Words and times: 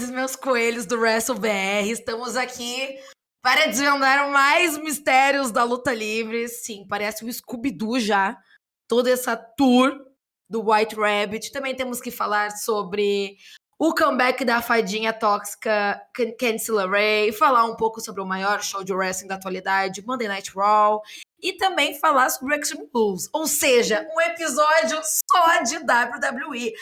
e 0.00 0.06
meus 0.10 0.34
coelhos 0.34 0.86
do 0.86 0.98
WrestleBR. 0.98 1.90
Estamos 1.90 2.34
aqui 2.34 2.98
para 3.42 3.66
desvendar 3.66 4.30
mais 4.30 4.78
mistérios 4.78 5.50
da 5.50 5.64
luta 5.64 5.92
livre. 5.92 6.48
Sim, 6.48 6.86
parece 6.88 7.24
um 7.24 7.30
Scooby-Doo 7.30 8.00
já. 8.00 8.38
Toda 8.88 9.10
essa 9.10 9.36
tour 9.36 9.92
do 10.48 10.70
White 10.70 10.94
Rabbit. 10.94 11.52
Também 11.52 11.74
temos 11.74 12.00
que 12.00 12.10
falar 12.10 12.52
sobre 12.52 13.36
o 13.78 13.94
comeback 13.94 14.44
da 14.46 14.62
fadinha 14.62 15.12
tóxica 15.12 16.00
Candice 16.38 16.72
LeRae, 16.72 17.32
falar 17.32 17.66
um 17.66 17.76
pouco 17.76 18.00
sobre 18.00 18.22
o 18.22 18.26
maior 18.26 18.62
show 18.62 18.82
de 18.82 18.94
wrestling 18.94 19.28
da 19.28 19.34
atualidade, 19.34 20.06
Monday 20.06 20.28
Night 20.28 20.52
Raw, 20.54 21.02
e 21.42 21.52
também 21.54 21.98
falar 21.98 22.30
sobre 22.30 22.56
Extreme 22.56 22.88
Rules, 22.94 23.28
ou 23.32 23.46
seja, 23.46 24.08
um 24.14 24.20
episódio 24.20 25.00
só 25.02 25.62
de 25.64 25.76
WWE. 25.78 26.72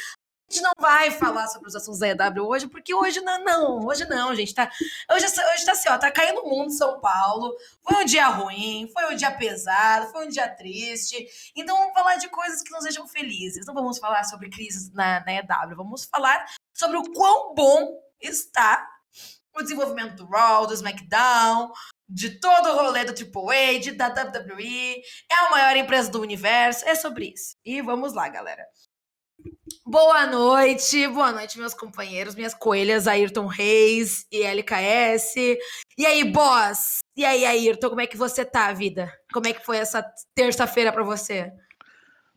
A 0.51 0.53
gente 0.53 0.65
não 0.65 0.73
vai 0.81 1.13
falar 1.13 1.47
sobre 1.47 1.69
os 1.69 1.77
assuntos 1.77 2.01
da 2.01 2.09
EW 2.09 2.45
hoje, 2.45 2.67
porque 2.67 2.93
hoje 2.93 3.21
não, 3.21 3.45
não, 3.45 3.87
hoje 3.87 4.05
não, 4.09 4.35
gente. 4.35 4.53
Tá, 4.53 4.69
hoje, 5.13 5.25
hoje 5.27 5.65
tá 5.65 5.71
assim, 5.71 5.89
ó, 5.89 5.97
tá 5.97 6.11
caindo 6.11 6.41
o 6.41 6.51
mundo 6.51 6.71
de 6.71 6.77
São 6.77 6.99
Paulo. 7.01 7.55
Foi 7.81 8.03
um 8.03 8.05
dia 8.05 8.27
ruim, 8.27 8.91
foi 8.93 9.13
um 9.13 9.17
dia 9.17 9.31
pesado, 9.31 10.11
foi 10.11 10.27
um 10.27 10.29
dia 10.29 10.49
triste. 10.49 11.25
Então 11.55 11.79
vamos 11.79 11.95
falar 11.95 12.17
de 12.17 12.29
coisas 12.29 12.63
que 12.63 12.73
nos 12.73 12.83
deixam 12.83 13.07
felizes. 13.07 13.65
Não 13.65 13.75
vamos 13.75 13.99
falar 13.99 14.25
sobre 14.25 14.51
crises 14.51 14.93
na, 14.93 15.25
na 15.25 15.35
EW, 15.35 15.77
vamos 15.77 16.05
falar 16.07 16.45
sobre 16.75 16.97
o 16.97 17.05
quão 17.13 17.55
bom 17.55 18.01
está 18.21 18.89
o 19.55 19.63
desenvolvimento 19.63 20.17
do 20.17 20.27
Raw, 20.27 20.67
do 20.67 20.75
SmackDown, 20.75 21.71
de 22.09 22.41
todo 22.41 22.71
o 22.71 22.75
rolê 22.75 23.05
do 23.05 23.13
AAA, 23.13 23.79
de, 23.79 23.93
da 23.93 24.09
WWE. 24.09 25.01
É 25.31 25.35
a 25.47 25.51
maior 25.51 25.77
empresa 25.77 26.11
do 26.11 26.21
universo. 26.21 26.85
É 26.89 26.97
sobre 26.97 27.33
isso. 27.33 27.57
E 27.65 27.81
vamos 27.81 28.15
lá, 28.15 28.29
galera. 28.29 28.67
Boa 29.91 30.25
noite, 30.25 31.09
boa 31.09 31.33
noite, 31.33 31.59
meus 31.59 31.75
companheiros, 31.75 32.37
minhas 32.37 32.55
coelhas, 32.55 33.09
Ayrton 33.09 33.49
Reis 33.49 34.25
e 34.31 34.41
LKS. 34.41 35.59
E 35.99 36.07
aí, 36.07 36.23
boss? 36.23 37.01
E 37.17 37.25
aí, 37.25 37.45
Ayrton, 37.45 37.89
como 37.89 38.01
é 38.01 38.07
que 38.07 38.17
você 38.17 38.45
tá, 38.45 38.73
vida? 38.73 39.13
Como 39.33 39.49
é 39.49 39.53
que 39.53 39.67
foi 39.67 39.79
essa 39.79 40.01
terça-feira 40.33 40.93
para 40.93 41.03
você? 41.03 41.51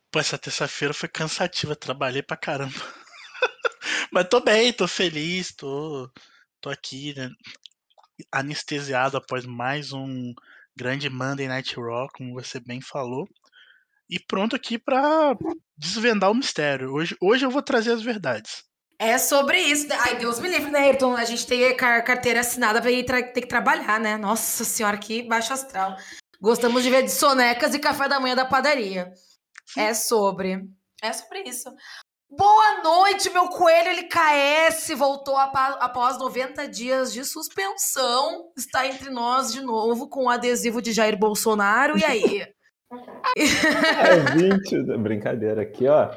Pô, 0.09 0.19
essa 0.19 0.35
terça-feira 0.35 0.95
foi 0.95 1.07
cansativa, 1.07 1.75
trabalhei 1.75 2.23
pra 2.23 2.35
caramba. 2.35 2.73
Mas 4.11 4.27
tô 4.29 4.39
bem, 4.39 4.73
tô 4.73 4.87
feliz, 4.87 5.53
tô, 5.53 6.09
tô 6.59 6.71
aqui, 6.71 7.13
né, 7.15 7.29
anestesiado 8.31 9.15
após 9.15 9.45
mais 9.45 9.93
um 9.93 10.33
grande 10.75 11.07
Monday 11.07 11.47
Night 11.47 11.75
Raw, 11.75 12.07
como 12.15 12.33
você 12.33 12.59
bem 12.59 12.81
falou 12.81 13.29
e 14.13 14.19
pronto 14.19 14.55
aqui 14.55 14.77
para 14.77 15.35
desvendar 15.75 16.29
o 16.29 16.35
mistério. 16.35 16.93
Hoje, 16.93 17.17
hoje 17.19 17.43
eu 17.43 17.49
vou 17.49 17.63
trazer 17.63 17.91
as 17.91 18.03
verdades. 18.03 18.63
É 18.99 19.17
sobre 19.17 19.59
isso. 19.59 19.87
Ai, 19.91 20.17
Deus 20.17 20.39
me 20.39 20.47
livre, 20.47 20.69
né, 20.69 20.81
Ayrton? 20.81 21.15
A 21.15 21.25
gente 21.25 21.47
tem 21.47 21.75
carteira 21.75 22.41
assinada 22.41 22.79
pra 22.79 22.91
ir 22.91 23.03
ter 23.05 23.41
que 23.41 23.47
trabalhar, 23.47 23.99
né? 23.99 24.15
Nossa 24.15 24.63
senhora, 24.63 24.99
que 24.99 25.23
baixo 25.23 25.51
astral. 25.51 25.97
Gostamos 26.39 26.83
de 26.83 26.91
ver 26.91 27.01
de 27.01 27.11
sonecas 27.11 27.73
e 27.73 27.79
café 27.79 28.07
da 28.07 28.19
manhã 28.19 28.35
da 28.35 28.45
padaria. 28.45 29.11
É 29.75 29.95
sobre. 29.95 30.61
É 31.01 31.11
sobre 31.11 31.41
isso. 31.49 31.73
Boa 32.29 32.83
noite, 32.83 33.31
meu 33.31 33.47
coelho 33.47 33.89
LKS. 33.89 34.89
Voltou 34.95 35.37
após 35.37 36.19
90 36.19 36.67
dias 36.67 37.11
de 37.11 37.25
suspensão. 37.25 38.51
Está 38.55 38.85
entre 38.85 39.09
nós 39.09 39.51
de 39.51 39.61
novo 39.61 40.07
com 40.07 40.25
o 40.25 40.29
adesivo 40.29 40.83
de 40.83 40.93
Jair 40.93 41.17
Bolsonaro. 41.17 41.97
E 41.97 42.05
aí? 42.05 42.47
É 43.35 44.19
20, 44.37 44.97
brincadeira 44.97 45.61
aqui, 45.61 45.87
ó. 45.87 46.11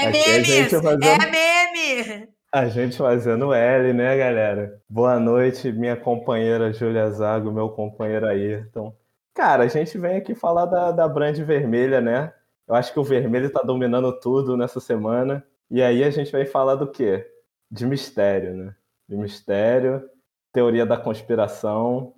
É 0.00 0.10
meme, 0.10 0.68
fazendo... 0.70 1.04
é 1.04 1.18
meme. 1.30 2.28
A 2.50 2.68
gente 2.68 2.96
fazendo 2.96 3.52
L, 3.52 3.92
né, 3.92 4.16
galera? 4.16 4.80
Boa 4.88 5.18
noite, 5.18 5.72
minha 5.72 5.96
companheira 5.96 6.72
Júlia 6.72 7.10
Zago, 7.10 7.50
meu 7.50 7.70
companheiro 7.70 8.26
Ayrton. 8.26 8.94
Cara, 9.34 9.64
a 9.64 9.68
gente 9.68 9.96
vem 9.96 10.16
aqui 10.16 10.34
falar 10.34 10.66
da, 10.66 10.92
da 10.92 11.08
brand 11.08 11.38
vermelha, 11.38 12.00
né? 12.00 12.32
Eu 12.68 12.74
acho 12.74 12.92
que 12.92 13.00
o 13.00 13.04
vermelho 13.04 13.50
tá 13.50 13.62
dominando 13.62 14.12
tudo 14.20 14.56
nessa 14.56 14.80
semana. 14.80 15.44
E 15.70 15.82
aí 15.82 16.04
a 16.04 16.10
gente 16.10 16.30
vai 16.30 16.44
falar 16.44 16.74
do 16.74 16.90
quê? 16.90 17.26
De 17.70 17.86
mistério, 17.86 18.54
né? 18.54 18.74
De 19.08 19.16
mistério, 19.16 20.08
teoria 20.52 20.84
da 20.84 20.96
conspiração. 20.96 22.14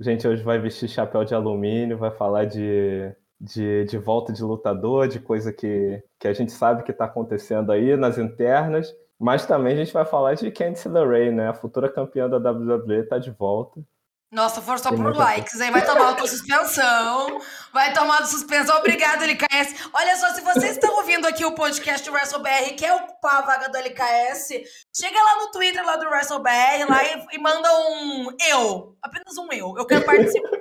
A 0.00 0.04
gente 0.04 0.26
hoje 0.26 0.42
vai 0.42 0.58
vestir 0.58 0.88
chapéu 0.88 1.24
de 1.24 1.34
alumínio, 1.34 1.98
vai 1.98 2.10
falar 2.10 2.44
de 2.46 3.14
de, 3.40 3.84
de 3.84 3.98
volta 3.98 4.32
de 4.32 4.42
lutador, 4.42 5.08
de 5.08 5.20
coisa 5.20 5.52
que, 5.52 6.02
que 6.18 6.28
a 6.28 6.32
gente 6.32 6.52
sabe 6.52 6.82
que 6.82 6.90
está 6.90 7.04
acontecendo 7.04 7.72
aí 7.72 7.96
nas 7.96 8.18
internas. 8.18 8.94
Mas 9.18 9.46
também 9.46 9.74
a 9.74 9.76
gente 9.76 9.92
vai 9.92 10.04
falar 10.04 10.34
de 10.34 10.50
Candice 10.50 10.88
LeRae, 10.88 11.32
né? 11.32 11.48
A 11.48 11.54
futura 11.54 11.90
campeã 11.92 12.28
da 12.28 12.36
WWE 12.36 13.00
está 13.00 13.18
de 13.18 13.30
volta. 13.32 13.80
Nossa, 14.30 14.60
for 14.60 14.78
só 14.78 14.90
por 14.90 15.16
likes, 15.16 15.58
aí 15.58 15.70
vai 15.70 15.82
tomar 15.82 16.08
autossuspensão, 16.08 17.40
vai 17.72 17.94
tomar 17.94 18.26
suspensão. 18.26 18.76
Obrigado, 18.76 19.22
LKS. 19.22 19.88
Olha 19.90 20.16
só, 20.18 20.34
se 20.34 20.42
vocês 20.42 20.72
estão 20.72 20.96
ouvindo 20.96 21.26
aqui 21.26 21.46
o 21.46 21.54
podcast 21.54 22.06
do 22.06 22.12
WrestleBR, 22.12 22.74
quer 22.76 22.92
ocupar 22.92 23.36
a 23.36 23.46
vaga 23.46 23.70
do 23.70 23.78
LKS, 23.78 24.48
chega 24.94 25.18
lá 25.18 25.38
no 25.38 25.50
Twitter 25.50 25.82
lá 25.82 25.96
do 25.96 26.04
WrestleBR 26.10 26.90
lá 26.90 27.04
e, 27.04 27.26
e 27.36 27.38
manda 27.38 27.70
um 27.88 28.28
eu, 28.50 28.94
apenas 29.00 29.38
um 29.38 29.50
eu. 29.50 29.74
Eu 29.78 29.86
quero 29.86 30.04
participar. 30.04 30.57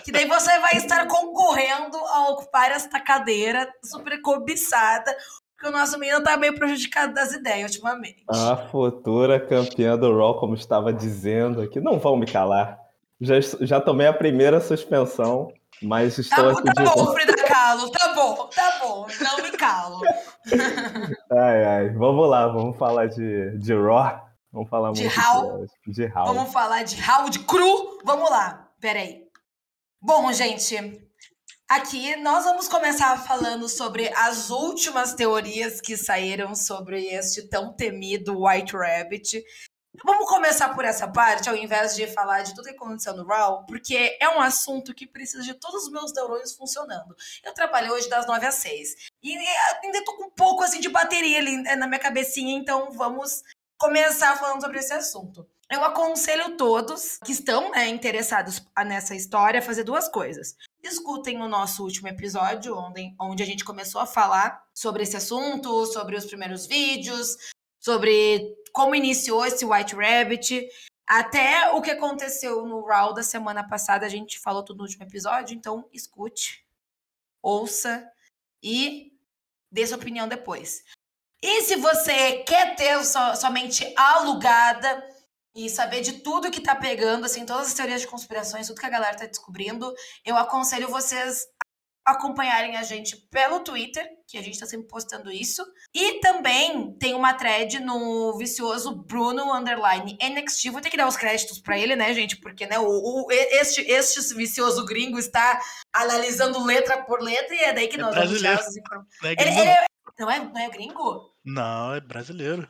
Que 0.00 0.12
daí 0.12 0.26
você 0.26 0.58
vai 0.58 0.76
estar 0.76 1.06
concorrendo 1.06 1.96
a 1.96 2.30
ocupar 2.30 2.70
esta 2.70 3.00
cadeira 3.00 3.68
super 3.84 4.20
cobiçada, 4.20 5.14
porque 5.54 5.68
o 5.68 5.70
nosso 5.78 5.98
menino 5.98 6.22
tá 6.22 6.36
meio 6.36 6.54
prejudicado 6.54 7.14
das 7.14 7.32
ideias 7.32 7.70
ultimamente. 7.70 8.24
A 8.28 8.56
futura 8.56 9.38
campeã 9.38 9.96
do 9.96 10.16
Raw, 10.16 10.38
como 10.38 10.54
estava 10.54 10.92
dizendo 10.92 11.62
aqui, 11.62 11.80
não 11.80 11.98
vão 11.98 12.16
me 12.16 12.26
calar. 12.26 12.78
Já, 13.20 13.34
já 13.60 13.80
tomei 13.80 14.08
a 14.08 14.12
primeira 14.12 14.60
suspensão, 14.60 15.52
mas 15.80 16.18
estou 16.18 16.52
tá, 16.52 16.58
aqui 16.58 16.74
tá 16.74 16.82
bom, 16.82 17.12
Frida 17.12 17.36
Kahlo, 17.44 17.90
tá 17.92 18.12
bom, 18.14 18.50
tá 18.52 18.78
bom, 18.82 19.06
não 19.20 19.42
me 19.44 19.50
calo. 19.52 20.00
ai, 21.30 21.64
ai, 21.64 21.88
vamos 21.90 22.28
lá, 22.28 22.48
vamos 22.48 22.76
falar 22.76 23.06
de, 23.06 23.56
de 23.58 23.72
Raw. 23.72 24.32
Vamos 24.52 24.68
falar 24.68 24.92
de 24.92 25.02
muito 25.02 25.14
de 25.86 26.06
Raw. 26.06 26.26
Vamos 26.26 26.52
falar 26.52 26.82
de 26.82 26.96
Raw, 26.96 27.30
de 27.30 27.38
cru. 27.38 27.98
Vamos 28.04 28.28
lá, 28.28 28.68
peraí. 28.80 29.21
Bom, 30.04 30.32
gente, 30.32 30.76
aqui 31.68 32.16
nós 32.16 32.42
vamos 32.42 32.66
começar 32.66 33.16
falando 33.24 33.68
sobre 33.68 34.12
as 34.16 34.50
últimas 34.50 35.14
teorias 35.14 35.80
que 35.80 35.96
saíram 35.96 36.56
sobre 36.56 37.04
este 37.06 37.48
tão 37.48 37.72
temido 37.72 38.44
White 38.44 38.76
Rabbit. 38.76 39.44
Vamos 40.04 40.28
começar 40.28 40.70
por 40.74 40.84
essa 40.84 41.06
parte, 41.06 41.48
ao 41.48 41.54
invés 41.54 41.94
de 41.94 42.08
falar 42.08 42.42
de 42.42 42.52
tudo 42.52 42.64
que 42.64 42.74
aconteceu 42.74 43.14
no 43.14 43.24
Raw, 43.24 43.64
porque 43.64 44.18
é 44.20 44.28
um 44.28 44.40
assunto 44.40 44.92
que 44.92 45.06
precisa 45.06 45.44
de 45.44 45.54
todos 45.54 45.84
os 45.84 45.92
meus 45.92 46.12
neurônios 46.12 46.52
funcionando. 46.52 47.14
Eu 47.44 47.54
trabalhei 47.54 47.92
hoje 47.92 48.08
das 48.08 48.26
9 48.26 48.44
às 48.44 48.56
6 48.56 48.96
e 49.22 49.36
ainda 49.84 50.04
tô 50.04 50.16
com 50.16 50.24
um 50.24 50.30
pouco 50.30 50.64
assim 50.64 50.80
de 50.80 50.88
bateria 50.88 51.38
ali 51.38 51.62
na 51.76 51.86
minha 51.86 52.00
cabecinha, 52.00 52.58
então 52.58 52.90
vamos 52.90 53.44
começar 53.78 54.36
falando 54.36 54.62
sobre 54.62 54.80
esse 54.80 54.92
assunto. 54.92 55.46
Eu 55.72 55.82
aconselho 55.82 56.54
todos 56.58 57.18
que 57.24 57.32
estão 57.32 57.70
né, 57.70 57.88
interessados 57.88 58.62
nessa 58.84 59.14
história 59.14 59.58
a 59.58 59.62
fazer 59.62 59.84
duas 59.84 60.06
coisas. 60.06 60.54
Escutem 60.82 61.40
o 61.40 61.48
nosso 61.48 61.82
último 61.82 62.08
episódio, 62.08 62.76
onde, 62.76 63.14
onde 63.18 63.42
a 63.42 63.46
gente 63.46 63.64
começou 63.64 63.98
a 63.98 64.06
falar 64.06 64.62
sobre 64.74 65.02
esse 65.02 65.16
assunto, 65.16 65.86
sobre 65.86 66.14
os 66.14 66.26
primeiros 66.26 66.66
vídeos, 66.66 67.38
sobre 67.80 68.54
como 68.70 68.94
iniciou 68.94 69.46
esse 69.46 69.64
White 69.64 69.94
Rabbit, 69.94 70.68
até 71.06 71.70
o 71.70 71.80
que 71.80 71.90
aconteceu 71.90 72.66
no 72.66 72.84
Raw 72.84 73.14
da 73.14 73.22
semana 73.22 73.66
passada, 73.66 74.04
a 74.04 74.10
gente 74.10 74.38
falou 74.38 74.62
tudo 74.62 74.78
no 74.78 74.84
último 74.84 75.04
episódio, 75.04 75.56
então 75.56 75.88
escute, 75.90 76.66
ouça 77.40 78.06
e 78.62 79.10
dê 79.70 79.86
sua 79.86 79.96
opinião 79.96 80.28
depois. 80.28 80.84
E 81.42 81.62
se 81.62 81.76
você 81.76 82.42
quer 82.44 82.76
ter 82.76 83.02
so, 83.04 83.18
somente 83.36 83.90
alugada, 83.96 85.11
e 85.54 85.68
saber 85.68 86.00
de 86.00 86.20
tudo 86.20 86.50
que 86.50 86.60
tá 86.60 86.74
pegando, 86.74 87.26
assim, 87.26 87.44
todas 87.44 87.68
as 87.68 87.74
teorias 87.74 88.00
de 88.00 88.06
conspirações, 88.06 88.66
tudo 88.66 88.80
que 88.80 88.86
a 88.86 88.90
galera 88.90 89.16
tá 89.16 89.26
descobrindo, 89.26 89.92
eu 90.24 90.36
aconselho 90.36 90.88
vocês 90.88 91.46
acompanharem 92.04 92.76
a 92.76 92.82
gente 92.82 93.16
pelo 93.30 93.60
Twitter, 93.60 94.04
que 94.26 94.36
a 94.36 94.42
gente 94.42 94.58
tá 94.58 94.66
sempre 94.66 94.88
postando 94.88 95.30
isso. 95.30 95.64
E 95.94 96.20
também 96.20 96.96
tem 96.98 97.14
uma 97.14 97.34
thread 97.34 97.78
no 97.80 98.36
vicioso 98.36 99.04
Bruno 99.04 99.54
Underline 99.54 100.18
NXT. 100.20 100.70
Vou 100.70 100.80
ter 100.80 100.90
que 100.90 100.96
dar 100.96 101.06
os 101.06 101.16
créditos 101.16 101.60
para 101.60 101.78
ele, 101.78 101.94
né, 101.94 102.12
gente? 102.12 102.36
Porque 102.36 102.66
né, 102.66 102.78
o, 102.78 102.86
o, 102.86 103.26
este, 103.30 103.82
este 103.82 104.34
vicioso 104.34 104.84
gringo 104.84 105.18
está 105.18 105.60
analisando 105.92 106.64
letra 106.64 107.04
por 107.04 107.22
letra 107.22 107.54
e 107.54 107.58
é 107.58 107.72
daí 107.72 107.88
que 107.88 107.96
é 107.96 108.00
nós 108.00 108.14
vamos 108.14 108.38
tirar 108.38 108.60
Não 109.22 109.30
é, 109.30 109.32
ele, 109.32 109.50
ele 109.50 109.70
é, 109.70 109.84
não, 110.18 110.30
é, 110.30 110.38
não 110.40 110.60
é 110.60 110.70
gringo? 110.70 111.32
Não, 111.44 111.94
é 111.94 112.00
brasileiro. 112.00 112.68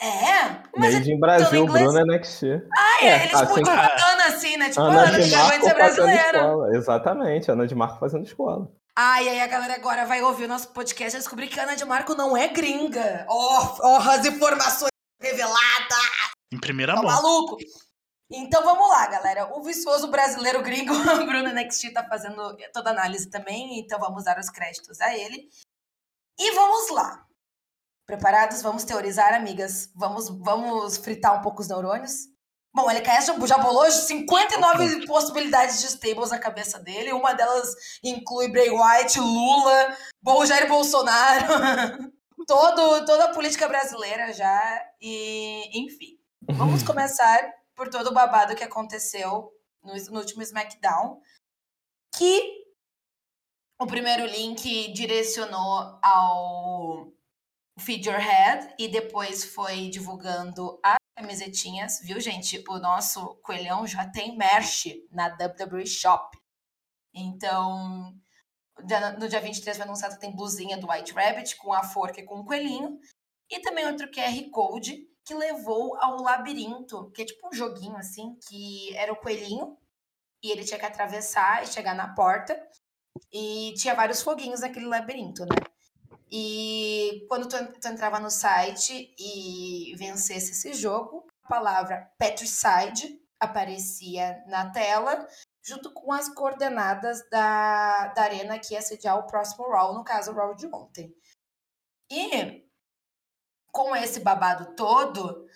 É? 0.00 0.62
Mas 0.76 0.94
Made 0.94 1.10
in 1.12 1.18
Brasil, 1.18 1.66
Bruno 1.66 2.04
NXT. 2.04 2.44
Ah, 2.76 3.04
é, 3.04 3.22
eles 3.24 3.34
assim, 3.34 3.54
tipo 3.54 3.70
a 3.70 4.12
Ana 4.12 4.26
assim, 4.26 4.56
né? 4.58 4.68
Tipo, 4.68 4.80
Ana, 4.82 5.08
Ana 5.08 5.20
de 5.20 5.30
Marco 5.30 5.64
ser 5.64 5.74
brasileira. 5.74 6.38
Escola. 6.38 6.76
Exatamente, 6.76 7.50
Ana 7.50 7.66
de 7.66 7.74
Marco 7.74 7.98
fazendo 7.98 8.24
escola. 8.26 8.70
Ah, 8.94 9.22
e 9.22 9.28
aí 9.28 9.40
a 9.40 9.46
galera 9.46 9.74
agora 9.74 10.04
vai 10.04 10.22
ouvir 10.22 10.44
o 10.44 10.48
nosso 10.48 10.68
podcast 10.68 11.16
e 11.16 11.20
descobrir 11.20 11.48
que 11.48 11.58
a 11.58 11.62
Ana 11.62 11.76
de 11.76 11.84
Marco 11.84 12.14
não 12.14 12.36
é 12.36 12.48
gringa. 12.48 13.24
Ó, 13.28 13.62
oh, 13.62 13.78
oh, 13.82 14.10
as 14.10 14.24
informações 14.26 14.90
revelada. 15.20 15.96
Em 16.52 16.58
primeira 16.58 16.94
Tá 16.94 17.02
mão. 17.02 17.10
maluco? 17.10 17.56
Então 18.30 18.62
vamos 18.64 18.88
lá, 18.88 19.06
galera. 19.06 19.56
O 19.56 19.62
vicioso 19.62 20.08
brasileiro 20.10 20.62
gringo, 20.62 20.92
Bruno 21.26 21.52
NXT, 21.52 21.92
tá 21.92 22.04
fazendo 22.04 22.56
toda 22.72 22.90
a 22.90 22.92
análise 22.92 23.30
também, 23.30 23.78
então 23.78 23.98
vamos 23.98 24.24
dar 24.24 24.38
os 24.38 24.50
créditos 24.50 25.00
a 25.00 25.14
ele. 25.16 25.48
E 26.38 26.54
vamos 26.54 26.90
lá. 26.90 27.25
Preparados? 28.06 28.62
Vamos 28.62 28.84
teorizar, 28.84 29.34
amigas? 29.34 29.90
Vamos, 29.94 30.28
vamos 30.28 30.96
fritar 30.96 31.36
um 31.36 31.42
pouco 31.42 31.60
os 31.60 31.68
neurônios? 31.68 32.28
Bom, 32.72 32.88
ele 32.90 33.02
já, 33.02 33.46
já 33.46 33.58
bolou 33.58 33.90
59 33.90 35.06
possibilidades 35.06 35.80
de 35.80 35.86
stables 35.86 36.30
na 36.30 36.38
cabeça 36.38 36.78
dele. 36.78 37.12
Uma 37.12 37.32
delas 37.32 37.74
inclui 38.04 38.48
Bray 38.48 38.70
White, 38.70 39.18
Lula, 39.18 39.96
Jair 40.46 40.68
Bolsonaro, 40.68 42.12
todo, 42.46 43.04
toda 43.06 43.24
a 43.24 43.34
política 43.34 43.66
brasileira 43.66 44.32
já. 44.32 44.84
E, 45.00 45.86
enfim. 45.86 46.16
Vamos 46.52 46.82
começar 46.84 47.50
por 47.74 47.88
todo 47.88 48.08
o 48.08 48.14
babado 48.14 48.54
que 48.54 48.62
aconteceu 48.62 49.50
no, 49.82 49.94
no 49.94 50.18
último 50.20 50.42
SmackDown. 50.42 51.20
Que 52.14 52.66
o 53.80 53.86
primeiro 53.86 54.26
link 54.26 54.92
direcionou 54.92 55.98
ao 56.02 57.15
Figurehead 57.78 58.74
e 58.78 58.88
depois 58.88 59.44
foi 59.44 59.88
divulgando 59.90 60.80
as 60.82 60.96
camisetinhas, 61.16 62.00
viu, 62.02 62.18
gente? 62.20 62.62
O 62.68 62.78
nosso 62.78 63.36
coelhão 63.36 63.86
já 63.86 64.08
tem 64.08 64.36
merch 64.36 64.86
na 65.10 65.28
WWE 65.28 65.86
Shop. 65.86 66.36
Então, 67.14 68.14
no 69.18 69.28
dia 69.28 69.40
23 69.40 69.76
foi 69.76 69.86
anunciado 69.86 70.14
que 70.14 70.20
tem 70.20 70.34
blusinha 70.34 70.78
do 70.78 70.90
White 70.90 71.12
Rabbit 71.12 71.56
com 71.56 71.72
a 71.72 71.82
forca 71.82 72.20
e 72.20 72.24
com 72.24 72.40
o 72.40 72.44
coelhinho. 72.44 72.98
E 73.50 73.60
também 73.60 73.86
outro 73.86 74.10
QR 74.10 74.50
Code 74.50 75.06
que 75.24 75.34
levou 75.34 75.96
ao 76.00 76.22
labirinto, 76.22 77.10
que 77.10 77.22
é 77.22 77.24
tipo 77.24 77.48
um 77.48 77.52
joguinho 77.52 77.96
assim, 77.96 78.36
que 78.48 78.94
era 78.96 79.12
o 79.12 79.16
coelhinho 79.16 79.76
e 80.42 80.50
ele 80.50 80.64
tinha 80.64 80.78
que 80.78 80.86
atravessar 80.86 81.62
e 81.62 81.66
chegar 81.66 81.94
na 81.94 82.14
porta. 82.14 82.60
E 83.32 83.74
tinha 83.76 83.94
vários 83.94 84.22
foguinhos 84.22 84.60
naquele 84.60 84.86
labirinto, 84.86 85.44
né? 85.44 85.56
E 86.30 87.24
quando 87.28 87.48
tu, 87.48 87.56
tu 87.80 87.88
entrava 87.88 88.18
no 88.18 88.30
site 88.30 89.14
e 89.18 89.94
vencesse 89.96 90.52
esse 90.52 90.74
jogo, 90.74 91.26
a 91.44 91.48
palavra 91.48 92.12
Patricide 92.18 93.20
aparecia 93.38 94.42
na 94.46 94.70
tela, 94.70 95.26
junto 95.62 95.92
com 95.92 96.12
as 96.12 96.28
coordenadas 96.28 97.28
da, 97.30 98.08
da 98.08 98.22
arena 98.22 98.58
que 98.58 98.74
ia 98.74 98.82
sediar 98.82 99.18
o 99.18 99.26
próximo 99.26 99.68
Raw, 99.70 99.94
no 99.94 100.02
caso 100.04 100.32
o 100.32 100.34
Raw 100.34 100.54
de 100.54 100.66
ontem. 100.66 101.14
E 102.10 102.64
com 103.72 103.94
esse 103.94 104.20
babado 104.20 104.74
todo, 104.74 105.46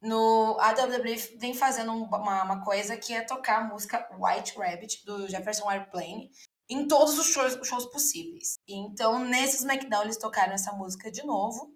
no, 0.00 0.56
a 0.60 0.70
WWE 0.72 1.16
vem 1.38 1.54
fazendo 1.54 1.92
um- 1.92 2.04
uma, 2.04 2.44
uma 2.44 2.64
coisa 2.64 2.96
que 2.96 3.12
é 3.12 3.22
tocar 3.22 3.60
a 3.62 3.64
música 3.64 4.08
White 4.18 4.56
Rabbit, 4.56 5.04
do 5.04 5.26
Jefferson 5.28 5.68
Airplane, 5.68 6.30
em 6.68 6.88
todos 6.88 7.18
os 7.18 7.26
shows, 7.26 7.58
shows 7.66 7.86
possíveis. 7.86 8.58
Então, 8.66 9.18
nesse 9.18 9.56
SmackDown, 9.58 10.02
eles 10.02 10.16
tocaram 10.16 10.52
essa 10.52 10.72
música 10.72 11.10
de 11.10 11.24
novo. 11.24 11.74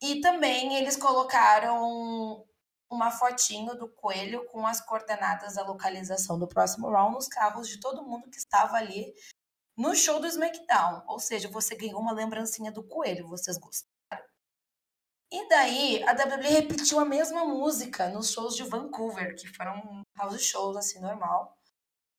E 0.00 0.20
também 0.20 0.76
eles 0.76 0.96
colocaram 0.96 2.44
uma 2.90 3.10
fotinho 3.10 3.74
do 3.74 3.88
coelho 3.88 4.44
com 4.46 4.66
as 4.66 4.80
coordenadas 4.80 5.54
da 5.54 5.64
localização 5.64 6.38
do 6.38 6.46
próximo 6.46 6.90
round 6.90 7.14
nos 7.14 7.28
carros 7.28 7.68
de 7.68 7.80
todo 7.80 8.02
mundo 8.02 8.28
que 8.28 8.36
estava 8.36 8.76
ali 8.76 9.14
no 9.76 9.94
show 9.94 10.20
do 10.20 10.26
SmackDown. 10.26 11.02
Ou 11.06 11.18
seja, 11.18 11.48
você 11.48 11.74
ganhou 11.74 12.00
uma 12.00 12.12
lembrancinha 12.12 12.70
do 12.70 12.82
coelho, 12.82 13.28
vocês 13.28 13.56
gostaram. 13.56 13.92
E 15.32 15.48
daí, 15.48 16.04
a 16.04 16.12
WWE 16.12 16.48
repetiu 16.48 17.00
a 17.00 17.06
mesma 17.06 17.44
música 17.44 18.08
nos 18.10 18.30
shows 18.30 18.54
de 18.54 18.64
Vancouver, 18.64 19.34
que 19.34 19.48
foram 19.48 20.02
house 20.14 20.42
shows, 20.42 20.76
assim, 20.76 21.00
normal. 21.00 21.56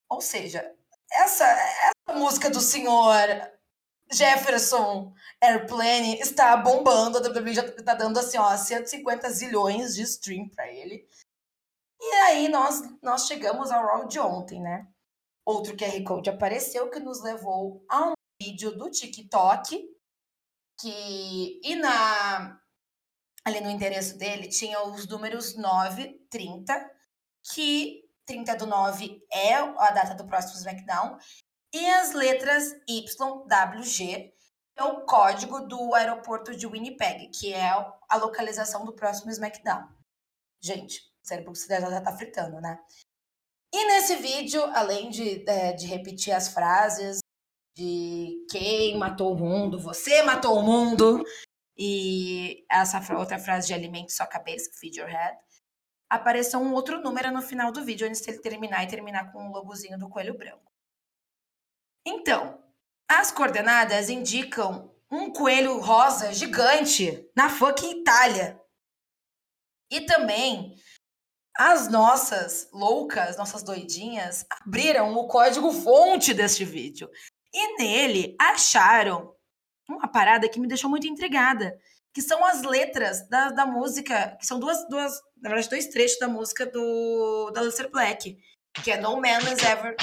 Ou 0.10 0.20
seja, 0.20 0.76
essa, 1.12 1.46
essa 2.14 2.16
música 2.16 2.50
do 2.50 2.62
senhor 2.62 3.28
Jefferson 4.12 5.14
Airplane 5.42 6.20
está 6.20 6.56
bombando. 6.56 7.18
A 7.18 7.22
WWE 7.22 7.54
já 7.54 7.66
está 7.66 7.96
dando, 7.96 8.20
assim, 8.20 8.38
ó, 8.38 8.56
150 8.56 9.30
zilhões 9.32 9.96
de 9.96 10.04
stream 10.04 10.48
para 10.50 10.72
ele. 10.72 11.08
E 12.00 12.14
aí, 12.26 12.48
nós, 12.48 12.82
nós 13.02 13.26
chegamos 13.26 13.72
ao 13.72 13.86
Raw 13.86 14.08
de 14.08 14.20
ontem, 14.20 14.62
né? 14.62 14.88
Outro 15.46 15.76
QR 15.76 16.04
Code 16.04 16.30
apareceu 16.30 16.90
que 16.90 17.00
nos 17.00 17.22
levou 17.22 17.84
a 17.90 18.10
um 18.10 18.14
vídeo 18.42 18.78
do 18.78 18.90
TikTok 18.90 19.90
que... 20.80 21.62
E 21.64 21.76
na 21.76 22.60
ali 23.46 23.60
no 23.60 23.70
endereço 23.70 24.18
dele 24.18 24.48
tinha 24.48 24.82
os 24.84 25.06
números 25.06 25.58
9, 25.58 26.14
30, 26.30 26.92
que 27.54 28.04
30 28.26 28.56
do 28.56 28.66
9 28.66 29.22
é 29.30 29.56
a 29.56 29.92
data 29.92 30.16
do 30.16 30.26
próximo 30.26 30.58
SmackDown, 30.58 31.18
e 31.74 31.90
as 31.90 32.14
letras 32.14 32.76
YWG 32.88 34.32
é 34.76 34.84
o 34.84 35.02
código 35.06 35.62
do 35.62 35.94
aeroporto 35.96 36.56
de 36.56 36.68
Winnipeg, 36.68 37.30
que 37.30 37.54
é 37.54 37.70
a 38.10 38.18
localização 38.18 38.86
do 38.86 38.94
próximo 38.94 39.32
SmackDown. 39.32 39.88
Gente, 40.62 41.02
o 41.22 41.56
cérebro 41.56 41.92
já 41.92 42.02
tá 42.02 42.16
fritando, 42.16 42.62
né? 42.62 42.80
E 43.74 43.86
nesse 43.88 44.16
vídeo, 44.18 44.64
além 44.76 45.10
de, 45.10 45.44
é, 45.50 45.74
de 45.74 45.88
repetir 45.88 46.32
as 46.32 46.50
frases 46.50 47.20
de 47.76 48.46
quem 48.52 48.98
matou 48.98 49.34
o 49.34 49.38
mundo, 49.38 49.80
você 49.80 50.22
matou 50.22 50.58
o 50.58 50.62
mundo, 50.62 51.24
e 51.76 52.64
essa 52.70 53.02
outra 53.16 53.40
frase 53.40 53.68
de 53.68 53.74
alimente 53.74 54.14
sua 54.14 54.28
cabeça, 54.28 54.70
feed 54.80 55.00
your 55.00 55.10
head, 55.10 55.38
apareceu 56.08 56.60
um 56.60 56.74
outro 56.74 57.02
número 57.02 57.32
no 57.32 57.42
final 57.42 57.72
do 57.72 57.84
vídeo 57.84 58.08
antes 58.08 58.22
dele 58.22 58.40
terminar 58.40 58.84
e 58.84 58.88
terminar 58.88 59.32
com 59.32 59.48
o 59.48 59.52
logozinho 59.52 59.98
do 59.98 60.08
coelho 60.08 60.38
branco. 60.38 60.73
Então, 62.06 62.62
as 63.08 63.32
coordenadas 63.32 64.10
indicam 64.10 64.94
um 65.10 65.32
coelho 65.32 65.80
rosa 65.80 66.34
gigante 66.34 67.30
na 67.36 67.50
fucking 67.50 68.02
Itália. 68.02 68.60
E 69.92 70.02
também 70.02 70.76
as 71.56 71.88
nossas 71.88 72.68
loucas, 72.74 73.38
nossas 73.38 73.62
doidinhas, 73.62 74.46
abriram 74.50 75.14
o 75.14 75.28
código 75.28 75.72
fonte 75.72 76.34
deste 76.34 76.66
vídeo. 76.66 77.10
E 77.54 77.78
nele 77.78 78.36
acharam 78.40 79.36
uma 79.88 80.08
parada 80.08 80.50
que 80.50 80.60
me 80.60 80.68
deixou 80.68 80.90
muito 80.90 81.06
intrigada, 81.06 81.80
que 82.12 82.22
são 82.22 82.44
as 82.44 82.64
letras 82.64 83.28
da, 83.30 83.50
da 83.50 83.66
música, 83.66 84.36
que 84.40 84.46
são 84.48 84.60
duas, 84.60 84.88
duas, 84.90 85.22
na 85.38 85.50
verdade, 85.50 85.70
dois 85.70 85.88
trechos 85.88 86.18
da 86.18 86.28
música 86.28 86.66
do 86.66 87.52
da 87.52 87.62
Lester 87.62 87.90
Black, 87.92 88.38
que 88.84 88.92
é 88.92 88.98
No 89.00 89.18
Man 89.18 89.40
Is 89.52 89.62
Ever. 89.64 89.96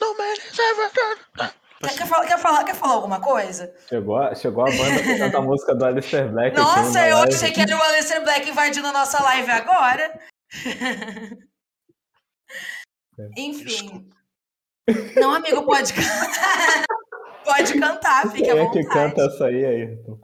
No 0.00 0.16
man 0.16 0.32
is 0.34 0.58
ever 0.58 0.90
done. 0.94 1.18
Quer, 1.96 2.06
falar, 2.06 2.26
quer, 2.26 2.38
falar, 2.38 2.64
quer 2.64 2.74
falar 2.74 2.94
alguma 2.94 3.20
coisa? 3.20 3.74
Chegou, 3.88 4.16
a- 4.16 4.34
chegou 4.34 4.62
a 4.66 4.70
banda 4.70 5.02
que 5.02 5.18
canta 5.18 5.38
a 5.38 5.42
música 5.42 5.74
do 5.74 5.84
Alistair 5.84 6.30
Black. 6.32 6.56
Nossa, 6.56 7.06
eu 7.06 7.18
live. 7.18 7.34
achei 7.34 7.52
que 7.52 7.60
era 7.60 7.76
o 7.76 7.90
Lester 7.92 8.22
Black 8.24 8.48
invadindo 8.48 8.86
a 8.88 8.92
nossa 8.92 9.22
live 9.22 9.50
agora. 9.50 10.18
Enfim. 13.36 14.08
Não, 15.16 15.34
amigo, 15.34 15.64
pode 15.64 15.92
cantar. 15.94 16.84
pode 17.44 17.78
cantar, 17.78 18.30
fique 18.32 18.50
à 18.50 18.54
Quem 18.54 18.60
é 18.60 18.64
vontade. 18.64 18.86
que 18.86 18.92
canta 18.92 19.22
essa 19.26 19.46
aí, 19.46 19.64
Ayrton? 19.64 20.18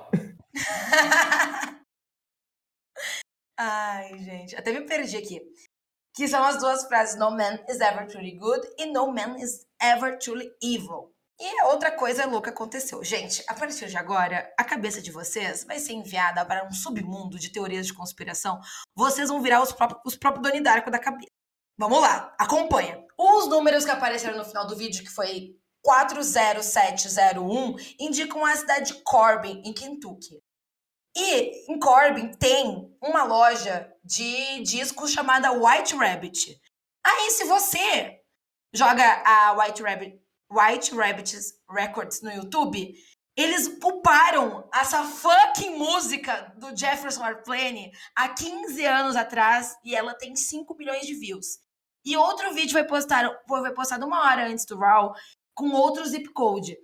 Ai, 3.59 4.19
gente, 4.19 4.57
até 4.57 4.73
me 4.73 4.81
perdi 4.87 5.17
aqui. 5.19 5.41
Que 6.15 6.29
são 6.29 6.43
as 6.45 6.59
duas 6.59 6.85
frases: 6.85 7.19
No 7.19 7.31
man 7.31 7.59
is 7.69 7.81
ever 7.81 8.07
truly 8.07 8.37
good 8.37 8.67
e 8.79 8.87
No 8.87 9.13
man 9.13 9.37
is 9.39 9.67
ever 9.81 10.19
truly 10.19 10.51
evil. 10.63 11.15
E 11.43 11.63
outra 11.65 11.91
coisa 11.91 12.27
louca 12.27 12.51
aconteceu. 12.51 13.03
Gente, 13.03 13.43
a 13.49 13.55
partir 13.55 13.87
de 13.87 13.97
agora, 13.97 14.53
a 14.59 14.65
cabeça 14.65 15.01
de 15.01 15.11
vocês 15.11 15.65
vai 15.65 15.79
ser 15.79 15.95
enviada 15.95 16.45
para 16.45 16.67
um 16.67 16.71
submundo 16.71 17.39
de 17.39 17.51
teorias 17.51 17.87
de 17.87 17.95
conspiração. 17.95 18.61
Vocês 18.95 19.31
vão 19.31 19.41
virar 19.41 19.63
os 19.63 19.73
próprios, 19.73 20.03
os 20.05 20.17
próprios 20.17 20.47
Doni 20.47 20.63
Darko 20.63 20.91
da 20.91 20.99
cabeça. 20.99 21.31
Vamos 21.79 21.99
lá, 22.03 22.35
acompanha. 22.39 23.03
Os 23.19 23.49
números 23.49 23.87
que 23.87 23.91
apareceram 23.91 24.37
no 24.37 24.45
final 24.45 24.67
do 24.67 24.77
vídeo, 24.77 25.03
que 25.03 25.11
foi 25.11 25.57
40701, 25.83 27.75
indicam 27.99 28.45
a 28.45 28.55
cidade 28.55 28.93
de 28.93 29.03
Corbin, 29.03 29.63
em 29.65 29.73
Kentucky. 29.73 30.43
E 31.17 31.73
em 31.73 31.79
Corbin 31.79 32.33
tem 32.35 32.97
uma 33.03 33.25
loja 33.25 33.93
de 34.05 34.63
discos 34.63 35.11
chamada 35.11 35.53
White 35.53 35.95
Rabbit. 35.97 36.61
Aí, 37.05 37.31
se 37.31 37.45
você 37.45 38.21
joga 38.73 39.05
a 39.25 39.53
White 39.53 39.83
Rabbit, 39.83 40.21
White 40.51 40.95
Rabbit 40.95 41.37
Records 41.69 42.23
no 42.23 42.31
YouTube, 42.31 42.95
eles 43.37 43.67
uparam 43.83 44.69
essa 44.75 45.03
fucking 45.05 45.77
música 45.77 46.53
do 46.57 46.77
Jefferson 46.77 47.25
Airplane 47.25 47.91
há 48.15 48.29
15 48.29 48.85
anos 48.85 49.17
atrás 49.17 49.77
e 49.85 49.95
ela 49.95 50.15
tem 50.15 50.37
5 50.37 50.77
milhões 50.77 51.07
de 51.07 51.15
views. 51.15 51.59
E 52.05 52.17
outro 52.17 52.53
vídeo 52.53 52.73
foi 52.73 52.85
postado, 52.85 53.35
foi 53.47 53.73
postado 53.73 54.07
uma 54.07 54.25
hora 54.25 54.49
antes 54.49 54.65
do 54.65 54.79
Raw 54.79 55.13
com 55.55 55.71
outro 55.71 56.05
zip 56.07 56.29
code, 56.33 56.77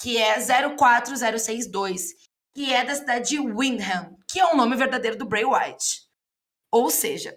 que 0.00 0.16
é 0.16 0.36
04062 0.76 2.29
que 2.54 2.72
é 2.72 2.84
da 2.84 2.94
cidade 2.94 3.30
de 3.30 3.40
Windham, 3.40 4.16
que 4.28 4.40
é 4.40 4.46
o 4.46 4.56
nome 4.56 4.76
verdadeiro 4.76 5.16
do 5.16 5.26
Bray 5.26 5.44
Wyatt. 5.44 6.02
Ou 6.72 6.90
seja, 6.90 7.36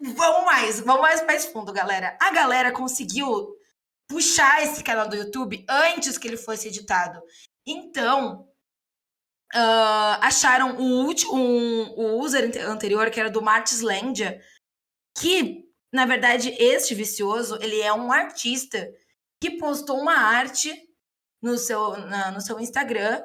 vamos 0.00 0.44
mais, 0.44 0.80
vamos 0.80 1.02
mais 1.02 1.24
mais 1.26 1.46
fundo, 1.46 1.72
galera. 1.72 2.16
A 2.20 2.30
galera 2.30 2.72
conseguiu 2.72 3.48
puxar 4.08 4.62
esse 4.62 4.82
canal 4.82 5.08
do 5.08 5.16
YouTube 5.16 5.64
antes 5.68 6.16
que 6.16 6.26
ele 6.26 6.36
fosse 6.36 6.68
editado. 6.68 7.20
Então, 7.66 8.48
uh, 9.54 10.18
acharam 10.22 10.76
o 10.78 11.04
último 11.04 11.34
um, 11.34 11.94
o 11.96 12.20
user 12.20 12.50
anterior, 12.68 13.10
que 13.10 13.20
era 13.20 13.30
do 13.30 13.42
Martis 13.42 13.80
Landia, 13.80 14.40
que, 15.16 15.64
na 15.92 16.06
verdade, 16.06 16.54
este 16.58 16.94
vicioso, 16.94 17.58
ele 17.60 17.80
é 17.80 17.92
um 17.92 18.10
artista 18.10 18.88
que 19.40 19.58
postou 19.58 20.00
uma 20.00 20.16
arte 20.16 20.72
no 21.42 21.56
seu, 21.58 21.96
na, 21.98 22.30
no 22.30 22.40
seu 22.40 22.58
Instagram 22.58 23.22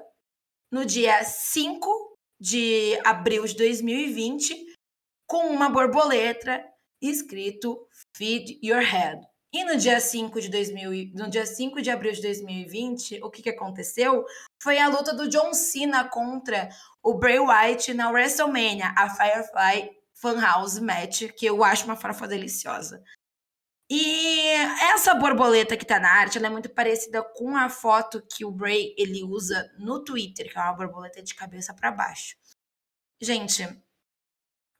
no 0.73 0.83
dia 0.83 1.23
5 1.23 2.17
de 2.41 2.99
abril 3.05 3.45
de 3.45 3.55
2020 3.55 4.73
com 5.27 5.45
uma 5.49 5.69
borboleta 5.69 6.65
escrito 6.99 7.87
Feed 8.17 8.59
Your 8.63 8.81
Head. 8.81 9.21
E 9.53 9.63
no 9.65 9.77
dia 9.77 9.99
5 9.99 10.41
de 10.41 10.49
2000, 10.49 11.11
no 11.13 11.29
dia 11.29 11.45
5 11.45 11.79
de 11.79 11.91
abril 11.91 12.11
de 12.11 12.23
2020, 12.23 13.19
o 13.21 13.29
que, 13.29 13.43
que 13.43 13.51
aconteceu? 13.51 14.25
Foi 14.63 14.79
a 14.79 14.87
luta 14.87 15.13
do 15.13 15.29
John 15.29 15.53
Cena 15.53 16.09
contra 16.09 16.69
o 17.03 17.13
Bray 17.13 17.37
Wyatt 17.37 17.93
na 17.93 18.09
WrestleMania, 18.09 18.95
a 18.97 19.11
Firefly 19.11 19.91
Funhouse 20.15 20.81
Match, 20.81 21.27
que 21.37 21.45
eu 21.45 21.63
acho 21.63 21.85
uma 21.85 21.95
farofa 21.95 22.27
deliciosa. 22.27 23.03
E 23.95 24.47
essa 24.91 25.13
borboleta 25.13 25.77
que 25.77 25.85
tá 25.85 25.99
na 25.99 26.11
arte, 26.11 26.39
ela 26.39 26.47
é 26.47 26.49
muito 26.49 26.67
parecida 26.67 27.21
com 27.21 27.55
a 27.55 27.69
foto 27.69 28.25
que 28.25 28.43
o 28.43 28.49
Bray 28.49 28.95
ele 28.97 29.23
usa 29.23 29.71
no 29.77 30.03
Twitter, 30.03 30.51
que 30.51 30.57
é 30.57 30.61
uma 30.61 30.73
borboleta 30.73 31.21
de 31.21 31.35
cabeça 31.35 31.75
para 31.75 31.91
baixo. 31.91 32.35
Gente, 33.21 33.61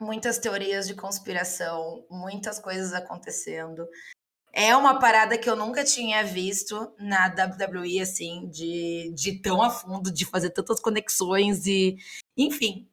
muitas 0.01 0.39
teorias 0.39 0.87
de 0.87 0.95
conspiração, 0.95 2.03
muitas 2.09 2.57
coisas 2.57 2.91
acontecendo. 2.91 3.87
É 4.51 4.75
uma 4.75 4.97
parada 4.97 5.37
que 5.37 5.47
eu 5.47 5.55
nunca 5.55 5.83
tinha 5.83 6.23
visto 6.23 6.91
na 6.97 7.27
WWE, 7.27 7.99
assim, 8.01 8.49
de, 8.49 9.13
de 9.13 9.39
tão 9.43 9.61
a 9.61 9.69
fundo, 9.69 10.11
de 10.11 10.25
fazer 10.25 10.49
tantas 10.49 10.79
conexões 10.79 11.67
e. 11.67 11.97
Enfim. 12.35 12.89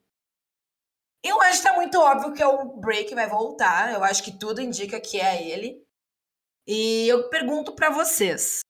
Eu 1.24 1.40
acho 1.40 1.62
que 1.62 1.66
tá 1.66 1.74
muito 1.74 1.98
óbvio 1.98 2.34
que 2.34 2.42
é 2.42 2.46
o 2.46 2.76
Break 2.76 3.14
vai 3.14 3.26
voltar. 3.26 3.94
Eu 3.94 4.04
acho 4.04 4.22
que 4.22 4.38
tudo 4.38 4.60
indica 4.60 5.00
que 5.00 5.18
é 5.18 5.50
ele. 5.50 5.82
E 6.70 7.08
eu 7.08 7.28
pergunto 7.28 7.74
para 7.74 7.90
vocês: 7.90 8.60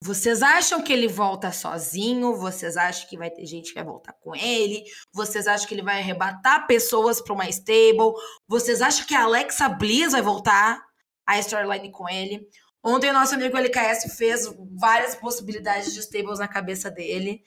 vocês 0.00 0.40
acham 0.40 0.80
que 0.80 0.92
ele 0.92 1.08
volta 1.08 1.50
sozinho? 1.50 2.36
Vocês 2.36 2.76
acham 2.76 3.08
que 3.08 3.18
vai 3.18 3.28
ter 3.28 3.44
gente 3.44 3.70
que 3.70 3.74
vai 3.74 3.84
voltar 3.84 4.12
com 4.12 4.36
ele? 4.36 4.84
Vocês 5.12 5.48
acham 5.48 5.66
que 5.66 5.74
ele 5.74 5.82
vai 5.82 5.98
arrebatar 5.98 6.68
pessoas 6.68 7.20
para 7.20 7.34
uma 7.34 7.48
stable? 7.48 8.12
Vocês 8.46 8.80
acham 8.80 9.04
que 9.04 9.14
a 9.16 9.24
Alexa 9.24 9.68
Bliss 9.68 10.12
vai 10.12 10.22
voltar? 10.22 10.88
a 11.28 11.38
storyline 11.38 11.92
com 11.92 12.08
ele. 12.08 12.48
Ontem 12.82 13.10
o 13.10 13.12
nosso 13.12 13.34
amigo 13.34 13.54
LKS 13.54 14.16
fez 14.16 14.50
várias 14.80 15.14
possibilidades 15.14 15.92
de 15.92 16.00
stables 16.00 16.38
na 16.38 16.48
cabeça 16.48 16.90
dele. 16.90 17.44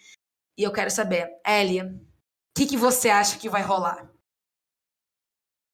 E 0.56 0.62
eu 0.62 0.72
quero 0.72 0.92
saber, 0.92 1.28
Ellie, 1.46 1.82
o 1.82 2.00
que, 2.56 2.68
que 2.68 2.78
você 2.78 3.10
acha 3.10 3.40
que 3.40 3.50
vai 3.50 3.63
rolar? 3.63 4.11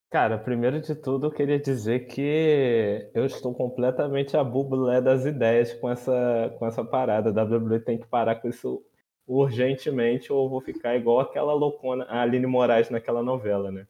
Cara, 0.10 0.38
primeiro 0.38 0.80
de 0.80 0.96
tudo, 0.96 1.28
eu 1.28 1.32
queria 1.32 1.60
dizer 1.60 2.08
que 2.08 3.10
eu 3.14 3.26
estou 3.26 3.54
completamente 3.54 4.38
a 4.38 4.44
bubulé 4.44 5.02
das 5.02 5.26
ideias 5.26 5.74
com 5.74 5.90
essa, 5.90 6.56
com 6.58 6.66
essa 6.66 6.84
parada. 6.84 7.30
A 7.30 7.44
WWE 7.44 7.80
tem 7.82 7.98
que 7.98 8.08
parar 8.08 8.36
com 8.36 8.48
isso 8.48 8.82
urgentemente 9.28 10.32
ou 10.32 10.46
eu 10.46 10.50
vou 10.50 10.62
ficar 10.62 10.96
igual 10.96 11.20
aquela 11.20 11.54
loucona, 11.54 12.06
a 12.06 12.22
Aline 12.22 12.48
Moraes 12.48 12.90
naquela 12.90 13.22
novela, 13.22 13.70
né? 13.70 13.86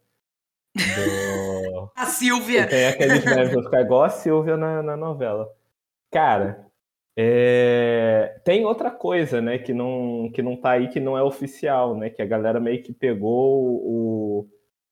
Do... 0.74 1.90
a 1.94 2.06
Silvia. 2.06 2.66
Tem 2.66 2.88
aqueles 2.88 3.24
memes, 3.24 3.52
vou 3.52 3.62
ficar 3.62 3.82
igual 3.82 4.02
a 4.02 4.08
Silvia 4.08 4.56
na, 4.56 4.82
na 4.82 4.96
novela. 4.96 5.48
Cara, 6.10 6.66
é... 7.16 8.40
tem 8.44 8.64
outra 8.64 8.90
coisa, 8.90 9.40
né, 9.40 9.58
que 9.58 9.72
não, 9.72 10.28
que 10.34 10.42
não 10.42 10.56
tá 10.56 10.72
aí, 10.72 10.88
que 10.88 10.98
não 10.98 11.16
é 11.16 11.22
oficial, 11.22 11.96
né, 11.96 12.10
que 12.10 12.20
a 12.20 12.26
galera 12.26 12.58
meio 12.58 12.82
que 12.82 12.92
pegou 12.92 13.62
o, 13.84 14.48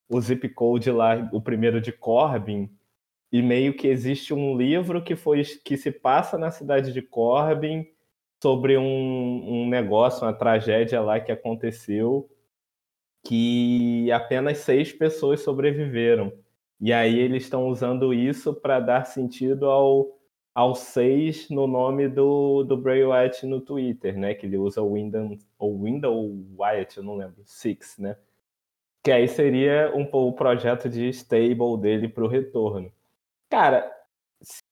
o 0.08 0.20
zip 0.20 0.48
code 0.50 0.90
lá, 0.90 1.28
o 1.32 1.40
primeiro 1.40 1.80
de 1.80 1.92
Corbin, 1.92 2.70
e 3.32 3.42
meio 3.42 3.74
que 3.74 3.88
existe 3.88 4.32
um 4.32 4.56
livro 4.56 5.02
que 5.02 5.16
foi 5.16 5.42
que 5.42 5.76
se 5.76 5.90
passa 5.90 6.38
na 6.38 6.50
cidade 6.50 6.92
de 6.92 7.02
Corbin 7.02 7.86
sobre 8.42 8.76
um, 8.78 8.82
um 8.84 9.68
negócio, 9.68 10.24
uma 10.24 10.32
tragédia 10.32 11.00
lá 11.00 11.18
que 11.20 11.32
aconteceu 11.32 12.28
que 13.26 14.10
apenas 14.12 14.58
seis 14.58 14.92
pessoas 14.92 15.40
sobreviveram. 15.40 16.32
E 16.80 16.92
aí 16.92 17.18
eles 17.18 17.42
estão 17.44 17.66
usando 17.66 18.14
isso 18.14 18.54
para 18.54 18.78
dar 18.78 19.04
sentido 19.04 19.66
ao, 19.66 20.16
ao 20.54 20.74
seis 20.76 21.48
no 21.50 21.66
nome 21.66 22.08
do, 22.08 22.62
do 22.62 22.76
Bray 22.76 23.04
Wyatt 23.04 23.44
no 23.46 23.60
Twitter, 23.60 24.16
né? 24.16 24.34
Que 24.34 24.46
ele 24.46 24.56
usa 24.56 24.80
o 24.80 24.94
Window, 24.94 25.36
ou 25.58 25.82
Window 25.82 26.36
Wyatt, 26.56 26.98
eu 26.98 27.02
não 27.02 27.16
lembro, 27.16 27.42
Six, 27.44 27.98
né? 27.98 28.16
Que 29.06 29.12
aí 29.12 29.28
seria 29.28 29.92
um, 29.94 30.02
o 30.02 30.32
projeto 30.32 30.88
de 30.88 31.08
stable 31.10 31.78
dele 31.80 32.08
para 32.08 32.24
o 32.24 32.26
retorno. 32.26 32.92
Cara, 33.48 33.88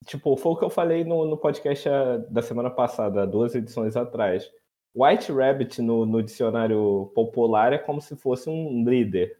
tipo, 0.06 0.36
foi 0.36 0.50
o 0.50 0.56
que 0.56 0.64
eu 0.64 0.70
falei 0.70 1.04
no, 1.04 1.24
no 1.24 1.36
podcast 1.36 1.88
da 2.28 2.42
semana 2.42 2.68
passada, 2.68 3.28
duas 3.28 3.54
edições 3.54 3.96
atrás 3.96 4.50
White 4.92 5.30
Rabbit 5.30 5.80
no, 5.80 6.04
no 6.04 6.20
dicionário 6.20 7.12
popular 7.14 7.74
é 7.74 7.78
como 7.78 8.00
se 8.00 8.16
fosse 8.16 8.50
um 8.50 8.84
líder. 8.84 9.38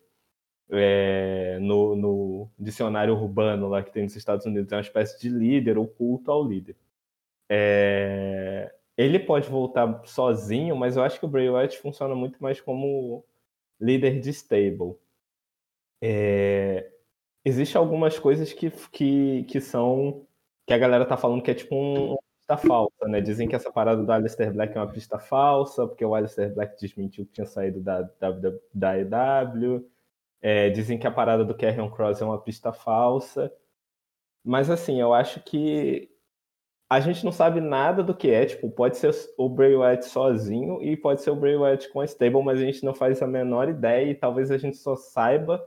É, 0.71 1.59
no, 1.61 1.97
no, 1.97 2.51
dicionário 2.57 3.15
urbano 3.15 3.69
lá 3.69 3.83
que 3.83 3.91
tem 3.91 4.05
nos 4.05 4.15
Estados 4.15 4.47
Unidos, 4.47 4.71
é 4.71 4.77
uma 4.77 4.81
espécie 4.81 5.21
de 5.21 5.29
líder 5.29 5.77
oculto 5.77 6.31
ao 6.31 6.45
líder. 6.47 6.77
É, 7.51 8.73
ele 8.97 9.19
pode 9.19 9.49
voltar 9.49 10.03
sozinho, 10.05 10.77
mas 10.77 10.97
eu 10.97 11.03
acho 11.03 11.19
que 11.19 11.25
o 11.25 11.29
Bray 11.29 11.51
Wyatt 11.51 11.79
funciona 11.79 12.15
muito 12.15 12.41
mais 12.41 12.61
como 12.61 13.25
líder 13.81 14.21
de 14.21 14.31
stable. 14.31 14.97
É, 16.02 16.90
Existem 17.45 17.78
algumas 17.78 18.19
coisas 18.19 18.52
que, 18.52 18.71
que, 18.90 19.45
que 19.45 19.61
são 19.61 20.26
que 20.66 20.73
a 20.73 20.78
galera 20.78 21.04
tá 21.04 21.16
falando 21.16 21.43
que 21.43 21.50
é 21.50 21.54
tipo 21.54 21.75
um, 21.76 22.16
pista 22.38 22.57
falsa, 22.57 23.07
né? 23.07 23.21
Dizem 23.21 23.47
que 23.47 23.54
essa 23.54 23.71
parada 23.71 24.02
do 24.02 24.11
Alistair 24.11 24.50
Black 24.52 24.75
é 24.76 24.81
uma 24.81 24.90
pista 24.90 25.19
falsa, 25.19 25.87
porque 25.87 26.04
o 26.04 26.14
Alistair 26.14 26.54
Black 26.54 26.81
desmentiu 26.81 27.26
que 27.26 27.33
tinha 27.33 27.47
saído 27.47 27.81
da, 27.81 28.02
da, 28.19 28.31
da 28.73 28.99
EW. 28.99 29.87
É, 30.40 30.71
dizem 30.71 30.99
que 30.99 31.07
a 31.07 31.11
parada 31.11 31.45
do 31.45 31.54
Carrion 31.54 31.90
Cross 31.90 32.23
é 32.23 32.25
uma 32.25 32.40
pista 32.40 32.73
falsa. 32.73 33.52
Mas 34.43 34.71
assim, 34.71 35.00
eu 35.00 35.12
acho 35.12 35.43
que 35.43 36.11
a 36.88 37.00
gente 37.00 37.25
não 37.25 37.33
sabe 37.33 37.61
nada 37.61 38.03
do 38.03 38.14
que 38.14 38.31
é. 38.31 38.47
Tipo, 38.47 38.71
pode 38.71 38.97
ser 38.97 39.14
o 39.37 39.49
Bray 39.49 39.75
Wyatt 39.75 40.05
sozinho 40.07 40.83
e 40.83 40.97
pode 40.97 41.23
ser 41.23 41.31
o 41.31 41.37
Bray 41.37 41.57
Wyatt 41.57 41.88
com 41.91 42.00
a 42.00 42.05
stable, 42.05 42.43
mas 42.43 42.59
a 42.59 42.64
gente 42.64 42.85
não 42.85 42.95
faz 42.95 43.23
a 43.23 43.26
menor 43.26 43.69
ideia 43.69 44.11
e 44.11 44.14
talvez 44.14 44.50
a 44.50 44.59
gente 44.59 44.76
só 44.76 44.97
saiba 44.97 45.64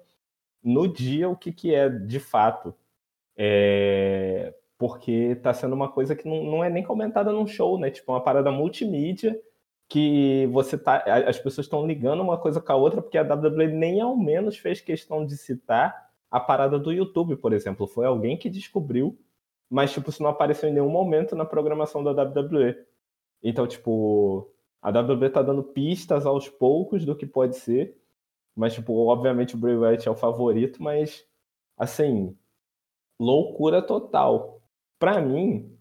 no 0.64 0.88
dia 0.88 1.30
o 1.30 1.36
que, 1.36 1.52
que 1.52 1.74
é 1.74 1.90
de 1.90 2.20
fato. 2.20 2.76
É 3.36 4.54
porque 4.78 5.36
tá 5.38 5.54
sendo 5.54 5.74
uma 5.74 5.90
coisa 5.90 6.16
que 6.16 6.28
não, 6.28 6.44
não 6.44 6.64
é 6.64 6.70
nem 6.70 6.84
comentada 6.84 7.32
num 7.32 7.48
show, 7.48 7.80
né? 7.80 7.90
Tipo, 7.90 8.14
uma 8.14 8.24
parada 8.24 8.52
multimídia 8.52 9.40
que 9.90 10.48
você 10.52 10.78
tá. 10.78 11.04
As 11.28 11.40
pessoas 11.40 11.66
estão 11.66 11.88
ligando 11.88 12.22
uma 12.22 12.38
coisa 12.38 12.62
com 12.62 12.72
a 12.72 12.76
outra, 12.76 13.02
porque 13.02 13.18
a 13.18 13.24
WWE 13.24 13.68
nem 13.68 14.02
ao 14.02 14.16
menos 14.16 14.58
fez 14.58 14.80
questão 14.82 15.26
de 15.26 15.36
citar 15.38 16.10
a 16.30 16.40
parada 16.40 16.78
do 16.78 16.92
YouTube, 16.92 17.38
por 17.38 17.54
exemplo. 17.54 17.88
Foi 17.88 18.06
alguém 18.06 18.38
que 18.38 18.50
descobriu, 18.50 19.18
mas, 19.70 19.92
tipo, 19.92 20.10
isso 20.10 20.24
não 20.24 20.30
apareceu 20.30 20.70
em 20.70 20.74
nenhum 20.74 20.90
momento 20.90 21.36
na 21.36 21.46
programação 21.46 22.04
da 22.04 22.12
WWE. 22.12 22.76
Então, 23.44 23.68
tipo, 23.68 24.52
a 24.82 24.90
WWE 24.90 25.30
tá 25.30 25.42
dando 25.42 25.64
pistas 25.64 26.26
aos 26.26 26.50
poucos 26.50 27.06
do 27.06 27.16
que 27.16 27.26
pode 27.26 27.58
ser. 27.58 27.98
Mas, 28.56 28.74
tipo, 28.74 28.94
obviamente 29.08 29.56
o 29.56 29.58
Bray 29.58 29.76
Wyatt 29.76 30.08
é 30.08 30.12
o 30.12 30.16
favorito, 30.16 30.82
mas, 30.82 31.24
assim, 31.78 32.36
loucura 33.20 33.82
total 33.82 34.58
para 35.00 35.22
mim, 35.22 35.78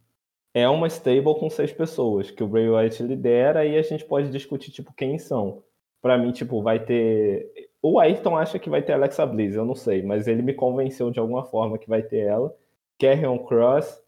é 0.54 0.68
uma 0.68 0.86
stable 0.88 1.38
com 1.38 1.50
seis 1.50 1.72
pessoas, 1.72 2.30
que 2.30 2.42
o 2.42 2.48
Bray 2.48 2.68
Wyatt 2.68 3.02
lidera 3.02 3.64
e 3.64 3.76
a 3.76 3.82
gente 3.82 4.04
pode 4.04 4.30
discutir, 4.30 4.70
tipo, 4.70 4.92
quem 4.94 5.18
são. 5.18 5.62
Para 6.02 6.18
mim, 6.18 6.32
tipo, 6.32 6.62
vai 6.62 6.84
ter... 6.84 7.50
O 7.82 7.98
Ayrton 7.98 8.36
acha 8.36 8.58
que 8.58 8.70
vai 8.70 8.82
ter 8.82 8.92
Alexa 8.92 9.24
Bliss, 9.26 9.54
eu 9.54 9.64
não 9.64 9.74
sei, 9.74 10.02
mas 10.02 10.26
ele 10.26 10.42
me 10.42 10.54
convenceu 10.54 11.10
de 11.10 11.20
alguma 11.20 11.44
forma 11.44 11.78
que 11.78 11.88
vai 11.88 12.02
ter 12.02 12.18
ela. 12.18 12.54
Carrion 12.98 13.38
Cross, 13.38 14.02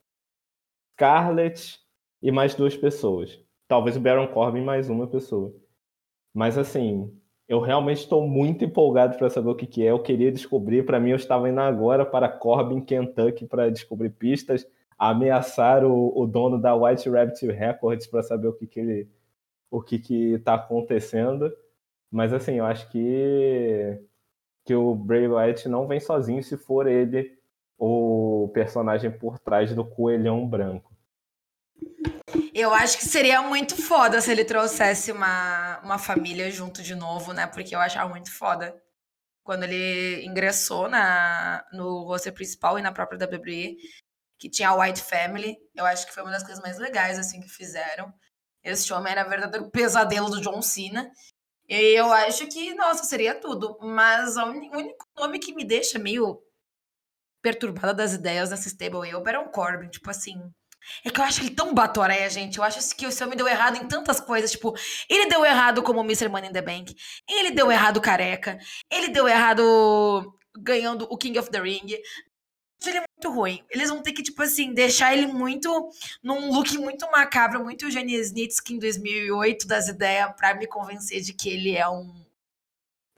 Scarlett 0.92 1.78
e 2.22 2.30
mais 2.30 2.54
duas 2.54 2.76
pessoas. 2.76 3.40
Talvez 3.66 3.96
o 3.96 4.00
Baron 4.00 4.28
Corbin 4.28 4.62
mais 4.62 4.88
uma 4.88 5.06
pessoa. 5.06 5.54
Mas 6.34 6.56
assim, 6.58 7.12
eu 7.46 7.60
realmente 7.60 7.98
estou 7.98 8.26
muito 8.26 8.64
empolgado 8.64 9.16
para 9.16 9.30
saber 9.30 9.50
o 9.50 9.54
que, 9.54 9.66
que 9.66 9.84
é. 9.84 9.90
Eu 9.90 10.02
queria 10.02 10.32
descobrir. 10.32 10.84
Para 10.84 11.00
mim, 11.00 11.10
eu 11.10 11.16
estava 11.16 11.48
indo 11.48 11.60
agora 11.60 12.04
para 12.04 12.28
Corbin, 12.28 12.80
Kentucky, 12.80 13.46
para 13.46 13.70
descobrir 13.70 14.10
pistas 14.10 14.66
ameaçar 14.98 15.84
o, 15.84 16.12
o 16.18 16.26
dono 16.26 16.60
da 16.60 16.74
White 16.74 17.08
Rabbit 17.08 17.46
Records 17.46 18.06
para 18.08 18.22
saber 18.22 18.48
o 18.48 18.52
que, 18.52 18.66
que 18.66 18.80
ele 18.80 19.08
o 19.70 19.80
que 19.82 19.98
que 19.98 20.32
está 20.32 20.54
acontecendo. 20.54 21.52
Mas 22.10 22.32
assim, 22.32 22.54
eu 22.54 22.66
acho 22.66 22.90
que 22.90 24.00
que 24.64 24.74
o 24.74 24.94
Bray 24.94 25.28
Wyatt 25.28 25.68
não 25.68 25.86
vem 25.86 26.00
sozinho 26.00 26.42
se 26.42 26.56
for 26.56 26.86
ele 26.86 27.37
o 27.78 28.50
personagem 28.52 29.10
por 29.10 29.38
trás 29.38 29.72
do 29.72 29.84
coelhão 29.84 30.46
branco. 30.46 30.92
Eu 32.52 32.74
acho 32.74 32.98
que 32.98 33.04
seria 33.04 33.40
muito 33.40 33.80
foda 33.80 34.20
se 34.20 34.30
ele 34.30 34.44
trouxesse 34.44 35.12
uma, 35.12 35.78
uma 35.80 35.98
família 35.98 36.50
junto 36.50 36.82
de 36.82 36.94
novo, 36.94 37.32
né? 37.32 37.46
Porque 37.46 37.74
eu 37.74 37.80
achava 37.80 38.08
muito 38.10 38.32
foda 38.32 38.76
quando 39.44 39.62
ele 39.62 40.26
ingressou 40.26 40.88
na, 40.88 41.64
no 41.72 42.02
roster 42.02 42.34
principal 42.34 42.78
e 42.78 42.82
na 42.82 42.92
própria 42.92 43.18
WWE, 43.26 43.76
que 44.38 44.50
tinha 44.50 44.70
a 44.70 44.74
White 44.74 45.02
Family. 45.02 45.56
Eu 45.74 45.86
acho 45.86 46.06
que 46.06 46.12
foi 46.12 46.22
uma 46.22 46.32
das 46.32 46.42
coisas 46.42 46.62
mais 46.62 46.78
legais 46.78 47.18
assim 47.18 47.40
que 47.40 47.48
fizeram. 47.48 48.12
Esse 48.62 48.92
homem 48.92 49.12
era 49.12 49.24
verdadeiro 49.24 49.70
pesadelo 49.70 50.28
do 50.28 50.40
John 50.40 50.60
Cena. 50.60 51.10
E 51.68 51.98
eu 51.98 52.12
acho 52.12 52.46
que, 52.48 52.74
nossa, 52.74 53.04
seria 53.04 53.34
tudo. 53.34 53.78
Mas 53.80 54.36
o 54.36 54.44
único 54.44 55.06
nome 55.16 55.38
que 55.38 55.54
me 55.54 55.64
deixa 55.64 55.98
meio 55.98 56.42
perturbada 57.42 57.94
das 57.94 58.12
ideias 58.12 58.50
nessa 58.50 58.68
stable 58.68 59.08
é 59.08 59.16
o 59.16 59.22
Baron 59.22 59.48
Corbin. 59.48 59.88
Tipo 59.88 60.10
assim, 60.10 60.40
é 61.04 61.10
que 61.10 61.20
eu 61.20 61.24
acho 61.24 61.40
ele 61.40 61.50
tão 61.50 61.74
batoré, 61.74 62.28
gente. 62.30 62.58
Eu 62.58 62.64
acho 62.64 62.94
que 62.96 63.06
o 63.06 63.12
seu 63.12 63.28
me 63.28 63.36
deu 63.36 63.46
errado 63.46 63.76
em 63.76 63.86
tantas 63.86 64.20
coisas. 64.20 64.50
Tipo, 64.50 64.74
ele 65.08 65.26
deu 65.26 65.44
errado 65.44 65.82
como 65.82 66.00
Mr. 66.00 66.28
Money 66.28 66.50
in 66.50 66.52
the 66.52 66.62
Bank. 66.62 66.94
Ele 67.28 67.50
deu 67.50 67.70
errado 67.70 68.00
careca. 68.00 68.58
Ele 68.90 69.08
deu 69.08 69.28
errado 69.28 70.34
ganhando 70.56 71.06
o 71.10 71.16
King 71.16 71.38
of 71.38 71.50
the 71.50 71.60
Ring. 71.60 71.86
Ele 72.86 72.98
é 72.98 73.00
muito 73.00 73.36
ruim. 73.36 73.64
Eles 73.70 73.90
vão 73.90 74.02
ter 74.02 74.12
que, 74.12 74.22
tipo 74.22 74.40
assim, 74.42 74.72
deixar 74.72 75.12
ele 75.12 75.26
muito 75.26 75.90
num 76.22 76.52
look 76.52 76.76
muito 76.78 77.10
macabro, 77.10 77.62
muito 77.62 77.84
Eugênio 77.84 78.20
Snitsky 78.20 78.74
em 78.74 78.78
2008 78.78 79.66
das 79.66 79.88
ideias 79.88 80.32
para 80.36 80.54
me 80.54 80.66
convencer 80.66 81.20
de 81.20 81.32
que 81.32 81.48
ele 81.48 81.76
é 81.76 81.88
um, 81.88 82.24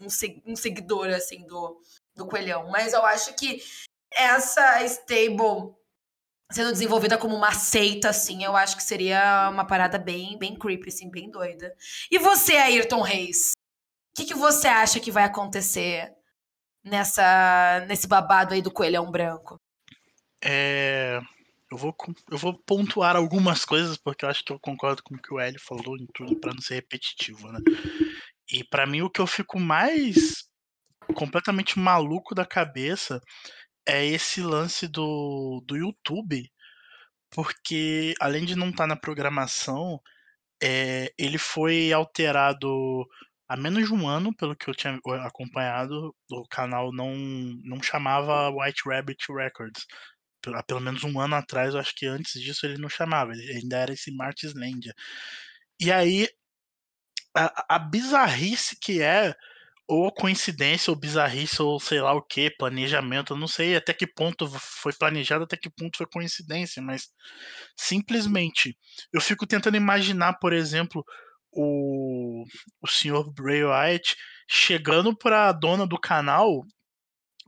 um, 0.01 0.07
um 0.47 0.57
seguidor, 0.57 1.09
assim, 1.09 1.47
do, 1.47 1.79
do 2.17 2.27
Coelhão. 2.27 2.71
Mas 2.71 2.95
eu 2.95 3.05
acho 3.05 3.35
que 3.35 3.63
essa 4.13 4.85
stable 4.85 5.75
sendo 6.51 6.73
desenvolvida 6.73 7.17
como 7.17 7.37
uma 7.37 7.53
seita, 7.53 8.09
assim, 8.11 8.45
eu 8.45 8.57
acho 8.57 8.77
que 8.77 8.83
seria 8.83 9.49
uma 9.53 9.65
parada 9.65 9.99
bem, 9.99 10.37
bem 10.37 10.59
creepy, 10.59 10.89
assim, 10.89 11.09
bem 11.09 11.31
doida. 11.31 11.75
E 12.11 12.19
você, 12.19 12.57
Ayrton 12.57 13.03
Reis? 13.03 13.53
O 14.11 14.17
que, 14.17 14.25
que 14.25 14.35
você 14.35 14.67
acha 14.67 14.99
que 14.99 15.13
vai 15.13 15.25
acontecer 15.25 16.13
nessa 16.83 17.85
nesse 17.87 18.09
babado 18.09 18.55
aí 18.55 18.61
do 18.61 18.73
coelhão 18.73 19.11
branco? 19.11 19.61
É, 20.43 21.21
eu 21.71 21.79
vou 21.79 21.95
eu 22.31 22.39
vou 22.39 22.59
pontuar 22.67 23.15
algumas 23.15 23.65
coisas 23.65 23.97
porque 23.97 24.25
eu 24.25 24.29
acho 24.29 24.45
que 24.45 24.53
eu 24.53 24.59
concordo 24.59 25.03
com 25.03 25.15
o 25.15 25.23
que 25.23 25.33
o 25.33 25.39
Hélio 25.39 25.61
falou 25.61 25.97
em 25.97 26.07
tudo 26.13 26.35
para 26.41 26.53
não 26.53 26.61
ser 26.61 26.75
repetitivo, 26.75 27.51
né? 27.53 27.61
E 28.53 28.65
para 28.65 28.87
mim 28.87 29.03
o 29.03 29.11
que 29.11 29.21
eu 29.21 29.27
fico 29.27 29.61
mais 29.61 30.49
completamente 31.15 31.79
maluco 31.79 32.35
da 32.35 32.45
cabeça 32.45 33.21
é 33.87 34.05
esse 34.07 34.43
lance 34.43 34.87
do, 34.89 35.63
do 35.67 35.77
YouTube, 35.77 36.51
porque 37.31 38.15
além 38.21 38.45
de 38.45 38.57
não 38.57 38.71
estar 38.71 38.85
tá 38.85 38.87
na 38.89 38.97
programação, 38.97 40.01
é, 40.63 41.13
ele 41.19 41.39
foi 41.39 41.93
alterado 41.93 43.07
há 43.49 43.57
menos 43.57 43.89
de 43.89 43.95
um 43.95 44.09
ano, 44.09 44.35
pelo 44.37 44.55
que 44.57 44.69
eu 44.69 44.75
tinha 44.75 44.99
acompanhado, 45.25 46.15
o 46.31 46.47
canal 46.49 46.93
não, 46.93 47.15
não 47.65 47.83
chamava 47.83 48.51
White 48.51 48.83
Rabbit 48.87 49.27
Records. 49.33 49.87
Há 50.55 50.63
pelo 50.63 50.81
menos 50.81 51.05
um 51.05 51.21
ano 51.21 51.35
atrás, 51.35 51.75
eu 51.75 51.81
acho 51.81 51.95
que 51.97 52.07
antes 52.07 52.41
disso 52.41 52.65
ele 52.65 52.79
não 52.79 52.89
chamava, 52.89 53.33
ele 53.33 53.53
ainda 53.53 53.77
era 53.79 53.93
esse 53.93 54.15
Martinslandia. 54.15 54.95
E 55.81 55.91
aí, 55.93 56.29
a, 57.37 57.77
a 57.77 57.79
bizarrice 57.79 58.77
que 58.81 59.03
é 59.03 59.35
ou 59.91 60.13
coincidência, 60.13 60.93
ou 60.93 60.97
bizarrice, 60.97 61.61
ou 61.61 61.81
sei 61.81 62.01
lá 62.01 62.13
o 62.13 62.23
que, 62.23 62.49
planejamento, 62.49 63.33
eu 63.33 63.37
não 63.37 63.49
sei 63.49 63.75
até 63.75 63.93
que 63.93 64.07
ponto 64.07 64.49
foi 64.49 64.93
planejado, 64.93 65.43
até 65.43 65.57
que 65.57 65.69
ponto 65.69 65.99
foi 65.99 66.07
coincidência, 66.07 66.81
mas 66.81 67.09
simplesmente 67.77 68.79
eu 69.13 69.21
fico 69.21 69.45
tentando 69.49 69.77
imaginar, 69.77 70.35
por 70.35 70.53
exemplo, 70.53 71.05
o, 71.51 72.45
o 72.81 72.87
senhor 72.87 73.33
Bray 73.33 73.65
Wyatt 73.65 74.15
chegando 74.49 75.17
pra 75.17 75.51
dona 75.51 75.85
do 75.85 75.99
canal, 75.99 76.63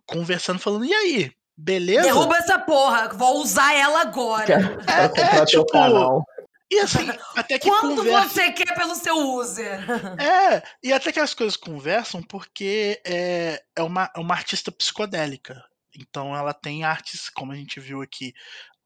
conversando, 0.05 0.59
falando, 0.59 0.85
e 0.85 0.93
aí, 0.93 1.31
beleza? 1.57 2.03
Derruba 2.03 2.37
essa 2.39 2.59
porra, 2.59 3.11
vou 3.11 3.41
usar 3.41 3.73
ela 3.73 4.01
agora. 4.01 4.53
É, 4.53 5.21
é, 5.21 5.39
é 5.39 5.45
tipo, 5.45 6.25
e 6.73 6.79
assim, 6.79 7.07
até 7.37 7.59
que 7.59 7.69
Quanto 7.69 7.97
conversa... 7.97 8.29
você 8.29 8.53
quer 8.53 8.75
pelo 8.75 8.95
seu 8.95 9.15
user? 9.15 9.79
É, 10.19 10.63
e 10.83 10.93
até 10.93 11.13
que 11.13 11.21
as 11.21 11.35
coisas 11.35 11.57
conversam 11.57 12.23
porque 12.23 13.01
é, 13.05 13.63
é, 13.77 13.83
uma, 13.83 14.11
é 14.17 14.19
uma 14.19 14.35
artista 14.35 14.73
psicodélica. 14.73 15.63
Então 15.95 16.35
ela 16.35 16.55
tem 16.55 16.85
artes, 16.85 17.29
como 17.29 17.53
a 17.53 17.55
gente 17.55 17.79
viu 17.79 18.01
aqui, 18.01 18.33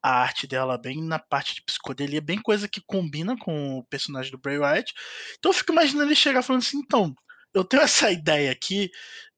a 0.03 0.21
arte 0.21 0.45
dela 0.45 0.77
bem 0.77 1.01
na 1.01 1.17
parte 1.17 1.55
de 1.55 1.63
psicodelia, 1.63 2.21
bem 2.21 2.41
coisa 2.41 2.67
que 2.67 2.81
combina 2.85 3.37
com 3.37 3.77
o 3.77 3.83
personagem 3.85 4.31
do 4.31 4.37
Bray 4.37 4.59
Wyatt. 4.59 4.93
Então 5.37 5.51
eu 5.51 5.53
fico 5.53 5.71
imaginando 5.71 6.09
ele 6.09 6.15
chegar 6.15 6.41
falando 6.41 6.63
assim, 6.63 6.79
então, 6.79 7.15
eu 7.53 7.63
tenho 7.63 7.83
essa 7.83 8.11
ideia 8.11 8.51
aqui, 8.51 8.91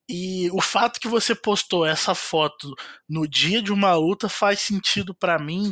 e 0.10 0.50
o 0.52 0.60
fato 0.60 1.00
que 1.00 1.08
você 1.08 1.36
postou 1.36 1.86
essa 1.86 2.16
foto 2.16 2.74
no 3.08 3.28
dia 3.28 3.62
de 3.62 3.72
uma 3.72 3.94
luta 3.94 4.28
faz 4.28 4.60
sentido 4.60 5.14
para 5.14 5.38
mim 5.38 5.72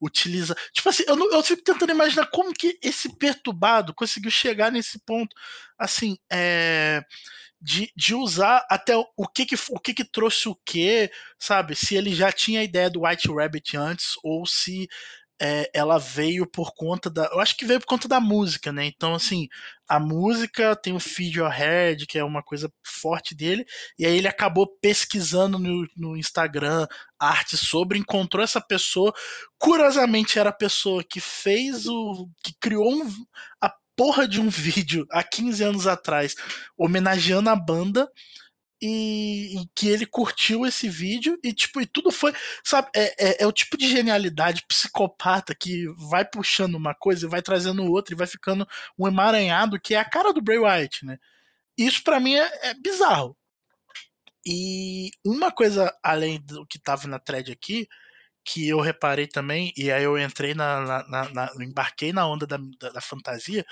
utiliza. 0.00 0.54
Tipo 0.72 0.88
assim, 0.88 1.04
eu, 1.06 1.16
não, 1.16 1.32
eu 1.32 1.42
fico 1.42 1.62
tentando 1.62 1.90
imaginar 1.90 2.26
como 2.26 2.52
que 2.52 2.78
esse 2.82 3.16
perturbado 3.16 3.94
conseguiu 3.94 4.30
chegar 4.30 4.70
nesse 4.70 4.98
ponto, 5.00 5.34
assim, 5.78 6.16
é, 6.30 7.02
de, 7.60 7.92
de 7.96 8.14
usar 8.14 8.64
até 8.70 8.96
o 8.96 9.26
que 9.28 9.44
que, 9.44 9.56
o 9.70 9.80
que 9.80 9.94
que 9.94 10.04
trouxe 10.04 10.48
o 10.48 10.54
que, 10.64 11.10
sabe? 11.38 11.74
Se 11.74 11.94
ele 11.96 12.14
já 12.14 12.30
tinha 12.30 12.60
a 12.60 12.64
ideia 12.64 12.88
do 12.88 13.02
White 13.04 13.28
Rabbit 13.28 13.76
antes, 13.76 14.14
ou 14.22 14.46
se 14.46 14.88
é, 15.40 15.70
ela 15.72 15.98
veio 15.98 16.46
por 16.46 16.74
conta 16.74 17.08
da. 17.08 17.26
Eu 17.26 17.40
acho 17.40 17.56
que 17.56 17.64
veio 17.64 17.78
por 17.80 17.86
conta 17.86 18.08
da 18.08 18.20
música, 18.20 18.72
né? 18.72 18.86
Então, 18.86 19.14
assim, 19.14 19.48
a 19.88 20.00
música 20.00 20.74
tem 20.74 20.92
o 20.94 21.00
Feed 21.00 21.38
que 22.08 22.18
é 22.18 22.24
uma 22.24 22.42
coisa 22.42 22.72
forte 22.84 23.34
dele, 23.34 23.64
e 23.98 24.04
aí 24.04 24.16
ele 24.16 24.28
acabou 24.28 24.66
pesquisando 24.80 25.58
no, 25.58 25.86
no 25.96 26.16
Instagram 26.16 26.86
arte 27.18 27.56
sobre, 27.56 27.98
encontrou 27.98 28.42
essa 28.42 28.60
pessoa. 28.60 29.12
Curiosamente, 29.58 30.38
era 30.38 30.50
a 30.50 30.52
pessoa 30.52 31.04
que 31.04 31.20
fez 31.20 31.86
o. 31.86 32.28
que 32.42 32.52
criou 32.60 32.90
um, 32.90 33.08
a 33.60 33.72
porra 33.96 34.26
de 34.26 34.40
um 34.40 34.48
vídeo 34.50 35.06
há 35.10 35.22
15 35.22 35.62
anos 35.62 35.86
atrás, 35.86 36.34
homenageando 36.76 37.50
a 37.50 37.56
banda 37.56 38.10
e, 38.80 39.60
e, 39.60 39.68
que 39.74 39.88
ele 39.88 40.06
curtiu 40.06 40.64
esse 40.64 40.88
vídeo 40.88 41.38
e 41.42 41.52
tipo 41.52 41.80
e 41.80 41.86
tudo 41.86 42.12
foi 42.12 42.32
sabe 42.64 42.88
é, 42.94 43.42
é, 43.42 43.42
é, 43.42 43.46
o 43.46 43.52
tipo 43.52 43.76
de 43.76 43.88
genialidade 43.88 44.64
psicopata 44.68 45.54
que 45.54 45.86
vai 46.08 46.24
puxando 46.24 46.76
uma 46.76 46.94
coisa 46.94 47.26
e 47.26 47.28
vai 47.28 47.42
trazendo 47.42 47.84
outra 47.84 48.14
e 48.14 48.16
vai 48.16 48.26
ficando 48.26 48.66
um 48.96 49.08
emaranhado 49.08 49.80
que 49.80 49.94
é 49.94 49.98
a 49.98 50.04
cara 50.08 50.32
do 50.32 50.40
Bray 50.40 50.58
Wyatt 50.58 51.04
né? 51.04 51.18
Isso 51.76 52.02
para 52.04 52.20
mim 52.20 52.34
é, 52.34 52.70
é, 52.70 52.74
bizarro. 52.74 53.36
E 54.46 55.10
uma 55.24 55.52
coisa 55.52 55.96
além 56.02 56.40
do 56.40 56.66
que 56.66 56.78
tava 56.78 57.06
na 57.08 57.18
thread 57.18 57.52
aqui 57.52 57.86
que 58.44 58.68
eu 58.68 58.80
reparei 58.80 59.26
também 59.26 59.72
e 59.76 59.90
aí 59.92 60.04
eu 60.04 60.18
entrei 60.18 60.54
na, 60.54 60.80
na, 60.80 61.08
na, 61.08 61.54
na 61.54 61.64
embarquei 61.64 62.12
na 62.12 62.26
onda 62.26 62.46
da, 62.46 62.58
da, 62.80 62.90
da 62.90 63.00
fantasia 63.00 63.64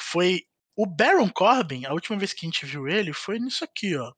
foi 0.00 0.44
o 0.76 0.86
Baron 0.86 1.28
Corbin, 1.30 1.84
a 1.84 1.92
última 1.92 2.18
vez 2.18 2.32
que 2.32 2.46
a 2.46 2.48
gente 2.48 2.64
viu 2.64 2.88
ele 2.88 3.12
foi 3.12 3.38
nisso 3.38 3.64
aqui, 3.64 3.96
ó 3.96 4.12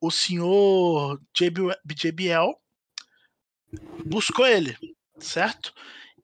o 0.00 0.10
senhor 0.10 1.20
JBL 1.34 2.52
buscou 4.04 4.46
ele, 4.46 4.76
certo? 5.18 5.72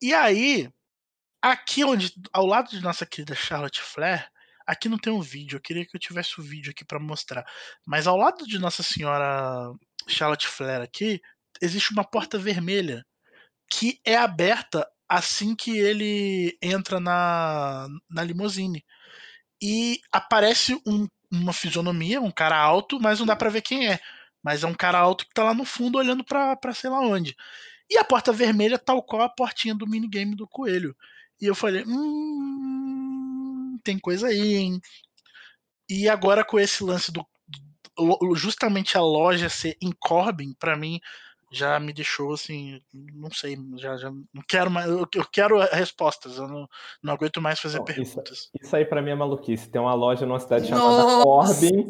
E 0.00 0.14
aí, 0.14 0.70
aqui 1.42 1.84
onde, 1.84 2.14
ao 2.32 2.46
lado 2.46 2.70
de 2.70 2.80
nossa 2.80 3.06
querida 3.06 3.34
Charlotte 3.34 3.80
Flair, 3.80 4.30
aqui 4.66 4.88
não 4.88 4.98
tem 4.98 5.12
um 5.12 5.20
vídeo, 5.20 5.56
eu 5.56 5.60
queria 5.60 5.84
que 5.84 5.96
eu 5.96 6.00
tivesse 6.00 6.38
o 6.38 6.42
um 6.42 6.46
vídeo 6.46 6.70
aqui 6.70 6.84
para 6.84 7.00
mostrar, 7.00 7.44
mas 7.86 8.06
ao 8.06 8.16
lado 8.16 8.46
de 8.46 8.58
Nossa 8.58 8.82
Senhora 8.82 9.72
Charlotte 10.06 10.46
Flair 10.46 10.80
aqui, 10.80 11.20
existe 11.60 11.92
uma 11.92 12.04
porta 12.04 12.38
vermelha 12.38 13.04
que 13.70 14.00
é 14.04 14.16
aberta 14.16 14.86
assim 15.08 15.54
que 15.56 15.76
ele 15.76 16.56
entra 16.62 17.00
na, 17.00 17.88
na 18.08 18.22
limusine. 18.22 18.84
E 19.62 20.00
aparece 20.12 20.80
um 20.86 21.06
uma 21.30 21.52
fisionomia, 21.52 22.20
um 22.20 22.30
cara 22.30 22.58
alto, 22.58 23.00
mas 23.00 23.18
não 23.20 23.26
dá 23.26 23.36
para 23.36 23.50
ver 23.50 23.62
quem 23.62 23.88
é. 23.88 24.00
Mas 24.42 24.64
é 24.64 24.66
um 24.66 24.74
cara 24.74 24.98
alto 24.98 25.26
que 25.26 25.34
tá 25.34 25.44
lá 25.44 25.54
no 25.54 25.64
fundo 25.64 25.98
olhando 25.98 26.24
para 26.24 26.56
sei 26.74 26.90
lá 26.90 27.00
onde. 27.00 27.36
E 27.88 27.98
a 27.98 28.04
porta 28.04 28.32
vermelha, 28.32 28.78
tal 28.78 29.02
qual 29.02 29.22
a 29.22 29.28
portinha 29.28 29.74
do 29.74 29.86
minigame 29.86 30.36
do 30.36 30.48
coelho. 30.48 30.96
E 31.40 31.46
eu 31.46 31.54
falei, 31.54 31.84
hum, 31.86 33.78
tem 33.82 33.98
coisa 33.98 34.28
aí, 34.28 34.56
hein? 34.56 34.80
E 35.88 36.08
agora 36.08 36.44
com 36.44 36.58
esse 36.58 36.84
lance 36.84 37.10
do 37.12 37.26
justamente 38.34 38.96
a 38.96 39.02
loja 39.02 39.48
ser 39.48 39.76
em 39.80 39.92
Corbin, 39.92 40.54
para 40.58 40.76
mim 40.76 41.00
já 41.50 41.80
me 41.80 41.92
deixou 41.92 42.32
assim, 42.32 42.80
não 42.92 43.30
sei, 43.30 43.58
já, 43.76 43.96
já 43.96 44.10
não 44.10 44.42
quero 44.46 44.70
mais, 44.70 44.88
eu, 44.88 45.06
eu 45.14 45.26
quero 45.30 45.58
respostas, 45.58 46.36
eu 46.36 46.46
não, 46.46 46.68
não 47.02 47.14
aguento 47.14 47.40
mais 47.40 47.58
fazer 47.58 47.78
não, 47.78 47.84
perguntas. 47.84 48.38
Isso, 48.38 48.50
isso, 48.62 48.76
aí 48.76 48.84
para 48.84 49.02
mim 49.02 49.10
é 49.10 49.14
maluquice. 49.14 49.68
Tem 49.68 49.80
uma 49.80 49.94
loja 49.94 50.24
numa 50.24 50.38
cidade 50.38 50.68
chamada 50.68 51.02
Nossa. 51.02 51.54
Corbin, 51.54 51.88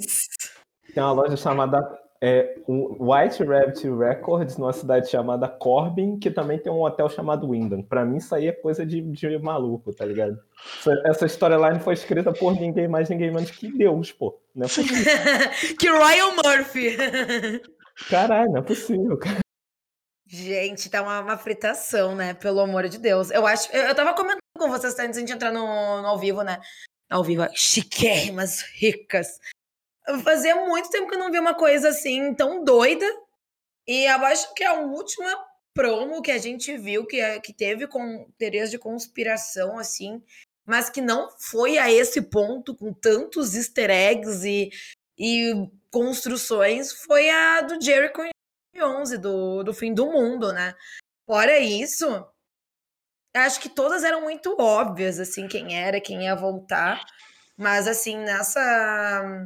tem 0.94 1.02
uma 1.02 1.12
loja 1.12 1.36
chamada 1.36 2.00
é 2.22 2.54
White 2.68 3.42
Rabbit 3.44 3.88
Records 3.88 4.58
numa 4.58 4.74
cidade 4.74 5.08
chamada 5.08 5.48
Corbin, 5.48 6.18
que 6.18 6.30
também 6.30 6.58
tem 6.58 6.70
um 6.70 6.82
hotel 6.82 7.08
chamado 7.08 7.48
Wyndham. 7.48 7.82
Pra 7.82 8.04
mim, 8.04 8.18
isso 8.18 8.34
aí 8.34 8.46
é 8.46 8.52
coisa 8.52 8.84
de, 8.84 9.00
de 9.00 9.38
maluco, 9.38 9.90
tá 9.94 10.04
ligado? 10.04 10.38
Essa, 10.80 11.02
essa 11.06 11.26
storyline 11.26 11.80
foi 11.80 11.94
escrita 11.94 12.30
por 12.30 12.52
ninguém 12.60 12.86
mais, 12.86 13.08
ninguém 13.08 13.30
menos 13.30 13.50
que 13.50 13.72
Deus, 13.72 14.12
pô. 14.12 14.38
Não 14.54 14.66
é 14.66 14.68
possível. 14.68 14.96
que 15.78 15.90
Ryan 15.90 16.34
Murphy. 16.44 17.62
Caralho, 18.10 18.50
não 18.50 18.58
é 18.58 18.62
possível, 18.62 19.16
cara. 19.16 19.40
Gente, 20.32 20.88
tá 20.88 21.02
uma, 21.02 21.20
uma, 21.20 21.36
fritação, 21.36 22.14
né? 22.14 22.34
Pelo 22.34 22.60
amor 22.60 22.88
de 22.88 22.98
Deus. 22.98 23.32
Eu 23.32 23.44
acho. 23.48 23.68
Eu, 23.72 23.86
eu 23.86 23.94
tava 23.96 24.14
comentando 24.14 24.38
com 24.56 24.68
vocês 24.68 24.96
antes 25.00 25.24
de 25.24 25.32
entrar 25.32 25.50
no, 25.50 25.60
no 25.60 26.06
ao 26.06 26.18
vivo, 26.20 26.42
né? 26.42 26.60
Ao 27.10 27.24
vivo, 27.24 27.48
chiquérrimas, 27.52 28.62
ricas. 28.74 29.40
Fazia 30.22 30.54
muito 30.54 30.88
tempo 30.88 31.08
que 31.08 31.16
eu 31.16 31.18
não 31.18 31.32
vi 31.32 31.38
uma 31.40 31.54
coisa 31.54 31.88
assim 31.88 32.32
tão 32.32 32.62
doida. 32.62 33.04
E 33.88 34.04
eu 34.04 34.24
acho 34.24 34.54
que 34.54 34.62
a 34.62 34.74
última 34.74 35.28
promo 35.74 36.22
que 36.22 36.30
a 36.30 36.38
gente 36.38 36.76
viu 36.78 37.04
que, 37.04 37.20
é, 37.20 37.40
que 37.40 37.52
teve 37.52 37.88
com 37.88 38.30
teorias 38.38 38.70
de 38.70 38.78
conspiração, 38.78 39.80
assim, 39.80 40.22
mas 40.64 40.88
que 40.88 41.00
não 41.00 41.28
foi 41.40 41.76
a 41.76 41.90
esse 41.90 42.22
ponto, 42.22 42.76
com 42.76 42.92
tantos 42.92 43.56
easter 43.56 43.90
eggs 43.90 44.46
e, 44.46 44.70
e 45.18 45.52
construções, 45.90 46.92
foi 46.92 47.28
a 47.30 47.62
do 47.62 47.80
Jericho 47.82 48.30
11, 48.76 49.18
do, 49.18 49.62
do 49.62 49.74
fim 49.74 49.92
do 49.92 50.06
mundo, 50.06 50.52
né? 50.52 50.74
Fora 51.26 51.58
isso, 51.58 52.06
acho 53.34 53.60
que 53.60 53.68
todas 53.68 54.04
eram 54.04 54.22
muito 54.22 54.56
óbvias, 54.58 55.18
assim, 55.18 55.48
quem 55.48 55.76
era, 55.78 56.00
quem 56.00 56.24
ia 56.24 56.34
voltar. 56.34 57.04
Mas, 57.56 57.86
assim, 57.86 58.16
nessa 58.16 59.44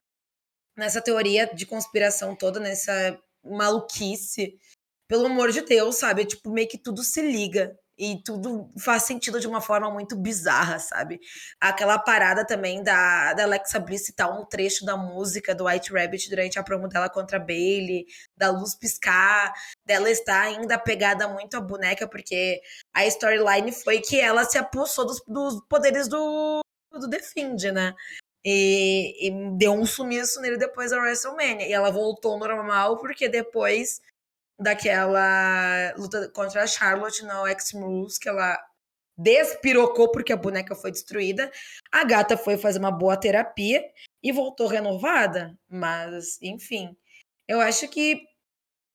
nessa 0.77 1.01
teoria 1.01 1.47
de 1.55 1.67
conspiração 1.67 2.37
toda, 2.37 2.61
nessa 2.61 3.19
maluquice. 3.45 4.59
Pelo 5.09 5.27
amor 5.27 5.53
de 5.53 5.63
Deus, 5.63 5.97
sabe? 5.97 6.25
Tipo, 6.25 6.51
meio 6.51 6.69
que 6.69 6.79
tudo 6.79 7.03
se 7.03 7.21
liga. 7.23 7.79
E 7.97 8.21
tudo 8.25 8.69
faz 8.79 9.05
sentido 9.05 9.39
de 9.39 9.47
uma 9.47 9.61
forma 9.61 9.91
muito 9.91 10.17
bizarra, 10.17 10.79
sabe? 10.81 11.21
Aquela 11.61 11.99
parada 11.99 12.45
também 12.45 12.83
da, 12.83 13.33
da 13.35 13.45
Alexa 13.45 13.79
Bliss 13.79 14.07
citar 14.07 14.31
um 14.31 14.45
trecho 14.45 14.85
da 14.85 14.97
música 14.97 15.55
do 15.55 15.67
White 15.67 15.93
Rabbit 15.93 16.29
durante 16.29 16.59
a 16.59 16.63
promo 16.63 16.89
dela 16.89 17.09
contra 17.09 17.39
Bailey, 17.39 18.07
da 18.37 18.51
luz 18.51 18.75
piscar, 18.75 19.53
dela 19.87 20.11
estar 20.11 20.43
ainda 20.43 20.79
pegada 20.79 21.29
muito 21.29 21.57
à 21.57 21.61
boneca, 21.61 22.09
porque 22.09 22.61
a 22.93 23.07
storyline 23.07 23.71
foi 23.71 24.01
que 24.01 24.19
ela 24.19 24.45
se 24.45 24.59
apossou 24.59 25.07
dos, 25.07 25.23
dos 25.27 25.63
poderes 25.69 26.09
do, 26.09 26.61
do 26.93 27.09
Defend, 27.09 27.71
né? 27.71 27.95
E, 28.45 29.29
e, 29.29 29.57
deu 29.57 29.73
um 29.73 29.87
sumiço 29.87 30.41
nele 30.41 30.59
depois 30.59 30.91
da 30.91 30.99
WrestleMania. 30.99 31.67
E 31.67 31.73
ela 31.73 31.91
voltou 31.91 32.39
normal 32.39 32.99
porque 32.99 33.29
depois 33.29 34.01
daquela 34.59 35.93
luta 35.97 36.29
contra 36.31 36.63
a 36.63 36.67
Charlotte 36.67 37.25
no 37.25 37.47
Extreme 37.47 37.85
Rules, 37.85 38.19
que 38.19 38.29
ela 38.29 38.59
despirocou 39.17 40.11
porque 40.11 40.33
a 40.33 40.37
boneca 40.37 40.75
foi 40.75 40.91
destruída, 40.91 41.51
a 41.93 42.05
gata 42.05 42.37
foi 42.37 42.57
fazer 42.57 42.79
uma 42.79 42.91
boa 42.91 43.17
terapia 43.17 43.83
e 44.23 44.33
voltou 44.33 44.67
renovada. 44.67 45.57
Mas, 45.69 46.41
enfim, 46.43 46.97
eu 47.47 47.61
acho 47.61 47.89
que 47.89 48.23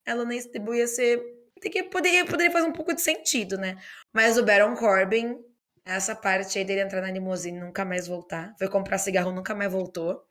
ela 0.06 0.26
nem 0.26 0.40
ia 0.76 0.88
ser. 0.88 1.22
Que 1.62 1.84
poderia, 1.84 2.26
poderia 2.26 2.52
fazer 2.52 2.68
um 2.68 2.74
pouco 2.74 2.94
de 2.94 3.02
sentido, 3.02 3.58
né? 3.58 3.78
Mas 4.14 4.38
o 4.38 4.46
Baron 4.46 4.76
Corbin 4.76 5.38
essa 5.86 6.16
parte 6.16 6.60
aí 6.60 6.66
dele 6.66 6.82
entrar 6.82 7.02
na 7.02 7.12
limusine 7.12 7.58
e 7.58 7.62
nunca 7.62 7.84
mais 7.84 8.08
voltar. 8.08 8.54
Foi 8.60 8.70
comprar 8.70 9.00
cigarro, 9.00 9.32
nunca 9.32 9.56
mais 9.56 9.72
voltou. 9.72 10.24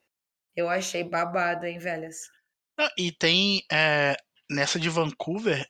Eu 0.55 0.69
achei 0.69 1.03
babado, 1.03 1.67
hein, 1.67 1.79
velhas? 1.79 2.31
Ah, 2.79 2.91
e 2.97 3.11
tem. 3.11 3.62
É, 3.71 4.17
nessa 4.51 4.79
de 4.79 4.89
Vancouver, 4.89 5.67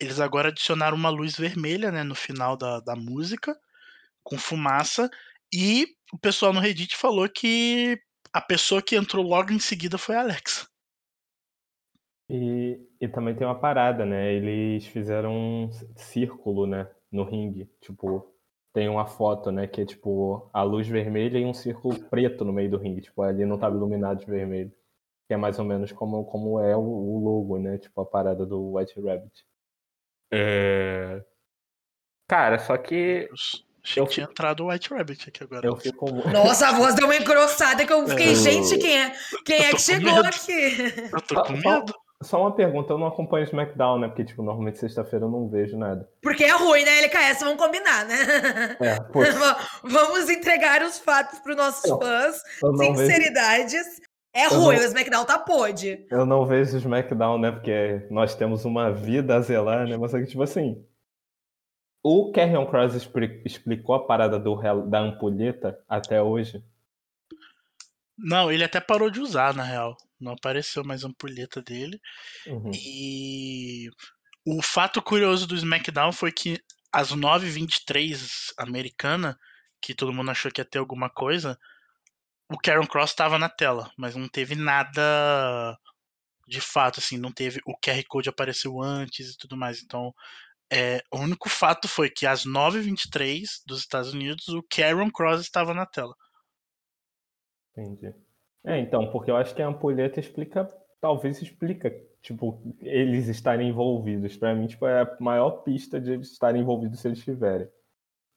eles 0.00 0.20
agora 0.20 0.48
adicionaram 0.48 0.96
uma 0.96 1.10
luz 1.10 1.36
vermelha, 1.36 1.90
né, 1.92 2.02
no 2.02 2.14
final 2.14 2.56
da, 2.56 2.80
da 2.80 2.96
música, 2.96 3.56
com 4.22 4.38
fumaça. 4.38 5.10
E 5.52 5.86
o 6.12 6.18
pessoal 6.18 6.52
no 6.52 6.60
Reddit 6.60 6.96
falou 6.96 7.28
que 7.28 8.00
a 8.32 8.40
pessoa 8.40 8.82
que 8.82 8.96
entrou 8.96 9.24
logo 9.24 9.52
em 9.52 9.58
seguida 9.58 9.98
foi 9.98 10.16
a 10.16 10.20
Alexa. 10.20 10.66
E, 12.28 12.80
e 13.00 13.08
também 13.08 13.34
tem 13.34 13.46
uma 13.46 13.58
parada, 13.58 14.06
né? 14.06 14.32
Eles 14.32 14.86
fizeram 14.86 15.34
um 15.34 15.70
círculo, 15.96 16.66
né? 16.66 16.90
No 17.10 17.24
ringue. 17.24 17.70
Tipo, 17.80 18.32
tem 18.72 18.88
uma 18.88 19.06
foto, 19.06 19.50
né, 19.52 19.66
que 19.66 19.82
é 19.82 19.84
tipo 19.84 20.48
a 20.52 20.62
luz 20.62 20.88
vermelha 20.88 21.38
e 21.38 21.44
um 21.44 21.52
círculo 21.52 21.98
preto 22.08 22.44
no 22.44 22.52
meio 22.52 22.70
do 22.70 22.78
ringue, 22.78 23.02
tipo, 23.02 23.20
ali 23.22 23.44
não 23.44 23.56
estava 23.56 23.76
iluminado 23.76 24.20
de 24.20 24.26
vermelho. 24.26 24.72
Que 25.32 25.34
é 25.34 25.38
mais 25.38 25.58
ou 25.58 25.64
menos 25.64 25.90
como, 25.92 26.26
como 26.26 26.60
é 26.60 26.76
o, 26.76 26.80
o 26.80 27.18
logo, 27.24 27.58
né, 27.58 27.78
tipo 27.78 27.98
a 28.02 28.04
parada 28.04 28.44
do 28.44 28.74
White 28.74 29.00
Rabbit. 29.00 29.32
É... 30.30 31.24
Cara, 32.28 32.58
só 32.58 32.76
que 32.76 33.30
eu 33.96 34.06
tinha 34.06 34.26
entrado 34.26 34.62
o 34.62 34.68
White 34.68 34.92
Rabbit 34.92 35.30
aqui 35.30 35.42
agora. 35.42 35.66
Eu 35.66 35.74
fico... 35.76 36.04
Nossa, 36.30 36.68
a 36.68 36.72
voz 36.72 36.94
deu 36.94 37.06
uma 37.06 37.16
engrossada 37.16 37.86
que 37.86 37.92
eu 37.94 38.06
fiquei, 38.06 38.32
eu... 38.32 38.34
gente, 38.34 38.76
quem 38.76 39.00
é, 39.00 39.12
quem 39.42 39.56
é 39.64 39.70
que 39.70 39.80
chegou 39.80 40.16
medo. 40.16 40.26
aqui? 40.28 41.10
Eu 41.10 41.20
tô 41.22 41.42
com 41.44 41.52
medo. 41.54 41.94
Só 42.22 42.38
uma 42.42 42.54
pergunta, 42.54 42.92
eu 42.92 42.98
não 42.98 43.06
acompanho 43.06 43.46
o 43.46 43.48
SmackDown, 43.48 44.00
né? 44.00 44.08
Porque, 44.08 44.26
tipo, 44.26 44.42
normalmente 44.42 44.78
sexta-feira 44.78 45.24
eu 45.24 45.30
não 45.30 45.48
vejo 45.48 45.78
nada. 45.78 46.06
Porque 46.20 46.44
é 46.44 46.52
ruim, 46.52 46.84
né, 46.84 46.98
LKS? 46.98 47.40
Vamos 47.40 47.56
combinar, 47.56 48.04
né? 48.04 48.16
É, 48.80 48.98
Vamos 49.82 50.28
entregar 50.28 50.82
os 50.82 50.98
fatos 50.98 51.38
para 51.38 51.52
os 51.52 51.56
nossos 51.56 51.84
eu, 51.86 51.98
fãs. 51.98 52.42
Sinceridades. 52.76 53.72
Vejo... 53.72 54.11
É 54.34 54.46
eu 54.46 54.50
ruim, 54.50 54.76
não... 54.76 54.82
o 54.82 54.86
SmackDown 54.86 55.24
tá 55.26 55.38
pode. 55.38 56.06
Eu 56.10 56.24
não 56.24 56.46
vejo 56.46 56.74
o 56.74 56.78
SmackDown, 56.78 57.38
né? 57.38 57.52
Porque 57.52 58.06
nós 58.10 58.34
temos 58.34 58.64
uma 58.64 58.90
vida 58.90 59.36
a 59.36 59.40
zelar, 59.40 59.86
né? 59.86 59.96
Mas 59.96 60.14
é 60.14 60.20
que, 60.20 60.26
tipo 60.26 60.42
assim. 60.42 60.84
O 62.04 62.32
Carrion 62.32 62.66
Cross 62.66 62.94
explicou 63.44 63.94
a 63.94 64.04
parada 64.04 64.38
do, 64.38 64.56
da 64.88 64.98
ampulheta 64.98 65.78
até 65.88 66.20
hoje? 66.20 66.64
Não, 68.18 68.50
ele 68.50 68.64
até 68.64 68.80
parou 68.80 69.08
de 69.08 69.20
usar, 69.20 69.54
na 69.54 69.62
real. 69.62 69.96
Não 70.20 70.32
apareceu 70.32 70.82
mais 70.82 71.04
ampulheta 71.04 71.62
dele. 71.62 72.00
Uhum. 72.46 72.72
E 72.74 73.88
o 74.44 74.60
fato 74.60 75.00
curioso 75.00 75.46
do 75.46 75.54
SmackDown 75.54 76.10
foi 76.10 76.32
que 76.32 76.58
às 76.92 77.12
9h23 77.12 78.52
americana, 78.58 79.38
que 79.80 79.94
todo 79.94 80.12
mundo 80.12 80.30
achou 80.30 80.50
que 80.50 80.60
ia 80.60 80.64
ter 80.64 80.78
alguma 80.78 81.08
coisa, 81.08 81.58
o 82.52 82.58
Karen 82.58 82.86
Cross 82.86 83.10
estava 83.10 83.38
na 83.38 83.48
tela, 83.48 83.90
mas 83.96 84.14
não 84.14 84.28
teve 84.28 84.54
nada 84.54 85.78
de 86.46 86.60
fato, 86.60 87.00
assim, 87.00 87.16
não 87.16 87.32
teve. 87.32 87.60
O 87.66 87.74
QR 87.78 88.02
Code 88.08 88.28
apareceu 88.28 88.80
antes 88.80 89.30
e 89.30 89.38
tudo 89.38 89.56
mais. 89.56 89.82
Então, 89.82 90.12
é, 90.70 91.00
o 91.10 91.18
único 91.18 91.48
fato 91.48 91.88
foi 91.88 92.10
que 92.10 92.26
às 92.26 92.44
9h23 92.44 93.62
dos 93.66 93.80
Estados 93.80 94.12
Unidos, 94.12 94.48
o 94.48 94.62
Karen 94.62 95.10
Cross 95.10 95.40
estava 95.40 95.72
na 95.72 95.86
tela. 95.86 96.14
Entendi. 97.76 98.14
É, 98.64 98.78
então, 98.78 99.10
porque 99.10 99.30
eu 99.30 99.36
acho 99.36 99.54
que 99.54 99.62
a 99.62 99.68
ampulheta 99.68 100.20
explica, 100.20 100.68
talvez 101.00 101.40
explica, 101.40 101.90
tipo, 102.20 102.62
eles 102.80 103.28
estarem 103.28 103.70
envolvidos. 103.70 104.36
Para 104.36 104.54
mim, 104.54 104.66
tipo, 104.66 104.86
é 104.86 105.02
a 105.02 105.16
maior 105.18 105.62
pista 105.62 105.98
de 105.98 106.12
eles 106.12 106.30
estarem 106.30 106.60
envolvidos 106.60 107.00
se 107.00 107.08
eles 107.08 107.18
estiverem. 107.18 107.68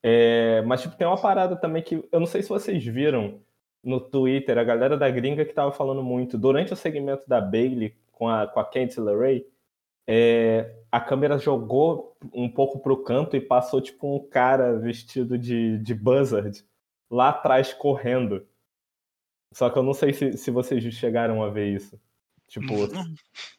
É, 0.02 0.62
mas, 0.62 0.80
tipo, 0.80 0.96
tem 0.96 1.06
uma 1.06 1.20
parada 1.20 1.54
também 1.54 1.82
que 1.82 1.96
eu 2.10 2.18
não 2.18 2.26
sei 2.26 2.42
se 2.42 2.48
vocês 2.48 2.82
viram 2.84 3.44
no 3.82 4.00
Twitter, 4.00 4.58
a 4.58 4.64
galera 4.64 4.96
da 4.96 5.08
gringa 5.10 5.44
que 5.44 5.52
tava 5.52 5.72
falando 5.72 6.02
muito. 6.02 6.36
Durante 6.36 6.72
o 6.72 6.76
segmento 6.76 7.22
da 7.28 7.40
Bailey 7.40 7.96
com 8.12 8.28
a, 8.28 8.46
com 8.46 8.58
a 8.58 8.64
Candice 8.64 9.00
LeRae, 9.00 9.46
é, 10.08 10.74
a 10.90 11.00
câmera 11.00 11.38
jogou 11.38 12.16
um 12.32 12.48
pouco 12.48 12.78
pro 12.78 13.02
canto 13.02 13.36
e 13.36 13.40
passou, 13.40 13.80
tipo, 13.80 14.14
um 14.14 14.28
cara 14.28 14.78
vestido 14.78 15.36
de, 15.36 15.78
de 15.78 15.94
Buzzard 15.94 16.64
lá 17.10 17.30
atrás 17.30 17.72
correndo. 17.72 18.46
Só 19.52 19.70
que 19.70 19.78
eu 19.78 19.82
não 19.82 19.94
sei 19.94 20.12
se, 20.12 20.36
se 20.36 20.50
vocês 20.50 20.82
chegaram 20.94 21.42
a 21.42 21.48
ver 21.48 21.74
isso. 21.74 22.00
Tipo, 22.48 22.74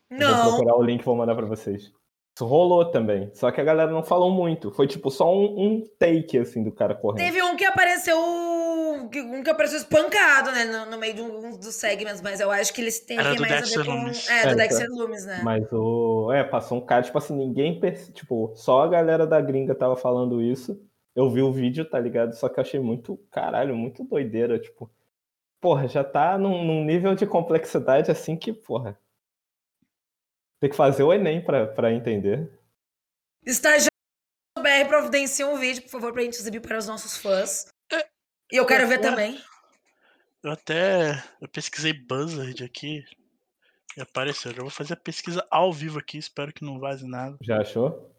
não. 0.10 0.44
vou 0.44 0.54
procurar 0.56 0.78
o 0.78 0.84
link 0.84 1.02
e 1.02 1.06
vou 1.06 1.16
mandar 1.16 1.36
pra 1.36 1.46
vocês. 1.46 1.92
Isso 2.38 2.46
rolou 2.46 2.86
também. 2.86 3.32
Só 3.34 3.52
que 3.52 3.60
a 3.60 3.64
galera 3.64 3.92
não 3.92 4.04
falou 4.04 4.32
muito. 4.32 4.72
Foi 4.72 4.88
tipo 4.88 5.10
só 5.10 5.34
um, 5.36 5.60
um 5.60 5.84
take, 5.98 6.38
assim, 6.38 6.64
do 6.64 6.72
cara 6.72 6.94
correndo. 6.94 7.26
Teve 7.26 7.42
um 7.42 7.56
que 7.56 7.66
apareceu. 7.66 8.16
Um 9.04 9.44
que 9.44 9.50
apareceu 9.50 9.78
espancado, 9.78 10.52
né? 10.52 10.66
No, 10.66 10.92
no 10.92 10.98
meio 10.98 11.14
de 11.14 11.22
um 11.22 11.58
dos 11.58 11.76
segmentos, 11.76 12.22
mas 12.22 12.40
eu 12.40 12.50
acho 12.52 12.74
que 12.74 12.82
eles 12.82 13.00
têm 13.00 13.18
que 13.18 13.24
mais 13.24 13.38
Dexter 13.40 13.80
a 13.80 13.84
ver 13.84 13.90
com. 13.90 13.96
Loomis. 13.96 14.30
É, 14.30 14.42
do 14.44 14.50
É, 14.50 14.56
Dexter 14.56 14.90
Loomis, 14.90 15.26
né? 15.26 15.42
Mas 15.44 15.72
o. 15.72 16.32
É, 16.32 16.44
passou 16.44 16.78
um 16.78 16.86
cara, 16.86 17.04
tipo 17.04 17.18
assim, 17.18 17.36
ninguém. 17.36 17.80
perce- 17.80 18.12
Tipo, 18.12 18.54
só 18.56 18.82
a 18.84 18.88
galera 18.88 19.26
da 19.28 19.40
gringa 19.42 19.74
tava 19.76 19.96
falando 19.96 20.42
isso. 20.42 20.80
Eu 21.16 21.30
vi 21.32 21.42
o 21.42 21.52
vídeo, 21.52 21.84
tá 21.90 22.00
ligado? 22.00 22.34
Só 22.34 22.48
que 22.50 22.60
eu 22.60 22.62
achei 22.62 22.80
muito, 22.80 23.18
caralho, 23.32 23.76
muito 23.76 24.04
doideira. 24.04 24.60
Tipo, 24.60 24.90
porra, 25.60 25.88
já 25.88 26.04
tá 26.04 26.38
num, 26.38 26.64
num 26.64 26.84
nível 26.86 27.16
de 27.16 27.26
complexidade 27.26 28.12
assim 28.12 28.36
que, 28.38 28.54
porra. 28.54 29.00
Tem 30.60 30.70
que 30.70 30.76
fazer 30.76 31.04
o 31.04 31.14
Enem 31.14 31.44
pra, 31.44 31.68
pra 31.68 31.92
entender. 31.94 32.52
Estagiário 33.46 33.92
BR 34.58 34.88
providencia 34.88 35.48
um 35.48 35.56
vídeo, 35.58 35.84
por 35.84 35.90
favor, 35.90 36.14
pra 36.14 36.24
gente 36.24 36.34
exibir 36.40 36.60
para 36.62 36.78
os 36.78 36.88
nossos 36.88 37.16
fãs. 37.18 37.68
E 38.52 38.56
eu 38.58 38.66
quero 38.66 38.88
ver 38.88 39.00
também. 39.00 39.42
Eu 40.44 40.52
até 40.52 41.12
eu 41.42 41.48
pesquisei 41.50 41.94
Buzzard 41.94 42.64
aqui. 42.64 43.04
E 43.98 44.02
apareceu. 44.02 44.54
Já 44.54 44.62
vou 44.62 44.70
fazer 44.70 44.94
a 44.94 44.98
pesquisa 44.98 45.46
ao 45.52 45.74
vivo 45.74 46.00
aqui, 46.00 46.18
espero 46.18 46.54
que 46.54 46.64
não 46.64 46.80
vaze 46.80 47.08
nada. 47.08 47.38
Já 47.42 47.62
achou? 47.62 48.16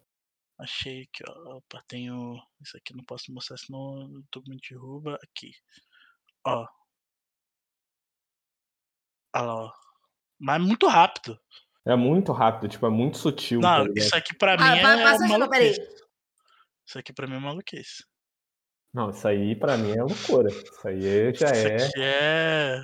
Achei 0.59 1.07
que, 1.13 1.23
ó. 1.29 1.57
Opa, 1.59 1.83
tenho. 1.87 2.37
Isso 2.61 2.77
aqui 2.77 2.95
não 2.95 3.05
posso 3.05 3.33
mostrar, 3.33 3.57
senão 3.57 3.79
o 3.81 4.11
YouTube 4.19 4.49
me 4.51 4.59
derruba. 4.69 5.17
Aqui. 5.23 5.53
Ó. 6.45 6.67
Olha 9.35 9.45
lá, 9.45 9.55
ó. 9.67 9.73
Mas 10.39 10.61
muito 10.63 10.87
rápido. 10.89 11.39
É 11.87 11.95
muito 11.97 12.33
rápido, 12.33 12.69
tipo, 12.71 12.85
é 12.87 12.91
muito 12.91 13.17
sutil. 13.19 13.61
Não, 13.61 13.87
tá 13.87 13.93
isso 13.97 14.15
aqui 14.17 14.35
pra 14.37 14.55
Ah, 14.55 14.57
mim 14.57 14.83
vai- 14.83 15.01
é 15.01 15.03
passa 15.05 15.25
aqui, 15.25 15.33
maluquice. 15.33 15.81
Isso 16.87 16.99
aqui 16.99 17.13
pra 17.13 17.27
mim 17.27 17.37
é 17.37 17.41
maluquice. 17.41 18.05
Não, 18.93 19.11
isso 19.11 19.29
aí 19.29 19.55
pra 19.55 19.77
mim 19.77 19.93
é 19.93 20.03
loucura. 20.03 20.49
Isso 20.51 20.89
aí 20.89 21.35
já 21.35 21.53
Isso 21.53 21.67
é 21.67 21.77
aqui 21.77 22.03
é. 22.03 22.81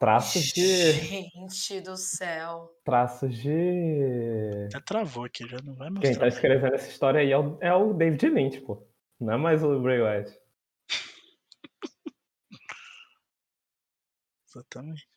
traços 0.00 0.42
de. 0.46 0.92
Gente 0.92 1.80
do 1.80 1.96
céu. 1.96 2.68
Traços 2.84 3.36
de. 3.38 4.66
Até 4.68 4.80
travou 4.84 5.24
aqui, 5.24 5.48
já 5.48 5.58
não 5.62 5.74
vai 5.74 5.88
Quem 5.88 6.00
tá 6.00 6.08
mostrar. 6.08 6.28
escrevendo 6.28 6.74
essa 6.74 6.88
história 6.88 7.20
aí 7.20 7.30
é 7.30 7.38
o, 7.38 7.58
é 7.60 7.72
o 7.72 7.92
David 7.94 8.28
Lynch, 8.28 8.60
pô. 8.62 8.86
Não 9.20 9.34
é 9.34 9.36
mais 9.36 9.62
o 9.62 9.80
Bray 9.80 10.00
Wyatt. 10.00 10.36
Exatamente. 14.48 15.08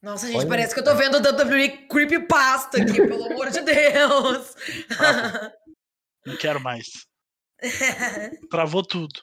Nossa, 0.00 0.26
gente, 0.26 0.38
Olha. 0.38 0.48
parece 0.48 0.74
que 0.74 0.80
eu 0.80 0.84
tô 0.84 0.94
vendo 0.96 1.16
o 1.16 1.20
WWE 1.20 1.86
Creepypasta 1.88 2.82
aqui, 2.82 2.94
pelo 2.94 3.24
amor 3.26 3.50
de 3.50 3.60
Deus. 3.60 4.54
Não 6.26 6.36
quero 6.36 6.60
mais. 6.60 7.06
Travou 8.50 8.82
tudo. 8.82 9.20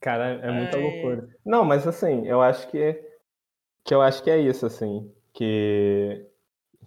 Cara, 0.00 0.40
é 0.42 0.50
muita 0.50 0.76
Ai. 0.76 0.82
loucura. 0.82 1.28
Não, 1.44 1.64
mas 1.64 1.86
assim, 1.86 2.26
eu 2.26 2.42
acho 2.42 2.68
que 2.68 3.02
que 3.86 3.94
eu 3.94 4.00
acho 4.00 4.22
que 4.22 4.30
é 4.30 4.38
isso 4.38 4.66
assim, 4.66 5.10
que 5.32 6.26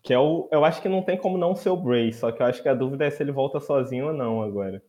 que 0.04 0.14
é 0.14 0.20
o 0.20 0.48
eu 0.52 0.64
acho 0.64 0.82
que 0.82 0.90
não 0.90 1.02
tem 1.02 1.18
como 1.18 1.38
não 1.38 1.56
ser 1.56 1.70
o 1.70 1.78
Bray, 1.78 2.14
só 2.14 2.32
que 2.32 2.42
eu 2.42 2.46
acho 2.46 2.62
que 2.62 2.70
a 2.70 2.76
dúvida 2.76 3.06
é 3.06 3.10
se 3.10 3.24
ele 3.24 3.32
volta 3.32 3.60
sozinho 3.60 4.08
ou 4.08 4.14
não 4.14 4.42
agora. 4.42 4.84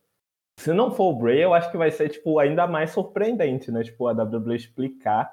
Se 0.59 0.73
não 0.73 0.91
for 0.91 1.13
o 1.13 1.19
Bray, 1.19 1.43
eu 1.43 1.55
acho 1.55 1.71
que 1.71 1.77
vai 1.77 1.91
ser 1.91 2.09
tipo 2.09 2.39
ainda 2.39 2.67
mais 2.67 2.91
surpreendente, 2.91 3.71
né? 3.71 3.83
Tipo 3.83 4.09
a 4.09 4.13
WWE 4.13 4.57
explicar 4.57 5.33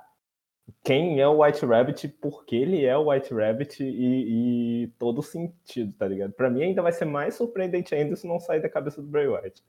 quem 0.83 1.19
é 1.19 1.27
o 1.27 1.43
White 1.43 1.65
Rabbit, 1.65 2.07
por 2.07 2.45
que 2.45 2.55
ele 2.55 2.85
é 2.85 2.95
o 2.97 3.09
White 3.09 3.33
Rabbit 3.33 3.83
e, 3.83 4.83
e 4.83 4.87
todo 4.99 5.21
sentido, 5.21 5.93
tá 5.93 6.07
ligado? 6.07 6.33
Pra 6.33 6.49
mim 6.49 6.63
ainda 6.63 6.81
vai 6.81 6.91
ser 6.91 7.05
mais 7.05 7.35
surpreendente 7.35 7.93
ainda 7.93 8.15
se 8.15 8.27
não 8.27 8.39
sair 8.39 8.61
da 8.61 8.69
cabeça 8.69 9.01
do 9.01 9.07
Bray 9.07 9.27
Wyatt. 9.27 9.63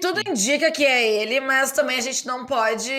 Tudo 0.00 0.20
indica 0.28 0.70
que 0.70 0.84
é 0.84 1.22
ele, 1.22 1.40
mas 1.40 1.72
também 1.72 1.96
a 1.96 2.00
gente 2.00 2.26
não 2.26 2.44
pode 2.44 2.92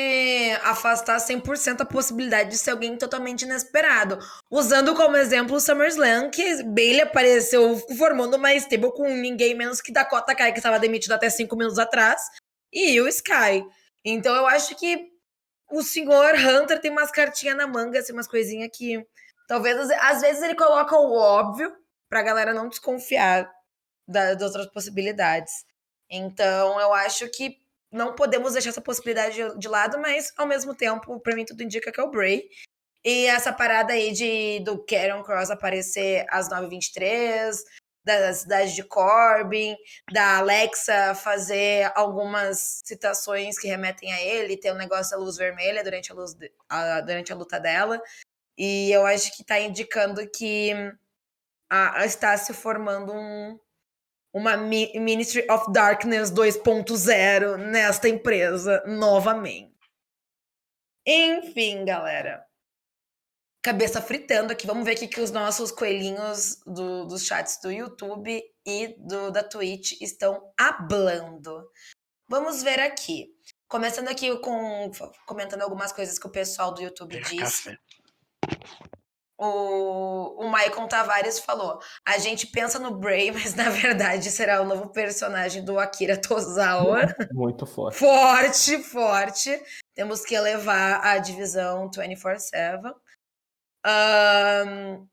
afastar 0.63 1.17
100% 1.17 1.81
a 1.81 1.85
possibilidade 1.85 2.51
de 2.51 2.57
ser 2.57 2.71
alguém 2.71 2.97
totalmente 2.97 3.43
inesperado. 3.43 4.17
Usando 4.49 4.95
como 4.95 5.17
exemplo 5.17 5.55
o 5.55 5.59
SummerSlam, 5.59 6.31
que 6.31 6.63
Bailey 6.63 7.01
apareceu 7.01 7.77
formando 7.97 8.37
uma 8.37 8.53
stable 8.55 8.91
com 8.93 9.07
ninguém 9.07 9.53
menos 9.53 9.81
que 9.81 9.91
Dakota 9.91 10.33
Kai, 10.33 10.51
que 10.51 10.59
estava 10.59 10.79
demitido 10.79 11.11
até 11.11 11.29
cinco 11.29 11.55
minutos 11.55 11.77
atrás, 11.77 12.21
e 12.73 12.99
o 13.01 13.07
Sky. 13.07 13.63
Então 14.03 14.33
eu 14.35 14.47
acho 14.47 14.75
que 14.75 15.14
o 15.71 15.81
senhor 15.83 16.35
Hunter 16.35 16.79
tem 16.79 16.91
umas 16.91 17.11
cartinhas 17.11 17.57
na 17.57 17.67
manga, 17.67 17.99
assim, 17.99 18.13
umas 18.13 18.27
coisinhas 18.27 18.69
que 18.73 19.05
talvez 19.47 19.77
às- 19.91 20.21
vezes 20.21 20.41
ele 20.43 20.55
coloca 20.55 20.95
o 20.97 21.13
óbvio 21.13 21.71
pra 22.09 22.21
galera 22.21 22.53
não 22.53 22.69
desconfiar 22.69 23.49
da- 24.07 24.33
das 24.35 24.51
outras 24.55 24.67
possibilidades. 24.71 25.51
Então, 26.09 26.79
eu 26.79 26.93
acho 26.93 27.27
que 27.29 27.57
não 27.91 28.13
podemos 28.13 28.53
deixar 28.53 28.69
essa 28.69 28.81
possibilidade 28.81 29.35
de, 29.35 29.57
de 29.59 29.67
lado, 29.67 29.97
mas 29.99 30.31
ao 30.37 30.45
mesmo 30.47 30.75
tempo, 30.75 31.19
pra 31.19 31.35
mim, 31.35 31.45
tudo 31.45 31.63
indica 31.63 31.91
que 31.91 31.99
é 31.99 32.03
o 32.03 32.11
Bray. 32.11 32.43
E 33.03 33.27
essa 33.27 33.53
parada 33.53 33.93
aí 33.93 34.11
de 34.11 34.59
do 34.61 34.83
Karen 34.85 35.21
Cross 35.23 35.51
aparecer 35.51 36.25
às 36.29 36.49
9h23, 36.49 37.63
da 38.05 38.31
cidade 38.33 38.75
de 38.75 38.83
Corbin, 38.83 39.75
da 40.13 40.37
Alexa 40.37 41.15
fazer 41.15 41.91
algumas 41.95 42.81
citações 42.85 43.57
que 43.57 43.67
remetem 43.67 44.13
a 44.13 44.21
ele, 44.21 44.55
ter 44.57 44.71
um 44.71 44.77
negócio 44.77 45.17
da 45.17 45.23
luz 45.23 45.37
vermelha 45.37 45.83
durante 45.83 46.11
a, 46.11 46.15
luz 46.15 46.33
de- 46.35 46.51
a- 46.69 47.01
durante 47.01 47.33
a 47.33 47.35
luta 47.35 47.59
dela. 47.59 47.99
E 48.57 48.91
eu 48.91 49.05
acho 49.05 49.35
que 49.35 49.43
tá 49.43 49.59
indicando 49.59 50.25
que 50.29 50.71
a- 51.69 52.01
a- 52.01 52.05
está 52.05 52.37
se 52.37 52.53
formando 52.53 53.11
um, 53.11 53.59
uma 54.31 54.55
Mi- 54.55 54.93
Ministry 54.99 55.45
of 55.49 55.71
Darkness 55.73 56.29
2.0 56.31 57.57
nesta 57.57 58.07
empresa 58.07 58.83
novamente. 58.85 59.73
Enfim, 61.05 61.85
galera. 61.85 62.44
Cabeça 63.65 63.99
fritando 63.99 64.53
aqui. 64.53 64.67
Vamos 64.67 64.85
ver 64.85 64.93
o 64.95 64.95
que, 64.95 65.19
os 65.19 65.31
nossos 65.31 65.71
coelhinhos 65.71 66.61
do- 66.67 67.05
dos 67.05 67.25
chats 67.25 67.59
do 67.63 67.71
YouTube 67.71 68.39
e 68.63 68.95
do, 68.99 69.31
da 69.31 69.41
Twitch 69.41 69.99
estão 70.01 70.53
hablando. 70.55 71.67
Vamos 72.29 72.61
ver 72.61 72.79
aqui. 72.79 73.25
Começando 73.67 74.07
aqui 74.07 74.37
com 74.37 74.91
comentando 75.25 75.63
algumas 75.63 75.91
coisas 75.91 76.19
que 76.19 76.27
o 76.27 76.31
pessoal 76.31 76.75
do 76.75 76.81
YouTube 76.83 77.15
Pegar 77.15 77.27
disse. 77.27 77.63
café. 77.63 77.79
O, 79.37 80.45
o 80.45 80.47
Maicon 80.47 80.87
Tavares 80.87 81.39
falou: 81.39 81.79
a 82.07 82.19
gente 82.19 82.45
pensa 82.47 82.77
no 82.77 82.95
Bray, 82.99 83.31
mas 83.33 83.55
na 83.55 83.69
verdade 83.69 84.29
será 84.29 84.61
o 84.61 84.65
novo 84.65 84.91
personagem 84.91 85.65
do 85.65 85.79
Akira 85.79 86.21
Tozawa. 86.21 87.13
Muito 87.33 87.65
forte. 87.65 87.97
forte, 87.97 88.83
forte. 88.83 89.63
Temos 89.95 90.21
que 90.21 90.35
elevar 90.35 91.03
a 91.03 91.17
divisão 91.17 91.89
24-7. 91.89 92.93
Ahn, 93.85 95.07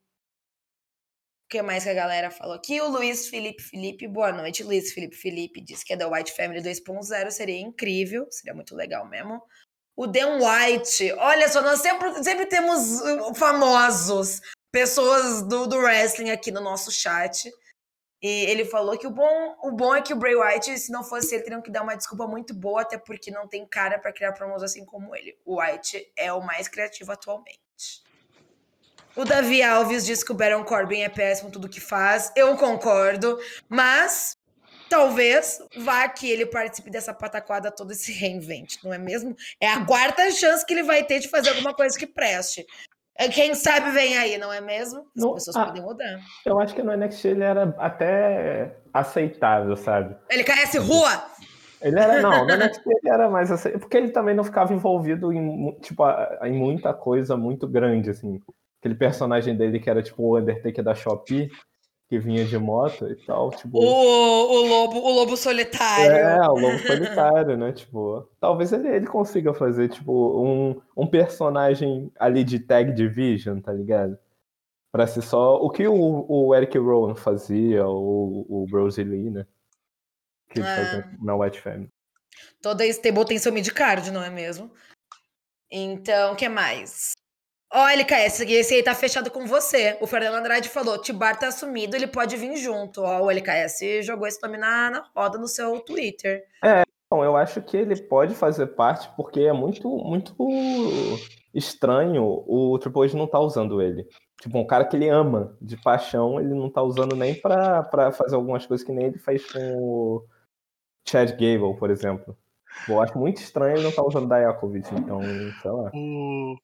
O 1.44 1.48
que 1.50 1.60
mais 1.60 1.84
que 1.84 1.90
a 1.90 1.94
galera 1.94 2.30
falou 2.30 2.54
aqui? 2.54 2.80
O 2.80 2.88
Luiz 2.88 3.28
Felipe 3.28 3.62
Felipe, 3.62 4.08
boa 4.08 4.32
noite. 4.32 4.62
Luiz 4.64 4.92
Felipe 4.94 5.14
Felipe 5.14 5.60
disse 5.60 5.84
que 5.84 5.92
é 5.92 5.96
da 5.96 6.08
White 6.08 6.32
Family 6.34 6.62
2.0, 6.62 7.30
seria 7.30 7.60
incrível, 7.60 8.26
seria 8.30 8.54
muito 8.54 8.74
legal 8.74 9.06
mesmo. 9.06 9.42
O 9.94 10.06
Dan 10.06 10.38
White, 10.38 11.12
olha 11.18 11.48
só, 11.50 11.60
nós 11.60 11.80
sempre, 11.80 12.24
sempre 12.24 12.46
temos 12.46 13.02
uh, 13.02 13.34
famosos, 13.34 14.40
pessoas 14.72 15.46
do, 15.46 15.66
do 15.66 15.76
wrestling 15.76 16.30
aqui 16.30 16.50
no 16.50 16.62
nosso 16.62 16.90
chat. 16.90 17.52
E 18.22 18.46
ele 18.46 18.64
falou 18.64 18.96
que 18.96 19.06
o 19.06 19.10
bom, 19.10 19.56
o 19.62 19.72
bom 19.72 19.94
é 19.94 20.00
que 20.00 20.14
o 20.14 20.16
Bray 20.16 20.34
White, 20.34 20.78
se 20.78 20.90
não 20.90 21.04
fosse 21.04 21.34
ele, 21.34 21.44
teriam 21.44 21.60
que 21.60 21.70
dar 21.70 21.82
uma 21.82 21.96
desculpa 21.96 22.26
muito 22.26 22.54
boa, 22.54 22.80
até 22.80 22.96
porque 22.96 23.30
não 23.30 23.46
tem 23.46 23.68
cara 23.68 23.98
pra 23.98 24.12
criar 24.14 24.32
promos 24.32 24.62
assim 24.62 24.86
como 24.86 25.14
ele. 25.14 25.36
O 25.44 25.60
White 25.60 26.10
é 26.16 26.32
o 26.32 26.40
mais 26.40 26.68
criativo 26.68 27.12
atualmente. 27.12 27.61
O 29.14 29.24
Davi 29.24 29.62
Alves 29.62 30.06
disse 30.06 30.24
que 30.24 30.32
o 30.32 30.34
Baron 30.34 30.64
Corbin 30.64 31.00
é 31.02 31.08
péssimo 31.08 31.50
tudo 31.50 31.68
que 31.68 31.80
faz. 31.80 32.32
Eu 32.34 32.56
concordo, 32.56 33.38
mas 33.68 34.38
talvez 34.88 35.58
vá 35.78 36.08
que 36.08 36.30
ele 36.30 36.46
participe 36.46 36.90
dessa 36.90 37.12
pataquada 37.12 37.70
toda 37.70 37.92
e 37.92 37.96
se 37.96 38.12
reinvente, 38.12 38.78
não 38.82 38.92
é 38.92 38.98
mesmo? 38.98 39.36
É 39.60 39.68
a 39.68 39.84
quarta 39.84 40.30
chance 40.30 40.64
que 40.64 40.72
ele 40.72 40.82
vai 40.82 41.04
ter 41.04 41.18
de 41.18 41.28
fazer 41.28 41.50
alguma 41.50 41.74
coisa 41.74 41.98
que 41.98 42.06
preste. 42.06 42.64
É, 43.18 43.28
Quem 43.28 43.54
sabe 43.54 43.90
vem 43.90 44.16
aí, 44.16 44.38
não 44.38 44.50
é 44.50 44.60
mesmo? 44.62 45.00
As 45.14 45.22
Não- 45.22 45.34
pessoas 45.34 45.56
ah. 45.56 45.66
podem 45.66 45.82
mudar. 45.82 46.18
Eu 46.46 46.58
acho 46.58 46.74
que 46.74 46.82
no 46.82 46.92
NXT 46.96 47.24
ele 47.28 47.44
era 47.44 47.74
até 47.78 48.76
aceitável, 48.92 49.76
sabe? 49.76 50.16
Ele 50.30 50.42
carece 50.42 50.78
rua! 50.78 51.22
Ele 51.82 51.98
era, 51.98 52.22
não, 52.22 52.46
no 52.46 52.56
NXT 52.56 52.82
ele 52.86 53.12
era 53.12 53.28
mais 53.28 53.50
aceitável, 53.50 53.80
porque 53.80 53.96
ele 53.96 54.10
também 54.10 54.34
não 54.34 54.44
ficava 54.44 54.72
envolvido 54.72 55.32
em, 55.32 55.72
tipo, 55.80 56.02
em 56.42 56.52
muita 56.52 56.94
coisa 56.94 57.36
muito 57.36 57.68
grande, 57.68 58.08
assim. 58.08 58.40
Aquele 58.82 58.96
personagem 58.96 59.56
dele 59.56 59.78
que 59.78 59.88
era 59.88 60.02
tipo 60.02 60.24
o 60.24 60.36
Undertaker 60.36 60.82
da 60.82 60.92
Shopee, 60.92 61.48
que 62.08 62.18
vinha 62.18 62.44
de 62.44 62.58
moto 62.58 63.08
e 63.08 63.14
tal, 63.24 63.50
tipo... 63.52 63.78
O, 63.78 63.84
o 63.84 64.66
lobo, 64.66 64.98
o 64.98 65.12
lobo 65.12 65.36
solitário. 65.36 66.16
É, 66.16 66.48
o 66.48 66.58
lobo 66.58 66.78
solitário, 66.80 67.56
né? 67.56 67.70
Tipo, 67.72 68.28
talvez 68.40 68.72
ele, 68.72 68.88
ele 68.88 69.06
consiga 69.06 69.54
fazer, 69.54 69.88
tipo, 69.88 70.12
um, 70.44 70.82
um 70.96 71.06
personagem 71.06 72.10
ali 72.18 72.42
de 72.42 72.58
tag 72.58 72.92
division, 72.92 73.60
tá 73.60 73.72
ligado? 73.72 74.18
Pra 74.90 75.06
ser 75.06 75.22
só 75.22 75.54
o 75.62 75.70
que 75.70 75.86
o, 75.86 76.26
o 76.28 76.52
Eric 76.52 76.76
Rowan 76.76 77.14
fazia, 77.14 77.86
o, 77.86 78.44
o 78.48 78.66
Brosy 78.68 79.04
Lee, 79.04 79.30
né? 79.30 79.46
Que 80.50 80.60
É. 80.60 80.64
fazia 80.64 81.18
na 81.22 81.36
White 81.36 81.60
Family. 81.60 81.88
Toda 82.60 82.84
stable 82.86 83.24
tem 83.26 83.38
seu 83.38 83.52
midcard, 83.52 84.10
não 84.10 84.24
é 84.24 84.28
mesmo? 84.28 84.72
Então, 85.70 86.32
o 86.32 86.36
que 86.36 86.48
mais? 86.48 87.12
Ó, 87.74 87.88
LKS, 87.88 88.40
esse 88.40 88.74
aí 88.74 88.82
tá 88.82 88.94
fechado 88.94 89.30
com 89.30 89.46
você. 89.46 89.96
O 90.00 90.06
Fernando 90.06 90.34
Andrade 90.34 90.68
falou: 90.68 90.98
Tibar 90.98 91.38
tá 91.38 91.48
assumido, 91.48 91.96
ele 91.96 92.06
pode 92.06 92.36
vir 92.36 92.56
junto. 92.56 93.02
Ó, 93.02 93.22
o 93.22 93.30
LKS 93.30 94.04
jogou 94.04 94.26
esse 94.26 94.42
nome 94.42 94.58
na, 94.58 94.90
na 94.90 95.04
roda 95.16 95.38
no 95.38 95.48
seu 95.48 95.80
Twitter. 95.80 96.44
Bom, 97.10 97.24
eu 97.24 97.36
acho 97.36 97.60
que 97.62 97.76
ele 97.76 97.94
pode 98.02 98.34
fazer 98.34 98.68
parte 98.68 99.08
porque 99.16 99.40
é 99.40 99.52
muito, 99.52 99.88
muito 99.88 100.34
estranho 101.54 102.42
o 102.46 102.78
Triple 102.78 103.04
H 103.04 103.16
não 103.16 103.26
tá 103.26 103.38
usando 103.38 103.80
ele. 103.82 104.06
Tipo, 104.40 104.58
um 104.58 104.66
cara 104.66 104.84
que 104.84 104.96
ele 104.96 105.08
ama 105.08 105.56
de 105.60 105.76
paixão, 105.76 106.40
ele 106.40 106.54
não 106.54 106.70
tá 106.70 106.82
usando 106.82 107.14
nem 107.14 107.34
pra, 107.34 107.82
pra 107.82 108.12
fazer 108.12 108.34
algumas 108.34 108.66
coisas 108.66 108.84
que 108.84 108.92
nem 108.92 109.06
ele 109.06 109.18
fez 109.18 109.50
com 109.50 109.76
o 109.76 110.26
Chad 111.06 111.30
Gable, 111.32 111.76
por 111.78 111.90
exemplo. 111.90 112.36
Pô, 112.86 112.94
Eu 112.94 113.02
acho 113.02 113.18
muito 113.18 113.38
estranho 113.38 113.76
ele 113.76 113.84
não 113.84 113.92
tá 113.92 114.02
usando 114.02 114.28
Dayakovic, 114.28 114.88
então, 114.94 115.20
sei 115.60 115.70
lá. 115.70 115.90
O, 115.94 116.56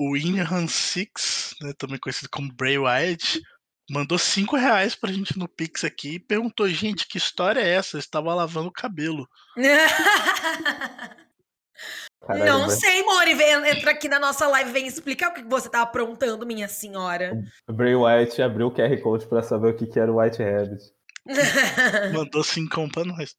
o 0.00 0.16
Inhan 0.16 0.66
Six, 0.66 1.54
né, 1.60 1.74
também 1.76 1.98
conhecido 1.98 2.30
como 2.30 2.50
Bray 2.54 2.78
Wyatt, 2.78 3.38
mandou 3.90 4.18
5 4.18 4.56
reais 4.56 4.94
pra 4.94 5.12
gente 5.12 5.38
no 5.38 5.46
Pix 5.46 5.84
aqui 5.84 6.14
e 6.14 6.18
perguntou, 6.18 6.66
gente, 6.70 7.06
que 7.06 7.18
história 7.18 7.60
é 7.60 7.74
essa? 7.74 7.96
Eu 7.98 8.00
estava 8.00 8.34
lavando 8.34 8.68
o 8.68 8.72
cabelo. 8.72 9.28
Caralho, 12.26 12.44
não 12.46 12.60
mas... 12.62 12.78
sei, 12.78 13.02
Mori. 13.02 13.34
Vem, 13.34 13.68
entra 13.68 13.90
aqui 13.90 14.08
na 14.08 14.18
nossa 14.18 14.46
live, 14.46 14.72
vem 14.72 14.86
explicar 14.86 15.30
o 15.30 15.34
que 15.34 15.42
você 15.42 15.68
tá 15.68 15.82
aprontando, 15.82 16.46
minha 16.46 16.68
senhora. 16.68 17.32
O 17.68 17.72
Bray 17.72 17.94
Wyatt 17.94 18.40
abriu 18.40 18.68
o 18.68 18.74
QR 18.74 18.96
Code 19.02 19.26
pra 19.26 19.42
saber 19.42 19.68
o 19.68 19.76
que, 19.76 19.86
que 19.86 20.00
era 20.00 20.10
o 20.10 20.18
White 20.18 20.42
Rabbit. 20.42 20.82
Mandou 22.14 22.42
cincão 22.42 22.88
pra 22.88 23.04
nós. 23.04 23.34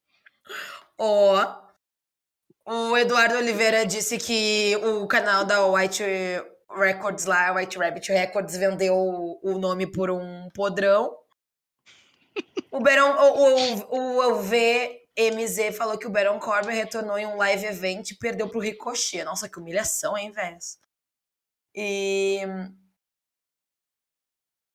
Ó. 0.97 1.55
Oh, 2.65 2.91
o 2.91 2.97
Eduardo 2.97 3.35
Oliveira 3.35 3.85
disse 3.85 4.17
que 4.17 4.75
o 4.77 5.07
canal 5.07 5.43
da 5.43 5.65
White 5.65 6.03
Records 6.75 7.25
lá, 7.25 7.53
White 7.53 7.77
Rabbit 7.77 8.11
Records, 8.11 8.55
vendeu 8.55 8.95
o 9.41 9.57
nome 9.57 9.85
por 9.85 10.09
um 10.09 10.49
podrão. 10.51 11.17
O 12.71 12.79
Beron, 12.79 13.11
o, 13.11 13.43
o, 13.43 13.97
o, 13.97 14.39
o 14.39 14.43
VMZ 14.43 15.75
falou 15.77 15.97
que 15.97 16.07
o 16.07 16.09
Baron 16.09 16.39
Corbin 16.39 16.73
retornou 16.73 17.17
em 17.17 17.25
um 17.25 17.35
live 17.35 17.65
event 17.65 18.11
e 18.11 18.15
perdeu 18.15 18.47
pro 18.47 18.59
Ricochet. 18.59 19.23
Nossa, 19.23 19.49
que 19.49 19.59
humilhação, 19.59 20.17
hein, 20.17 20.31
Vés? 20.31 20.79
E. 21.75 22.39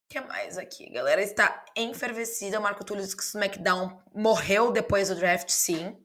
O 0.05 0.09
que 0.09 0.21
mais 0.21 0.57
aqui? 0.57 0.87
A 0.89 0.93
galera 0.93 1.21
está 1.21 1.65
enfervecida. 1.75 2.59
O 2.59 2.61
Marco 2.61 2.83
Túlio 2.83 3.03
disse 3.03 3.17
que 3.17 3.23
o 3.23 3.25
SmackDown 3.25 4.01
morreu 4.13 4.71
depois 4.71 5.09
do 5.09 5.15
draft, 5.15 5.49
sim. 5.49 5.97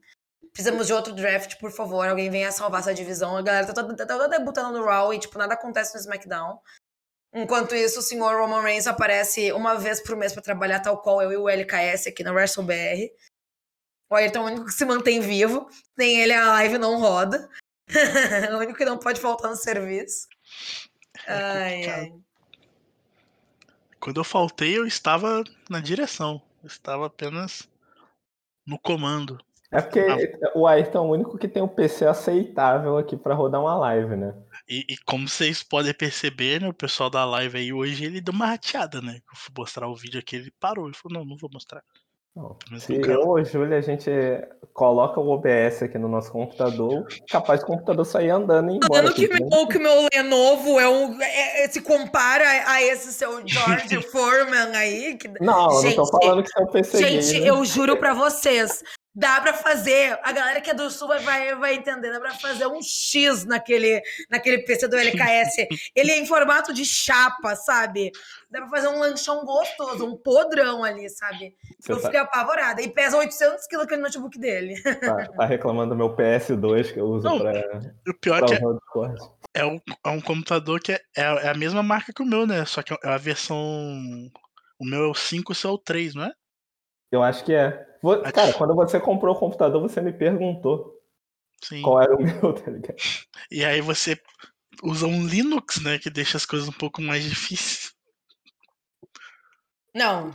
Precisamos 0.52 0.86
de 0.86 0.92
outro 0.92 1.14
draft, 1.14 1.58
por 1.58 1.72
favor. 1.72 2.06
Alguém 2.06 2.30
venha 2.30 2.52
salvar 2.52 2.80
essa 2.80 2.92
divisão. 2.92 3.36
A 3.36 3.42
galera 3.42 3.66
tá 3.66 3.72
toda, 3.72 3.96
tá 3.96 4.06
toda 4.06 4.28
debutando 4.28 4.78
no 4.78 4.84
Raw 4.84 5.12
e, 5.14 5.18
tipo, 5.18 5.38
nada 5.38 5.54
acontece 5.54 5.94
no 5.94 6.00
SmackDown. 6.00 6.60
Enquanto 7.34 7.74
isso, 7.74 8.00
o 8.00 8.02
senhor 8.02 8.38
Roman 8.38 8.60
Reigns 8.60 8.86
aparece 8.86 9.50
uma 9.52 9.76
vez 9.76 10.02
por 10.02 10.14
mês 10.14 10.34
para 10.34 10.42
trabalhar, 10.42 10.80
tal 10.80 11.00
qual 11.00 11.22
eu 11.22 11.32
e 11.32 11.36
o 11.36 11.48
LKS 11.48 12.08
aqui 12.08 12.22
na 12.22 12.32
WrestleBR. 12.32 13.10
O 14.10 14.14
Ayrton 14.14 14.40
é 14.40 14.42
o 14.42 14.46
único 14.46 14.66
que 14.66 14.72
se 14.72 14.84
mantém 14.84 15.20
vivo. 15.20 15.66
Sem 15.98 16.20
ele, 16.20 16.34
a 16.34 16.48
live 16.48 16.76
não 16.76 17.00
roda. 17.00 17.48
o 18.52 18.56
único 18.58 18.74
que 18.74 18.84
não 18.84 18.98
pode 18.98 19.18
faltar 19.18 19.50
no 19.50 19.56
serviço. 19.56 20.28
É 21.26 21.32
ai, 21.32 21.88
ai. 21.88 22.12
Quando 23.98 24.20
eu 24.20 24.24
faltei, 24.24 24.76
eu 24.76 24.86
estava 24.86 25.42
na 25.70 25.80
direção. 25.80 26.42
Eu 26.62 26.66
estava 26.66 27.06
apenas 27.06 27.66
no 28.66 28.78
comando. 28.78 29.42
É 29.72 29.80
porque 29.80 30.00
ah. 30.00 30.52
o 30.54 30.66
Ayrton 30.66 30.98
é 30.98 31.00
o 31.00 31.10
único 31.12 31.38
que 31.38 31.48
tem 31.48 31.62
um 31.62 31.68
PC 31.68 32.06
aceitável 32.06 32.98
aqui 32.98 33.16
para 33.16 33.34
rodar 33.34 33.60
uma 33.60 33.74
live, 33.74 34.14
né? 34.16 34.34
E, 34.68 34.84
e, 34.88 34.96
como 34.98 35.26
vocês 35.26 35.62
podem 35.62 35.94
perceber, 35.94 36.60
né, 36.60 36.68
o 36.68 36.74
pessoal 36.74 37.08
da 37.08 37.24
live 37.24 37.58
aí 37.58 37.72
hoje, 37.72 38.04
ele 38.04 38.20
deu 38.20 38.34
uma 38.34 38.46
rateada, 38.46 39.00
né? 39.00 39.14
Eu 39.14 39.34
fui 39.34 39.52
mostrar 39.56 39.88
o 39.88 39.96
vídeo 39.96 40.20
aqui, 40.20 40.36
ele 40.36 40.52
parou. 40.60 40.86
Ele 40.86 40.94
falou, 40.94 41.18
não, 41.18 41.24
não 41.24 41.36
vou 41.38 41.50
mostrar. 41.50 41.82
Não, 42.34 42.56
se 42.78 42.94
eu 42.94 43.28
ou 43.28 43.44
Júlia, 43.44 43.76
a 43.76 43.82
gente 43.82 44.10
coloca 44.72 45.20
o 45.20 45.28
OBS 45.28 45.82
aqui 45.82 45.98
no 45.98 46.08
nosso 46.08 46.32
computador, 46.32 47.06
capaz 47.28 47.60
do 47.60 47.66
computador 47.66 48.06
sair 48.06 48.30
andando 48.30 48.70
e 48.70 48.72
ir 48.72 48.76
embora. 48.76 49.02
Falando 49.02 49.14
que, 49.14 49.28
meu, 49.28 49.66
que 49.66 49.78
meu 49.78 50.08
Lenovo 50.10 50.80
é 50.80 50.88
um, 50.88 51.20
é, 51.20 51.64
é, 51.64 51.68
se 51.68 51.82
compara 51.82 52.44
a 52.66 52.82
esse 52.82 53.12
seu 53.12 53.46
George 53.46 54.00
Foreman 54.10 54.74
aí. 54.74 55.18
Que... 55.18 55.28
Não, 55.42 55.82
gente, 55.82 55.94
não 55.94 56.06
tô 56.06 56.18
falando 56.18 56.42
que 56.42 56.48
seu 56.48 56.66
PC 56.68 56.98
Gente, 56.98 57.40
né? 57.40 57.50
eu 57.50 57.62
juro 57.66 57.98
pra 57.98 58.14
vocês, 58.14 58.82
Dá 59.14 59.42
para 59.42 59.52
fazer, 59.52 60.18
a 60.22 60.32
galera 60.32 60.58
que 60.62 60.70
é 60.70 60.74
do 60.74 60.90
sul 60.90 61.08
vai, 61.08 61.54
vai 61.54 61.74
entender, 61.74 62.10
dá 62.10 62.18
para 62.18 62.34
fazer 62.34 62.66
um 62.66 62.80
X 62.80 63.44
naquele, 63.44 64.02
naquele 64.30 64.60
PC 64.60 64.88
do 64.88 64.96
LKS. 64.96 65.68
Ele 65.94 66.12
é 66.12 66.18
em 66.18 66.24
formato 66.24 66.72
de 66.72 66.82
chapa, 66.86 67.54
sabe? 67.54 68.10
Dá 68.50 68.60
pra 68.62 68.70
fazer 68.70 68.88
um 68.88 68.98
lanchão 68.98 69.44
gostoso, 69.44 70.06
um 70.06 70.16
podrão 70.16 70.82
ali, 70.82 71.10
sabe? 71.10 71.54
Você 71.78 71.92
eu 71.92 71.96
tá... 71.96 72.04
fiquei 72.04 72.20
apavorada. 72.20 72.80
E 72.80 72.88
pesa 72.88 73.18
800 73.18 73.66
quilos 73.66 73.84
aquele 73.84 74.00
notebook 74.00 74.38
dele. 74.38 74.80
Tá, 74.82 75.26
tá, 75.26 75.44
reclamando 75.44 75.90
do 75.90 75.96
meu 75.96 76.16
PS2 76.16 76.92
que 76.92 76.98
eu 76.98 77.06
uso 77.06 77.28
Não, 77.28 77.38
pra. 77.38 77.52
O 78.08 78.14
pior 78.14 78.38
pra 78.38 78.48
que 78.48 78.54
é, 78.54 79.60
é, 79.60 79.66
um, 79.66 79.80
é 80.06 80.08
um 80.08 80.20
computador 80.20 80.80
que 80.80 80.92
é, 80.92 81.00
é, 81.16 81.22
é 81.22 81.48
a 81.48 81.54
mesma 81.54 81.82
marca 81.82 82.12
que 82.14 82.22
o 82.22 82.26
meu, 82.26 82.46
né? 82.46 82.64
Só 82.64 82.82
que 82.82 82.94
é 82.94 82.96
a 83.02 83.18
versão. 83.18 83.58
O 84.78 84.86
meu 84.86 85.04
é 85.04 85.08
o 85.08 85.14
5, 85.14 85.52
o 85.52 85.54
seu 85.54 85.70
é 85.70 85.74
o 85.74 85.78
3, 85.78 86.14
não 86.14 86.24
é? 86.24 86.32
Eu 87.12 87.22
acho 87.22 87.44
que 87.44 87.52
é. 87.52 87.86
Cara, 88.32 88.54
quando 88.54 88.74
você 88.74 88.98
comprou 88.98 89.36
o 89.36 89.38
computador, 89.38 89.82
você 89.82 90.00
me 90.00 90.12
perguntou 90.12 90.98
Sim. 91.62 91.82
qual 91.82 92.02
era 92.02 92.16
o 92.16 92.18
meu, 92.24 92.54
tá 92.54 92.70
ligado? 92.70 92.96
E 93.50 93.64
aí 93.64 93.82
você 93.82 94.18
usa 94.82 95.06
um 95.06 95.26
Linux, 95.26 95.80
né? 95.82 95.98
Que 95.98 96.08
deixa 96.08 96.38
as 96.38 96.46
coisas 96.46 96.66
um 96.66 96.72
pouco 96.72 97.02
mais 97.02 97.22
difíceis. 97.22 97.92
Não. 99.94 100.34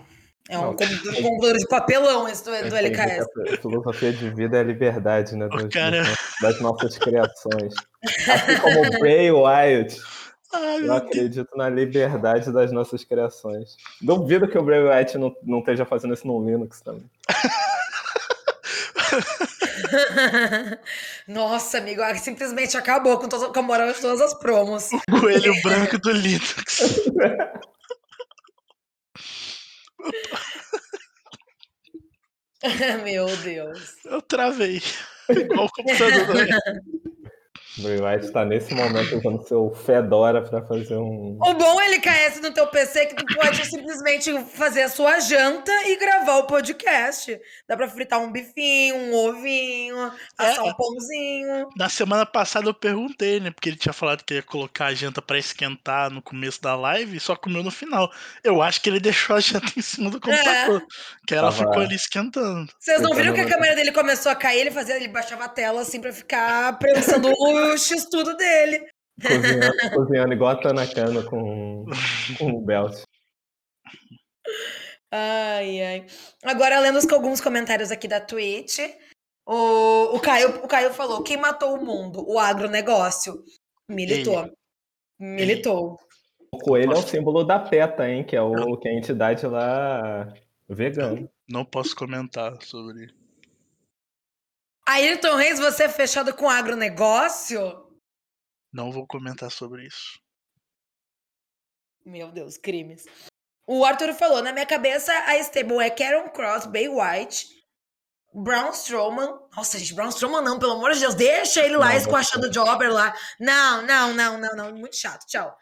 É 0.50 0.58
um 0.58 0.76
computador 0.76 1.58
de 1.58 1.68
papelão 1.68 2.28
esse 2.30 2.46
do, 2.46 2.52
do 2.70 2.76
LKS. 2.76 3.28
A 3.54 3.58
filosofia 3.58 4.14
de 4.14 4.30
vida 4.30 4.58
é 4.58 4.60
a 4.62 4.64
liberdade, 4.64 5.36
né? 5.36 5.50
Das, 5.50 5.68
cara... 5.68 6.04
das 6.42 6.62
nossas 6.62 6.98
criações. 6.98 7.74
Assim 8.04 8.58
como 8.62 9.00
Bray 9.00 9.30
Wyatt 9.30 10.00
Ai, 10.54 10.88
eu 10.88 10.94
acredito 10.94 11.58
na 11.58 11.68
liberdade 11.70 12.52
das 12.52 12.72
nossas 12.72 13.04
criações. 13.04 13.76
Duvido 14.02 14.48
que 14.48 14.58
o 14.58 14.64
Bray 14.64 14.84
Wyatt 14.84 15.18
não, 15.18 15.36
não 15.44 15.60
esteja 15.60 15.86
fazendo 15.86 16.14
isso 16.14 16.26
no 16.26 16.46
Linux 16.46 16.80
também. 16.82 17.04
Nossa, 21.28 21.80
amigo, 21.80 22.02
simplesmente 22.16 22.78
acabou 22.78 23.20
com, 23.20 23.28
to 23.28 23.52
com 23.52 23.60
a 23.60 23.62
moral 23.62 23.92
de 23.92 24.00
todas 24.00 24.22
as 24.22 24.34
promos. 24.34 24.90
O 24.94 25.02
coelho 25.20 25.54
branco 25.62 26.00
do 26.00 26.12
Linux. 26.12 27.04
Meu 33.04 33.28
Deus. 33.38 33.96
Eu 34.06 34.22
travei. 34.22 34.82
Igual 35.30 35.66
o 35.66 35.70
computador. 35.70 36.48
Bray 37.80 38.00
Wyatt 38.00 38.26
está 38.26 38.44
nesse 38.44 38.74
momento 38.74 39.18
usando 39.18 39.48
seu 39.48 39.74
Fedora 39.86 40.42
para 40.42 40.62
fazer 40.66 40.96
um. 40.96 41.38
O 41.40 41.54
bom 41.54 41.82
é 41.82 41.86
LKS 41.88 42.42
no 42.42 42.52
teu 42.52 42.68
PC 42.68 43.08
que 43.08 43.16
tu 43.16 43.26
pode 43.36 43.66
simplesmente 43.66 44.34
fazer 44.56 44.84
a 44.84 44.90
sua 44.90 45.20
janta 45.20 45.72
e 45.86 45.96
gravar 45.98 46.38
o 46.38 46.48
podcast. 46.48 47.40
Dá 47.68 47.78
para 47.78 47.88
fritar 47.88 48.20
um 48.20 48.32
bifinho, 48.32 48.96
um 48.96 49.16
ovinho, 49.28 50.12
assar 50.38 50.66
é. 50.66 50.70
um 50.70 50.74
pãozinho. 50.74 51.70
Na 51.78 51.90
semana 51.90 52.26
passada 52.26 52.68
eu 52.68 52.74
perguntei, 52.74 53.40
né? 53.40 53.52
Porque 53.52 53.70
ele 53.70 53.78
tinha 53.78 53.94
falado 53.94 54.24
que 54.24 54.36
ia 54.36 54.44
colocar 54.44 54.88
a 54.88 54.94
janta 54.94 55.22
para 55.22 55.38
esquentar 55.38 56.10
no 56.10 56.22
começo 56.22 56.62
da 56.62 56.76
live 56.76 57.18
e 57.18 57.20
só 57.20 57.36
comeu 57.36 57.64
no 57.64 57.72
final. 57.72 58.12
Eu 58.44 58.62
acho 58.62 58.82
que 58.82 58.90
ele 58.90 59.00
deixou 59.00 59.36
a 59.36 59.40
janta 59.40 59.72
em 59.78 59.82
cima 59.82 60.10
do 60.10 60.20
computador. 60.20 60.82
É. 60.82 61.28
Que 61.28 61.36
ela 61.36 61.52
Tava... 61.52 61.58
ficou 61.58 61.84
ali 61.84 61.96
esquentando. 61.96 62.72
Vocês 62.80 63.02
não 63.02 63.14
viram 63.14 63.34
que 63.34 63.42
a 63.42 63.48
câmera 63.48 63.76
dele 63.76 63.92
começou 63.92 64.32
a 64.32 64.36
cair? 64.36 64.62
Ele 64.62 64.72
fazia, 64.72 64.96
ele 64.96 65.08
baixava 65.08 65.46
a 65.46 65.50
tela 65.50 65.82
assim 65.82 66.02
para 66.02 66.12
ficar 66.12 66.78
prensando 66.80 67.30
o 67.30 67.67
o 67.68 67.78
X-tudo 67.78 68.36
dele. 68.36 68.88
Cozinhando, 69.22 69.78
cozinhando 69.96 70.34
igual 70.34 70.52
a 70.52 70.62
Tanakana 70.62 71.24
com, 71.24 71.86
com 72.38 72.52
o 72.52 72.62
Belt. 72.62 73.02
Ai, 75.12 75.82
ai. 75.82 76.06
Agora, 76.44 76.80
lendo 76.80 77.00
alguns 77.14 77.42
comentários 77.42 77.92
aqui 77.92 78.08
da 78.08 78.20
Twitch, 78.20 78.80
o, 79.46 80.16
o, 80.16 80.20
Caio, 80.20 80.64
o 80.64 80.68
Caio 80.68 80.94
falou: 80.94 81.24
quem 81.24 81.38
matou 81.38 81.76
o 81.76 81.86
mundo? 81.86 82.24
O 82.28 82.38
agronegócio. 82.38 83.44
Militou. 83.90 84.44
Ele. 84.44 84.56
Militou. 85.20 85.98
O 86.52 86.58
coelho 86.60 86.94
é 86.94 86.98
o 86.98 87.02
símbolo 87.02 87.44
da 87.44 87.60
PETA, 87.60 88.10
hein? 88.10 88.24
Que 88.24 88.36
é, 88.36 88.42
o, 88.42 88.78
que 88.78 88.88
é 88.88 88.92
a 88.92 88.98
entidade 88.98 89.46
lá 89.48 90.34
vegana. 90.68 91.30
Não 91.50 91.64
posso 91.64 91.96
comentar 91.96 92.62
sobre 92.62 93.08
Ayrton 94.88 95.36
Reis, 95.36 95.60
você 95.60 95.84
é 95.84 95.90
fechado 95.90 96.34
com 96.34 96.50
agronegócio? 96.50 97.86
Não 98.72 98.90
vou 98.90 99.06
comentar 99.06 99.52
sobre 99.52 99.86
isso. 99.86 100.18
Meu 102.06 102.32
Deus, 102.32 102.58
crimes. 102.58 103.06
O 103.68 103.84
Arthur 103.84 104.14
falou, 104.14 104.42
na 104.42 104.54
minha 104.54 104.66
cabeça, 104.66 105.12
a 105.26 105.38
stable 105.40 105.84
é 105.84 105.90
Karen 105.90 106.30
Cross, 106.30 106.68
Bay 106.68 106.88
White, 106.88 107.48
Braun 108.34 108.70
Strowman. 108.72 109.38
Nossa, 109.54 109.78
gente, 109.78 109.94
Braun 109.94 110.08
Strowman 110.08 110.42
não, 110.42 110.58
pelo 110.58 110.72
amor 110.72 110.94
de 110.94 111.02
Deus, 111.02 111.16
deixa 111.16 111.66
ele 111.66 111.76
lá 111.76 111.94
esquachando 111.94 112.48
o 112.48 112.50
Jobber 112.50 112.90
lá. 112.90 113.14
Não, 113.38 113.82
não, 113.82 114.14
não, 114.14 114.38
não, 114.38 114.56
não, 114.56 114.74
muito 114.74 114.96
chato, 114.96 115.26
tchau. 115.28 115.54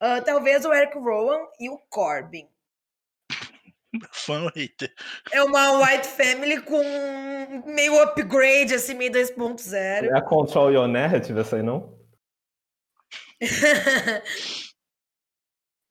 Uh, 0.00 0.24
talvez 0.24 0.64
o 0.64 0.72
Eric 0.72 0.96
Rowan 0.98 1.46
e 1.60 1.68
o 1.68 1.76
Corbin. 1.90 2.48
Fã 4.10 4.48
hater. 4.54 4.92
É 5.30 5.42
uma 5.42 5.78
white 5.78 6.08
family 6.08 6.62
com 6.62 6.82
meio 7.66 8.00
upgrade, 8.02 8.74
assim, 8.74 8.94
meio 8.94 9.12
2.0. 9.12 9.74
É 10.08 10.16
a 10.16 10.22
Control 10.22 10.72
Your 10.72 10.88
Narrative 10.88 11.38
essa 11.38 11.56
aí, 11.56 11.62
não? 11.62 11.98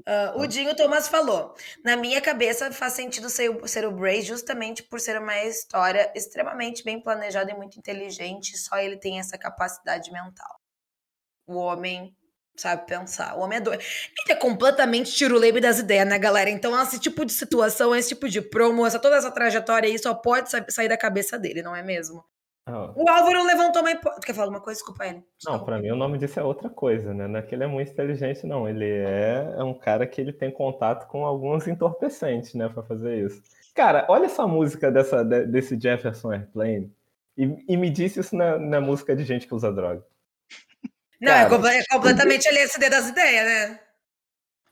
Uh, 0.08 0.40
o 0.42 0.48
Dinho 0.48 0.76
Thomas 0.76 1.08
falou: 1.08 1.54
Na 1.84 1.96
minha 1.96 2.20
cabeça 2.20 2.72
faz 2.72 2.94
sentido 2.94 3.30
ser 3.30 3.50
o, 3.50 3.68
ser 3.68 3.86
o 3.86 3.92
Bray 3.92 4.24
justamente 4.24 4.82
por 4.82 5.00
ser 5.00 5.20
uma 5.20 5.38
história 5.44 6.12
extremamente 6.16 6.84
bem 6.84 7.00
planejada 7.00 7.52
e 7.52 7.56
muito 7.56 7.78
inteligente. 7.78 8.58
Só 8.58 8.78
ele 8.78 8.98
tem 8.98 9.20
essa 9.20 9.38
capacidade 9.38 10.12
mental. 10.12 10.60
O 11.46 11.56
homem 11.56 12.16
sabe 12.56 12.86
pensar. 12.86 13.36
O 13.38 13.42
homem 13.42 13.58
é 13.58 13.62
doido. 13.62 13.82
Ele 13.82 14.34
é 14.34 14.36
completamente 14.36 15.12
tiro-lebe 15.12 15.60
das 15.60 15.80
ideias, 15.80 16.08
né, 16.08 16.18
galera? 16.20 16.50
Então, 16.50 16.80
esse 16.82 17.00
tipo 17.00 17.26
de 17.26 17.34
situação, 17.34 17.96
esse 17.96 18.10
tipo 18.10 18.30
de 18.30 18.42
promo, 18.42 18.86
essa, 18.86 19.00
toda 19.00 19.16
essa 19.16 19.32
trajetória 19.32 19.90
aí 19.90 19.98
só 19.98 20.14
pode 20.14 20.50
sair 20.70 20.88
da 20.88 20.98
cabeça 20.98 21.38
dele, 21.38 21.62
não 21.62 21.76
é 21.76 21.84
mesmo? 21.84 22.24
Oh. 22.68 23.04
O 23.04 23.10
Álvaro 23.10 23.44
levantou 23.44 23.82
uma 23.82 23.92
hipótese. 23.92 24.22
Quer 24.22 24.34
falar 24.34 24.46
alguma 24.46 24.62
coisa? 24.62 24.78
Desculpa 24.78 25.06
ele. 25.06 25.24
Desculpa. 25.36 25.58
Não, 25.58 25.66
pra 25.66 25.80
mim 25.80 25.90
o 25.90 25.96
nome 25.96 26.18
disso 26.18 26.40
é 26.40 26.44
outra 26.44 26.70
coisa, 26.70 27.14
né? 27.14 27.28
Não 27.28 27.40
é 27.40 27.42
que 27.42 27.56
ele 27.56 27.64
é 27.64 27.68
muito 27.68 27.92
inteligente, 27.92 28.46
não. 28.46 28.70
Ele 28.70 28.88
é, 28.88 29.56
é 29.58 29.64
um 29.64 29.74
cara 29.74 30.06
que 30.06 30.22
ele 30.22 30.32
tem 30.32 30.52
contato 30.52 31.08
com 31.08 31.26
alguns 31.26 31.68
entorpecentes, 31.68 32.54
né, 32.54 32.70
pra 32.70 32.84
fazer 32.84 33.26
isso. 33.26 33.42
Cara, 33.74 34.06
olha 34.10 34.26
essa 34.26 34.46
música 34.46 34.92
dessa, 34.92 35.24
desse 35.24 35.80
Jefferson 35.80 36.34
Airplane 36.34 36.92
e, 37.38 37.56
e 37.68 37.78
me 37.78 37.90
disse 37.90 38.20
isso 38.20 38.36
na, 38.36 38.58
na 38.60 38.82
música 38.82 39.16
de 39.16 39.24
gente 39.24 39.48
que 39.48 39.56
usa 39.56 39.72
droga. 39.72 40.06
Não, 41.22 41.32
é 41.32 41.48
cara, 41.48 41.76
é, 41.76 41.86
completamente 41.86 42.48
LSD 42.48 42.90
das 42.90 43.10
ideias, 43.10 43.46
né? 43.46 43.80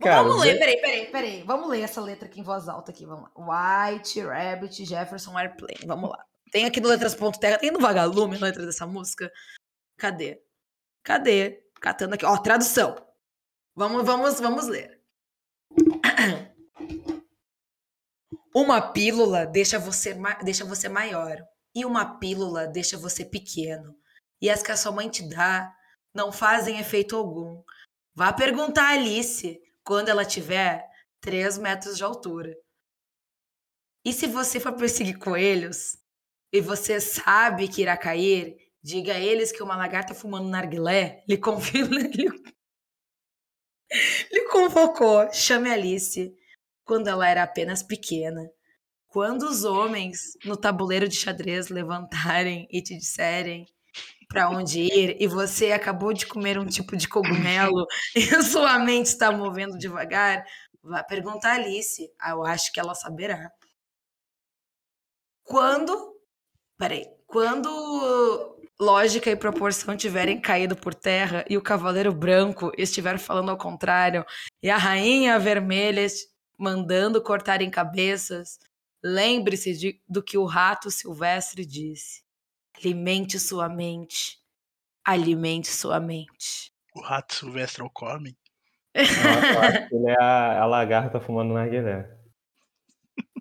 Cara, 0.02 0.24
vamos 0.24 0.42
ler, 0.42 0.58
peraí, 0.58 0.82
peraí, 0.82 1.12
peraí. 1.12 1.44
Vamos 1.44 1.70
ler 1.70 1.82
essa 1.82 2.02
letra 2.02 2.28
aqui 2.28 2.40
em 2.40 2.44
voz 2.44 2.68
alta 2.68 2.90
aqui, 2.90 3.06
vamos 3.06 3.30
lá. 3.36 3.90
White 3.90 4.22
Rabbit 4.22 4.86
Jefferson 4.86 5.38
Airplane, 5.38 5.86
vamos 5.86 6.10
lá. 6.10 6.26
Tem 6.52 6.66
aqui 6.66 6.82
no 6.82 6.90
Letras.terra, 6.90 7.60
tem 7.60 7.70
no 7.70 7.80
Vagalume 7.80 8.38
a 8.38 8.40
letra 8.40 8.66
dessa 8.66 8.88
música. 8.88 9.32
Cadê? 9.98 10.42
Cadê? 11.04 11.64
Catando 11.80 12.16
aqui, 12.16 12.26
ó, 12.26 12.36
tradução. 12.38 12.96
Vamos, 13.76 14.04
vamos, 14.04 14.40
vamos 14.40 14.68
ler. 14.68 15.00
Uma 18.56 18.82
pílula 18.82 19.46
deixa 19.46 19.78
você, 19.78 20.18
deixa 20.44 20.66
você 20.66 20.90
maior, 20.90 21.38
e 21.76 21.86
uma 21.86 22.18
pílula 22.18 22.66
deixa 22.66 22.98
você 22.98 23.24
pequeno. 23.24 23.96
E 24.42 24.50
as 24.50 24.64
que 24.64 24.72
a 24.72 24.76
sua 24.76 24.92
mãe 24.92 25.08
te 25.08 25.30
dá 25.30 25.72
não 26.14 26.32
fazem 26.32 26.80
efeito 26.80 27.16
algum. 27.16 27.64
Vá 28.14 28.34
perguntar 28.34 28.84
a 28.84 28.94
Alice 28.94 29.60
quando 29.84 30.10
ela 30.10 30.26
tiver 30.26 30.86
3 31.22 31.58
metros 31.58 31.98
de 31.98 32.04
altura. 32.04 32.56
E 34.06 34.14
se 34.14 34.28
você 34.28 34.60
for 34.60 34.74
perseguir 34.74 35.18
coelhos 35.18 35.98
e 36.52 36.62
você 36.62 37.00
sabe 37.00 37.68
que 37.68 37.82
irá 37.82 37.98
cair, 37.98 38.58
diga 38.82 39.14
a 39.14 39.20
eles 39.20 39.52
que 39.52 39.62
uma 39.62 39.76
lagarta 39.76 40.14
fumando 40.14 40.50
narguilé 40.50 41.24
lhe, 41.28 41.36
lhe, 41.38 42.30
lhe 44.32 44.48
convocou. 44.50 45.32
Chame 45.34 45.70
Alice 45.70 46.34
quando 46.84 47.08
ela 47.08 47.28
era 47.28 47.44
apenas 47.44 47.84
pequena. 47.84 48.50
Quando 49.08 49.44
os 49.44 49.64
homens 49.64 50.38
no 50.46 50.56
tabuleiro 50.56 51.08
de 51.08 51.16
xadrez 51.16 51.70
levantarem 51.70 52.68
e 52.72 52.82
te 52.82 52.96
disserem 52.98 53.66
para 54.30 54.50
onde 54.50 54.80
ir 54.80 55.18
e 55.20 55.28
você 55.28 55.72
acabou 55.72 56.14
de 56.14 56.28
comer 56.28 56.60
um 56.60 56.66
tipo 56.68 56.96
de 56.96 57.08
cogumelo 57.08 57.86
e 58.16 58.22
sua 58.44 58.78
mente 58.80 59.08
está 59.08 59.32
movendo 59.32 59.78
devagar, 59.78 60.46
vá 60.84 61.04
perguntar 61.04 61.54
a 61.54 61.56
Alice. 61.56 62.10
Ah, 62.22 62.32
eu 62.32 62.46
acho 62.46 62.72
que 62.72 62.80
ela 62.80 62.94
saberá. 62.94 63.52
Quando. 65.44 66.16
Peraí. 66.78 67.06
Quando 67.28 67.70
lógica 68.80 69.30
e 69.30 69.36
proporção 69.36 69.98
tiverem 69.98 70.40
caído 70.40 70.76
por 70.76 70.96
terra 70.96 71.44
e 71.50 71.58
o 71.58 71.62
cavaleiro 71.62 72.14
branco 72.14 72.72
estiver 72.78 73.20
falando 73.20 73.52
ao 73.52 73.58
contrário 73.58 74.26
e 74.64 74.70
a 74.70 74.78
rainha 74.78 75.38
vermelha 75.38 76.08
mandando 76.58 77.22
cortarem 77.22 77.70
cabeças, 77.70 78.60
lembre-se 79.04 80.02
do 80.08 80.24
que 80.24 80.38
o 80.38 80.46
rato 80.46 80.90
silvestre 80.90 81.66
disse. 81.66 82.29
Alimente 82.80 83.40
sua 83.40 83.68
mente. 83.68 84.40
Alimente 85.06 85.68
sua 85.68 86.00
mente. 86.00 86.72
O 86.96 87.02
rato 87.02 87.36
silvestre 87.36 87.84
é 87.84 87.86
o 87.86 87.90
come? 87.90 88.38
ele 88.96 90.10
é 90.10 90.16
a, 90.20 90.62
a 90.62 90.66
lagarta 90.66 91.20
fumando 91.20 91.54
narguilé. 91.54 92.10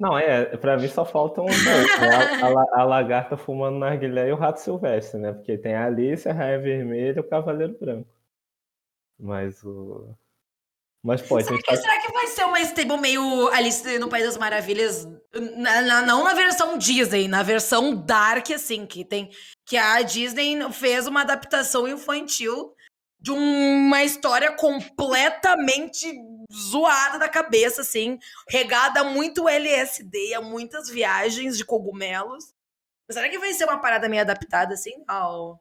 Não, 0.00 0.18
é, 0.18 0.56
pra 0.56 0.76
mim 0.76 0.88
só 0.88 1.04
faltam 1.04 1.46
dois, 1.46 2.00
né? 2.00 2.08
a, 2.42 2.46
a, 2.46 2.82
a, 2.82 2.84
lagarta 2.84 3.36
fumando 3.36 3.78
narguilé 3.78 4.28
e 4.28 4.32
o 4.32 4.36
rato 4.36 4.60
silvestre, 4.60 5.20
né? 5.20 5.32
Porque 5.32 5.56
tem 5.56 5.74
a 5.74 5.86
Alice, 5.86 6.28
a 6.28 6.32
Raia 6.32 6.58
Vermelha 6.58 7.16
e 7.16 7.20
o 7.20 7.28
Cavaleiro 7.28 7.76
Branco. 7.78 8.10
Mas 9.18 9.62
o. 9.64 10.16
Mas 11.02 11.22
pode. 11.22 11.44
Será, 11.44 11.56
que, 11.56 11.64
tá... 11.64 11.76
será 11.76 12.00
que 12.00 12.12
vai 12.12 12.26
ser 12.26 12.44
uma 12.44 12.60
stable 12.60 12.98
meio 12.98 13.48
Alice 13.48 13.98
no 13.98 14.08
País 14.08 14.24
das 14.24 14.36
Maravilhas? 14.36 15.06
Na, 15.56 15.80
na, 15.80 16.02
não 16.02 16.24
na 16.24 16.34
versão 16.34 16.76
Disney, 16.76 17.28
na 17.28 17.42
versão 17.42 17.94
Dark, 17.94 18.50
assim, 18.50 18.84
que 18.86 19.04
tem. 19.04 19.30
Que 19.66 19.76
a 19.76 20.02
Disney 20.02 20.58
fez 20.72 21.06
uma 21.06 21.20
adaptação 21.20 21.86
infantil 21.86 22.74
de 23.20 23.30
uma 23.30 24.04
história 24.04 24.52
completamente 24.52 26.12
zoada 26.52 27.18
da 27.18 27.28
cabeça, 27.28 27.82
assim, 27.82 28.18
regada 28.48 29.00
a 29.00 29.04
muito 29.04 29.48
LSD, 29.48 30.34
a 30.34 30.40
muitas 30.40 30.88
viagens 30.88 31.56
de 31.56 31.64
cogumelos. 31.64 32.52
Será 33.10 33.28
que 33.28 33.38
vai 33.38 33.52
ser 33.54 33.64
uma 33.64 33.80
parada 33.80 34.08
meio 34.08 34.22
adaptada, 34.22 34.74
assim, 34.74 34.92
ao 35.06 35.60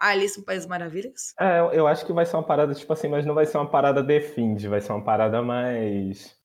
Alice 0.00 0.38
no 0.38 0.44
País 0.44 0.60
das 0.60 0.68
Maravilhas? 0.68 1.34
É, 1.38 1.60
eu 1.72 1.86
acho 1.86 2.06
que 2.06 2.12
vai 2.12 2.24
ser 2.24 2.36
uma 2.36 2.42
parada, 2.42 2.74
tipo 2.74 2.92
assim, 2.92 3.08
mas 3.08 3.26
não 3.26 3.34
vai 3.34 3.46
ser 3.46 3.58
uma 3.58 3.68
parada 3.68 4.06
The 4.06 4.20
Find, 4.20 4.64
vai 4.66 4.80
ser 4.80 4.92
uma 4.92 5.04
parada 5.04 5.42
mais 5.42 6.36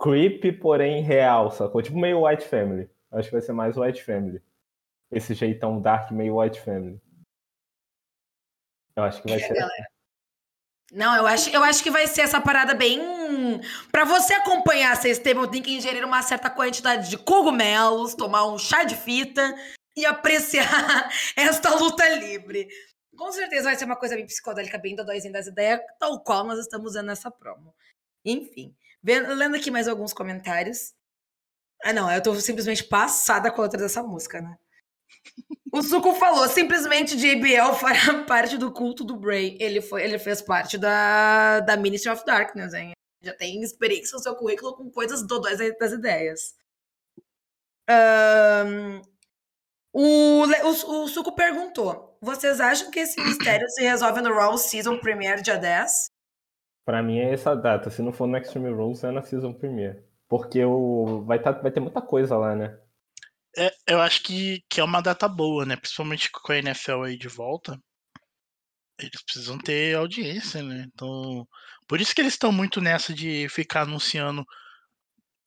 creepy, 0.00 0.52
porém 0.52 1.02
real, 1.02 1.50
sacou? 1.50 1.82
Tipo 1.82 1.98
meio 1.98 2.26
White 2.26 2.46
Family. 2.46 2.88
Acho 3.12 3.28
que 3.28 3.34
vai 3.34 3.42
ser 3.42 3.52
mais 3.52 3.76
White 3.76 4.02
Family. 4.02 4.42
Esse 5.10 5.34
jeitão 5.34 5.80
dark 5.80 6.10
meio 6.10 6.40
White 6.40 6.60
Family. 6.60 7.00
Eu 8.96 9.02
acho 9.04 9.22
que 9.22 9.28
vai 9.28 9.38
é, 9.38 9.46
ser. 9.46 9.54
Galera. 9.54 9.88
Não, 10.92 11.16
eu 11.16 11.26
acho, 11.26 11.50
eu 11.50 11.64
acho 11.64 11.82
que 11.82 11.90
vai 11.90 12.06
ser 12.06 12.22
essa 12.22 12.40
parada 12.40 12.74
bem. 12.74 13.00
Para 13.90 14.04
você 14.04 14.34
acompanhar 14.34 14.92
essa 14.92 15.08
Stable, 15.08 15.50
tem 15.50 15.62
que 15.62 15.74
ingerir 15.76 16.04
uma 16.04 16.22
certa 16.22 16.50
quantidade 16.50 17.10
de 17.10 17.18
cogumelos, 17.18 18.14
tomar 18.14 18.46
um 18.46 18.58
chá 18.58 18.84
de 18.84 18.94
fita 18.94 19.54
e 19.96 20.04
apreciar 20.04 21.10
esta 21.36 21.74
luta 21.74 22.06
livre. 22.08 22.68
Com 23.16 23.30
certeza 23.32 23.64
vai 23.64 23.76
ser 23.76 23.84
uma 23.84 23.96
coisa 23.96 24.16
bem 24.16 24.26
psicodélica, 24.26 24.78
bem 24.78 24.96
dodóizinha 24.96 25.32
das 25.32 25.46
ideias, 25.46 25.80
tal 25.98 26.22
qual 26.22 26.44
nós 26.44 26.58
estamos 26.58 26.90
usando 26.90 27.06
nessa 27.06 27.30
promo. 27.30 27.74
Enfim, 28.24 28.74
vendo, 29.02 29.32
lendo 29.34 29.56
aqui 29.56 29.70
mais 29.70 29.86
alguns 29.86 30.12
comentários. 30.12 30.94
Ah, 31.84 31.92
não, 31.92 32.10
eu 32.10 32.22
tô 32.22 32.34
simplesmente 32.36 32.84
passada 32.84 33.50
com 33.50 33.60
a 33.60 33.64
outra 33.64 33.78
dessa 33.78 34.02
música, 34.02 34.40
né? 34.40 34.58
O 35.70 35.82
Suco 35.82 36.14
falou, 36.14 36.46
simplesmente 36.48 37.16
JBL 37.16 37.74
fará 37.74 38.22
parte 38.26 38.56
do 38.56 38.72
culto 38.72 39.04
do 39.04 39.16
Bray. 39.16 39.56
Ele, 39.60 39.80
foi, 39.80 40.04
ele 40.04 40.18
fez 40.18 40.40
parte 40.40 40.78
da, 40.78 41.60
da 41.60 41.76
Ministry 41.76 42.10
of 42.10 42.24
Darkness, 42.24 42.72
hein? 42.74 42.92
Já 43.20 43.34
tem 43.34 43.62
experiência 43.62 44.16
no 44.16 44.22
seu 44.22 44.36
currículo 44.36 44.76
com 44.76 44.90
coisas 44.90 45.26
dodóis 45.26 45.58
das 45.78 45.92
ideias. 45.92 46.54
Um, 47.90 49.02
o, 49.94 50.44
o, 50.44 51.04
o 51.04 51.08
Suco 51.08 51.32
perguntou: 51.36 52.18
vocês 52.20 52.60
acham 52.60 52.90
que 52.90 52.98
esse 52.98 53.20
mistério 53.22 53.68
se 53.70 53.82
resolve 53.82 54.20
no 54.20 54.34
Raw 54.34 54.58
Season 54.58 54.98
Premiere 54.98 55.40
dia 55.40 55.56
10? 55.56 56.10
Pra 56.84 57.00
mim 57.00 57.20
é 57.20 57.32
essa 57.32 57.54
data. 57.54 57.90
Se 57.90 58.02
não 58.02 58.12
for 58.12 58.26
no 58.26 58.36
Extreme 58.36 58.70
Rules, 58.70 59.04
é 59.04 59.12
na 59.12 59.22
Season 59.22 59.52
Premiere. 59.52 60.02
Porque 60.28 60.64
o, 60.64 61.22
vai, 61.24 61.40
tá, 61.40 61.52
vai 61.52 61.70
ter 61.70 61.78
muita 61.78 62.02
coisa 62.02 62.36
lá, 62.36 62.56
né? 62.56 62.76
É, 63.56 63.72
eu 63.86 64.00
acho 64.00 64.22
que, 64.24 64.64
que 64.68 64.80
é 64.80 64.84
uma 64.84 65.00
data 65.00 65.28
boa, 65.28 65.64
né? 65.64 65.76
Principalmente 65.76 66.28
com 66.30 66.52
a 66.52 66.58
NFL 66.58 67.04
aí 67.04 67.16
de 67.16 67.28
volta. 67.28 67.78
Eles 68.98 69.22
precisam 69.22 69.56
ter 69.58 69.94
audiência, 69.94 70.60
né? 70.62 70.86
Então. 70.92 71.46
Por 71.86 72.00
isso 72.00 72.12
que 72.14 72.20
eles 72.20 72.32
estão 72.32 72.50
muito 72.50 72.80
nessa 72.80 73.14
de 73.14 73.48
ficar 73.48 73.82
anunciando 73.82 74.44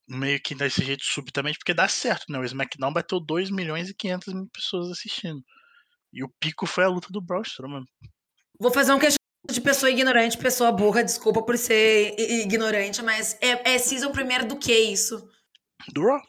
meio 0.08 0.42
que 0.42 0.56
desse 0.56 0.84
jeito 0.84 1.04
subitamente, 1.04 1.58
porque 1.58 1.74
dá 1.74 1.88
certo, 1.88 2.32
né? 2.32 2.40
O 2.40 2.44
SmackDown 2.44 2.94
bateu 2.94 3.20
2 3.20 3.52
milhões 3.52 3.90
e 3.90 3.94
500 3.94 4.34
mil 4.34 4.48
pessoas 4.48 4.90
assistindo. 4.92 5.44
E 6.14 6.24
o 6.24 6.30
pico 6.40 6.66
foi 6.66 6.86
a 6.86 6.90
luta 6.90 7.10
do 7.12 7.22
Braun 7.22 7.42
Strowman. 7.42 7.84
Vou 8.60 8.72
fazer 8.72 8.94
um 8.94 9.00
questionamento 9.00 9.18
de 9.52 9.62
pessoa 9.62 9.90
ignorante, 9.90 10.38
pessoa 10.38 10.72
burra, 10.72 11.04
desculpa 11.04 11.44
por 11.44 11.58
ser 11.58 12.16
ignorante, 12.18 13.02
mas 13.04 13.38
é, 13.42 13.74
é 13.74 13.78
season 13.78 14.12
primeiro 14.12 14.48
do 14.48 14.58
que 14.58 14.74
isso? 14.74 15.30
Do 15.94 16.04
Raw. 16.04 16.22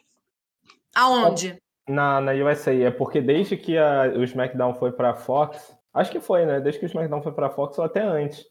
Aonde? 0.95 1.57
Na, 1.87 2.21
na 2.21 2.33
USA, 2.33 2.73
é 2.73 2.91
porque 2.91 3.21
desde 3.21 3.57
que 3.57 3.77
a, 3.77 4.13
o 4.15 4.23
SmackDown 4.23 4.75
foi 4.75 4.91
pra 4.91 5.15
Fox, 5.15 5.73
acho 5.93 6.11
que 6.11 6.19
foi, 6.19 6.45
né? 6.45 6.59
Desde 6.59 6.79
que 6.79 6.85
o 6.85 6.87
SmackDown 6.87 7.23
foi 7.23 7.31
pra 7.31 7.49
Fox 7.49 7.77
ou 7.79 7.85
até 7.85 8.01
antes. 8.01 8.45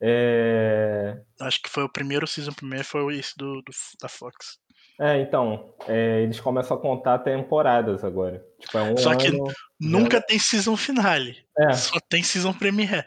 É... 0.00 1.18
Acho 1.40 1.62
que 1.62 1.70
foi 1.70 1.84
o 1.84 1.92
primeiro 1.92 2.26
season 2.26 2.52
primeiro, 2.52 2.84
foi 2.84 3.16
esse 3.16 3.32
do, 3.36 3.62
do 3.62 3.72
da 4.00 4.08
Fox. 4.08 4.58
É, 4.98 5.20
então, 5.20 5.74
é, 5.86 6.22
eles 6.22 6.40
começam 6.40 6.76
a 6.76 6.80
contar 6.80 7.18
temporadas 7.18 8.02
agora. 8.02 8.44
Tipo, 8.58 8.78
é 8.78 8.82
um 8.82 8.96
Só 8.96 9.10
ano, 9.10 9.18
que 9.18 9.30
nunca 9.78 10.20
tem 10.20 10.38
season 10.38 10.76
finale. 10.76 11.36
É. 11.58 11.72
Só 11.74 11.98
tem 12.08 12.22
season 12.22 12.52
premiere. 12.52 13.04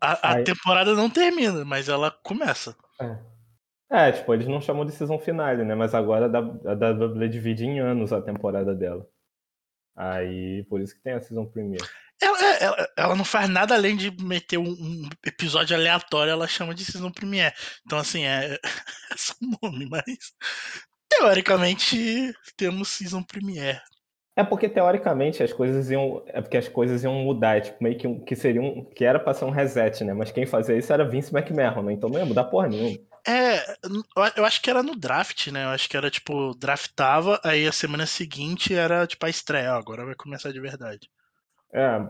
A, 0.00 0.32
a 0.32 0.42
temporada 0.42 0.94
não 0.94 1.08
termina, 1.08 1.64
mas 1.64 1.88
ela 1.88 2.10
começa. 2.10 2.74
É. 3.00 4.08
é. 4.08 4.12
tipo, 4.12 4.34
eles 4.34 4.48
não 4.48 4.60
chamam 4.60 4.84
de 4.84 4.92
season 4.92 5.18
finale, 5.18 5.64
né? 5.64 5.76
Mas 5.76 5.94
agora 5.94 6.26
a 6.26 6.72
WWE 6.72 7.28
divide 7.28 7.64
em 7.64 7.78
anos 7.78 8.12
a 8.12 8.20
temporada 8.20 8.74
dela. 8.74 9.06
Aí, 9.94 10.64
por 10.68 10.80
isso 10.80 10.94
que 10.96 11.02
tem 11.02 11.12
a 11.12 11.20
season 11.20 11.46
premiere. 11.46 11.86
Ela, 12.20 12.44
é, 12.44 12.64
ela, 12.64 12.88
ela, 12.96 13.16
não 13.16 13.24
faz 13.24 13.48
nada 13.48 13.74
além 13.74 13.96
de 13.96 14.10
meter 14.22 14.56
um, 14.56 14.70
um, 14.70 15.08
episódio 15.26 15.76
aleatório, 15.76 16.30
ela 16.30 16.46
chama 16.46 16.72
de 16.72 16.84
Season 16.84 17.10
Premiere. 17.10 17.52
Então, 17.84 17.98
assim, 17.98 18.24
é, 18.24 18.60
é 19.10 19.16
só 19.16 19.34
um 19.42 19.56
nome, 19.60 19.88
mas 19.90 20.32
teoricamente 21.22 22.34
temos 22.56 22.88
Season 22.88 23.22
Premiere. 23.22 23.80
É 24.34 24.42
porque 24.42 24.68
teoricamente 24.68 25.42
as 25.42 25.52
coisas 25.52 25.90
iam. 25.90 26.22
É 26.26 26.40
porque 26.40 26.56
as 26.56 26.66
coisas 26.66 27.04
iam 27.04 27.14
mudar, 27.14 27.58
é 27.58 27.60
tipo, 27.60 27.82
meio 27.84 27.98
que, 27.98 28.20
que 28.20 28.34
seria 28.34 28.62
um. 28.62 28.84
que 28.84 29.04
era 29.04 29.20
pra 29.20 29.34
ser 29.34 29.44
um 29.44 29.50
reset, 29.50 30.02
né? 30.04 30.14
Mas 30.14 30.32
quem 30.32 30.46
fazia 30.46 30.76
isso 30.76 30.92
era 30.92 31.08
Vince 31.08 31.34
McMahon, 31.34 31.82
né? 31.82 31.92
Então 31.92 32.08
não 32.08 32.18
ia 32.18 32.24
mudar 32.24 32.44
porra 32.44 32.68
nenhuma. 32.68 32.98
É, 33.28 33.76
eu 34.36 34.44
acho 34.44 34.60
que 34.62 34.70
era 34.70 34.82
no 34.82 34.96
draft, 34.96 35.48
né? 35.48 35.64
Eu 35.64 35.68
acho 35.68 35.88
que 35.88 35.96
era 35.96 36.10
tipo, 36.10 36.54
draftava, 36.54 37.38
aí 37.44 37.66
a 37.66 37.72
semana 37.72 38.06
seguinte 38.06 38.74
era 38.74 39.06
tipo 39.06 39.24
a 39.26 39.30
estreia, 39.30 39.72
agora 39.72 40.04
vai 40.04 40.14
começar 40.14 40.50
de 40.50 40.60
verdade. 40.60 41.10
É, 41.72 42.00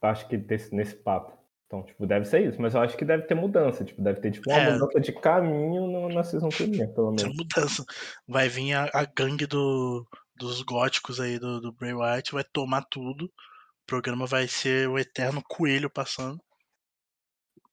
acho 0.00 0.28
que 0.28 0.36
desse, 0.36 0.74
nesse 0.74 0.94
papo. 0.94 1.36
Então, 1.74 1.82
tipo, 1.82 2.06
deve 2.06 2.24
ser 2.24 2.48
isso, 2.48 2.62
mas 2.62 2.74
eu 2.74 2.80
acho 2.80 2.96
que 2.96 3.04
deve 3.04 3.24
ter 3.24 3.34
mudança, 3.34 3.84
tipo, 3.84 4.00
deve 4.00 4.20
ter 4.20 4.30
tipo 4.30 4.48
uma 4.48 4.60
é, 4.60 4.72
mudança 4.72 5.00
de 5.00 5.12
caminho 5.12 5.86
no, 5.88 6.08
na 6.08 6.22
season 6.22 6.48
primeira, 6.48 6.86
pelo 6.88 7.10
menos. 7.10 7.36
mudança. 7.36 7.84
Vai 8.28 8.48
vir 8.48 8.74
a, 8.74 8.84
a 8.94 9.04
gangue 9.04 9.46
do, 9.46 10.06
dos 10.36 10.62
góticos 10.62 11.18
aí 11.18 11.38
do, 11.38 11.60
do 11.60 11.72
Bray 11.72 11.92
Wyatt, 11.92 12.32
vai 12.32 12.44
tomar 12.44 12.84
tudo. 12.88 13.24
O 13.24 13.86
programa 13.86 14.24
vai 14.24 14.46
ser 14.46 14.88
o 14.88 14.98
eterno 14.98 15.42
coelho 15.48 15.90
passando. 15.90 16.38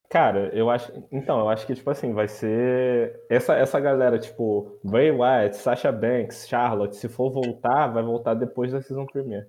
Cara, 0.09 0.49
eu 0.53 0.69
acho. 0.69 0.91
Então, 1.11 1.39
eu 1.39 1.47
acho 1.47 1.65
que, 1.65 1.75
tipo 1.75 1.89
assim, 1.89 2.13
vai 2.13 2.27
ser. 2.27 3.17
Essa, 3.29 3.55
essa 3.55 3.79
galera, 3.79 4.19
tipo, 4.19 4.79
Bray 4.83 5.11
Wyatt, 5.11 5.55
Sasha 5.55 5.91
Banks, 5.91 6.47
Charlotte, 6.49 6.97
se 6.97 7.07
for 7.07 7.31
voltar, 7.31 7.87
vai 7.87 8.03
voltar 8.03 8.33
depois 8.33 8.71
da 8.71 8.81
season 8.81 9.05
premiere. 9.05 9.47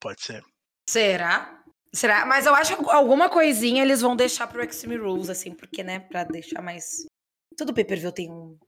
Pode 0.00 0.22
ser. 0.22 0.42
Será? 0.88 1.63
Será? 1.94 2.26
Mas 2.26 2.46
eu 2.46 2.54
acho 2.54 2.76
que 2.76 2.90
alguma 2.90 3.28
coisinha 3.28 3.82
eles 3.82 4.00
vão 4.00 4.16
deixar 4.16 4.46
pro 4.46 4.62
Extreme 4.62 4.96
Rules, 4.96 5.30
assim, 5.30 5.54
porque, 5.54 5.82
né, 5.82 6.00
pra 6.00 6.24
deixar 6.24 6.60
mais. 6.60 7.06
Todo 7.56 7.72
pay-per-view 7.72 8.10
tem 8.10 8.30
um, 8.30 8.58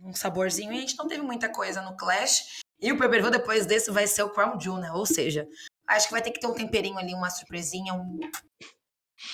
um 0.00 0.14
saborzinho 0.14 0.72
e 0.72 0.76
a 0.76 0.80
gente 0.80 0.96
não 0.96 1.08
teve 1.08 1.22
muita 1.22 1.50
coisa 1.50 1.82
no 1.82 1.96
Clash. 1.96 2.60
E 2.80 2.92
o 2.92 2.98
pay-per-view 2.98 3.30
depois 3.30 3.66
desse 3.66 3.90
vai 3.90 4.06
ser 4.06 4.22
o 4.22 4.30
Crown 4.30 4.58
Jewel, 4.58 4.80
né? 4.80 4.92
Ou 4.92 5.06
seja, 5.06 5.48
Acho 5.88 6.06
que 6.06 6.12
vai 6.12 6.22
ter 6.22 6.30
que 6.30 6.40
ter 6.40 6.46
um 6.46 6.54
temperinho 6.54 6.98
ali, 6.98 7.14
uma 7.14 7.30
surpresinha, 7.30 7.92
um... 7.94 8.18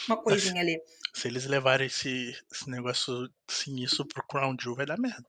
uma 0.09 0.17
coisinha 0.17 0.61
ali. 0.61 0.81
Se 1.15 1.29
eles 1.29 1.47
levarem 1.47 1.87
esse, 1.87 2.37
esse 2.53 2.69
negócio 2.69 3.29
sinistro 3.49 4.07
pro 4.07 4.27
Crown 4.27 4.57
Jewel, 4.61 4.77
vai 4.77 4.87
dar 4.87 4.99
merda. 4.99 5.25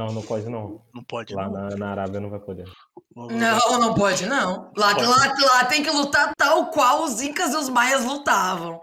Não, 0.00 0.14
não 0.14 0.22
pode 0.22 0.48
não. 0.48 0.82
Não 0.94 1.04
pode 1.04 1.34
Lá 1.34 1.46
não. 1.46 1.52
Na, 1.52 1.76
na 1.76 1.90
Arábia 1.90 2.20
não 2.20 2.30
vai 2.30 2.40
poder. 2.40 2.66
Não, 3.14 3.78
não 3.78 3.94
pode 3.94 4.24
não. 4.24 4.72
Lá, 4.74 4.94
pode. 4.94 5.06
lá, 5.06 5.54
lá 5.54 5.64
tem 5.66 5.82
que 5.82 5.90
lutar 5.90 6.32
tal 6.38 6.70
qual 6.70 7.04
os 7.04 7.20
Incas 7.20 7.52
e 7.52 7.56
os 7.58 7.68
Maias 7.68 8.02
lutavam. 8.02 8.80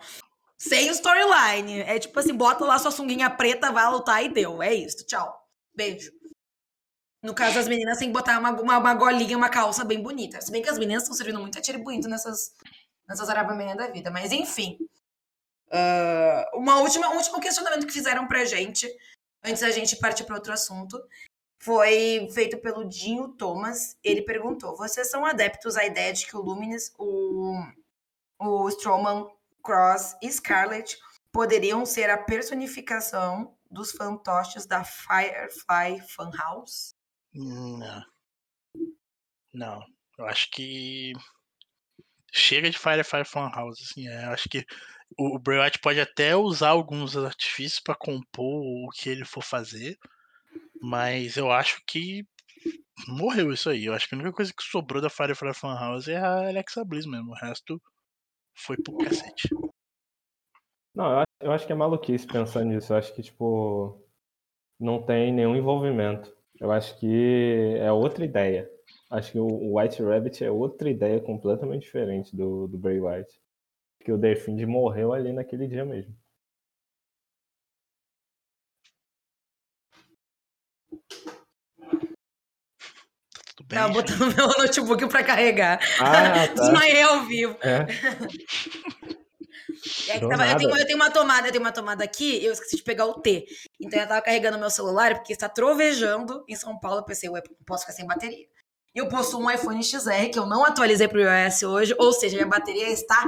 Sem 0.60 0.90
storyline. 0.90 1.80
É 1.82 1.98
tipo 1.98 2.20
assim, 2.20 2.36
bota 2.36 2.64
lá 2.64 2.78
sua 2.78 2.92
sunguinha 2.92 3.32
preta, 3.32 3.72
vai 3.72 3.90
lutar 3.90 4.24
e 4.24 4.30
deu. 4.30 4.62
É 4.62 4.76
isso. 4.76 5.08
Tchau. 5.08 5.36
Beijo. 5.76 6.12
No 7.24 7.34
caso, 7.34 7.58
as 7.58 7.68
meninas 7.68 7.98
têm 7.98 8.10
que 8.10 8.14
botar 8.14 8.38
uma, 8.38 8.52
uma, 8.52 8.78
uma 8.78 8.94
golinha, 8.94 9.36
uma 9.36 9.50
calça 9.50 9.84
bem 9.84 10.00
bonita. 10.00 10.40
Se 10.40 10.52
bem 10.52 10.62
que 10.62 10.70
as 10.70 10.78
meninas 10.78 11.02
estão 11.02 11.18
servindo 11.18 11.40
muito 11.40 11.58
a 11.58 11.62
tiro 11.62 11.80
bonito 11.80 12.08
nessas, 12.08 12.52
nessas 13.10 13.28
arabamenhas 13.28 13.76
da 13.76 13.88
vida. 13.88 14.12
Mas, 14.12 14.32
enfim. 14.32 14.78
Uh, 15.70 16.60
uma 16.60 16.78
última, 16.78 17.10
um 17.10 17.18
último 17.18 17.40
questionamento 17.40 17.88
que 17.88 17.94
fizeram 17.94 18.28
pra 18.28 18.46
gente, 18.46 18.88
antes 19.44 19.62
da 19.62 19.72
gente 19.72 19.98
partir 19.98 20.24
para 20.24 20.36
outro 20.36 20.54
assunto, 20.54 21.02
foi 21.60 22.28
feito 22.34 22.58
pelo 22.60 22.88
Dinho 22.88 23.30
Thomas. 23.30 23.98
Ele 24.04 24.22
perguntou: 24.22 24.76
Vocês 24.76 25.10
são 25.10 25.26
adeptos 25.26 25.76
à 25.76 25.86
ideia 25.86 26.14
de 26.14 26.26
que 26.26 26.36
o 26.36 26.42
Luminous, 26.42 26.94
o, 26.98 27.54
o 28.40 28.70
Strowman, 28.70 29.28
Cross 29.64 30.16
e 30.22 30.32
Scarlett 30.32 30.98
poderiam 31.32 31.86
ser 31.86 32.10
a 32.10 32.18
personificação 32.18 33.56
dos 33.70 33.92
fantoches 33.92 34.66
da 34.66 34.84
Firefly 34.84 36.02
Funhouse? 36.08 36.94
Não. 37.34 38.04
Não. 39.54 39.86
Eu 40.18 40.26
acho 40.26 40.50
que. 40.52 41.14
Chega 42.32 42.70
de 42.70 42.78
Firefly 42.78 43.26
Funhouse, 43.26 43.82
assim. 43.84 44.08
É, 44.08 44.26
eu 44.26 44.32
acho 44.32 44.48
que 44.50 44.64
o 45.18 45.40
Bray 45.40 45.60
Wyatt 45.60 45.80
pode 45.80 46.00
até 46.00 46.36
usar 46.36 46.70
alguns 46.70 47.16
artifícios 47.16 47.80
para 47.80 47.96
compor 47.96 48.64
o 48.64 48.90
que 48.90 49.10
ele 49.10 49.26
for 49.26 49.44
fazer, 49.44 49.98
mas 50.82 51.38
eu 51.38 51.52
acho 51.52 51.82
que 51.88 52.26
morreu 53.08 53.52
isso 53.52 53.70
aí. 53.70 53.86
Eu 53.86 53.94
acho 53.94 54.08
que 54.08 54.16
a 54.16 54.18
única 54.18 54.34
coisa 54.34 54.54
que 54.54 54.64
sobrou 54.64 55.02
da 55.02 55.10
Firefly 55.10 55.54
Funhouse 55.54 56.12
é 56.12 56.18
a 56.18 56.48
Alexa 56.48 56.84
Bliss 56.84 57.06
mesmo. 57.06 57.32
O 57.32 57.36
resto 57.36 57.82
foi 58.56 58.78
pro 58.78 58.98
cacete. 58.98 59.50
Não, 60.96 61.12
eu 61.12 61.18
acho, 61.20 61.28
eu 61.42 61.52
acho 61.52 61.68
que 61.68 61.72
é 61.72 61.76
maluquice 61.76 62.26
pensando 62.26 62.66
nisso. 62.66 62.92
Eu 62.92 62.98
acho 62.98 63.14
que, 63.14 63.22
tipo, 63.22 64.04
não 64.80 65.04
tem 65.04 65.32
nenhum 65.32 65.56
envolvimento. 65.56 66.36
Eu 66.60 66.72
acho 66.72 67.00
que 67.00 67.76
é 67.80 67.92
outra 67.92 68.26
ideia. 68.26 68.70
Acho 69.12 69.32
que 69.32 69.40
o 69.40 69.78
White 69.78 70.02
Rabbit 70.02 70.44
é 70.44 70.52
outra 70.52 70.90
ideia 70.90 71.22
completamente 71.22 71.84
diferente 71.84 72.36
do, 72.36 72.68
do 72.68 72.78
Bray 72.78 73.00
White. 73.00 73.40
Que 74.00 74.12
o 74.12 74.18
Defind 74.18 74.62
morreu 74.64 75.14
ali 75.14 75.34
naquele 75.34 75.68
dia 75.68 75.84
mesmo. 75.84 76.16
Bem, 83.68 83.80
Tava 83.80 83.94
botando 83.94 84.34
meu 84.34 84.48
notebook 84.48 85.08
pra 85.08 85.24
carregar. 85.24 85.80
Ah, 86.00 86.48
tá. 86.48 86.54
Desmaiei 86.56 87.02
ao 87.02 87.26
vivo. 87.26 87.58
É. 87.62 87.86
É 90.10 90.20
tava, 90.20 90.48
eu, 90.48 90.58
tenho, 90.58 90.78
eu, 90.78 90.86
tenho, 90.86 90.98
uma 90.98 91.12
tomada, 91.12 91.48
eu 91.48 91.52
tenho 91.52 91.64
uma 91.64 91.72
tomada 91.72 92.04
aqui 92.04 92.40
e 92.40 92.46
eu 92.46 92.54
esqueci 92.54 92.78
de 92.78 92.84
pegar 92.84 93.06
o 93.06 93.20
T. 93.22 93.46
Então 93.80 94.00
eu 94.00 94.08
tava 94.08 94.22
carregando 94.22 94.58
meu 94.58 94.70
celular 94.70 95.16
porque 95.16 95.34
está 95.34 95.50
trovejando 95.50 96.44
em 96.48 96.56
São 96.56 96.80
Paulo. 96.80 97.00
Eu 97.00 97.04
pensei, 97.04 97.30
ué, 97.30 97.42
não 97.46 97.66
posso 97.66 97.84
ficar 97.84 97.94
sem 97.94 98.06
bateria. 98.06 98.46
E 98.96 99.00
eu 99.00 99.08
possuo 99.10 99.42
um 99.42 99.52
iPhone 99.52 99.84
XR 99.84 100.30
que 100.32 100.40
eu 100.40 100.46
não 100.46 100.66
atualizei 100.66 101.08
pro 101.08 101.22
iOS 101.22 101.64
hoje, 101.64 101.96
ou 102.00 102.12
seja, 102.14 102.36
minha 102.36 102.48
bateria 102.48 102.90
está 102.90 103.26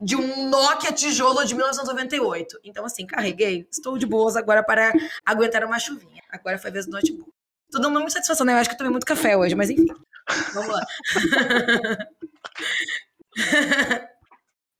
de 0.00 0.16
um 0.16 0.48
Nokia 0.48 0.92
tijolo 0.92 1.44
de 1.44 1.54
1998. 1.54 2.60
Então, 2.64 2.84
assim, 2.84 3.06
carreguei. 3.06 3.66
Estou 3.70 3.96
de 3.96 4.06
boas 4.06 4.36
agora 4.36 4.62
para 4.62 4.92
aguentar 5.24 5.64
uma 5.64 5.78
chuvinha. 5.78 6.22
Agora 6.30 6.58
foi 6.58 6.70
a 6.70 6.72
vez 6.72 6.86
do 6.86 6.92
notebook. 6.92 7.30
Tô 7.70 7.78
dando 7.78 7.94
muita 7.94 8.10
satisfação, 8.10 8.46
né? 8.46 8.52
Eu 8.52 8.58
acho 8.58 8.68
que 8.68 8.74
eu 8.74 8.78
tomei 8.78 8.92
muito 8.92 9.06
café 9.06 9.36
hoje, 9.36 9.54
mas 9.54 9.70
enfim. 9.70 9.86
Vamos 10.54 10.72
lá. 10.72 10.86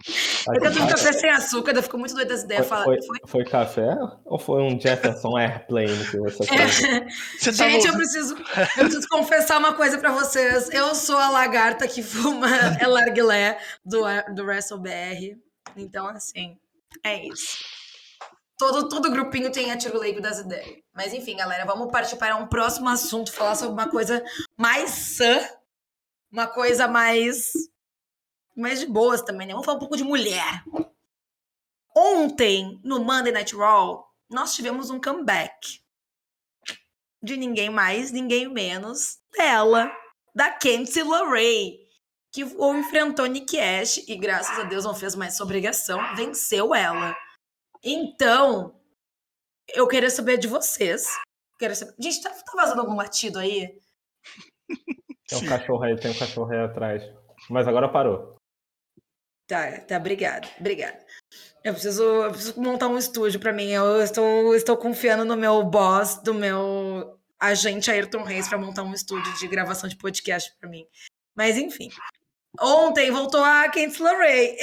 Eu 0.08 0.60
tento 0.60 0.82
um 0.82 0.86
café 0.86 1.12
sem 1.12 1.30
açúcar, 1.30 1.72
eu 1.72 1.82
fico 1.82 1.98
muito 1.98 2.14
doida 2.14 2.30
dessa 2.30 2.44
ideia. 2.44 2.62
Foi, 2.62 2.84
foi, 2.84 3.02
foi? 3.02 3.18
foi, 3.26 3.44
café 3.44 3.96
ou 4.24 4.38
foi 4.38 4.62
um 4.62 4.80
Jefferson 4.80 5.36
Airplane 5.36 6.06
que 6.10 6.18
você 6.18 6.44
é. 6.44 7.06
Você 7.38 7.52
tá 7.52 7.68
Gente, 7.68 7.88
eu 7.88 7.94
preciso, 7.94 8.36
eu 8.36 8.84
preciso 8.84 9.08
confessar 9.08 9.58
uma 9.58 9.74
coisa 9.74 9.98
pra 9.98 10.12
vocês. 10.12 10.70
Eu 10.70 10.94
sou 10.94 11.18
a 11.18 11.28
lagarta 11.28 11.88
que 11.88 12.02
fuma 12.02 12.48
é 12.80 12.86
larguilé 12.86 13.58
do, 13.84 14.02
do 14.34 14.44
WrestleBR. 14.44 15.36
Então, 15.76 16.06
assim, 16.06 16.56
é 17.04 17.26
isso. 17.26 17.64
Todo, 18.56 18.88
todo 18.88 19.10
grupinho 19.10 19.50
tem 19.50 19.72
a 19.72 19.76
tiro 19.76 19.98
leigo 19.98 20.20
das 20.20 20.38
ideias. 20.38 20.78
Mas 20.94 21.12
enfim, 21.12 21.36
galera, 21.36 21.66
vamos 21.66 21.90
partir 21.90 22.16
para 22.16 22.36
um 22.36 22.46
próximo 22.46 22.88
assunto, 22.88 23.32
falar 23.32 23.54
sobre 23.54 23.74
uma 23.74 23.90
coisa 23.90 24.24
mais 24.56 24.90
sã, 24.90 25.40
uma 26.32 26.46
coisa 26.46 26.88
mais 26.88 27.50
mas 28.56 28.80
de 28.80 28.86
boas 28.86 29.22
também, 29.22 29.46
né? 29.46 29.52
Vamos 29.52 29.66
falar 29.66 29.76
um 29.76 29.80
pouco 29.80 29.96
de 29.96 30.04
mulher. 30.04 30.64
Ontem, 31.94 32.80
no 32.82 33.00
Monday 33.00 33.32
Night 33.32 33.54
Raw, 33.54 34.06
nós 34.30 34.54
tivemos 34.54 34.90
um 34.90 35.00
comeback 35.00 35.80
de 37.22 37.36
ninguém 37.36 37.70
mais, 37.70 38.10
ninguém 38.10 38.48
menos 38.48 39.18
dela, 39.36 39.90
da 40.34 40.50
Candice 40.50 41.02
LeRae, 41.02 41.78
que 42.32 42.42
enfrentou 42.42 43.26
Nick 43.26 43.58
Ash 43.58 43.98
e, 44.06 44.16
graças 44.16 44.58
a 44.58 44.64
Deus, 44.64 44.84
não 44.84 44.94
fez 44.94 45.14
mais 45.14 45.36
sua 45.36 45.44
obrigação, 45.44 45.98
venceu 46.14 46.74
ela. 46.74 47.16
Então, 47.82 48.78
eu 49.68 49.88
queria 49.88 50.10
saber 50.10 50.36
de 50.38 50.46
vocês. 50.46 51.06
Quero 51.58 51.74
saber... 51.74 51.94
Gente, 51.98 52.22
tá, 52.22 52.30
tá 52.30 52.52
vazando 52.54 52.82
algum 52.82 52.94
latido 52.94 53.38
aí? 53.38 53.78
Tem 55.26 55.38
um 55.38 55.46
cachorro 55.46 55.82
aí, 55.82 55.96
tem 55.96 56.10
um 56.10 56.18
cachorro 56.18 56.52
aí 56.52 56.60
atrás. 56.60 57.02
Mas 57.48 57.66
agora 57.66 57.88
parou. 57.88 58.35
Tá, 59.46 59.80
tá, 59.80 59.96
obrigada, 59.96 60.48
obrigada. 60.58 60.98
Eu 61.62 61.72
preciso, 61.72 62.02
eu 62.02 62.30
preciso 62.30 62.60
montar 62.60 62.88
um 62.88 62.98
estúdio 62.98 63.38
para 63.38 63.52
mim. 63.52 63.70
Eu 63.70 64.02
estou, 64.02 64.54
estou 64.54 64.76
confiando 64.76 65.24
no 65.24 65.36
meu 65.36 65.62
boss, 65.62 66.16
do 66.22 66.34
meu 66.34 67.18
agente 67.38 67.90
Ayrton 67.90 68.22
Reis, 68.22 68.48
para 68.48 68.58
montar 68.58 68.82
um 68.82 68.92
estúdio 68.92 69.32
de 69.38 69.46
gravação 69.46 69.88
de 69.88 69.96
podcast 69.96 70.52
para 70.58 70.68
mim. 70.68 70.86
Mas 71.34 71.56
enfim. 71.56 71.90
Ontem 72.60 73.10
voltou 73.10 73.42
a 73.42 73.68
Candice 73.68 74.02
LeRae. 74.02 74.56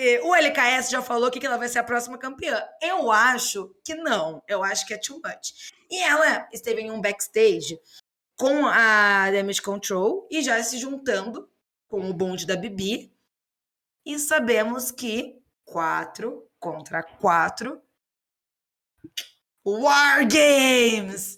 E 0.00 0.20
o 0.22 0.34
LKS 0.34 0.90
já 0.90 1.02
falou 1.02 1.30
que 1.30 1.44
ela 1.44 1.56
vai 1.56 1.68
ser 1.68 1.80
a 1.80 1.84
próxima 1.84 2.18
campeã. 2.18 2.62
Eu 2.80 3.10
acho 3.10 3.74
que 3.84 3.94
não. 3.94 4.42
Eu 4.46 4.62
acho 4.62 4.86
que 4.86 4.94
é 4.94 4.98
too 4.98 5.16
much. 5.16 5.72
E 5.90 6.02
ela 6.02 6.48
esteve 6.52 6.82
em 6.82 6.90
um 6.90 7.00
backstage 7.00 7.78
com 8.36 8.66
a 8.66 9.30
Damage 9.30 9.60
Control 9.60 10.26
e 10.30 10.42
já 10.42 10.62
se 10.62 10.78
juntando 10.78 11.48
com 11.88 12.08
o 12.08 12.14
bonde 12.14 12.46
da 12.46 12.54
Bibi. 12.54 13.12
E 14.08 14.18
sabemos 14.18 14.90
que 14.90 15.38
quatro 15.66 16.50
contra 16.58 17.02
quatro 17.02 17.78
War 19.62 20.26
Games! 20.26 21.36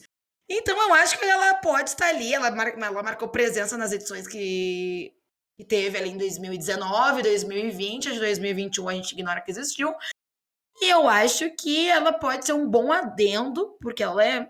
Então 0.48 0.80
eu 0.80 0.94
acho 0.94 1.18
que 1.18 1.24
ela 1.24 1.54
pode 1.54 1.90
estar 1.90 2.06
ali. 2.06 2.32
Ela, 2.32 2.52
mar, 2.52 2.68
ela 2.68 3.02
marcou 3.02 3.28
presença 3.28 3.76
nas 3.76 3.90
edições 3.90 4.28
que, 4.28 5.12
que 5.58 5.64
teve 5.64 5.98
ali 5.98 6.10
em 6.10 6.16
2019, 6.16 7.22
2020. 7.22 8.08
A 8.08 8.12
de 8.12 8.20
2021 8.20 8.88
a 8.88 8.94
gente 8.94 9.12
ignora 9.14 9.40
que 9.40 9.50
existiu. 9.50 9.92
E 10.80 10.88
eu 10.88 11.08
acho 11.08 11.50
que 11.56 11.88
ela 11.88 12.12
pode 12.12 12.46
ser 12.46 12.52
um 12.52 12.70
bom 12.70 12.92
adendo, 12.92 13.76
porque 13.80 14.04
ela 14.04 14.24
é. 14.24 14.48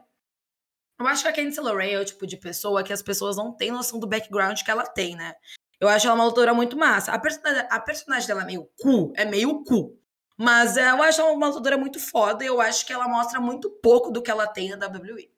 Eu 0.99 1.07
acho 1.07 1.23
que 1.23 1.29
a 1.29 1.33
Candice 1.33 1.59
LeRae 1.59 1.95
é 1.95 1.99
o 1.99 2.05
tipo 2.05 2.27
de 2.27 2.37
pessoa 2.37 2.85
que 2.85 2.93
as 2.93 3.01
pessoas 3.01 3.39
não 3.39 3.57
têm 3.57 3.71
noção 3.71 3.99
do 3.99 4.07
background 4.07 4.61
que 4.63 4.71
ela 4.71 4.85
tem, 4.85 5.17
né? 5.17 5.35
Eu 5.81 5.89
acho 5.89 6.07
ela 6.07 6.15
uma 6.15 6.25
autora 6.25 6.53
muito 6.53 6.77
massa. 6.77 7.11
A 7.11 7.19
personagem, 7.19 7.67
a 7.71 7.81
personagem 7.81 8.29
dela 8.29 8.43
é 8.43 8.47
meio 8.47 8.69
cu, 8.79 9.13
é 9.17 9.25
meio 9.25 9.65
cu. 9.65 9.99
Mas 10.37 10.77
é, 10.77 10.91
eu 10.91 11.03
acho 11.03 11.21
ela 11.21 11.33
uma 11.33 11.49
lutadora 11.49 11.79
muito 11.79 11.99
foda 11.99 12.45
e 12.45 12.47
eu 12.47 12.61
acho 12.61 12.87
que 12.87 12.93
ela 12.93 13.09
mostra 13.09 13.41
muito 13.41 13.71
pouco 13.83 14.11
do 14.11 14.23
que 14.23 14.31
ela 14.31 14.47
tem 14.47 14.71
na 14.71 14.87
WWE. 14.87 15.31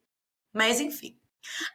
Mas 0.52 0.80
enfim. 0.80 1.16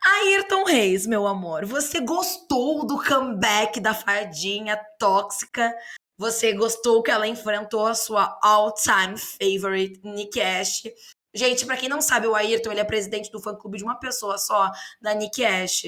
Ayrton 0.03 0.63
Reis, 0.63 1.05
meu 1.05 1.27
amor, 1.27 1.65
você 1.65 1.99
gostou 1.99 2.85
do 2.85 3.03
comeback 3.03 3.79
da 3.79 3.93
fadinha 3.93 4.79
tóxica? 4.97 5.75
Você 6.17 6.53
gostou 6.53 7.03
que 7.03 7.11
ela 7.11 7.27
enfrentou 7.27 7.85
a 7.85 7.93
sua 7.93 8.39
all-time 8.41 9.17
favorite, 9.17 9.99
Nick 10.03 10.41
Ash? 10.41 10.83
Gente, 11.33 11.65
para 11.65 11.77
quem 11.77 11.89
não 11.89 12.01
sabe, 12.01 12.27
o 12.27 12.33
Ayrton 12.33 12.71
ele 12.71 12.79
é 12.79 12.85
presidente 12.85 13.29
do 13.29 13.41
fã-clube 13.41 13.77
de 13.77 13.83
uma 13.83 13.99
pessoa 13.99 14.37
só, 14.37 14.71
da 15.01 15.13
Nick 15.13 15.43
Ash. 15.43 15.83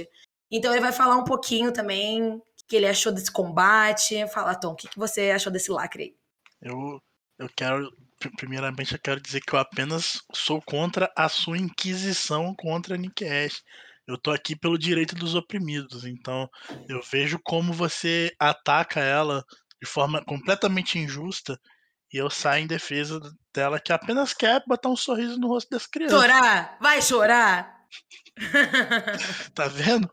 Então 0.52 0.72
ele 0.72 0.82
vai 0.82 0.92
falar 0.92 1.16
um 1.16 1.24
pouquinho 1.24 1.72
também 1.72 2.42
que 2.70 2.76
ele 2.76 2.88
achou 2.88 3.12
desse 3.12 3.32
combate. 3.32 4.26
Fala, 4.30 4.56
Tom, 4.56 4.72
o 4.72 4.76
que, 4.76 4.88
que 4.88 5.00
você 5.00 5.32
achou 5.32 5.52
desse 5.52 5.72
lacre 5.72 6.04
aí? 6.04 6.16
Eu 6.62 7.02
eu 7.40 7.50
quero, 7.56 7.90
primeiramente, 8.36 8.92
eu 8.92 9.00
quero 9.00 9.22
dizer 9.22 9.40
que 9.40 9.54
eu 9.54 9.60
apenas 9.60 10.22
sou 10.34 10.62
contra 10.62 11.10
a 11.16 11.30
sua 11.30 11.58
inquisição 11.58 12.54
contra 12.54 12.98
Nick 12.98 13.26
Ash. 13.26 13.64
Eu 14.06 14.18
tô 14.18 14.32
aqui 14.32 14.58
pelo 14.58 14.78
direito 14.78 15.16
dos 15.16 15.36
oprimidos, 15.36 16.04
então 16.04 16.50
eu 16.90 17.00
vejo 17.02 17.40
como 17.42 17.72
você 17.72 18.36
ataca 18.38 19.00
ela 19.00 19.46
de 19.82 19.88
forma 19.88 20.22
completamente 20.26 21.00
injusta 21.00 21.58
e 22.12 22.18
eu 22.18 22.30
saio 22.30 22.64
em 22.64 22.68
defesa 22.68 23.22
dela 23.54 23.80
que 23.80 23.94
apenas 23.94 24.34
quer 24.34 24.62
botar 24.68 24.90
um 24.90 24.98
sorriso 24.98 25.40
no 25.40 25.48
rosto 25.48 25.70
das 25.70 25.86
crianças. 25.86 26.20
Chorar! 26.20 26.78
Vai 26.82 27.02
chorar! 27.02 27.86
tá 29.54 29.68
vendo? 29.68 30.12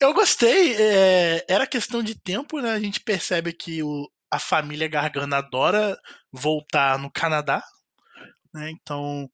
Eu 0.00 0.14
gostei. 0.14 0.74
É, 0.76 1.44
era 1.48 1.66
questão 1.66 2.02
de 2.02 2.14
tempo, 2.14 2.60
né? 2.60 2.72
A 2.72 2.80
gente 2.80 3.00
percebe 3.00 3.52
que 3.52 3.82
o, 3.82 4.08
a 4.30 4.38
família 4.38 4.88
Gargana 4.88 5.38
adora 5.38 5.98
voltar 6.32 6.98
no 6.98 7.10
Canadá, 7.10 7.62
né? 8.54 8.70
Então 8.70 9.28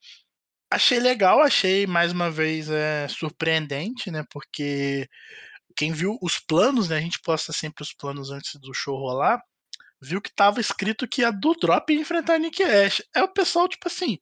achei 0.71 0.99
legal, 0.99 1.41
achei 1.41 1.87
mais 1.87 2.12
uma 2.12 2.31
vez 2.31 2.69
é, 2.71 3.07
surpreendente, 3.09 4.11
né? 4.11 4.25
Porque 4.31 5.09
quem 5.77 5.93
viu 5.93 6.19
os 6.23 6.39
planos, 6.39 6.89
né? 6.89 6.97
A 6.99 7.01
gente 7.01 7.21
posta 7.21 7.53
sempre 7.53 7.83
os 7.83 7.93
planos 7.93 8.31
antes 8.31 8.55
do 8.61 8.73
show 8.75 8.97
rolar, 8.97 9.41
viu 10.01 10.21
que 10.21 10.35
tava 10.35 10.61
escrito 10.61 11.09
que 11.09 11.25
a 11.25 11.31
do 11.31 11.55
Drop 11.55 11.93
ia 11.93 12.01
enfrentar 12.01 12.35
a 12.35 12.39
Nick 12.39 12.62
Ash. 12.62 13.03
É 13.15 13.23
o 13.23 13.29
pessoal 13.33 13.69
tipo 13.69 13.89
assim, 13.89 14.19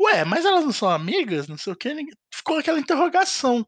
ué, 0.00 0.24
mas 0.24 0.44
elas 0.44 0.64
não 0.64 0.72
são 0.72 0.90
amigas, 0.90 1.48
não 1.48 1.58
sei 1.58 1.72
o 1.72 1.76
que, 1.76 1.94
ficou 2.34 2.58
aquela 2.58 2.78
interrogação. 2.80 3.66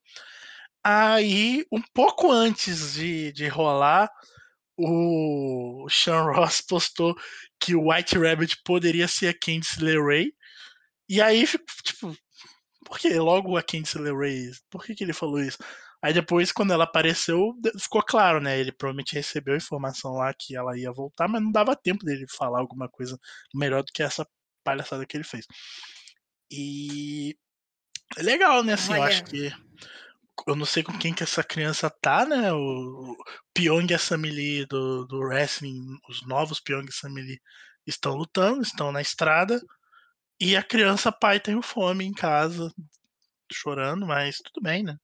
Aí, 0.84 1.64
um 1.72 1.80
pouco 1.94 2.30
antes 2.30 2.94
de, 2.94 3.32
de 3.32 3.48
rolar, 3.48 4.10
o 4.76 5.86
Sean 5.88 6.24
Ross 6.32 6.60
postou 6.60 7.16
que 7.58 7.74
o 7.74 7.90
White 7.90 8.18
Rabbit 8.18 8.58
poderia 8.64 9.08
ser 9.08 9.28
a 9.28 9.38
Candice 9.38 9.82
LeRae. 9.82 10.34
E 11.08 11.22
aí, 11.22 11.46
tipo, 11.82 12.14
por 12.84 12.98
que 12.98 13.08
logo 13.18 13.56
a 13.56 13.62
Candice 13.62 13.98
LeRae? 13.98 14.50
Por 14.70 14.84
que, 14.84 14.94
que 14.94 15.04
ele 15.04 15.14
falou 15.14 15.40
isso? 15.40 15.58
Aí 16.02 16.12
depois, 16.12 16.52
quando 16.52 16.70
ela 16.70 16.84
apareceu, 16.84 17.54
ficou 17.80 18.02
claro, 18.02 18.38
né? 18.38 18.60
Ele 18.60 18.70
provavelmente 18.70 19.14
recebeu 19.14 19.54
a 19.54 19.56
informação 19.56 20.12
lá 20.12 20.34
que 20.34 20.54
ela 20.54 20.78
ia 20.78 20.92
voltar, 20.92 21.26
mas 21.26 21.42
não 21.42 21.50
dava 21.50 21.74
tempo 21.74 22.04
dele 22.04 22.26
falar 22.28 22.58
alguma 22.58 22.90
coisa 22.90 23.18
melhor 23.54 23.82
do 23.82 23.90
que 23.90 24.02
essa 24.02 24.28
palhaçada 24.62 25.06
que 25.06 25.16
ele 25.16 25.24
fez. 25.24 25.46
E 26.50 27.34
é 28.18 28.22
legal, 28.22 28.62
né? 28.62 28.74
Assim, 28.74 28.92
Olha. 28.92 28.98
eu 28.98 29.02
acho 29.04 29.24
que 29.24 29.50
eu 30.46 30.56
não 30.56 30.66
sei 30.66 30.82
com 30.82 30.96
quem 30.98 31.14
que 31.14 31.22
essa 31.22 31.42
criança 31.42 31.88
tá, 31.88 32.26
né? 32.26 32.52
O, 32.52 33.16
Pyong 33.54 33.86
e 33.90 33.94
a 33.94 33.98
Samili 33.98 34.66
do, 34.66 35.06
do 35.06 35.18
wrestling, 35.20 35.80
os 36.08 36.26
novos 36.26 36.60
Pyong 36.60 36.86
e 36.88 36.92
Samili 36.92 37.40
estão 37.86 38.14
lutando, 38.14 38.62
estão 38.62 38.92
na 38.92 39.00
estrada. 39.00 39.60
E 40.40 40.56
a 40.56 40.62
criança 40.62 41.12
pai 41.12 41.40
tem 41.40 41.60
fome 41.62 42.04
em 42.04 42.12
casa, 42.12 42.72
chorando, 43.52 44.06
mas 44.06 44.38
tudo 44.38 44.62
bem, 44.62 44.82
né? 44.82 44.96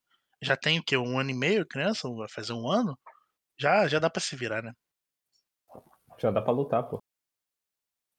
Já 0.43 0.57
tem 0.57 0.79
o 0.79 0.83
quê? 0.83 0.97
Um 0.97 1.19
ano 1.19 1.31
e 1.31 1.35
meio, 1.35 1.67
criança? 1.67 2.09
Vai 2.09 2.29
fazer 2.29 2.53
um 2.53 2.69
ano? 2.69 2.99
Já, 3.59 3.87
já 3.87 3.99
dá 3.99 4.11
pra 4.11 4.21
se 4.21 4.35
virar, 4.37 4.63
né? 4.63 4.73
Já 6.19 6.31
dá 6.31 6.43
pra 6.43 6.53
lutar, 6.53 6.83
pô. 6.83 7.03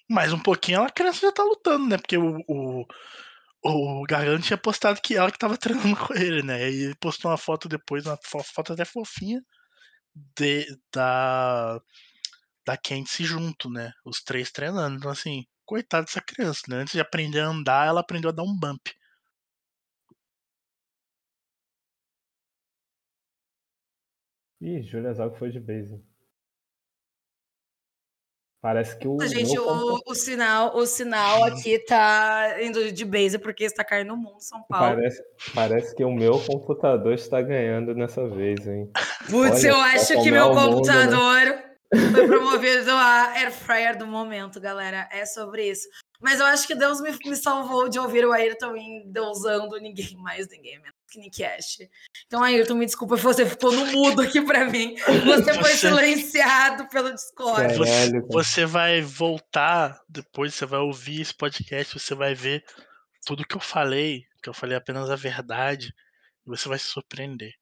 Mais 0.09 0.33
um 0.33 0.39
pouquinho 0.39 0.83
a 0.83 0.89
criança 0.89 1.21
já 1.21 1.31
tá 1.31 1.43
lutando, 1.43 1.87
né? 1.87 1.97
Porque 1.97 2.17
o, 2.17 2.39
o, 2.47 2.85
o 3.63 4.03
Gargano 4.07 4.41
tinha 4.41 4.57
postado 4.57 5.01
que 5.01 5.15
ela 5.15 5.31
que 5.31 5.37
tava 5.37 5.57
treinando 5.57 5.95
com 5.95 6.13
ele, 6.13 6.43
né? 6.43 6.69
E 6.71 6.83
ele 6.85 6.95
postou 6.95 7.31
uma 7.31 7.37
foto 7.37 7.69
depois, 7.69 8.05
uma 8.05 8.17
foto 8.23 8.73
até 8.73 8.85
fofinha, 8.85 9.41
de, 10.37 10.65
da, 10.93 11.79
da 12.65 12.77
Candice 12.77 13.23
junto, 13.23 13.69
né? 13.69 13.91
Os 14.05 14.21
três 14.23 14.51
treinando. 14.51 14.97
Então, 14.97 15.11
assim, 15.11 15.45
coitada 15.65 16.05
dessa 16.05 16.21
criança, 16.21 16.63
né? 16.69 16.77
Antes 16.77 16.93
de 16.93 16.99
aprender 17.01 17.41
a 17.41 17.47
andar, 17.47 17.87
ela 17.87 18.01
aprendeu 18.01 18.29
a 18.29 18.33
dar 18.33 18.43
um 18.43 18.57
bump. 18.57 18.89
Ih, 24.61 24.81
Julia 24.83 25.13
Zago 25.13 25.35
foi 25.35 25.51
de 25.51 25.59
base. 25.59 26.01
Parece 28.61 28.95
que 28.95 29.07
o. 29.07 29.19
Gente, 29.21 29.57
o, 29.57 29.99
o, 30.05 30.13
sinal, 30.13 30.77
o 30.77 30.85
sinal 30.85 31.43
aqui 31.45 31.79
tá 31.79 32.57
indo 32.61 32.91
de 32.91 33.03
base 33.03 33.39
porque 33.39 33.63
está 33.63 33.83
caindo 33.83 34.09
no 34.09 34.17
mundo, 34.17 34.39
São 34.39 34.61
Paulo. 34.69 34.97
Parece, 34.97 35.23
parece 35.55 35.95
que 35.95 36.03
o 36.03 36.11
meu 36.11 36.39
computador 36.39 37.13
está 37.13 37.41
ganhando 37.41 37.95
nessa 37.95 38.27
vez, 38.27 38.67
hein? 38.67 38.87
Putz, 39.27 39.63
eu 39.63 39.75
acho 39.75 40.21
que 40.21 40.29
meu 40.29 40.51
computador 40.51 41.45
mundo, 41.45 41.55
né? 41.55 42.11
foi 42.11 42.27
promovido 42.27 42.91
a 42.91 43.31
Air 43.33 43.51
Fryer 43.51 43.97
do 43.97 44.05
momento, 44.05 44.61
galera. 44.61 45.09
É 45.11 45.25
sobre 45.25 45.67
isso. 45.67 45.87
Mas 46.21 46.39
eu 46.39 46.45
acho 46.45 46.67
que 46.67 46.75
Deus 46.75 47.01
me, 47.01 47.09
me 47.25 47.35
salvou 47.35 47.89
de 47.89 47.97
ouvir 47.97 48.25
o 48.25 48.31
Ayrton 48.31 48.75
endeusando 48.75 49.79
ninguém 49.79 50.15
mais, 50.17 50.47
ninguém 50.47 50.79
menos 50.79 50.90
Ash. 51.43 51.79
Então, 52.25 52.43
Ayrton, 52.43 52.75
me 52.75 52.85
desculpa, 52.85 53.15
você 53.15 53.45
ficou 53.45 53.71
no 53.71 53.85
mudo 53.87 54.21
aqui 54.21 54.41
para 54.41 54.65
mim. 54.65 54.95
Você 55.25 55.53
foi 55.53 55.71
silenciado 55.75 56.87
pelo 56.89 57.13
Discord. 57.13 57.75
Você, 57.75 58.19
você 58.29 58.65
vai 58.65 59.01
voltar 59.01 59.99
depois, 60.07 60.53
você 60.53 60.65
vai 60.65 60.79
ouvir 60.79 61.21
esse 61.21 61.33
podcast, 61.33 61.99
você 61.99 62.15
vai 62.15 62.33
ver 62.33 62.63
tudo 63.25 63.45
que 63.45 63.55
eu 63.55 63.61
falei, 63.61 64.25
que 64.41 64.49
eu 64.49 64.53
falei 64.53 64.77
apenas 64.77 65.09
a 65.09 65.15
verdade, 65.15 65.93
e 66.45 66.49
você 66.49 66.67
vai 66.67 66.79
se 66.79 66.87
surpreender. 66.87 67.53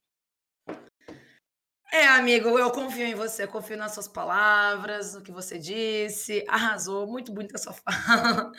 É, 1.91 2.07
amigo, 2.07 2.49
eu 2.59 2.69
confio 2.69 3.05
em 3.05 3.15
você, 3.15 3.47
confio 3.47 3.75
nas 3.75 3.93
suas 3.93 4.07
palavras, 4.07 5.15
no 5.15 5.23
que 5.23 5.31
você 5.31 5.57
disse. 5.57 6.45
Arrasou, 6.47 7.07
muito 7.07 7.31
bonita 7.31 7.55
a 7.55 7.59
sua 7.59 7.73
fala. 7.83 8.51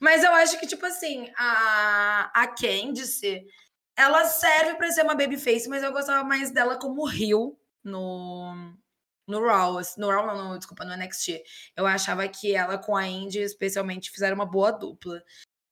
Mas 0.00 0.22
eu 0.22 0.32
acho 0.32 0.58
que, 0.60 0.66
tipo 0.66 0.84
assim, 0.86 1.30
a, 1.36 2.30
a 2.32 2.46
Candice, 2.46 3.44
ela 3.96 4.24
serve 4.24 4.74
para 4.74 4.90
ser 4.92 5.02
uma 5.02 5.14
babyface, 5.14 5.68
mas 5.68 5.82
eu 5.82 5.92
gostava 5.92 6.22
mais 6.22 6.50
dela 6.50 6.78
como 6.78 7.06
Rio 7.06 7.58
no, 7.82 8.74
no 9.26 9.44
Raw. 9.44 9.80
No 9.96 10.10
Raw, 10.10 10.26
não, 10.26 10.50
não, 10.50 10.58
desculpa, 10.58 10.84
no 10.84 10.94
NXT. 10.96 11.42
Eu 11.74 11.86
achava 11.86 12.28
que 12.28 12.54
ela 12.54 12.76
com 12.76 12.94
a 12.94 13.06
Indy, 13.06 13.40
especialmente, 13.40 14.10
fizeram 14.10 14.34
uma 14.34 14.46
boa 14.46 14.70
dupla. 14.70 15.22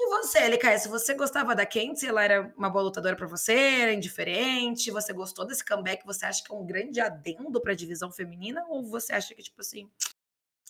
E 0.00 0.06
você, 0.08 0.38
LKS, 0.38 0.88
você 0.88 1.14
gostava 1.14 1.54
da 1.54 1.64
Kenzie? 1.64 2.08
Ela 2.08 2.24
era 2.24 2.52
uma 2.56 2.68
boa 2.68 2.84
lutadora 2.84 3.14
para 3.14 3.26
você? 3.26 3.54
Era 3.54 3.92
indiferente? 3.92 4.90
Você 4.90 5.12
gostou 5.12 5.46
desse 5.46 5.64
comeback? 5.64 6.04
Você 6.04 6.26
acha 6.26 6.42
que 6.42 6.52
é 6.52 6.56
um 6.56 6.66
grande 6.66 7.00
adendo 7.00 7.60
para 7.60 7.72
a 7.72 7.76
divisão 7.76 8.10
feminina? 8.10 8.64
Ou 8.68 8.82
você 8.82 9.12
acha 9.12 9.34
que, 9.34 9.42
tipo 9.42 9.60
assim. 9.60 9.88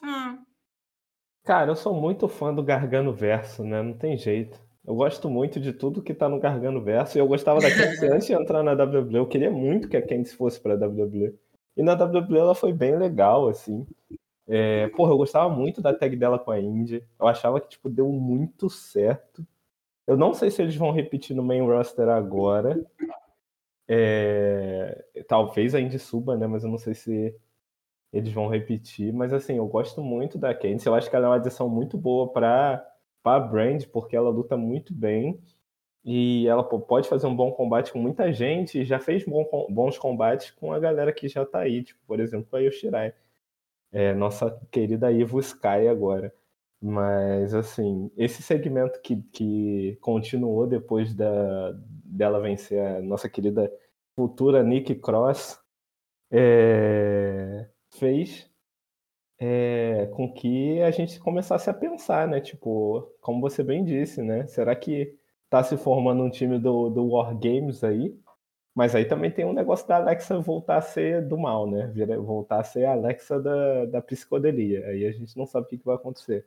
Hum. 0.02 0.44
Cara, 1.44 1.70
eu 1.70 1.76
sou 1.76 1.94
muito 1.94 2.28
fã 2.28 2.54
do 2.54 2.62
Gargano 2.62 3.14
Verso, 3.14 3.62
né? 3.64 3.82
Não 3.82 3.96
tem 3.96 4.16
jeito. 4.16 4.60
Eu 4.86 4.94
gosto 4.94 5.30
muito 5.30 5.58
de 5.58 5.72
tudo 5.72 6.02
que 6.02 6.12
tá 6.12 6.28
no 6.28 6.38
Gargano 6.38 6.82
Verso. 6.82 7.16
E 7.16 7.20
eu 7.20 7.26
gostava 7.26 7.60
da 7.60 7.70
Kenzie 7.70 8.08
antes 8.08 8.26
de 8.26 8.34
entrar 8.34 8.62
na 8.62 8.72
WWE. 8.72 9.16
Eu 9.16 9.26
queria 9.26 9.50
muito 9.50 9.88
que 9.88 9.96
a 9.96 10.02
Kenzie 10.02 10.36
fosse 10.36 10.60
pra 10.60 10.74
WWE. 10.74 11.34
E 11.76 11.82
na 11.82 11.94
WWE 11.94 12.38
ela 12.38 12.54
foi 12.54 12.72
bem 12.72 12.96
legal, 12.96 13.48
assim. 13.48 13.86
É, 14.46 14.88
porra, 14.88 15.12
eu 15.12 15.16
gostava 15.16 15.48
muito 15.48 15.80
da 15.80 15.94
tag 15.94 16.14
dela 16.16 16.38
com 16.38 16.50
a 16.50 16.60
Indy. 16.60 17.02
Eu 17.18 17.26
achava 17.26 17.60
que, 17.60 17.68
tipo, 17.68 17.88
deu 17.88 18.08
muito 18.10 18.68
certo. 18.68 19.46
Eu 20.06 20.16
não 20.18 20.34
sei 20.34 20.50
se 20.50 20.60
eles 20.60 20.76
vão 20.76 20.92
repetir 20.92 21.34
no 21.34 21.42
main 21.42 21.62
roster 21.62 22.08
agora. 22.08 22.78
É, 23.88 25.04
talvez 25.26 25.74
a 25.74 25.80
Indy 25.80 25.98
suba, 25.98 26.36
né? 26.36 26.46
Mas 26.46 26.62
eu 26.62 26.70
não 26.70 26.78
sei 26.78 26.94
se 26.94 27.34
eles 28.12 28.32
vão 28.32 28.48
repetir. 28.48 29.12
Mas 29.14 29.32
assim, 29.32 29.56
eu 29.56 29.66
gosto 29.66 30.02
muito 30.02 30.36
da 30.38 30.54
Candice. 30.54 30.86
Eu 30.86 30.94
acho 30.94 31.08
que 31.08 31.16
ela 31.16 31.26
é 31.26 31.28
uma 31.30 31.36
adição 31.36 31.70
muito 31.70 31.96
boa 31.96 32.30
para 33.24 33.42
a 33.42 33.48
brand, 33.48 33.84
porque 33.86 34.14
ela 34.14 34.28
luta 34.28 34.56
muito 34.56 34.94
bem. 34.94 35.40
E 36.04 36.46
ela 36.46 36.62
pode 36.62 37.08
fazer 37.08 37.26
um 37.26 37.34
bom 37.34 37.50
combate 37.50 37.90
com 37.90 37.98
muita 37.98 38.32
gente. 38.32 38.80
E 38.80 38.84
já 38.84 39.00
fez 39.00 39.24
bons 39.24 39.98
combates 39.98 40.50
com 40.52 40.72
a 40.72 40.78
galera 40.78 41.12
que 41.12 41.26
já 41.26 41.44
tá 41.46 41.60
aí. 41.60 41.82
Tipo, 41.82 42.00
por 42.06 42.20
exemplo, 42.20 42.48
a 42.52 42.60
Yoshirai. 42.60 43.14
É, 43.90 44.12
nossa 44.14 44.60
querida 44.70 45.10
Ivo 45.10 45.40
Sky 45.40 45.88
agora. 45.90 46.32
Mas, 46.80 47.54
assim, 47.54 48.10
esse 48.16 48.42
segmento 48.42 49.00
que, 49.00 49.22
que 49.32 49.96
continuou 50.02 50.66
depois 50.66 51.14
da, 51.14 51.72
dela 52.04 52.40
vencer 52.40 52.78
a 52.78 53.00
nossa 53.00 53.28
querida 53.28 53.72
futura 54.14 54.62
Nick 54.62 54.94
Cross 54.96 55.58
é, 56.30 57.66
fez 57.90 58.50
é, 59.46 60.06
com 60.14 60.32
que 60.32 60.80
a 60.80 60.90
gente 60.90 61.20
começasse 61.20 61.68
a 61.68 61.74
pensar, 61.74 62.26
né? 62.26 62.40
Tipo, 62.40 63.12
como 63.20 63.42
você 63.42 63.62
bem 63.62 63.84
disse, 63.84 64.22
né? 64.22 64.46
Será 64.46 64.74
que 64.74 65.14
tá 65.50 65.62
se 65.62 65.76
formando 65.76 66.22
um 66.22 66.30
time 66.30 66.58
do, 66.58 66.88
do 66.88 67.06
War 67.08 67.36
Games 67.38 67.84
aí? 67.84 68.18
Mas 68.74 68.94
aí 68.94 69.04
também 69.04 69.30
tem 69.30 69.44
um 69.44 69.52
negócio 69.52 69.86
da 69.86 69.96
Alexa 69.96 70.38
voltar 70.40 70.78
a 70.78 70.80
ser 70.80 71.28
do 71.28 71.36
mal, 71.36 71.70
né? 71.70 71.92
Voltar 72.18 72.60
a 72.60 72.64
ser 72.64 72.86
a 72.86 72.92
Alexa 72.92 73.38
da, 73.40 73.84
da 73.84 74.02
psicodelia. 74.02 74.86
Aí 74.86 75.04
a 75.06 75.12
gente 75.12 75.36
não 75.36 75.46
sabe 75.46 75.66
o 75.66 75.68
que, 75.68 75.78
que 75.78 75.84
vai 75.84 75.96
acontecer. 75.96 76.46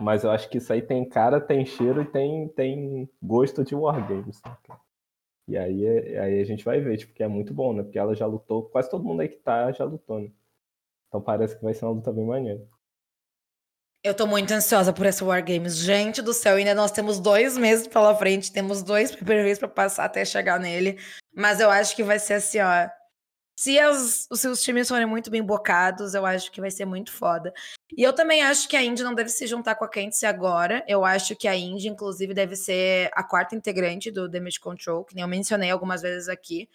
Mas 0.00 0.24
eu 0.24 0.30
acho 0.32 0.50
que 0.50 0.58
isso 0.58 0.72
aí 0.72 0.82
tem 0.82 1.08
cara, 1.08 1.40
tem 1.40 1.64
cheiro 1.64 2.02
e 2.02 2.06
tem, 2.06 2.48
tem 2.48 3.08
gosto 3.22 3.64
de 3.64 3.74
Wargames. 3.74 4.42
Né? 4.44 4.76
E 5.48 5.56
aí, 5.56 5.86
aí 6.18 6.40
a 6.40 6.44
gente 6.44 6.64
vai 6.64 6.80
ver, 6.80 6.96
tipo, 6.98 7.14
que 7.14 7.22
é 7.22 7.28
muito 7.28 7.54
bom, 7.54 7.72
né? 7.72 7.82
Porque 7.84 7.98
ela 7.98 8.14
já 8.14 8.26
lutou, 8.26 8.64
quase 8.64 8.90
todo 8.90 9.04
mundo 9.04 9.20
aí 9.20 9.28
que 9.28 9.38
tá 9.38 9.70
já 9.72 9.84
lutou, 9.84 10.20
né? 10.20 10.30
Então 11.10 11.20
parece 11.20 11.56
que 11.56 11.64
vai 11.64 11.74
ser 11.74 11.84
uma 11.84 11.94
luta 11.94 12.12
bem 12.12 12.24
maneira. 12.24 12.64
Eu 14.02 14.14
tô 14.14 14.26
muito 14.26 14.50
ansiosa 14.52 14.92
por 14.92 15.04
esse 15.04 15.22
Wargames. 15.22 15.76
Gente 15.76 16.22
do 16.22 16.32
céu, 16.32 16.56
ainda 16.56 16.74
nós 16.74 16.92
temos 16.92 17.18
dois 17.20 17.58
meses 17.58 17.86
pela 17.86 18.14
frente, 18.14 18.52
temos 18.52 18.82
dois 18.82 19.10
pay 19.16 19.56
pra 19.56 19.68
passar 19.68 20.04
até 20.04 20.24
chegar 20.24 20.58
nele. 20.58 20.98
Mas 21.34 21.60
eu 21.60 21.68
acho 21.68 21.94
que 21.96 22.02
vai 22.02 22.18
ser 22.18 22.34
assim, 22.34 22.60
ó. 22.60 22.88
Se 23.58 23.78
as, 23.78 24.26
os 24.30 24.40
seus 24.40 24.62
times 24.62 24.88
forem 24.88 25.04
muito 25.04 25.30
bem 25.30 25.42
bocados, 25.42 26.14
eu 26.14 26.24
acho 26.24 26.50
que 26.50 26.62
vai 26.62 26.70
ser 26.70 26.86
muito 26.86 27.12
foda. 27.12 27.52
E 27.94 28.02
eu 28.02 28.14
também 28.14 28.42
acho 28.42 28.66
que 28.66 28.76
a 28.76 28.82
Indy 28.82 29.02
não 29.02 29.14
deve 29.14 29.28
se 29.28 29.46
juntar 29.46 29.74
com 29.74 29.84
a 29.84 29.88
Candice 29.88 30.24
agora. 30.24 30.82
Eu 30.88 31.04
acho 31.04 31.36
que 31.36 31.46
a 31.46 31.54
Indy, 31.54 31.88
inclusive, 31.88 32.32
deve 32.32 32.56
ser 32.56 33.10
a 33.12 33.22
quarta 33.22 33.54
integrante 33.54 34.10
do 34.10 34.30
Damage 34.30 34.60
Control, 34.60 35.04
que 35.04 35.14
nem 35.14 35.22
eu 35.22 35.28
mencionei 35.28 35.70
algumas 35.70 36.00
vezes 36.00 36.26
aqui. 36.28 36.70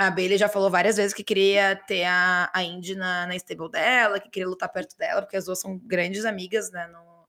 A 0.00 0.10
Bailey 0.10 0.38
já 0.38 0.48
falou 0.48 0.70
várias 0.70 0.96
vezes 0.96 1.12
que 1.12 1.22
queria 1.22 1.76
ter 1.76 2.04
a, 2.04 2.50
a 2.54 2.62
Indy 2.62 2.94
na, 2.94 3.26
na 3.26 3.36
stable 3.36 3.68
dela, 3.70 4.18
que 4.18 4.30
queria 4.30 4.48
lutar 4.48 4.72
perto 4.72 4.96
dela, 4.96 5.20
porque 5.20 5.36
as 5.36 5.44
duas 5.44 5.60
são 5.60 5.76
grandes 5.76 6.24
amigas, 6.24 6.70
né? 6.70 6.86
No, 6.86 7.28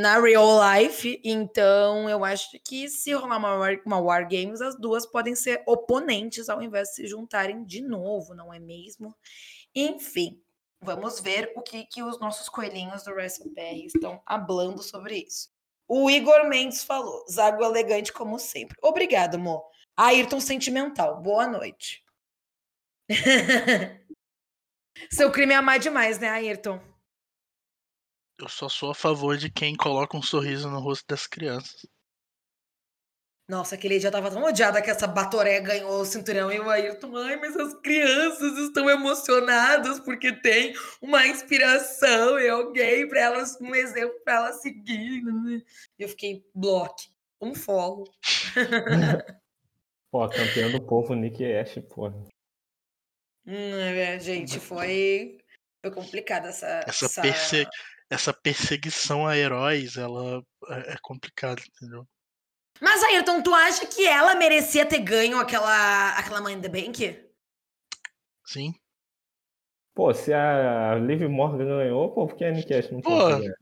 na 0.00 0.18
real 0.18 0.58
life. 0.72 1.20
Então, 1.22 2.08
eu 2.08 2.24
acho 2.24 2.58
que 2.64 2.88
se 2.88 3.12
rolar 3.12 3.36
uma 3.36 3.54
uma 3.84 4.00
war 4.00 4.22
Games, 4.26 4.62
as 4.62 4.80
duas 4.80 5.04
podem 5.04 5.34
ser 5.34 5.62
oponentes 5.66 6.48
ao 6.48 6.62
invés 6.62 6.88
de 6.88 6.94
se 6.94 7.06
juntarem 7.06 7.66
de 7.66 7.82
novo, 7.82 8.32
não 8.32 8.50
é 8.50 8.58
mesmo? 8.58 9.14
Enfim, 9.74 10.40
vamos 10.80 11.20
ver 11.20 11.52
o 11.54 11.60
que, 11.60 11.84
que 11.84 12.02
os 12.02 12.18
nossos 12.18 12.48
coelhinhos 12.48 13.04
do 13.04 13.10
WrestlePR 13.10 13.84
estão 13.84 14.22
hablando 14.24 14.82
sobre 14.82 15.26
isso. 15.28 15.50
O 15.86 16.08
Igor 16.08 16.48
Mendes 16.48 16.82
falou: 16.82 17.26
Zago 17.30 17.62
elegante 17.62 18.10
como 18.10 18.38
sempre. 18.38 18.74
Obrigado, 18.82 19.38
Mo. 19.38 19.62
Ayrton 19.96 20.40
sentimental. 20.40 21.20
Boa 21.22 21.46
noite. 21.46 22.04
Seu 25.10 25.30
crime 25.30 25.54
é 25.54 25.56
amar 25.56 25.78
demais, 25.78 26.18
né, 26.18 26.28
Ayrton? 26.28 26.80
Eu 28.38 28.48
só 28.48 28.68
sou 28.68 28.90
a 28.90 28.94
favor 28.94 29.36
de 29.36 29.50
quem 29.50 29.74
coloca 29.74 30.16
um 30.16 30.22
sorriso 30.22 30.68
no 30.68 30.80
rosto 30.80 31.06
das 31.08 31.26
crianças. 31.26 31.86
Nossa, 33.48 33.76
aquele 33.76 33.98
dia 33.98 34.08
eu 34.08 34.12
tava 34.12 34.30
tão 34.30 34.42
odiada 34.42 34.82
que 34.82 34.90
essa 34.90 35.06
Batoré 35.06 35.60
ganhou 35.60 36.00
o 36.00 36.04
cinturão 36.04 36.50
e 36.50 36.58
o 36.58 36.68
Ayrton, 36.68 37.16
ai, 37.16 37.36
mas 37.36 37.56
as 37.56 37.74
crianças 37.74 38.58
estão 38.58 38.90
emocionadas 38.90 40.00
porque 40.00 40.32
tem 40.32 40.74
uma 41.00 41.24
inspiração 41.28 42.40
e 42.40 42.48
alguém 42.48 43.08
para 43.08 43.20
elas, 43.20 43.56
um 43.60 43.72
exemplo 43.72 44.18
para 44.24 44.34
elas 44.34 44.60
seguir. 44.60 45.22
E 45.96 46.02
eu 46.02 46.08
fiquei 46.08 46.44
bloque, 46.52 47.08
um 47.40 47.54
follow. 47.54 48.04
pô, 50.10 50.28
campeão 50.28 50.70
do 50.72 50.84
povo 50.84 51.14
Nick 51.14 51.44
Ash, 51.44 51.78
pô. 51.88 52.08
Hum, 53.46 53.78
é, 53.78 54.18
gente, 54.18 54.58
foi, 54.58 55.38
foi 55.80 55.90
complicada 55.92 56.48
essa. 56.48 56.80
Essa, 56.86 57.06
essa... 57.06 57.22
Perse 57.22 57.66
essa 58.10 58.32
perseguição 58.32 59.26
a 59.26 59.36
heróis, 59.36 59.96
ela 59.96 60.42
é, 60.68 60.94
é 60.94 60.96
complicada, 61.02 61.60
entendeu? 61.60 62.06
Mas 62.80 63.02
Ayrton, 63.02 63.42
tu 63.42 63.54
acha 63.54 63.86
que 63.86 64.06
ela 64.06 64.34
merecia 64.34 64.86
ter 64.86 64.98
ganho 65.00 65.38
aquela, 65.38 66.10
aquela 66.10 66.40
Money 66.40 66.56
in 66.56 66.60
the 66.60 66.68
Bank? 66.68 67.30
Sim. 68.44 68.74
Pô, 69.94 70.12
se 70.12 70.32
a 70.32 70.94
Liv 70.96 71.22
Morgan 71.22 71.64
ganhou, 71.64 72.12
pô, 72.12 72.26
por 72.26 72.36
que 72.36 72.44
a 72.44 72.52
Nick 72.52 72.72
Ash 72.72 72.90
não 72.90 73.00
pô, 73.00 73.10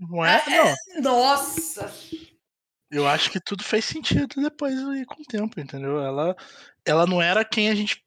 não 0.00 0.24
é? 0.26 0.42
Não. 0.48 0.74
Nossa! 1.00 1.92
Eu 2.94 3.08
acho 3.08 3.30
que 3.30 3.40
tudo 3.40 3.64
fez 3.64 3.84
sentido 3.84 4.40
depois 4.40 4.74
com 5.06 5.22
o 5.22 5.26
tempo, 5.26 5.60
entendeu? 5.60 6.00
Ela, 6.00 6.36
ela 6.84 7.06
não 7.06 7.20
era 7.20 7.44
quem 7.44 7.68
a 7.68 7.74
gente 7.74 8.04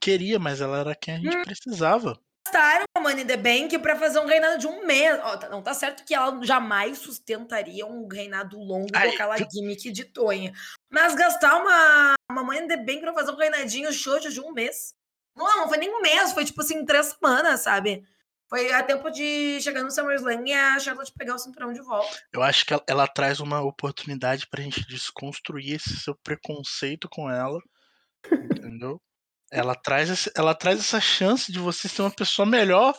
queria, 0.00 0.38
mas 0.38 0.60
ela 0.60 0.78
era 0.78 0.94
quem 0.94 1.14
a 1.14 1.18
gente 1.18 1.36
hum. 1.36 1.42
precisava 1.42 2.18
gastaram 2.50 2.84
a 2.94 3.00
Money 3.00 3.22
in 3.22 3.26
the 3.26 3.36
Bank 3.36 3.78
para 3.78 3.96
fazer 3.96 4.18
um 4.18 4.26
reinado 4.26 4.58
de 4.58 4.66
um 4.66 4.84
mês. 4.84 5.16
Tá, 5.18 5.48
não 5.48 5.62
tá 5.62 5.72
certo 5.72 6.04
que 6.04 6.14
ela 6.14 6.42
jamais 6.42 6.98
sustentaria 6.98 7.86
um 7.86 8.08
reinado 8.08 8.58
longo 8.58 8.88
Ai, 8.92 9.08
com 9.08 9.14
aquela 9.14 9.36
gimmick 9.38 9.90
de 9.90 10.04
Tonha. 10.04 10.52
Mas 10.90 11.14
gastar 11.14 11.56
uma, 11.56 12.14
uma 12.30 12.42
Money 12.42 12.64
in 12.64 12.68
the 12.68 12.76
Bank 12.76 13.00
pra 13.00 13.14
fazer 13.14 13.30
um 13.30 13.36
reinadinho 13.36 13.92
xoxo 13.92 14.30
de 14.30 14.40
um 14.40 14.52
mês. 14.52 14.94
Não, 15.36 15.58
não 15.58 15.68
foi 15.68 15.78
nem 15.78 15.94
um 15.94 16.02
mês, 16.02 16.32
foi 16.32 16.44
tipo 16.44 16.60
assim, 16.60 16.84
três 16.84 17.06
semanas, 17.06 17.60
sabe? 17.60 18.04
Foi 18.50 18.72
a 18.72 18.82
tempo 18.82 19.08
de 19.10 19.60
chegar 19.62 19.84
no 19.84 19.92
SummerSlam 19.92 20.44
e 20.44 20.52
a 20.52 20.78
Charlotte 20.80 21.12
pegar 21.16 21.36
o 21.36 21.38
cinturão 21.38 21.72
de 21.72 21.80
volta. 21.80 22.18
Eu 22.32 22.42
acho 22.42 22.66
que 22.66 22.72
ela, 22.72 22.82
ela 22.88 23.06
traz 23.06 23.38
uma 23.38 23.62
oportunidade 23.62 24.48
pra 24.48 24.60
gente 24.60 24.84
desconstruir 24.88 25.76
esse 25.76 25.96
seu 26.00 26.16
preconceito 26.16 27.08
com 27.08 27.30
ela. 27.30 27.60
entendeu? 28.26 29.00
Ela 29.52 29.76
traz, 29.76 30.28
ela 30.36 30.52
traz 30.52 30.80
essa 30.80 31.00
chance 31.00 31.52
de 31.52 31.60
você 31.60 31.88
ser 31.88 32.02
uma 32.02 32.10
pessoa 32.10 32.44
melhor, 32.44 32.92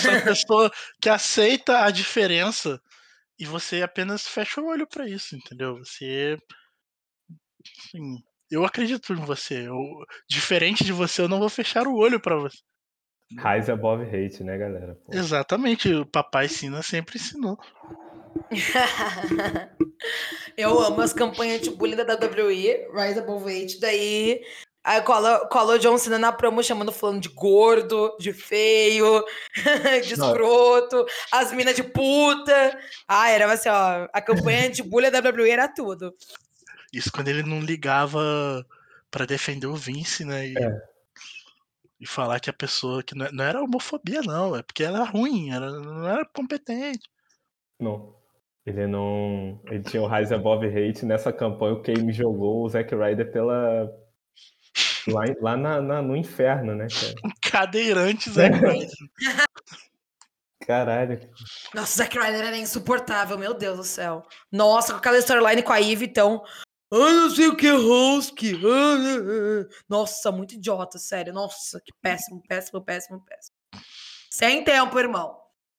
ser 0.00 0.08
uma 0.08 0.20
pessoa 0.22 0.70
que 1.00 1.08
aceita 1.08 1.84
a 1.84 1.90
diferença 1.90 2.80
e 3.38 3.44
você 3.44 3.82
apenas 3.82 4.26
fecha 4.26 4.60
o 4.60 4.66
olho 4.66 4.86
para 4.86 5.08
isso, 5.08 5.34
entendeu? 5.34 5.78
Você. 5.78 6.38
Assim, 7.78 8.22
eu 8.50 8.64
acredito 8.64 9.12
em 9.12 9.24
você. 9.24 9.66
Eu, 9.68 9.76
diferente 10.30 10.84
de 10.84 10.92
você, 10.92 11.22
eu 11.22 11.28
não 11.28 11.40
vou 11.40 11.48
fechar 11.48 11.86
o 11.86 11.96
olho 11.96 12.20
para 12.20 12.36
você. 12.36 12.58
Rise 13.30 13.70
above 13.70 14.04
hate, 14.04 14.44
né, 14.44 14.56
galera? 14.56 14.96
Pô. 15.04 15.12
Exatamente, 15.12 15.92
o 15.92 16.06
papai 16.06 16.48
Sina 16.48 16.82
sempre 16.82 17.18
ensinou. 17.18 17.58
eu 20.56 20.78
amo 20.78 21.00
as 21.00 21.12
campanhas 21.12 21.60
de 21.60 21.70
bullying 21.70 21.96
da 21.96 22.04
WWE, 22.04 22.86
Rise 22.92 23.18
Above 23.18 23.50
Hate, 23.50 23.80
daí 23.80 24.42
Aí 24.86 25.00
cola, 25.00 25.40
cola 25.48 25.74
o 25.74 25.78
John 25.80 25.98
Cena 25.98 26.16
na 26.16 26.32
promo 26.32 26.62
chamando 26.62 26.92
falando 26.92 27.20
de 27.20 27.28
gordo, 27.30 28.16
de 28.20 28.32
feio, 28.32 29.24
de 30.06 30.14
escroto, 30.14 31.04
as 31.32 31.52
minas 31.52 31.74
de 31.74 31.82
puta. 31.82 32.78
Ah, 33.08 33.28
era 33.28 33.52
assim, 33.52 33.68
ó. 33.68 34.06
A 34.12 34.22
campanha 34.22 34.70
de 34.70 34.84
bullying 34.84 35.10
da 35.10 35.18
WWE 35.18 35.50
era 35.50 35.66
tudo. 35.66 36.14
Isso 36.92 37.10
quando 37.10 37.26
ele 37.26 37.42
não 37.42 37.58
ligava 37.58 38.64
para 39.10 39.26
defender 39.26 39.66
o 39.66 39.74
Vince, 39.74 40.24
né? 40.24 40.46
E, 40.46 40.56
é. 40.56 40.80
E, 42.00 42.06
falar 42.06 42.40
que 42.40 42.50
a 42.50 42.52
pessoa. 42.52 43.02
que 43.02 43.14
não, 43.14 43.30
não 43.32 43.44
era 43.44 43.62
homofobia, 43.62 44.22
não. 44.22 44.56
É 44.56 44.62
porque 44.62 44.84
ela 44.84 44.98
era 45.00 45.10
ruim, 45.10 45.50
era, 45.50 45.70
não 45.70 46.08
era 46.08 46.24
competente. 46.26 47.08
Não. 47.80 48.14
Ele 48.64 48.86
não. 48.86 49.60
Ele 49.66 49.82
tinha 49.82 50.02
o 50.02 50.08
Rise 50.08 50.34
Above 50.34 50.66
Hate 50.66 51.06
nessa 51.06 51.32
campanha. 51.32 51.74
O 51.74 51.82
Kane 51.82 52.12
jogou 52.12 52.64
o 52.64 52.68
Zack 52.68 52.94
Ryder 52.94 53.30
pela, 53.30 53.88
Lá, 55.08 55.24
lá 55.40 55.56
na, 55.56 55.80
na, 55.80 56.02
no 56.02 56.16
inferno, 56.16 56.74
né, 56.74 56.88
cara? 56.88 57.14
Cadeirante 57.50 58.28
Zack 58.30 58.56
Ryder. 58.58 58.90
Caralho. 60.66 61.20
Nossa, 61.72 61.98
Zack 61.98 62.18
Ryder 62.18 62.44
era 62.44 62.56
insuportável, 62.56 63.38
meu 63.38 63.54
Deus 63.54 63.76
do 63.76 63.84
céu. 63.84 64.24
Nossa, 64.50 64.92
com 64.92 64.98
aquela 64.98 65.18
storyline 65.18 65.62
com 65.62 65.72
a 65.72 65.80
Eve, 65.80 66.06
então. 66.06 66.42
Ah, 66.90 67.12
não 67.12 67.30
sei 67.30 67.48
o 67.48 67.56
que, 67.56 67.70
Husky. 67.70 68.52
Nossa, 69.88 70.30
muito 70.30 70.54
idiota, 70.54 70.98
sério. 70.98 71.32
Nossa, 71.32 71.80
que 71.80 71.92
péssimo, 72.00 72.42
péssimo, 72.46 72.80
péssimo, 72.84 73.24
péssimo. 73.24 73.56
Sem 74.30 74.62
tempo, 74.62 74.98
irmão. 74.98 75.36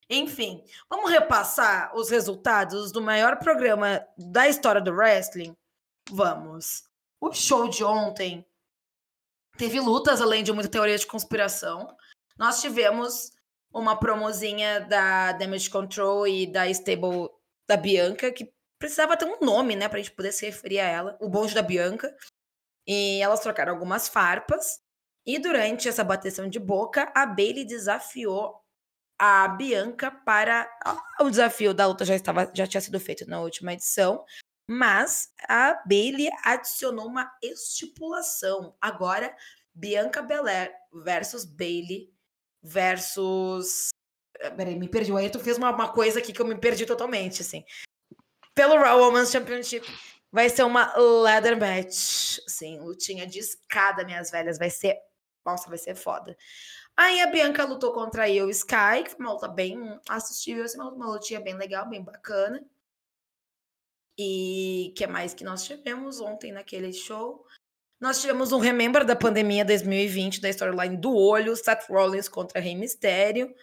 Enfim, 0.09 0.63
vamos 0.89 1.11
repassar 1.11 1.95
os 1.95 2.09
resultados 2.09 2.91
do 2.91 3.01
maior 3.01 3.39
programa 3.39 4.05
da 4.17 4.47
história 4.47 4.81
do 4.81 4.91
wrestling? 4.91 5.55
Vamos. 6.09 6.83
O 7.19 7.33
show 7.33 7.69
de 7.69 7.83
ontem 7.83 8.45
teve 9.57 9.79
lutas, 9.79 10.21
além 10.21 10.43
de 10.43 10.53
muita 10.53 10.69
teoria 10.69 10.97
de 10.97 11.05
conspiração. 11.07 11.95
Nós 12.37 12.61
tivemos 12.61 13.31
uma 13.73 13.99
promozinha 13.99 14.81
da 14.81 15.33
Damage 15.33 15.69
Control 15.69 16.27
e 16.27 16.47
da 16.47 16.69
Stable 16.69 17.29
da 17.67 17.75
Bianca, 17.75 18.31
que 18.31 18.53
precisava 18.79 19.17
ter 19.17 19.25
um 19.25 19.39
nome, 19.39 19.75
né, 19.75 19.87
pra 19.87 19.99
gente 19.99 20.11
poder 20.11 20.31
se 20.31 20.45
referir 20.45 20.79
a 20.79 20.87
ela. 20.87 21.17
O 21.19 21.29
bonde 21.29 21.53
da 21.53 21.61
Bianca. 21.61 22.15
E 22.85 23.21
elas 23.21 23.41
trocaram 23.41 23.73
algumas 23.73 24.07
farpas. 24.07 24.79
E 25.25 25.37
durante 25.39 25.89
essa 25.89 26.03
bateção 26.03 26.47
de 26.47 26.59
boca, 26.59 27.11
a 27.13 27.25
Bailey 27.25 27.65
desafiou 27.65 28.63
a 29.19 29.47
Bianca 29.47 30.11
para. 30.11 30.69
O 31.19 31.29
desafio 31.29 31.73
da 31.73 31.87
luta 31.87 32.05
já, 32.05 32.15
estava, 32.15 32.49
já 32.53 32.65
tinha 32.65 32.79
sido 32.79 32.99
feito 32.99 33.27
na 33.27 33.41
última 33.41 33.73
edição, 33.73 34.23
mas 34.69 35.29
a 35.49 35.73
Bailey 35.85 36.29
adicionou 36.43 37.07
uma 37.07 37.29
estipulação. 37.41 38.75
Agora, 38.79 39.35
Bianca 39.73 40.21
Belair 40.21 40.73
versus 40.93 41.43
Bailey 41.43 42.09
versus. 42.61 43.89
Eh, 44.39 44.49
peraí, 44.51 44.75
me 44.75 44.87
perdi. 44.87 45.11
O 45.11 45.17
Ayrton 45.17 45.39
fez 45.39 45.57
uma, 45.57 45.71
uma 45.71 45.91
coisa 45.91 46.19
aqui 46.19 46.31
que 46.31 46.41
eu 46.41 46.47
me 46.47 46.59
perdi 46.59 46.85
totalmente, 46.85 47.41
assim. 47.41 47.63
Pelo 48.57 48.75
Raw 48.75 48.99
Women's 48.99 49.29
Championship, 49.29 49.87
vai 50.31 50.49
ser 50.49 50.63
uma 50.63 50.91
ladder 50.97 51.55
match. 51.55 52.39
Sim, 52.47 52.79
lutinha 52.79 53.27
de 53.27 53.37
escada, 53.37 54.03
minhas 54.03 54.31
velhas. 54.31 54.57
Vai 54.57 54.71
ser. 54.71 54.97
Nossa, 55.45 55.69
vai 55.69 55.77
ser 55.77 55.93
foda. 55.93 56.35
Aí 56.97 57.21
a 57.21 57.27
Bianca 57.27 57.63
lutou 57.63 57.93
contra 57.93 58.23
a 58.23 58.25
Io 58.25 58.49
Sky, 58.49 59.03
que 59.03 59.11
foi 59.11 59.19
uma 59.19 59.33
luta 59.33 59.47
bem 59.47 59.99
assistível, 60.09 60.63
assim, 60.63 60.79
uma, 60.79 60.91
uma 60.91 61.05
lutinha 61.05 61.39
bem 61.39 61.53
legal, 61.55 61.87
bem 61.87 62.03
bacana. 62.03 62.65
E 64.17 64.91
que 64.97 65.03
é 65.03 65.07
mais 65.07 65.35
que 65.35 65.43
nós 65.43 65.63
tivemos 65.63 66.19
ontem 66.19 66.51
naquele 66.51 66.91
show? 66.91 67.45
Nós 68.01 68.19
tivemos 68.19 68.51
um 68.51 68.57
Remember 68.57 69.05
da 69.05 69.15
pandemia 69.15 69.63
2020, 69.63 70.41
da 70.41 70.49
storyline 70.49 70.97
do 70.97 71.15
olho, 71.15 71.55
Seth 71.55 71.87
Rollins 71.87 72.27
contra 72.27 72.59
Rei 72.59 72.73
Mistério, 72.73 73.53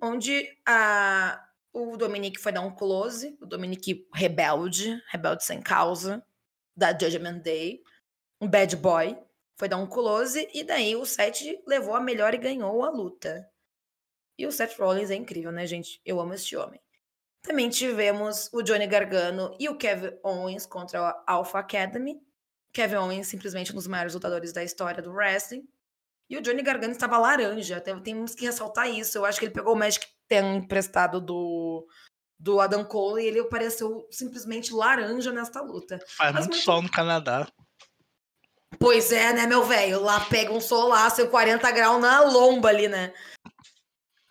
onde 0.00 0.48
a, 0.66 1.47
o 1.78 1.96
Dominique 1.96 2.40
foi 2.40 2.52
dar 2.52 2.60
um 2.60 2.74
close, 2.74 3.36
o 3.40 3.46
Dominique 3.46 4.06
rebelde, 4.12 5.00
rebelde 5.08 5.44
sem 5.44 5.60
causa, 5.60 6.24
da 6.76 6.90
Judgment 6.90 7.38
Day, 7.38 7.82
um 8.40 8.48
bad 8.48 8.74
boy, 8.76 9.16
foi 9.56 9.68
dar 9.68 9.76
um 9.76 9.86
close, 9.86 10.48
e 10.52 10.62
daí 10.62 10.94
o 10.94 11.04
Seth 11.04 11.42
levou 11.66 11.94
a 11.94 12.00
melhor 12.00 12.34
e 12.34 12.38
ganhou 12.38 12.84
a 12.84 12.90
luta. 12.90 13.48
E 14.38 14.46
o 14.46 14.52
Seth 14.52 14.78
Rollins 14.78 15.10
é 15.10 15.16
incrível, 15.16 15.50
né, 15.50 15.66
gente? 15.66 16.00
Eu 16.04 16.20
amo 16.20 16.34
esse 16.34 16.56
homem. 16.56 16.80
Também 17.42 17.68
tivemos 17.68 18.48
o 18.52 18.62
Johnny 18.62 18.86
Gargano 18.86 19.56
e 19.58 19.68
o 19.68 19.76
Kevin 19.76 20.16
Owens 20.22 20.66
contra 20.66 21.00
a 21.00 21.24
Alpha 21.26 21.58
Academy. 21.58 22.20
Kevin 22.72 22.96
Owens, 22.96 23.26
simplesmente 23.26 23.72
um 23.72 23.74
dos 23.74 23.86
maiores 23.86 24.14
lutadores 24.14 24.52
da 24.52 24.62
história 24.62 25.02
do 25.02 25.12
wrestling. 25.12 25.66
E 26.30 26.36
o 26.36 26.42
Johnny 26.42 26.62
Gargano 26.62 26.92
estava 26.92 27.18
laranja. 27.18 27.80
Temos 27.80 28.34
que 28.34 28.44
ressaltar 28.44 28.88
isso. 28.88 29.18
Eu 29.18 29.24
acho 29.24 29.38
que 29.38 29.46
ele 29.46 29.54
pegou 29.54 29.72
o 29.72 29.76
Magic 29.76 30.06
Ten 30.28 30.56
emprestado 30.56 31.20
do, 31.20 31.86
do 32.38 32.60
Adam 32.60 32.84
Cole 32.84 33.22
e 33.22 33.26
ele 33.26 33.40
apareceu 33.40 34.06
simplesmente 34.10 34.72
laranja 34.72 35.32
nesta 35.32 35.60
luta. 35.60 35.98
Faz 36.06 36.34
muito, 36.34 36.56
sol 36.56 36.82
no 36.82 36.90
Canadá. 36.90 37.48
Pois 38.78 39.10
é, 39.10 39.32
né, 39.32 39.46
meu 39.46 39.64
velho? 39.64 40.00
Lá 40.00 40.20
pega 40.20 40.52
um 40.52 40.60
solaço, 40.60 41.26
40 41.28 41.70
graus 41.72 42.00
na 42.00 42.20
lomba 42.20 42.68
ali, 42.68 42.86
né? 42.86 43.12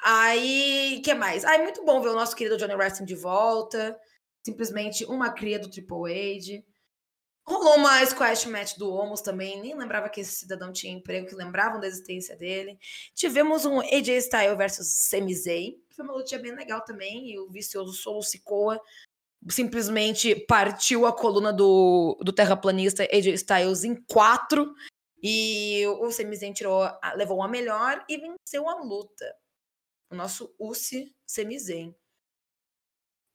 Aí, 0.04 1.02
que 1.04 1.14
mais? 1.14 1.44
Aí, 1.44 1.62
muito 1.64 1.84
bom 1.84 2.02
ver 2.02 2.10
o 2.10 2.16
nosso 2.16 2.36
querido 2.36 2.58
Johnny 2.58 2.76
Wrestling 2.76 3.06
de 3.06 3.16
volta. 3.16 4.00
Simplesmente 4.46 5.04
uma 5.06 5.32
cria 5.32 5.60
do 5.60 5.70
Triple 5.70 6.38
H. 6.38 6.64
Rolou 7.48 7.76
uma 7.76 8.06
squash 8.06 8.46
match 8.46 8.78
do 8.78 8.92
Homos 8.92 9.22
também. 9.22 9.62
Nem 9.62 9.74
lembrava 9.74 10.10
que 10.10 10.20
esse 10.20 10.34
cidadão 10.34 10.74
tinha 10.74 10.94
emprego, 10.94 11.28
que 11.28 11.36
lembravam 11.36 11.80
da 11.80 11.88
existência 11.88 12.36
dele. 12.36 12.78
Tivemos 13.16 13.66
um 13.66 13.80
AJ 13.80 14.10
Styles 14.18 14.58
versus 14.58 14.88
Sami 14.88 15.34
Zayn. 15.34 15.76
Foi 15.96 16.04
uma 16.04 16.14
luta 16.14 16.38
bem 16.38 16.54
legal 16.54 16.82
também. 16.84 17.32
E 17.32 17.40
o 17.40 17.50
vicioso 17.50 17.94
Solo 17.94 18.22
Sikoa 18.22 18.82
simplesmente 19.50 20.36
partiu 20.36 21.06
a 21.06 21.14
coluna 21.14 21.54
do, 21.54 22.18
do 22.22 22.34
terraplanista 22.34 23.04
AJ 23.04 23.28
Styles 23.36 23.84
em 23.86 23.96
quatro. 23.96 24.74
E 25.24 25.88
o 26.02 26.12
Sami 26.12 26.36
Zayn 26.36 26.52
tirou, 26.52 26.82
levou 27.16 27.42
a 27.42 27.48
melhor 27.48 28.04
e 28.10 28.18
venceu 28.18 28.68
a 28.68 28.76
luta 28.84 29.34
o 30.10 30.16
nosso 30.16 30.54
UCI 30.60 31.14
Semizen. 31.26 31.96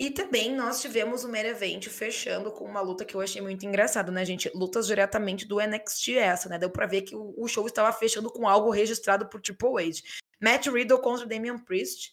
E 0.03 0.11
também 0.11 0.53
nós 0.53 0.81
tivemos 0.81 1.23
o 1.23 1.33
Event 1.33 1.87
fechando 1.87 2.51
com 2.51 2.65
uma 2.65 2.81
luta 2.81 3.05
que 3.05 3.15
eu 3.15 3.21
achei 3.21 3.41
muito 3.41 3.65
engraçada, 3.65 4.11
né, 4.11 4.25
gente? 4.25 4.51
Lutas 4.53 4.89
diretamente 4.89 5.47
do 5.47 5.61
NXT 5.61 6.17
essa, 6.17 6.49
né? 6.49 6.59
Deu 6.59 6.69
pra 6.69 6.89
ver 6.89 7.03
que 7.03 7.15
o, 7.15 7.47
show 7.47 7.65
estava 7.69 7.93
fechando 7.93 8.29
com 8.29 8.49
algo 8.49 8.69
registrado 8.69 9.29
por 9.29 9.41
Triple 9.41 9.69
H. 9.79 10.03
Matt 10.41 10.67
Riddle 10.67 11.01
contra 11.01 11.25
Damian 11.25 11.57
Priest. 11.57 12.13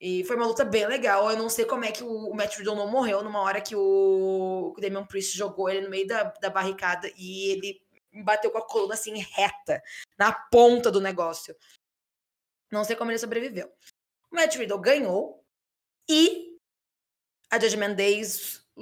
E 0.00 0.24
foi 0.24 0.34
uma 0.34 0.46
luta 0.48 0.64
bem 0.64 0.88
legal. 0.88 1.30
Eu 1.30 1.36
não 1.36 1.48
sei 1.48 1.64
como 1.64 1.84
é 1.84 1.92
que 1.92 2.02
o, 2.02 2.34
Matt 2.34 2.56
Riddle 2.56 2.74
não 2.74 2.90
morreu 2.90 3.22
numa 3.22 3.42
hora 3.42 3.60
que 3.60 3.76
o, 3.76 4.74
o 4.76 4.80
Damian 4.80 5.06
Priest 5.06 5.38
jogou 5.38 5.70
ele 5.70 5.82
no 5.82 5.90
meio 5.90 6.08
da, 6.08 6.24
da 6.24 6.50
barricada 6.50 7.08
e 7.16 7.52
ele 7.52 7.80
bateu 8.24 8.50
com 8.50 8.58
a 8.58 8.66
coluna 8.66 8.94
assim 8.94 9.16
reta, 9.18 9.80
na 10.18 10.32
ponta 10.32 10.90
do 10.90 11.00
negócio. 11.00 11.54
Não 12.72 12.82
sei 12.82 12.96
como 12.96 13.12
ele 13.12 13.18
sobreviveu. 13.18 13.72
O 14.32 14.34
Matt 14.34 14.56
Riddle 14.56 14.80
ganhou 14.80 15.44
e 16.10 16.53
a 17.54 17.60
Judgment 17.60 17.94
Day 17.94 18.20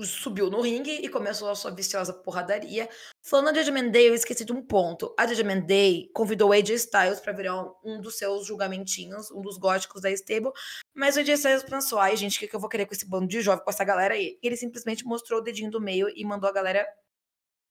subiu 0.03 0.49
no 0.49 0.63
ringue 0.63 0.93
e 0.93 1.09
começou 1.11 1.51
a 1.51 1.55
sua 1.55 1.71
viciosa 1.71 2.15
porradaria. 2.15 2.89
Falando 3.23 3.55
da 3.55 3.61
Judgment 3.61 3.91
Day, 3.91 4.09
eu 4.09 4.15
esqueci 4.15 4.47
de 4.47 4.53
um 4.53 4.63
ponto. 4.63 5.15
A 5.19 5.27
Judgment 5.27 5.61
Day 5.67 6.11
convidou 6.15 6.53
AJ 6.53 6.71
Styles 6.71 7.21
para 7.21 7.35
virar 7.35 7.63
um 7.85 8.01
dos 8.01 8.17
seus 8.17 8.47
julgamentinhos, 8.47 9.31
um 9.31 9.43
dos 9.43 9.59
góticos 9.59 10.01
da 10.01 10.11
stable, 10.11 10.53
mas 10.95 11.17
o 11.17 11.21
AJ 11.21 11.29
Styles 11.35 11.63
pensou, 11.63 11.99
ai 11.99 12.17
gente, 12.17 12.39
o 12.39 12.41
que, 12.41 12.49
que 12.49 12.57
eu 12.57 12.61
vou 12.61 12.71
querer 12.71 12.87
com 12.87 12.95
esse 12.95 13.07
bando 13.07 13.27
de 13.27 13.43
jovem, 13.43 13.63
com 13.63 13.71
essa 13.71 13.85
galera 13.85 14.15
aí? 14.15 14.39
E 14.43 14.47
ele 14.47 14.57
simplesmente 14.57 15.05
mostrou 15.05 15.41
o 15.41 15.43
dedinho 15.43 15.71
do 15.71 15.81
meio 15.81 16.09
e 16.17 16.25
mandou 16.25 16.49
a 16.49 16.53
galera 16.53 16.87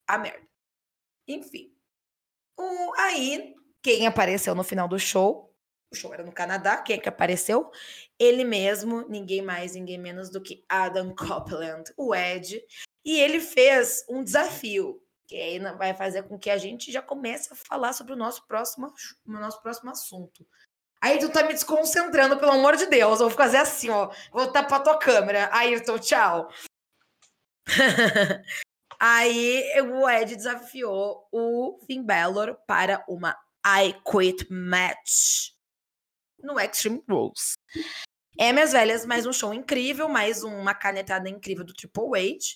a 0.07 0.19
merda. 0.19 0.47
Enfim. 1.27 1.73
Aí, 2.97 3.55
quem 3.81 4.05
apareceu 4.05 4.53
no 4.53 4.63
final 4.63 4.87
do 4.87 4.99
show 4.99 5.50
o 5.91 5.95
show 5.95 6.13
era 6.13 6.23
no 6.23 6.31
Canadá, 6.31 6.77
quem 6.77 6.95
é 6.95 6.99
que 6.99 7.09
apareceu? 7.09 7.69
Ele 8.17 8.45
mesmo, 8.45 9.05
ninguém 9.09 9.41
mais, 9.41 9.73
ninguém 9.73 9.97
menos 9.97 10.29
do 10.29 10.41
que 10.41 10.63
Adam 10.69 11.13
Copeland, 11.15 11.91
o 11.97 12.15
Ed. 12.15 12.63
E 13.03 13.19
ele 13.19 13.39
fez 13.39 14.05
um 14.09 14.23
desafio, 14.23 15.01
que 15.27 15.35
aí 15.35 15.59
vai 15.59 15.93
fazer 15.93 16.23
com 16.23 16.39
que 16.39 16.49
a 16.49 16.57
gente 16.57 16.91
já 16.91 17.01
comece 17.01 17.51
a 17.51 17.55
falar 17.55 17.93
sobre 17.93 18.13
o 18.13 18.17
nosso 18.17 18.47
próximo, 18.47 18.93
o 19.25 19.31
nosso 19.31 19.61
próximo 19.61 19.91
assunto. 19.91 20.47
Aí 21.01 21.17
tu 21.17 21.29
tá 21.29 21.43
me 21.43 21.53
desconcentrando, 21.53 22.37
pelo 22.37 22.51
amor 22.51 22.77
de 22.77 22.85
Deus. 22.85 23.19
Eu 23.19 23.27
vou 23.27 23.37
fazer 23.37 23.57
assim, 23.57 23.89
ó. 23.89 24.11
Vou 24.31 24.51
tapar 24.51 24.83
tua 24.83 24.99
câmera. 24.99 25.49
Ayrton, 25.51 25.97
tchau. 25.97 26.49
Aí 28.99 29.63
o 29.81 30.07
Ed 30.07 30.35
desafiou 30.35 31.27
o 31.31 31.79
Finn 31.87 32.03
Balor 32.03 32.55
para 32.67 33.03
uma 33.07 33.35
I 33.65 33.95
Quit 34.05 34.45
Match 34.53 35.53
no 36.43 36.59
Extreme 36.59 37.03
Rules. 37.09 37.53
É, 38.37 38.51
minhas 38.53 38.71
velhas, 38.71 39.05
mais 39.05 39.25
um 39.25 39.33
show 39.33 39.53
incrível, 39.53 40.07
mais 40.07 40.43
uma 40.43 40.73
canetada 40.73 41.29
incrível 41.29 41.63
do 41.63 41.73
Triple 41.73 42.17
H. 42.17 42.55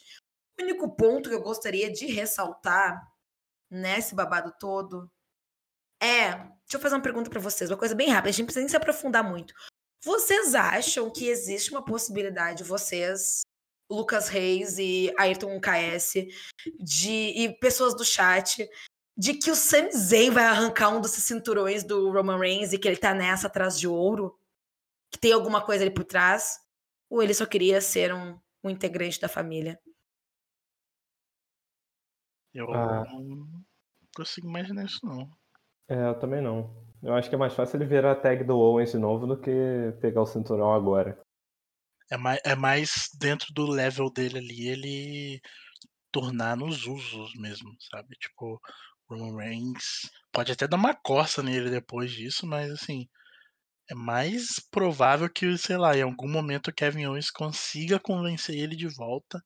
O 0.60 0.64
único 0.64 0.96
ponto 0.96 1.30
que 1.30 1.36
eu 1.36 1.42
gostaria 1.42 1.92
de 1.92 2.06
ressaltar 2.08 3.02
nesse 3.70 4.16
babado 4.16 4.54
todo 4.60 5.10
é. 6.02 6.32
Deixa 6.66 6.78
eu 6.78 6.80
fazer 6.80 6.96
uma 6.96 7.02
pergunta 7.02 7.30
para 7.30 7.40
vocês, 7.40 7.70
uma 7.70 7.78
coisa 7.78 7.94
bem 7.94 8.10
rápida, 8.10 8.30
a 8.30 8.32
gente 8.32 8.46
precisa 8.46 8.62
nem 8.62 8.70
se 8.70 8.78
aprofundar 8.78 9.24
muito. 9.24 9.54
Vocês 10.04 10.56
acham 10.56 11.12
que 11.12 11.28
existe 11.28 11.72
uma 11.72 11.84
possibilidade, 11.84 12.64
vocês, 12.64 13.42
Lucas 13.90 14.28
Reis 14.28 14.78
e 14.80 15.14
Ayrton 15.18 15.60
KS, 15.60 16.14
de, 16.80 17.34
e 17.36 17.58
pessoas 17.60 17.96
do 17.96 18.04
chat, 18.04 18.68
de 19.18 19.34
que 19.34 19.50
o 19.50 19.56
Sami 19.56 19.92
Zayn 19.92 20.30
vai 20.30 20.44
arrancar 20.44 20.90
um 20.90 21.00
dos 21.00 21.12
cinturões 21.12 21.84
do 21.84 22.12
Roman 22.12 22.38
Reigns 22.38 22.74
e 22.74 22.78
que 22.78 22.88
ele 22.88 22.98
tá 22.98 23.14
nessa 23.14 23.48
atrás 23.48 23.80
de 23.80 23.88
ouro? 23.88 24.38
Que 25.10 25.18
tem 25.18 25.32
alguma 25.32 25.64
coisa 25.64 25.84
ali 25.84 25.94
por 25.94 26.04
trás? 26.04 26.60
Ou 27.10 27.24
ele 27.24 27.34
só 27.34 27.46
queria 27.46 27.80
ser 27.80 28.14
um, 28.14 28.38
um 28.64 28.70
integrante 28.70 29.20
da 29.20 29.30
família? 29.30 29.80
Eu 32.54 32.72
ah. 32.74 33.06
não 33.06 33.64
consigo 34.16 34.48
imaginar 34.48 34.86
isso, 34.86 35.06
não. 35.06 35.30
É, 35.88 36.10
eu 36.10 36.20
também 36.20 36.42
não. 36.42 36.74
Eu 37.02 37.14
acho 37.14 37.30
que 37.30 37.36
é 37.36 37.38
mais 37.38 37.54
fácil 37.54 37.78
ele 37.78 37.86
virar 37.86 38.14
a 38.14 38.16
tag 38.16 38.44
do 38.44 38.58
Owens 38.58 38.92
de 38.92 38.98
novo 38.98 39.28
do 39.28 39.40
que 39.40 39.52
pegar 40.02 40.22
o 40.22 40.26
cinturão 40.26 40.74
agora. 40.74 41.22
É 42.10 42.18
mais, 42.18 42.40
é 42.44 42.56
mais 42.56 43.10
dentro 43.20 43.54
do 43.54 43.66
level 43.66 44.12
dele 44.12 44.40
ali, 44.40 44.68
ele 44.68 45.42
tornar 46.12 46.56
nos 46.56 46.88
usos 46.88 47.34
mesmo, 47.36 47.70
sabe? 47.92 48.16
Tipo, 48.16 48.60
Roman 49.10 49.36
Reigns. 49.38 50.10
Pode 50.32 50.52
até 50.52 50.68
dar 50.68 50.78
uma 50.78 50.94
coça 50.94 51.42
nele 51.44 51.70
depois 51.70 52.12
disso, 52.12 52.46
mas 52.46 52.72
assim. 52.72 53.08
É 53.90 53.94
mais 53.94 54.60
provável 54.72 55.30
que, 55.30 55.56
sei 55.60 55.78
lá, 55.78 55.96
em 55.96 56.02
algum 56.02 56.28
momento 56.28 56.70
o 56.70 56.74
Kevin 56.74 57.06
Owens 57.06 57.30
consiga 57.30 58.00
convencer 58.00 58.56
ele 58.58 58.76
de 58.76 58.88
volta 58.88 59.40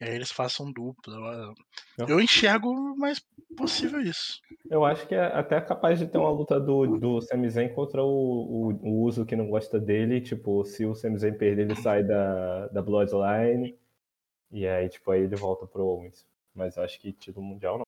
E 0.00 0.04
aí 0.04 0.14
eles 0.14 0.30
façam 0.30 0.70
dupla. 0.72 1.52
Eu, 1.98 2.20
enxergo 2.20 2.72
mais 2.96 3.20
possível 3.56 4.00
isso. 4.00 4.40
Eu 4.70 4.84
acho 4.84 5.08
que 5.08 5.16
é 5.16 5.24
até 5.24 5.60
capaz 5.60 5.98
de 5.98 6.06
ter 6.06 6.18
uma 6.18 6.30
luta 6.30 6.60
do, 6.60 6.98
do 6.98 7.20
Sami 7.22 7.50
Zayn 7.50 7.74
contra 7.74 8.04
o, 8.04 8.08
o, 8.08 8.72
o 8.88 9.02
Uso 9.02 9.26
que 9.26 9.34
não 9.34 9.48
gosta 9.48 9.80
dele. 9.80 10.20
Tipo, 10.20 10.64
se 10.64 10.86
o 10.86 10.94
Sami 10.94 11.18
Zayn 11.18 11.36
perder, 11.36 11.62
ele 11.62 11.76
sai 11.76 12.04
da, 12.04 12.68
da 12.68 12.82
Bloodline. 12.82 13.76
E 14.52 14.66
aí, 14.66 14.88
tipo, 14.88 15.10
aí 15.10 15.22
ele 15.22 15.36
volta 15.36 15.66
pro 15.66 15.84
Owens. 15.84 16.24
Mas 16.54 16.76
eu 16.76 16.84
acho 16.84 17.00
que 17.00 17.12
título 17.12 17.44
mundial 17.44 17.78
não. 17.78 17.85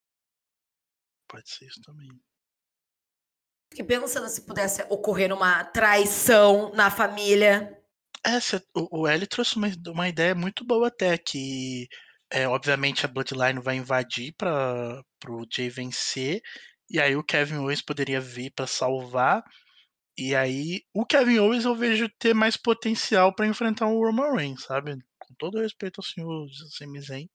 Pode 1.28 1.50
ser 1.50 1.66
isso 1.66 1.80
também. 1.82 2.08
Fiquei 3.70 3.84
pensando 3.84 4.28
se 4.28 4.46
pudesse 4.46 4.82
ocorrer 4.88 5.32
uma 5.32 5.64
traição 5.64 6.72
na 6.74 6.90
família. 6.90 7.78
É, 8.24 8.40
cê, 8.40 8.56
o, 8.74 9.02
o 9.02 9.06
L 9.06 9.26
trouxe 9.26 9.56
uma, 9.56 9.68
uma 9.88 10.08
ideia 10.08 10.34
muito 10.34 10.64
boa 10.64 10.88
até, 10.88 11.16
que 11.18 11.86
é, 12.30 12.48
obviamente 12.48 13.04
a 13.04 13.08
Bloodline 13.08 13.60
vai 13.60 13.76
invadir 13.76 14.34
para 14.36 15.02
o 15.28 15.46
Jay 15.50 15.68
vencer, 15.68 16.40
e 16.90 16.98
aí 16.98 17.14
o 17.14 17.22
Kevin 17.22 17.58
Owens 17.58 17.82
poderia 17.82 18.20
vir 18.20 18.50
para 18.52 18.66
salvar, 18.66 19.44
e 20.16 20.34
aí 20.34 20.82
o 20.92 21.06
Kevin 21.06 21.38
Owens 21.38 21.64
eu 21.64 21.76
vejo 21.76 22.08
ter 22.18 22.34
mais 22.34 22.56
potencial 22.56 23.34
para 23.34 23.46
enfrentar 23.46 23.86
o 23.86 24.04
Roman 24.04 24.34
Reigns, 24.34 24.64
sabe? 24.64 24.96
Com 25.18 25.34
todo 25.38 25.60
respeito 25.60 26.00
ao 26.00 26.04
senhor 26.04 26.48
Sami 26.76 27.00
Zayn. 27.00 27.28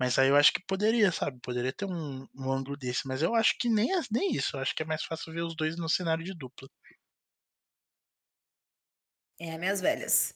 Mas 0.00 0.18
aí 0.18 0.30
eu 0.30 0.36
acho 0.36 0.50
que 0.54 0.64
poderia, 0.66 1.12
sabe? 1.12 1.38
Poderia 1.42 1.74
ter 1.74 1.84
um, 1.84 2.26
um 2.34 2.50
ângulo 2.50 2.74
desse. 2.74 3.06
Mas 3.06 3.20
eu 3.20 3.34
acho 3.34 3.58
que 3.58 3.68
nem, 3.68 3.90
nem 4.10 4.32
isso. 4.32 4.56
Eu 4.56 4.60
acho 4.62 4.74
que 4.74 4.82
é 4.82 4.86
mais 4.86 5.04
fácil 5.04 5.30
ver 5.30 5.42
os 5.42 5.54
dois 5.54 5.76
no 5.76 5.90
cenário 5.90 6.24
de 6.24 6.32
dupla. 6.32 6.66
É, 9.38 9.58
minhas 9.58 9.78
velhas. 9.82 10.32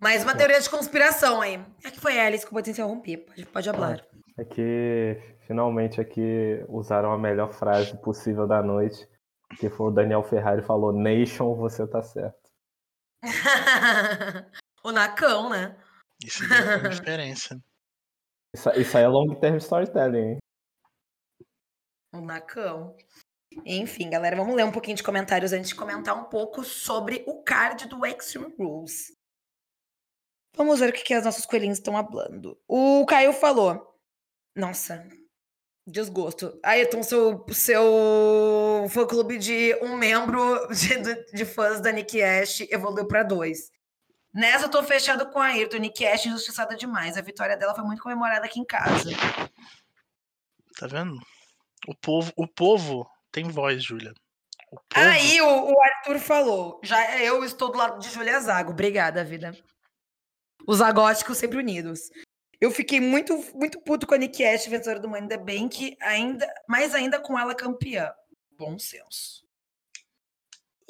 Mais 0.00 0.22
uma 0.22 0.34
teoria 0.34 0.58
de 0.58 0.70
conspiração 0.70 1.42
aí. 1.42 1.62
É 1.84 1.90
que 1.90 2.00
foi 2.00 2.18
a 2.18 2.26
Alice 2.26 2.46
com 2.46 2.56
potencial 2.56 2.88
romper. 2.88 3.18
Pode, 3.18 3.46
pode 3.46 3.70
falar. 3.70 4.06
É 4.38 4.44
que 4.46 5.36
finalmente 5.46 6.00
aqui 6.00 6.64
usaram 6.66 7.12
a 7.12 7.18
melhor 7.18 7.52
frase 7.52 7.94
possível 8.00 8.46
da 8.46 8.62
noite. 8.62 9.06
Que 9.60 9.68
foi 9.68 9.88
o 9.88 9.94
Daniel 9.94 10.22
Ferrari 10.22 10.62
falou: 10.62 10.90
Nation, 10.90 11.54
você 11.54 11.86
tá 11.86 12.02
certo. 12.02 12.50
o 14.82 14.90
Nacão, 14.90 15.50
né? 15.50 15.76
Isso 16.24 16.42
é 16.44 16.88
diferença. 16.88 17.60
Isso, 18.54 18.70
isso 18.70 18.96
aí 18.98 19.04
é 19.04 19.08
long 19.08 19.34
term 19.40 19.56
storytelling, 19.56 20.32
hein? 20.32 20.38
O 22.12 22.20
Nacão. 22.20 22.94
Enfim, 23.64 24.10
galera, 24.10 24.36
vamos 24.36 24.54
ler 24.54 24.64
um 24.64 24.72
pouquinho 24.72 24.96
de 24.96 25.02
comentários 25.02 25.52
antes 25.52 25.70
de 25.70 25.74
comentar 25.74 26.16
um 26.16 26.24
pouco 26.24 26.62
sobre 26.62 27.24
o 27.26 27.42
card 27.42 27.88
do 27.88 28.04
Extreme 28.04 28.54
Rules. 28.58 29.12
Vamos 30.54 30.80
ver 30.80 30.90
o 30.90 30.92
que, 30.92 31.02
que 31.02 31.14
as 31.14 31.24
nossas 31.24 31.46
coelhinhas 31.46 31.78
estão 31.78 31.94
falando. 31.94 32.58
O 32.68 33.06
Caio 33.06 33.32
falou. 33.32 33.98
Nossa, 34.54 35.06
desgosto. 35.86 36.58
Ayrton, 36.62 37.02
seu, 37.02 37.46
seu 37.52 38.86
fã 38.90 39.06
clube 39.06 39.38
de 39.38 39.74
um 39.82 39.96
membro 39.96 40.68
de, 40.68 41.32
de 41.32 41.44
fãs 41.46 41.80
da 41.80 41.90
Nick 41.90 42.22
Ash 42.22 42.60
evoluiu 42.70 43.08
para 43.08 43.22
dois. 43.22 43.70
Nessa 44.32 44.64
eu 44.64 44.70
tô 44.70 44.82
fechado 44.82 45.28
com 45.30 45.38
a 45.38 45.46
Ayrton. 45.46 45.78
Nick 45.78 46.06
Ash 46.06 46.26
injustiçada 46.26 46.74
demais. 46.74 47.16
A 47.16 47.20
vitória 47.20 47.56
dela 47.56 47.74
foi 47.74 47.84
muito 47.84 48.02
comemorada 48.02 48.46
aqui 48.46 48.58
em 48.58 48.64
casa. 48.64 49.10
Tá 50.78 50.86
vendo? 50.86 51.20
O 51.86 51.94
povo, 51.94 52.32
o 52.36 52.46
povo 52.46 53.10
tem 53.30 53.48
voz, 53.48 53.82
Júlia. 53.82 54.14
Aí 54.94 55.40
o, 55.42 55.72
o, 55.72 55.82
Arthur 55.82 56.18
falou: 56.18 56.80
já 56.82 57.18
eu 57.18 57.44
estou 57.44 57.70
do 57.70 57.76
lado 57.76 57.98
de 57.98 58.08
Júlia 58.08 58.40
Zago. 58.40 58.72
Obrigada, 58.72 59.24
vida. 59.24 59.56
Os 60.66 60.80
agóticos 60.80 61.36
sempre 61.36 61.58
unidos. 61.58 62.10
Eu 62.60 62.70
fiquei 62.70 63.00
muito, 63.00 63.36
muito 63.54 63.80
puto 63.80 64.06
com 64.06 64.14
a 64.14 64.16
Nick 64.16 64.42
Ash, 64.44 64.66
vencedora 64.66 65.00
do 65.00 65.08
Money 65.08 65.28
the 65.28 65.36
Bank, 65.36 65.96
ainda, 66.00 66.48
mais 66.68 66.94
ainda 66.94 67.18
com 67.18 67.38
ela 67.38 67.54
campeã. 67.54 68.12
Bom 68.56 68.78
senso. 68.78 69.44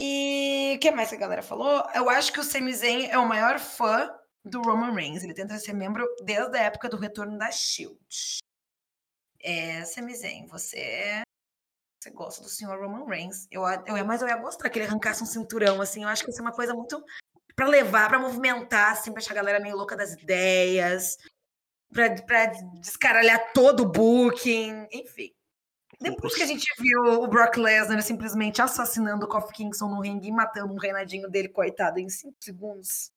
E 0.04 0.74
o 0.74 0.80
que 0.80 0.90
mais 0.90 1.10
que 1.10 1.14
a 1.14 1.18
galera 1.18 1.42
falou? 1.44 1.88
Eu 1.94 2.10
acho 2.10 2.32
que 2.32 2.40
o 2.40 2.42
Sami 2.42 2.74
Zayn 2.74 3.06
é 3.06 3.16
o 3.16 3.28
maior 3.28 3.60
fã 3.60 4.12
do 4.44 4.60
Roman 4.60 4.92
Reigns. 4.92 5.22
Ele 5.22 5.32
tenta 5.32 5.56
ser 5.60 5.74
membro 5.74 6.04
desde 6.24 6.58
a 6.58 6.62
época 6.62 6.88
do 6.88 6.96
retorno 6.96 7.38
da 7.38 7.52
Shield. 7.52 7.96
É, 9.40 9.84
Sami 9.84 10.12
Zayn, 10.16 10.48
você 10.48 11.22
você 12.02 12.10
gosta 12.10 12.42
do 12.42 12.48
senhor 12.48 12.80
Roman 12.80 13.06
Reigns. 13.06 13.46
Eu, 13.48 13.62
eu, 13.62 14.04
mas 14.04 14.20
eu 14.20 14.26
ia 14.26 14.34
gostar 14.34 14.68
que 14.68 14.80
ele 14.80 14.86
arrancasse 14.86 15.22
um 15.22 15.26
cinturão, 15.26 15.80
assim. 15.80 16.02
Eu 16.02 16.08
acho 16.08 16.24
que 16.24 16.32
isso 16.32 16.40
é 16.40 16.42
uma 16.42 16.50
coisa 16.50 16.74
muito 16.74 17.00
para 17.54 17.68
levar, 17.68 18.08
para 18.08 18.18
movimentar, 18.18 18.90
assim, 18.90 19.12
pra 19.12 19.20
deixar 19.20 19.34
a 19.34 19.36
galera 19.36 19.60
meio 19.60 19.76
louca 19.76 19.96
das 19.96 20.14
ideias, 20.14 21.16
pra 21.92 22.46
descaralhar 22.80 23.52
todo 23.52 23.84
o 23.84 23.88
booking, 23.88 24.88
enfim. 24.90 25.32
Depois 26.02 26.34
que 26.34 26.42
a 26.42 26.46
gente 26.46 26.66
viu 26.78 27.22
o 27.22 27.26
Brock 27.28 27.56
Lesnar 27.56 28.02
simplesmente 28.02 28.60
assassinando 28.60 29.24
o 29.24 29.28
Kofi 29.28 29.52
Kingston 29.52 29.88
no 29.88 30.00
ringue 30.00 30.28
e 30.28 30.32
matando 30.32 30.72
um 30.72 30.78
reinadinho 30.78 31.28
dele, 31.28 31.48
coitado, 31.48 31.98
em 31.98 32.08
5 32.08 32.36
segundos. 32.40 33.10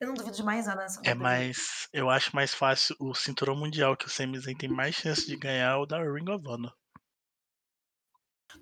Eu 0.00 0.08
não 0.08 0.14
duvido 0.14 0.36
de 0.36 0.42
mais 0.42 0.66
nada 0.66 0.82
nessa 0.82 1.00
É 1.04 1.14
mais. 1.14 1.88
Eu 1.92 2.10
acho 2.10 2.34
mais 2.34 2.52
fácil 2.52 2.94
o 3.00 3.14
cinturão 3.14 3.56
mundial 3.56 3.96
que 3.96 4.06
o 4.06 4.10
Sami 4.10 4.38
Zayn 4.38 4.56
tem 4.56 4.68
mais 4.68 4.94
chance 4.94 5.26
de 5.26 5.36
ganhar 5.36 5.78
o 5.78 5.86
da 5.86 5.98
Ring 5.98 6.30
of 6.30 6.46
Honor. 6.46 6.72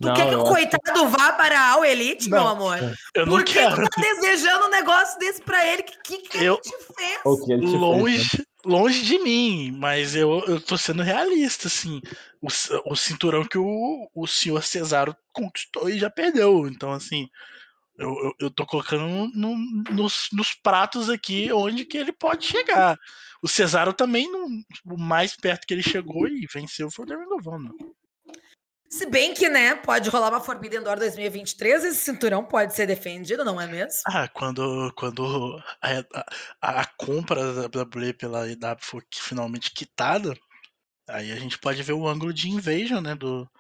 Tu 0.01 0.09
não, 0.09 0.14
quer 0.14 0.28
que 0.28 0.34
o 0.34 0.45
coitado 0.45 1.01
acho... 1.01 1.09
vá 1.09 1.32
para 1.32 1.74
a 1.74 1.88
Elite, 1.88 2.28
não, 2.28 2.38
meu 2.38 2.49
amor? 2.49 2.97
Eu 3.14 3.26
não 3.26 3.36
Por 3.36 3.45
que 3.45 3.55
quero. 3.55 3.76
tu 3.76 3.88
tá 3.88 4.03
desejando 4.03 4.66
um 4.66 4.70
negócio 4.70 5.18
desse 5.18 5.40
pra 5.42 5.64
ele? 5.66 5.82
O 5.82 5.84
que, 5.84 5.95
que, 6.03 6.28
que 6.28 6.38
eu... 6.38 6.55
ele 6.55 6.62
te 6.62 6.95
fez? 6.95 7.49
ele 7.49 7.66
te 7.66 7.76
longe, 7.76 8.18
fez, 8.18 8.38
né? 8.38 8.45
longe 8.64 9.03
de 9.03 9.18
mim, 9.18 9.76
mas 9.78 10.14
eu, 10.16 10.42
eu 10.47 10.61
tô 10.61 10.76
sendo 10.76 11.03
realista, 11.03 11.68
assim. 11.68 12.01
O, 12.40 12.49
o 12.90 12.97
cinturão 12.97 13.45
que 13.45 13.59
o, 13.59 14.11
o 14.14 14.26
senhor 14.26 14.62
Cesaro 14.62 15.16
conquistou 15.32 15.88
e 15.88 15.99
já 15.99 16.11
perdeu. 16.11 16.66
Então, 16.66 16.92
assim, 16.92 17.28
eu, 17.97 18.09
eu, 18.09 18.32
eu 18.40 18.51
tô 18.51 18.66
colocando 18.66 19.30
no, 19.34 19.57
nos, 19.90 20.28
nos 20.32 20.53
pratos 20.55 21.09
aqui 21.09 21.53
onde 21.53 21.84
que 21.84 21.97
ele 21.97 22.12
pode 22.12 22.47
chegar. 22.47 22.99
O 23.42 23.49
Cesaro 23.49 23.92
também, 23.92 24.30
não, 24.30 24.47
o 24.86 24.99
mais 24.99 25.36
perto 25.36 25.66
que 25.66 25.74
ele 25.74 25.82
chegou 25.82 26.26
e 26.26 26.47
venceu 26.53 26.90
foi 26.90 27.05
o 27.07 27.51
Honor. 27.51 27.74
Se 28.95 29.07
bem 29.07 29.34
que, 29.34 29.49
né, 29.49 29.74
pode 29.74 30.09
rolar 30.09 30.28
uma 30.28 30.40
Forbidden 30.40 30.80
Door 30.80 31.01
2023, 31.01 31.82
esse 31.82 31.97
cinturão 31.97 32.45
pode 32.45 32.74
ser 32.74 32.86
defendido, 32.86 33.45
não 33.45 33.61
é 33.61 33.66
mesmo? 33.66 34.01
Ah, 34.07 34.28
quando, 34.28 34.92
quando 34.95 35.61
a, 35.82 35.99
a, 36.62 36.80
a 36.82 36.86
compra 36.97 37.66
da 37.68 37.82
WWE 37.82 38.12
pela 38.12 38.49
EW 38.49 38.76
for 38.78 39.05
finalmente 39.12 39.72
quitada, 39.72 40.32
aí 41.09 41.32
a 41.32 41.34
gente 41.34 41.59
pode 41.59 41.82
ver 41.82 41.95
o 41.95 42.07
ângulo 42.07 42.32
de 42.32 42.49
invasion, 42.49 43.01
né, 43.01 43.16
do, 43.16 43.51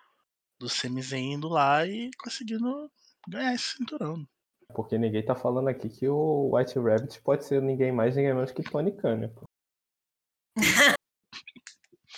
do 0.56 0.68
Sami 0.68 1.02
Zayn 1.02 1.32
indo 1.32 1.48
lá 1.48 1.84
e 1.84 2.12
conseguindo 2.16 2.88
ganhar 3.28 3.54
esse 3.54 3.76
cinturão. 3.76 4.24
Porque 4.72 4.96
ninguém 4.96 5.24
tá 5.24 5.34
falando 5.34 5.66
aqui 5.66 5.88
que 5.88 6.08
o 6.08 6.54
White 6.54 6.78
Rabbit 6.78 7.20
pode 7.22 7.44
ser 7.44 7.60
ninguém 7.60 7.90
mais, 7.90 8.14
ninguém 8.14 8.34
menos 8.34 8.52
que 8.52 8.62
Tony 8.62 8.92
Khan, 8.92 9.28
pô. 9.30 9.42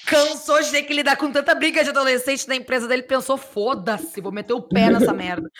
Cansou 0.06 0.62
de 0.62 0.70
ter 0.70 0.82
que 0.82 0.94
lidar 0.94 1.16
com 1.16 1.30
tanta 1.32 1.54
briga 1.54 1.82
de 1.82 1.90
adolescente 1.90 2.46
na 2.48 2.54
empresa 2.54 2.86
dele, 2.86 3.02
pensou, 3.02 3.36
foda-se, 3.36 4.20
vou 4.20 4.32
meter 4.32 4.54
o 4.54 4.62
pé 4.62 4.90
nessa 4.90 5.12
merda. 5.14 5.50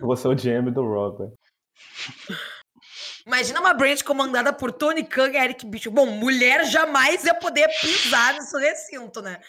Você 0.00 0.26
é 0.26 0.30
o 0.30 0.34
GM 0.34 0.70
do 0.70 0.82
Robert. 0.82 1.32
Imagina 3.26 3.60
uma 3.60 3.74
brand 3.74 4.02
comandada 4.02 4.52
por 4.52 4.72
Tony 4.72 5.04
Khan 5.04 5.30
e 5.30 5.36
Eric 5.36 5.66
Bicho. 5.66 5.90
Bom, 5.90 6.06
mulher 6.06 6.64
jamais 6.64 7.24
ia 7.24 7.34
poder 7.34 7.68
pisar 7.80 8.34
nesse 8.34 8.58
recinto, 8.58 9.20
né? 9.20 9.40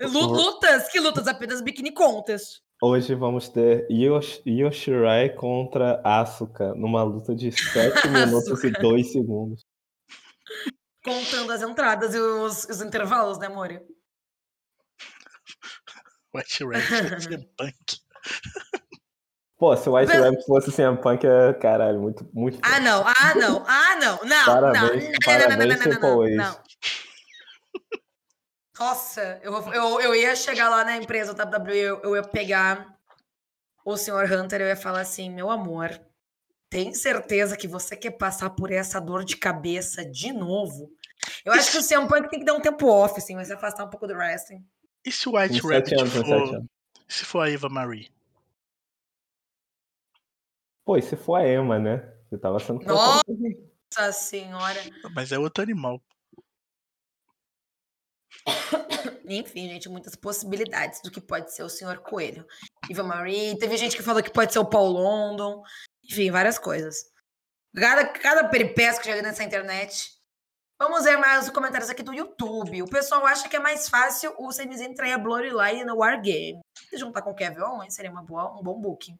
Lutas, 0.00 0.88
que 0.88 0.98
lutas? 0.98 1.28
Apenas 1.28 1.60
Bikini 1.60 1.92
Contest. 1.92 2.60
Hoje 2.82 3.14
vamos 3.14 3.48
ter 3.48 3.86
Yosh 3.90 4.42
Yoshirai 4.46 5.30
contra 5.30 6.00
Asuka 6.04 6.74
numa 6.74 7.02
luta 7.02 7.34
de 7.34 7.50
7 7.52 8.08
minutos 8.08 8.64
e 8.64 8.70
2 8.70 9.12
segundos 9.12 9.64
contando 11.04 11.52
as 11.52 11.62
entradas 11.62 12.14
e 12.14 12.18
os, 12.18 12.64
os 12.64 12.80
intervalos, 12.80 13.38
né, 13.38 13.48
Mori? 13.48 13.80
White 16.34 16.64
Rabbit 16.64 17.28
CM 17.28 17.48
Punk. 17.56 18.00
Pô, 19.56 19.76
se 19.76 19.88
o 19.88 19.94
White 19.94 20.12
Rabbit 20.12 20.44
fosse 20.46 20.72
CM 20.72 21.00
Punk, 21.00 21.24
é 21.24 21.52
caralho, 21.54 22.00
muito, 22.00 22.28
muito. 22.32 22.58
Ah, 22.62 22.80
não, 22.80 23.04
ah, 23.06 23.34
não, 23.36 23.64
ah, 23.66 23.96
não, 23.96 24.24
não, 24.24 24.44
parabéns, 24.44 25.04
não, 25.04 25.12
parabéns, 25.24 25.78
não, 25.78 26.00
não, 26.00 26.00
não, 26.00 26.36
não, 26.36 26.64
Nossa, 28.78 29.40
eu, 29.42 29.52
eu, 29.72 30.00
eu 30.00 30.14
ia 30.14 30.34
chegar 30.34 30.68
lá 30.68 30.84
na 30.84 30.96
empresa 30.96 31.32
WWE, 31.32 31.78
eu, 31.78 32.00
eu 32.02 32.16
ia 32.16 32.22
pegar 32.24 32.92
o 33.84 33.96
Sr. 33.96 34.32
Hunter, 34.32 34.62
eu 34.62 34.66
ia 34.66 34.76
falar 34.76 35.02
assim, 35.02 35.30
meu 35.30 35.48
amor, 35.50 36.00
tem 36.74 36.92
certeza 36.92 37.56
que 37.56 37.68
você 37.68 37.96
quer 37.96 38.10
passar 38.10 38.50
por 38.50 38.72
essa 38.72 39.00
dor 39.00 39.24
de 39.24 39.36
cabeça 39.36 40.04
de 40.04 40.32
novo? 40.32 40.92
Eu 41.44 41.52
acho 41.52 41.70
que 41.70 41.78
o 41.78 41.86
CM 41.86 42.08
Punk 42.08 42.28
tem 42.28 42.40
que 42.40 42.44
dar 42.44 42.54
um 42.54 42.60
tempo 42.60 42.88
off, 42.88 43.16
assim, 43.16 43.36
mas 43.36 43.46
se 43.46 43.52
afastar 43.52 43.84
um 43.84 43.90
pouco 43.90 44.08
do 44.08 44.14
wrestling. 44.14 44.66
E 45.04 45.12
se 45.12 45.28
o 45.28 45.36
White 45.36 45.60
Rabbit 45.60 45.94
anos, 45.94 46.12
for... 46.12 46.64
Se 47.06 47.24
for 47.24 47.42
a 47.42 47.48
Eva 47.48 47.68
Marie? 47.68 48.10
Pô, 50.84 50.96
e 50.96 51.02
se 51.02 51.14
for 51.14 51.36
a 51.36 51.48
Emma, 51.48 51.78
né? 51.78 52.12
Você 52.28 52.38
tava 52.38 52.58
sendo 52.58 52.84
Nossa 52.84 54.12
senhora. 54.12 54.80
Mas 55.14 55.30
é 55.30 55.38
outro 55.38 55.62
animal. 55.62 56.02
Enfim, 59.26 59.68
gente, 59.68 59.88
muitas 59.88 60.16
possibilidades 60.16 61.00
do 61.02 61.10
que 61.12 61.20
pode 61.20 61.54
ser 61.54 61.62
o 61.62 61.68
senhor 61.68 61.98
Coelho. 61.98 62.44
Iva 62.90 63.04
Marie, 63.04 63.56
teve 63.60 63.76
gente 63.76 63.96
que 63.96 64.02
falou 64.02 64.20
que 64.20 64.32
pode 64.32 64.52
ser 64.52 64.58
o 64.58 64.68
Paul 64.68 64.90
London. 64.90 65.62
Enfim, 66.04 66.30
várias 66.30 66.58
coisas. 66.58 67.04
Cada, 67.74 68.06
cada 68.06 68.48
peripécia 68.48 69.00
que 69.00 69.08
chega 69.08 69.22
nessa 69.22 69.42
internet. 69.42 70.12
Vamos 70.78 71.04
ver 71.04 71.16
mais 71.16 71.44
os 71.44 71.50
comentários 71.50 71.88
aqui 71.88 72.02
do 72.02 72.12
YouTube. 72.12 72.82
O 72.82 72.90
pessoal 72.90 73.24
acha 73.26 73.48
que 73.48 73.56
é 73.56 73.60
mais 73.60 73.88
fácil 73.88 74.34
o 74.38 74.52
Sami 74.52 74.76
Zayn 74.76 74.94
trair 74.94 75.12
a 75.12 75.18
Bloodline 75.18 75.84
no 75.84 75.96
Wargame. 75.96 76.60
Se 76.90 76.96
juntar 76.96 77.22
com 77.22 77.30
o 77.30 77.34
Kevin 77.34 77.60
Owens, 77.60 77.94
seria 77.94 78.10
uma 78.10 78.22
boa, 78.22 78.58
um 78.58 78.62
bom 78.62 78.80
booking. 78.80 79.18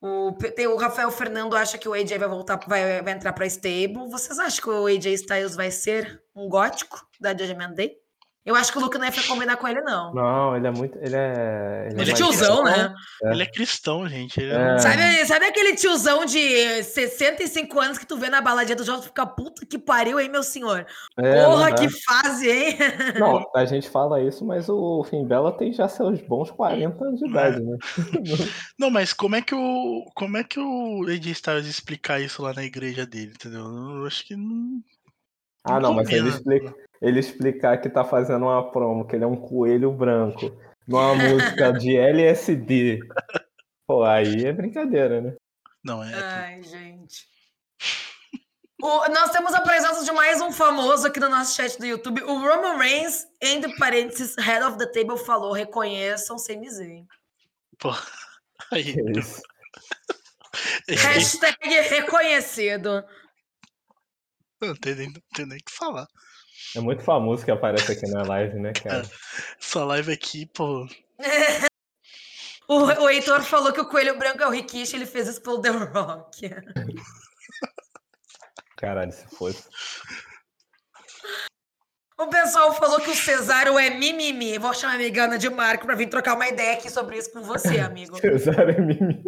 O, 0.00 0.28
o 0.30 0.76
Rafael 0.76 1.10
Fernando 1.10 1.56
acha 1.56 1.78
que 1.78 1.88
o 1.88 1.94
AJ 1.94 2.18
vai 2.18 2.28
voltar, 2.28 2.60
vai, 2.68 3.02
vai 3.02 3.12
entrar 3.14 3.32
para 3.32 3.46
stable. 3.46 4.08
Vocês 4.10 4.38
acham 4.38 4.62
que 4.62 4.70
o 4.70 4.86
AJ 4.86 5.06
Styles 5.14 5.56
vai 5.56 5.70
ser 5.70 6.22
um 6.34 6.48
gótico 6.48 7.06
da 7.18 7.30
Judgment 7.30 7.72
Day? 7.72 8.05
Eu 8.46 8.54
acho 8.54 8.70
que 8.70 8.78
o 8.78 8.80
Luke 8.80 8.96
não 8.96 9.04
ia 9.04 9.12
combinar 9.26 9.56
com 9.56 9.66
ele, 9.66 9.80
não. 9.80 10.14
Não, 10.14 10.56
ele 10.56 10.68
é 10.68 10.70
muito. 10.70 10.96
Ele 10.98 11.16
é. 11.16 11.88
Ele, 11.90 12.02
ele 12.02 12.10
é, 12.10 12.12
é 12.12 12.16
tiozão, 12.16 12.62
né? 12.62 12.94
É. 13.24 13.32
Ele 13.32 13.42
é 13.42 13.46
cristão, 13.46 14.08
gente. 14.08 14.40
É... 14.40 14.78
Sabe, 14.78 15.26
sabe 15.26 15.46
aquele 15.46 15.74
tiozão 15.74 16.24
de 16.24 16.84
65 16.84 17.80
anos 17.80 17.98
que 17.98 18.06
tu 18.06 18.16
vê 18.16 18.30
na 18.30 18.40
baladinha 18.40 18.76
do 18.76 18.84
jogos 18.84 19.04
e 19.04 19.08
fica 19.08 19.26
puta 19.26 19.66
que 19.66 19.76
pariu, 19.76 20.20
hein, 20.20 20.28
meu 20.28 20.44
senhor? 20.44 20.86
É, 21.18 21.44
Porra, 21.44 21.74
que 21.74 21.88
fase, 21.88 22.48
hein? 22.48 22.78
Não, 23.18 23.50
a 23.52 23.64
gente 23.64 23.90
fala 23.90 24.22
isso, 24.22 24.46
mas 24.46 24.68
o 24.68 25.02
Fimbella 25.02 25.50
tem 25.50 25.72
já 25.72 25.88
seus 25.88 26.20
bons 26.22 26.48
40 26.52 27.04
anos 27.04 27.18
de 27.18 27.28
idade, 27.28 27.60
né? 27.60 27.76
Não, 28.78 28.90
mas 28.90 29.12
como 29.12 29.34
é 29.34 29.42
que 29.42 29.56
o. 29.56 30.04
Como 30.14 30.36
é 30.36 30.44
que 30.44 30.60
o 30.60 31.04
AJ 31.08 31.26
Styles 31.32 31.66
explicar 31.66 32.20
isso 32.20 32.42
lá 32.42 32.54
na 32.54 32.62
igreja 32.62 33.04
dele, 33.04 33.32
entendeu? 33.34 33.64
Eu 33.64 34.06
acho 34.06 34.24
que 34.24 34.36
não. 34.36 34.80
Ah, 35.66 35.80
não, 35.80 35.94
mas 35.94 36.08
ele 36.10 36.28
explica, 36.28 36.74
ele 37.02 37.20
explicar 37.20 37.78
que 37.78 37.88
tá 37.88 38.04
fazendo 38.04 38.44
uma 38.44 38.70
promo, 38.70 39.06
que 39.06 39.16
ele 39.16 39.24
é 39.24 39.26
um 39.26 39.36
coelho 39.36 39.90
branco, 39.90 40.56
numa 40.86 41.14
música 41.14 41.72
de 41.72 41.96
LSD. 41.96 43.00
Pô, 43.86 44.04
aí 44.04 44.44
é 44.44 44.52
brincadeira, 44.52 45.20
né? 45.20 45.34
Não 45.84 46.02
é. 46.02 46.12
Ai, 46.14 46.62
gente. 46.62 47.26
O, 48.82 49.08
nós 49.08 49.30
temos 49.30 49.54
a 49.54 49.60
presença 49.62 50.04
de 50.04 50.12
mais 50.12 50.40
um 50.40 50.52
famoso 50.52 51.06
aqui 51.06 51.18
no 51.18 51.30
nosso 51.30 51.56
chat 51.56 51.78
do 51.78 51.86
YouTube. 51.86 52.22
O 52.22 52.38
Roman 52.38 52.76
Reigns, 52.76 53.26
entre 53.40 53.74
parênteses, 53.76 54.36
Head 54.36 54.64
of 54.64 54.76
the 54.76 54.86
Table, 54.86 55.16
falou: 55.16 55.52
reconheçam 55.52 56.38
Sami 56.38 56.70
Zayn. 56.70 57.06
Pô, 57.78 57.94
aí. 58.70 58.94
Hashtag 60.88 61.56
reconhecido. 61.88 63.04
Não 64.60 64.74
tem 64.74 64.94
nem, 64.94 65.06
não 65.08 65.22
tem 65.34 65.46
nem 65.46 65.58
o 65.58 65.64
que 65.64 65.72
falar. 65.72 66.06
É 66.74 66.80
muito 66.80 67.02
famoso 67.02 67.44
que 67.44 67.50
aparece 67.50 67.92
aqui 67.92 68.06
na 68.08 68.22
live, 68.22 68.58
né, 68.58 68.72
cara? 68.72 69.02
Essa 69.60 69.84
live 69.84 70.12
aqui, 70.12 70.46
pô. 70.46 70.86
o, 72.68 72.74
o 72.74 73.08
Heitor 73.08 73.42
falou 73.42 73.72
que 73.72 73.80
o 73.80 73.88
coelho 73.88 74.18
branco 74.18 74.42
é 74.42 74.46
o 74.46 74.50
Rikishi, 74.50 74.96
ele 74.96 75.06
fez 75.06 75.38
pelo 75.38 75.60
The 75.60 75.70
Rock. 75.70 76.50
Caralho, 78.76 79.12
se 79.12 79.26
fosse. 79.36 79.64
O 82.18 82.28
pessoal 82.28 82.74
falou 82.74 82.98
que 83.00 83.10
o 83.10 83.14
Cesário 83.14 83.78
é 83.78 83.90
mimimi. 83.90 84.58
Vou 84.58 84.72
chamar 84.72 84.94
a 84.94 84.98
Migana 84.98 85.38
de 85.38 85.50
Marco 85.50 85.84
para 85.84 85.94
vir 85.94 86.08
trocar 86.08 86.34
uma 86.34 86.48
ideia 86.48 86.74
aqui 86.74 86.90
sobre 86.90 87.18
isso 87.18 87.30
com 87.30 87.42
você, 87.42 87.78
amigo. 87.80 88.18
Cesário 88.18 88.74
é 88.74 88.80
mimimi. 88.80 89.22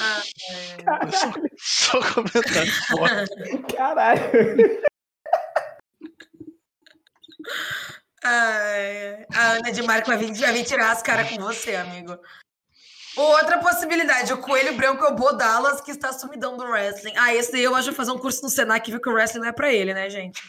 Ah, 0.00 0.22
é... 0.50 1.10
só, 1.10 1.32
só 1.58 2.14
comentário 2.14 2.72
foda. 2.88 3.24
Caralho. 3.76 4.22
Ai, 8.22 9.26
a 9.32 9.52
Ana 9.52 9.72
de 9.72 9.82
Marco 9.82 10.08
vai 10.08 10.18
vir, 10.18 10.32
vai 10.34 10.52
vir 10.52 10.64
tirar 10.64 10.92
as 10.92 11.02
caras 11.02 11.30
com 11.30 11.38
você, 11.38 11.74
amigo. 11.74 12.18
Outra 13.16 13.58
possibilidade, 13.58 14.32
o 14.32 14.38
Coelho 14.38 14.76
Branco 14.76 15.04
é 15.04 15.08
o 15.08 15.14
Bo 15.14 15.32
Dallas, 15.32 15.80
que 15.80 15.90
está 15.90 16.12
sumidão 16.12 16.56
do 16.56 16.64
wrestling. 16.64 17.14
Ah, 17.16 17.34
esse 17.34 17.50
daí 17.50 17.64
eu 17.64 17.74
acho 17.74 17.92
fazer 17.92 18.12
um 18.12 18.18
curso 18.18 18.42
no 18.42 18.48
Senac 18.48 18.88
e 18.88 18.92
viu 18.92 19.00
que 19.00 19.08
o 19.08 19.12
wrestling 19.12 19.40
não 19.40 19.48
é 19.48 19.52
pra 19.52 19.72
ele, 19.72 19.92
né, 19.92 20.08
gente? 20.08 20.40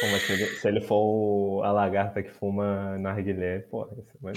Como 0.00 0.18
se, 0.18 0.32
ele, 0.32 0.46
se 0.56 0.66
ele 0.68 0.80
for 0.80 1.62
a 1.62 1.72
lagarta 1.72 2.22
que 2.22 2.30
fuma 2.30 2.98
narguilé, 2.98 3.60
porra, 3.60 3.92
isso 3.98 4.10
é 4.24 4.32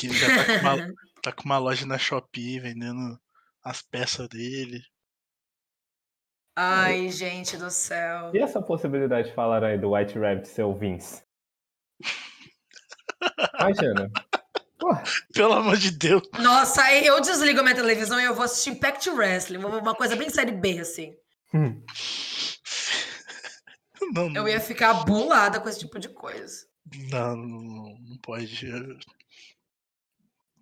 que 0.00 0.06
ele 0.06 0.14
já 0.14 0.26
tá 0.28 0.44
com, 0.46 0.66
uma, 0.66 0.94
tá 1.22 1.32
com 1.32 1.44
uma 1.44 1.58
loja 1.58 1.84
na 1.84 1.98
Shopee 1.98 2.58
vendendo 2.58 3.20
as 3.62 3.82
peças 3.82 4.26
dele. 4.28 4.82
Ai, 6.56 7.10
gente 7.10 7.56
do 7.56 7.70
céu. 7.70 8.30
E 8.34 8.38
essa 8.38 8.60
possibilidade 8.60 9.28
de 9.28 9.34
falar 9.34 9.62
aí 9.62 9.78
do 9.78 9.92
White 9.92 10.18
Rabbit 10.18 10.48
ser 10.48 10.62
o 10.62 10.74
Vince? 10.74 11.22
Imagina. 13.58 14.10
Porra. 14.78 15.02
Pelo 15.34 15.52
amor 15.52 15.76
de 15.76 15.90
Deus. 15.90 16.22
Nossa, 16.38 16.92
eu 16.94 17.20
desligo 17.20 17.60
a 17.60 17.62
minha 17.62 17.74
televisão 17.74 18.18
e 18.18 18.24
eu 18.24 18.34
vou 18.34 18.44
assistir 18.44 18.70
Impact 18.70 19.10
Wrestling. 19.10 19.58
Uma 19.58 19.94
coisa 19.94 20.16
bem 20.16 20.30
série 20.30 20.52
B, 20.52 20.80
assim. 20.80 21.14
Hum. 21.52 21.82
Não, 24.12 24.30
não. 24.30 24.42
Eu 24.42 24.48
ia 24.48 24.60
ficar 24.60 25.04
bolada 25.04 25.60
com 25.60 25.68
esse 25.68 25.80
tipo 25.80 25.98
de 25.98 26.08
coisa. 26.08 26.66
Não, 27.10 27.36
não, 27.36 27.98
não 28.00 28.18
pode 28.22 28.66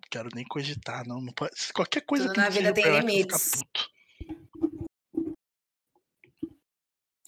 quero 0.09 0.29
nem 0.33 0.45
cogitar, 0.45 1.07
não. 1.07 1.21
não 1.21 1.31
pode, 1.33 1.53
qualquer 1.73 2.01
coisa 2.01 2.25
Tudo 2.25 2.33
que 2.33 2.41
na 2.41 2.49
vida 2.49 2.73
tem 2.73 2.99
limites. 2.99 3.61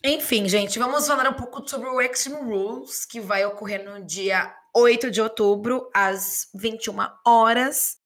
Enfim, 0.04 0.50
gente, 0.50 0.80
vamos 0.80 1.06
falar 1.06 1.30
um 1.30 1.34
pouco 1.34 1.68
sobre 1.68 1.88
o 1.88 2.02
Extreme 2.02 2.42
Rules, 2.42 3.06
que 3.06 3.22
vai 3.22 3.45
ocorrer 3.45 3.86
no 3.86 4.03
dia 4.03 4.52
8 4.76 5.12
de 5.12 5.22
outubro, 5.22 5.91
às 5.94 6.49
21 6.56 6.95
horas. 7.26 7.98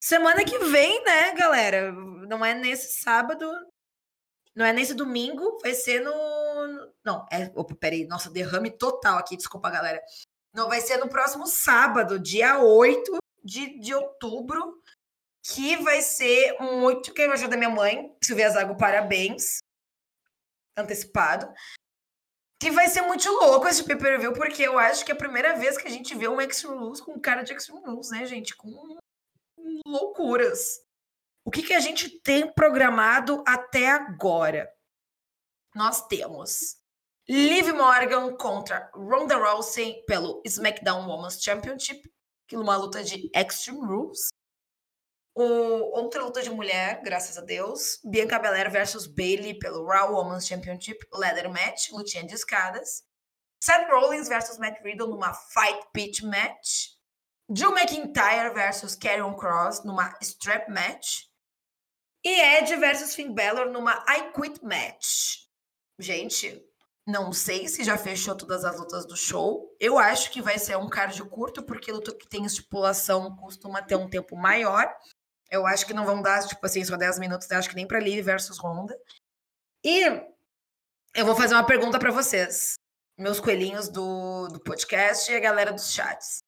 Semana 0.00 0.44
que 0.44 0.56
vem, 0.58 1.02
né, 1.02 1.32
galera? 1.34 1.90
Não 1.90 2.44
é 2.44 2.54
nesse 2.54 3.00
sábado, 3.00 3.50
não 4.54 4.64
é 4.64 4.72
nesse 4.72 4.94
domingo, 4.94 5.58
vai 5.60 5.74
ser 5.74 6.00
no. 6.00 6.12
Não, 7.04 7.26
é. 7.32 7.50
Opa, 7.56 7.74
peraí, 7.74 8.06
nossa, 8.06 8.30
derrame 8.30 8.70
total 8.70 9.18
aqui, 9.18 9.36
desculpa, 9.36 9.68
galera. 9.68 10.00
Não, 10.54 10.68
vai 10.68 10.80
ser 10.80 10.96
no 10.98 11.08
próximo 11.08 11.46
sábado, 11.46 12.20
dia 12.20 12.60
8 12.60 13.18
de, 13.46 13.78
de 13.78 13.94
outubro, 13.94 14.82
que 15.42 15.76
vai 15.76 16.02
ser 16.02 16.58
muito 16.60 17.14
que 17.14 17.22
eu 17.22 17.32
ajudo 17.32 17.50
da 17.50 17.56
minha 17.56 17.70
mãe, 17.70 18.14
Silvia 18.22 18.50
Zago, 18.50 18.76
parabéns. 18.76 19.58
Antecipado. 20.76 21.50
Que 22.60 22.70
vai 22.70 22.88
ser 22.88 23.02
muito 23.02 23.30
louco 23.30 23.68
esse 23.68 23.84
pay-per-view, 23.84 24.32
porque 24.32 24.62
eu 24.62 24.78
acho 24.78 25.04
que 25.04 25.12
é 25.12 25.14
a 25.14 25.18
primeira 25.18 25.56
vez 25.56 25.78
que 25.78 25.86
a 25.86 25.90
gente 25.90 26.14
vê 26.14 26.26
um 26.26 26.40
Extreme 26.40 26.76
Rules 26.76 27.00
com 27.00 27.20
cara 27.20 27.42
de 27.42 27.52
Extreme 27.52 27.80
Rules, 27.86 28.10
né, 28.10 28.26
gente? 28.26 28.56
Com 28.56 28.98
loucuras. 29.86 30.80
O 31.44 31.50
que, 31.50 31.62
que 31.62 31.74
a 31.74 31.80
gente 31.80 32.20
tem 32.20 32.52
programado 32.52 33.44
até 33.46 33.88
agora? 33.88 34.68
Nós 35.74 36.06
temos 36.08 36.76
Liv 37.28 37.72
Morgan 37.72 38.36
contra 38.36 38.90
Ronda 38.94 39.36
Rousey 39.36 40.02
pelo 40.06 40.42
SmackDown 40.44 41.06
Women's 41.06 41.40
Championship 41.42 42.10
uma 42.54 42.76
luta 42.76 43.02
de 43.02 43.30
Extreme 43.34 43.86
Rules. 43.86 44.28
Outra 45.34 46.22
luta 46.22 46.42
de 46.42 46.50
mulher, 46.50 47.02
graças 47.02 47.36
a 47.36 47.40
Deus. 47.40 47.98
Bianca 48.04 48.38
Belair 48.38 48.70
versus 48.70 49.06
Bailey 49.06 49.58
pelo 49.58 49.84
Raw 49.84 50.14
Women's 50.14 50.46
Championship 50.46 50.98
Leather 51.12 51.50
Match, 51.50 51.90
lutinha 51.90 52.24
de 52.24 52.34
escadas. 52.34 53.04
Seth 53.60 53.88
Rollins 53.90 54.28
versus 54.28 54.58
Matt 54.58 54.80
Riddle 54.82 55.08
numa 55.08 55.34
Fight 55.34 55.86
Pitch 55.92 56.22
Match. 56.22 56.96
Drew 57.48 57.72
McIntyre 57.72 58.54
versus 58.54 58.96
Karrion 58.96 59.34
Cross 59.34 59.84
numa 59.84 60.16
Strap 60.22 60.68
Match. 60.68 61.24
E 62.24 62.40
Edge 62.40 62.74
versus 62.76 63.14
Finn 63.14 63.34
Balor 63.34 63.70
numa 63.70 64.04
I 64.08 64.32
Quit 64.32 64.62
Match. 64.62 65.46
Gente, 65.98 66.65
não 67.06 67.32
sei 67.32 67.68
se 67.68 67.84
já 67.84 67.96
fechou 67.96 68.36
todas 68.36 68.64
as 68.64 68.76
lutas 68.76 69.06
do 69.06 69.16
show. 69.16 69.72
Eu 69.78 69.96
acho 69.96 70.30
que 70.32 70.42
vai 70.42 70.58
ser 70.58 70.76
um 70.76 70.88
card 70.88 71.22
curto, 71.24 71.62
porque 71.62 71.92
luta 71.92 72.12
que 72.12 72.28
tem 72.28 72.44
estipulação 72.44 73.36
costuma 73.36 73.80
ter 73.80 73.94
um 73.94 74.10
tempo 74.10 74.36
maior. 74.36 74.92
Eu 75.48 75.64
acho 75.66 75.86
que 75.86 75.94
não 75.94 76.04
vão 76.04 76.20
dar, 76.20 76.44
tipo 76.46 76.64
assim, 76.66 76.84
só 76.84 76.96
10 76.96 77.20
minutos, 77.20 77.48
eu 77.48 77.58
acho 77.58 77.68
que 77.68 77.76
nem 77.76 77.86
para 77.86 78.00
Liv 78.00 78.24
versus 78.24 78.58
Honda. 78.58 78.98
E 79.84 80.02
eu 81.14 81.24
vou 81.24 81.36
fazer 81.36 81.54
uma 81.54 81.64
pergunta 81.64 81.98
para 81.98 82.10
vocês, 82.10 82.74
meus 83.16 83.38
coelhinhos 83.38 83.88
do, 83.88 84.48
do 84.48 84.60
podcast 84.60 85.30
e 85.30 85.36
a 85.36 85.40
galera 85.40 85.72
dos 85.72 85.92
chats. 85.92 86.40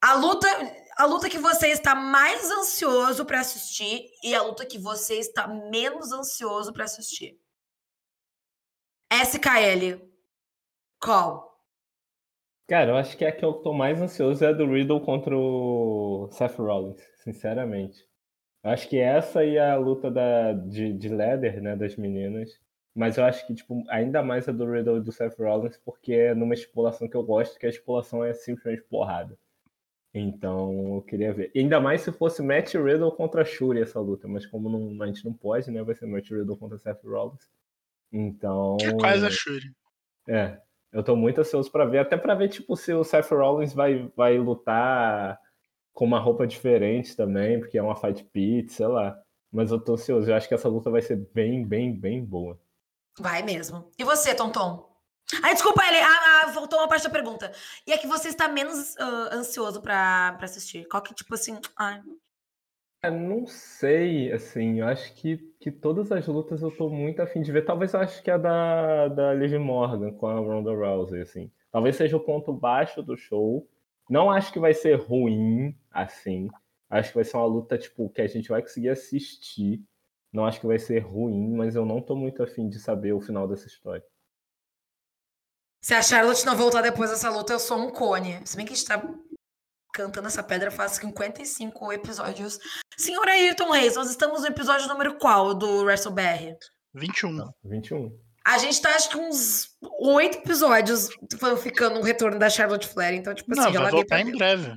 A 0.00 0.14
luta, 0.14 0.46
a 0.96 1.04
luta 1.06 1.28
que 1.28 1.38
você 1.38 1.68
está 1.68 1.94
mais 1.96 2.48
ansioso 2.50 3.24
para 3.24 3.40
assistir 3.40 4.06
e 4.22 4.34
a 4.34 4.42
luta 4.42 4.64
que 4.64 4.78
você 4.78 5.14
está 5.14 5.48
menos 5.48 6.12
ansioso 6.12 6.72
para 6.72 6.84
assistir. 6.84 7.36
SKL. 9.12 10.00
Qual? 11.00 11.54
Cara, 12.66 12.92
eu 12.92 12.96
acho 12.96 13.16
que 13.16 13.24
a 13.24 13.32
que 13.32 13.44
eu 13.44 13.52
tô 13.52 13.72
mais 13.74 14.00
ansioso 14.00 14.44
é 14.44 14.48
a 14.48 14.52
do 14.52 14.66
Riddle 14.66 15.00
contra 15.00 15.36
o 15.36 16.28
Seth 16.30 16.56
Rollins, 16.56 17.00
sinceramente. 17.16 18.06
Acho 18.62 18.88
que 18.88 18.98
essa 18.98 19.44
e 19.44 19.58
a 19.58 19.76
luta 19.76 20.10
da, 20.10 20.52
de, 20.54 20.92
de 20.94 21.08
leather, 21.10 21.60
né, 21.62 21.76
das 21.76 21.96
meninas. 21.96 22.58
Mas 22.94 23.18
eu 23.18 23.24
acho 23.24 23.46
que, 23.46 23.54
tipo, 23.54 23.84
ainda 23.88 24.22
mais 24.22 24.48
a 24.48 24.52
do 24.52 24.70
Riddle 24.70 24.98
e 24.98 25.02
do 25.02 25.12
Seth 25.12 25.38
Rollins, 25.38 25.76
porque 25.84 26.12
é 26.14 26.34
numa 26.34 26.54
estipulação 26.54 27.08
que 27.08 27.16
eu 27.16 27.22
gosto, 27.22 27.58
que 27.58 27.66
a 27.66 27.68
estipulação 27.68 28.24
é 28.24 28.32
simplesmente 28.32 28.82
porrada. 28.84 29.36
Então, 30.14 30.94
eu 30.96 31.02
queria 31.02 31.32
ver. 31.34 31.50
E 31.54 31.58
ainda 31.58 31.80
mais 31.80 32.02
se 32.02 32.12
fosse 32.12 32.40
Matt 32.40 32.74
Riddle 32.74 33.12
contra 33.12 33.44
Shuri 33.44 33.82
essa 33.82 34.00
luta, 34.00 34.28
mas 34.28 34.46
como 34.46 34.70
não, 34.70 35.02
a 35.02 35.06
gente 35.06 35.24
não 35.24 35.34
pode, 35.34 35.70
né? 35.70 35.82
Vai 35.82 35.94
ser 35.94 36.06
Matt 36.06 36.30
Riddle 36.30 36.56
contra 36.56 36.78
Seth 36.78 37.02
Rollins. 37.04 37.50
Então. 38.14 38.76
Que 38.76 38.86
é 38.86 38.92
quase 38.96 39.26
a 39.26 39.30
Shuri. 39.30 39.74
É. 40.28 40.58
Eu 40.92 41.02
tô 41.02 41.16
muito 41.16 41.40
ansioso 41.40 41.68
para 41.72 41.84
ver, 41.84 41.98
até 41.98 42.16
para 42.16 42.36
ver, 42.36 42.48
tipo, 42.48 42.76
se 42.76 42.92
o 42.94 43.02
Seth 43.02 43.28
Rollins 43.32 43.72
vai, 43.72 44.08
vai 44.16 44.38
lutar 44.38 45.40
com 45.92 46.04
uma 46.04 46.20
roupa 46.20 46.46
diferente 46.46 47.16
também, 47.16 47.58
porque 47.58 47.76
é 47.76 47.82
uma 47.82 47.96
fight 47.96 48.22
pit, 48.32 48.72
sei 48.72 48.86
lá. 48.86 49.18
Mas 49.50 49.72
eu 49.72 49.80
tô 49.80 49.94
ansioso, 49.94 50.30
eu 50.30 50.36
acho 50.36 50.46
que 50.46 50.54
essa 50.54 50.68
luta 50.68 50.90
vai 50.90 51.02
ser 51.02 51.16
bem, 51.34 51.66
bem, 51.66 51.92
bem 51.92 52.24
boa. 52.24 52.56
Vai 53.18 53.42
mesmo. 53.42 53.90
E 53.98 54.04
você, 54.04 54.32
Tonton? 54.34 54.88
Ai, 55.42 55.54
desculpa, 55.54 55.84
ele. 55.84 55.98
Ah, 55.98 56.42
ah, 56.44 56.50
voltou 56.52 56.78
uma 56.78 56.88
parte 56.88 57.04
da 57.04 57.10
pergunta. 57.10 57.50
E 57.86 57.92
é 57.92 57.98
que 57.98 58.06
você 58.06 58.28
está 58.28 58.46
menos 58.46 58.94
uh, 58.94 59.32
ansioso 59.32 59.80
para 59.80 60.38
assistir? 60.42 60.86
Qual 60.86 61.02
que, 61.02 61.14
tipo 61.14 61.34
assim. 61.34 61.58
Ai. 61.76 62.00
É, 63.04 63.10
não 63.10 63.46
sei, 63.46 64.32
assim, 64.32 64.80
eu 64.80 64.86
acho 64.86 65.12
que, 65.14 65.36
que 65.60 65.70
todas 65.70 66.10
as 66.10 66.26
lutas 66.26 66.62
eu 66.62 66.70
tô 66.74 66.88
muito 66.88 67.20
afim 67.20 67.42
de 67.42 67.52
ver. 67.52 67.62
Talvez 67.62 67.92
eu 67.92 68.00
acho 68.00 68.22
que 68.22 68.30
a 68.30 68.38
da, 68.38 69.08
da 69.08 69.34
Liv 69.34 69.52
Morgan 69.58 70.10
com 70.12 70.26
a 70.26 70.36
Ronda 70.36 70.72
Rousey, 70.72 71.20
assim. 71.20 71.52
Talvez 71.70 71.96
seja 71.96 72.16
o 72.16 72.20
ponto 72.20 72.50
baixo 72.50 73.02
do 73.02 73.14
show. 73.14 73.68
Não 74.08 74.30
acho 74.30 74.50
que 74.50 74.58
vai 74.58 74.72
ser 74.72 74.94
ruim, 74.94 75.76
assim. 75.90 76.48
Acho 76.88 77.10
que 77.10 77.16
vai 77.16 77.24
ser 77.24 77.36
uma 77.36 77.44
luta, 77.44 77.76
tipo, 77.76 78.08
que 78.08 78.22
a 78.22 78.26
gente 78.26 78.48
vai 78.48 78.62
conseguir 78.62 78.88
assistir. 78.88 79.82
Não 80.32 80.46
acho 80.46 80.58
que 80.58 80.66
vai 80.66 80.78
ser 80.78 81.00
ruim, 81.00 81.52
mas 81.54 81.76
eu 81.76 81.84
não 81.84 82.00
tô 82.00 82.16
muito 82.16 82.42
afim 82.42 82.70
de 82.70 82.78
saber 82.80 83.12
o 83.12 83.20
final 83.20 83.46
dessa 83.46 83.66
história. 83.66 84.04
Se 85.82 85.92
a 85.92 86.00
Charlotte 86.00 86.46
não 86.46 86.56
voltar 86.56 86.80
depois 86.80 87.10
dessa 87.10 87.28
luta, 87.28 87.52
eu 87.52 87.58
sou 87.58 87.76
um 87.76 87.90
cone. 87.90 88.40
Se 88.46 88.56
bem 88.56 88.64
que 88.64 88.72
a 88.72 88.76
gente 88.76 88.88
tá 88.88 89.02
cantando 89.94 90.26
essa 90.26 90.42
pedra 90.42 90.72
faz 90.72 90.92
55 90.92 91.92
episódios. 91.92 92.58
Senhor 92.98 93.26
Ayrton 93.28 93.70
Reis, 93.70 93.94
nós 93.94 94.10
estamos 94.10 94.40
no 94.40 94.48
episódio 94.48 94.88
número 94.88 95.16
qual 95.18 95.54
do 95.54 95.84
WrestleBR? 95.84 96.56
21. 96.92 97.32
Não, 97.32 97.54
21. 97.64 98.10
A 98.44 98.58
gente 98.58 98.82
tá, 98.82 98.94
acho 98.94 99.08
que 99.08 99.16
uns 99.16 99.68
oito 100.00 100.38
episódios 100.38 101.08
ficando 101.62 102.00
o 102.00 102.02
retorno 102.02 102.38
da 102.38 102.50
Charlotte 102.50 102.88
Flair. 102.88 103.14
Então, 103.14 103.34
tipo 103.34 103.50
assim, 103.52 103.72
Não, 103.72 103.82
vai 103.82 103.90
voltar 103.90 104.20
em 104.20 104.32
breve. 104.32 104.74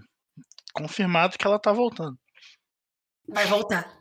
Confirmado 0.71 1.37
que 1.37 1.45
ela 1.45 1.59
tá 1.59 1.73
voltando. 1.73 2.17
Vai 3.27 3.45
voltar. 3.47 3.97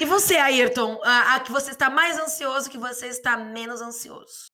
E 0.00 0.04
você, 0.04 0.36
Ayrton? 0.36 0.98
A, 1.04 1.36
a 1.36 1.40
que 1.40 1.52
você 1.52 1.70
está 1.70 1.90
mais 1.90 2.18
ansioso, 2.18 2.70
que 2.70 2.78
você 2.78 3.08
está 3.08 3.36
menos 3.36 3.80
ansioso? 3.80 4.50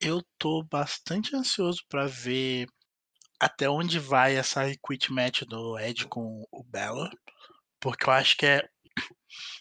Eu 0.00 0.20
tô 0.38 0.64
bastante 0.64 1.34
ansioso 1.34 1.80
para 1.88 2.06
ver 2.06 2.66
até 3.40 3.68
onde 3.68 3.98
vai 3.98 4.36
essa 4.36 4.64
quit 4.86 5.12
match 5.12 5.42
do 5.42 5.78
Ed 5.78 6.06
com 6.06 6.44
o 6.50 6.64
Balor, 6.64 7.10
porque 7.80 8.08
eu 8.08 8.12
acho 8.12 8.36
que 8.36 8.46
é 8.46 8.68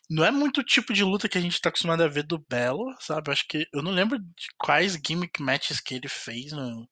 não 0.10 0.24
é 0.24 0.32
muito 0.32 0.62
o 0.62 0.64
tipo 0.64 0.94
de 0.94 1.04
luta 1.04 1.28
que 1.28 1.38
a 1.38 1.42
gente 1.42 1.60
tá 1.60 1.70
acostumado 1.70 2.02
a 2.04 2.08
ver 2.08 2.24
do 2.24 2.40
Balor, 2.50 2.96
sabe? 3.00 3.30
Eu 3.30 3.34
acho 3.34 3.46
que 3.48 3.68
eu 3.74 3.84
não 3.84 3.92
lembro 3.92 4.18
de 4.20 4.48
quais 4.58 4.94
gimmick 5.06 5.42
matches 5.42 5.80
que 5.82 5.96
ele 5.96 6.08
fez 6.08 6.52
no, 6.52 6.88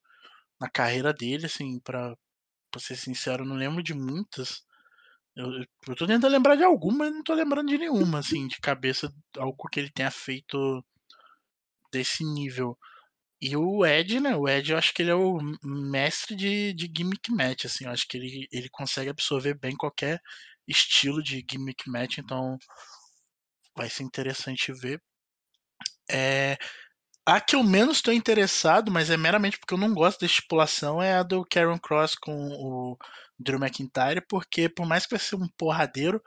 na 0.60 0.70
carreira 0.70 1.14
dele, 1.14 1.46
assim, 1.46 1.80
para 1.80 2.16
ser 2.78 2.96
sincero, 2.96 3.44
eu 3.44 3.48
não 3.48 3.56
lembro 3.56 3.82
de 3.82 3.94
muitas. 3.94 4.64
Eu, 5.36 5.52
eu 5.88 5.96
tô 5.96 6.06
tentando 6.08 6.32
lembrar 6.32 6.56
de 6.56 6.64
alguma, 6.64 7.06
mas 7.06 7.14
não 7.14 7.24
tô 7.24 7.34
lembrando 7.34 7.70
de 7.70 7.78
nenhuma, 7.78 8.20
assim, 8.20 8.48
de 8.48 8.60
cabeça, 8.60 9.14
algo 9.38 9.70
que 9.70 9.80
ele 9.80 9.92
tenha 9.92 10.12
feito 10.12 10.84
desse 11.92 12.24
nível. 12.24 12.78
E 13.42 13.56
o 13.56 13.86
Ed, 13.86 14.20
né? 14.20 14.36
O 14.36 14.48
Ed, 14.48 14.72
eu 14.72 14.78
acho 14.78 14.94
que 14.94 15.02
ele 15.02 15.12
é 15.12 15.16
o 15.16 15.38
mestre 15.64 16.36
de, 16.36 16.74
de 16.74 16.92
gimmick 16.96 17.32
match, 17.32 17.66
assim. 17.66 17.86
Eu 17.86 17.92
acho 17.92 18.08
que 18.08 18.18
ele, 18.18 18.48
ele 18.52 18.70
consegue 18.70 19.10
absorver 19.10 19.58
bem 19.60 19.76
qualquer 19.76 20.20
estilo 20.68 21.22
de 21.22 21.46
gimmick 21.50 21.90
match, 21.90 22.18
então 22.18 22.58
vai 23.76 23.90
ser 23.90 24.04
interessante 24.04 24.72
ver. 24.74 25.02
É, 26.10 26.58
a 27.26 27.42
que 27.42 27.56
eu 27.56 27.64
menos 27.64 27.98
estou 27.98 28.14
interessado, 28.14 28.92
mas 28.92 29.10
é 29.10 29.18
meramente 29.18 29.58
porque 29.60 29.74
eu 29.74 29.78
não 29.78 29.94
gosto 29.94 30.20
da 30.22 30.28
estipulação, 30.28 31.02
é 31.02 31.16
a 31.16 31.24
do 31.24 31.46
Karen 31.46 31.78
Cross 31.80 32.16
com 32.16 32.34
o 32.34 32.98
Drew 33.40 33.60
McIntyre, 33.60 34.22
porque 34.30 34.70
por 34.70 34.86
mais 34.86 35.06
que 35.06 35.16
vai 35.16 35.20
ser 35.20 35.36
um 35.36 35.48
porradeiro, 35.58 36.22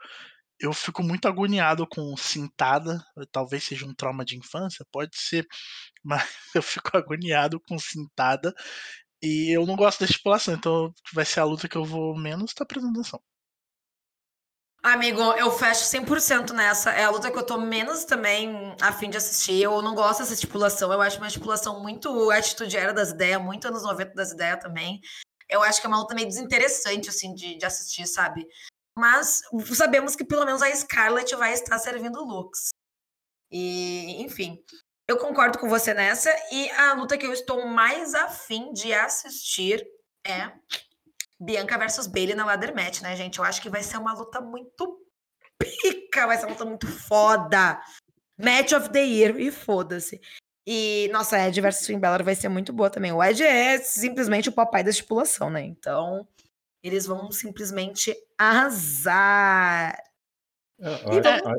eu 0.59 0.73
fico 0.73 1.01
muito 1.03 1.27
agoniado 1.27 1.87
com 1.87 2.15
cintada, 2.17 3.03
talvez 3.31 3.63
seja 3.63 3.85
um 3.85 3.93
trauma 3.93 4.25
de 4.25 4.37
infância, 4.37 4.85
pode 4.91 5.17
ser, 5.17 5.47
mas 6.03 6.27
eu 6.53 6.61
fico 6.61 6.95
agoniado 6.97 7.59
com 7.61 7.77
cintada 7.79 8.53
e 9.21 9.55
eu 9.55 9.65
não 9.65 9.75
gosto 9.75 9.99
da 9.99 10.05
estipulação, 10.05 10.53
então 10.53 10.93
vai 11.13 11.25
ser 11.25 11.39
a 11.39 11.45
luta 11.45 11.67
que 11.67 11.75
eu 11.75 11.85
vou 11.85 12.17
menos 12.17 12.51
estar 12.51 12.65
prestando 12.65 12.99
atenção. 12.99 13.21
Amigo, 14.81 15.21
eu 15.33 15.51
fecho 15.51 15.83
100% 15.83 16.51
nessa. 16.51 16.91
É 16.91 17.03
a 17.03 17.09
luta 17.09 17.29
que 17.29 17.37
eu 17.37 17.45
tô 17.45 17.57
menos 17.57 18.05
também 18.05 18.73
a 18.81 18.93
fim 18.93 19.09
de 19.09 19.17
assistir. 19.17 19.61
Eu 19.61 19.81
não 19.81 19.93
gosto 19.93 20.19
dessa 20.19 20.33
estipulação. 20.33 20.91
Eu 20.91 21.01
acho 21.01 21.17
uma 21.17 21.27
estipulação 21.27 21.81
muito 21.81 22.31
atitude 22.31 22.77
era 22.77 22.93
das 22.93 23.09
ideias, 23.09 23.41
muito 23.41 23.67
anos 23.67 23.83
90 23.83 24.13
das 24.15 24.31
ideias 24.31 24.57
também. 24.61 25.01
Eu 25.49 25.61
acho 25.63 25.81
que 25.81 25.87
é 25.87 25.89
uma 25.89 25.99
luta 25.99 26.15
meio 26.15 26.27
desinteressante, 26.27 27.09
assim, 27.09 27.33
de, 27.33 27.57
de 27.57 27.65
assistir, 27.65 28.07
sabe? 28.07 28.47
Mas 28.97 29.41
sabemos 29.75 30.15
que 30.15 30.25
pelo 30.25 30.45
menos 30.45 30.61
a 30.61 30.73
Scarlett 30.75 31.35
vai 31.35 31.53
estar 31.53 31.77
servindo 31.79 32.23
looks. 32.23 32.69
E, 33.51 34.21
enfim, 34.21 34.63
eu 35.07 35.17
concordo 35.17 35.57
com 35.57 35.69
você 35.69 35.93
nessa. 35.93 36.29
E 36.51 36.69
a 36.71 36.93
luta 36.93 37.17
que 37.17 37.25
eu 37.25 37.33
estou 37.33 37.65
mais 37.65 38.13
afim 38.13 38.71
de 38.73 38.93
assistir 38.93 39.85
é 40.25 40.51
Bianca 41.39 41.77
versus 41.77 42.07
Bailey 42.07 42.35
na 42.35 42.45
ladder 42.45 42.75
match, 42.75 43.01
né, 43.01 43.15
gente? 43.15 43.39
Eu 43.39 43.45
acho 43.45 43.61
que 43.61 43.69
vai 43.69 43.81
ser 43.81 43.97
uma 43.97 44.13
luta 44.13 44.41
muito 44.41 45.05
pica, 45.57 46.27
vai 46.27 46.37
ser 46.37 46.45
uma 46.45 46.51
luta 46.51 46.65
muito 46.65 46.87
foda. 46.87 47.81
Match 48.37 48.71
of 48.71 48.89
the 48.89 49.03
Year, 49.03 49.39
e 49.39 49.51
foda-se. 49.51 50.21
E, 50.65 51.09
nossa, 51.11 51.39
Ed 51.39 51.59
versus 51.59 51.87
Finn 51.87 51.99
Balor 51.99 52.23
vai 52.23 52.35
ser 52.35 52.47
muito 52.47 52.71
boa 52.71 52.89
também. 52.89 53.11
O 53.11 53.23
Ed 53.23 53.43
é 53.43 53.79
simplesmente 53.79 54.49
o 54.49 54.51
papai 54.53 54.83
da 54.83 54.91
estipulação, 54.91 55.49
né? 55.49 55.61
Então, 55.61 56.27
eles 56.83 57.05
vão 57.05 57.31
simplesmente 57.31 58.15
arrasar. 58.37 59.97
É, 60.79 61.15
então, 61.15 61.55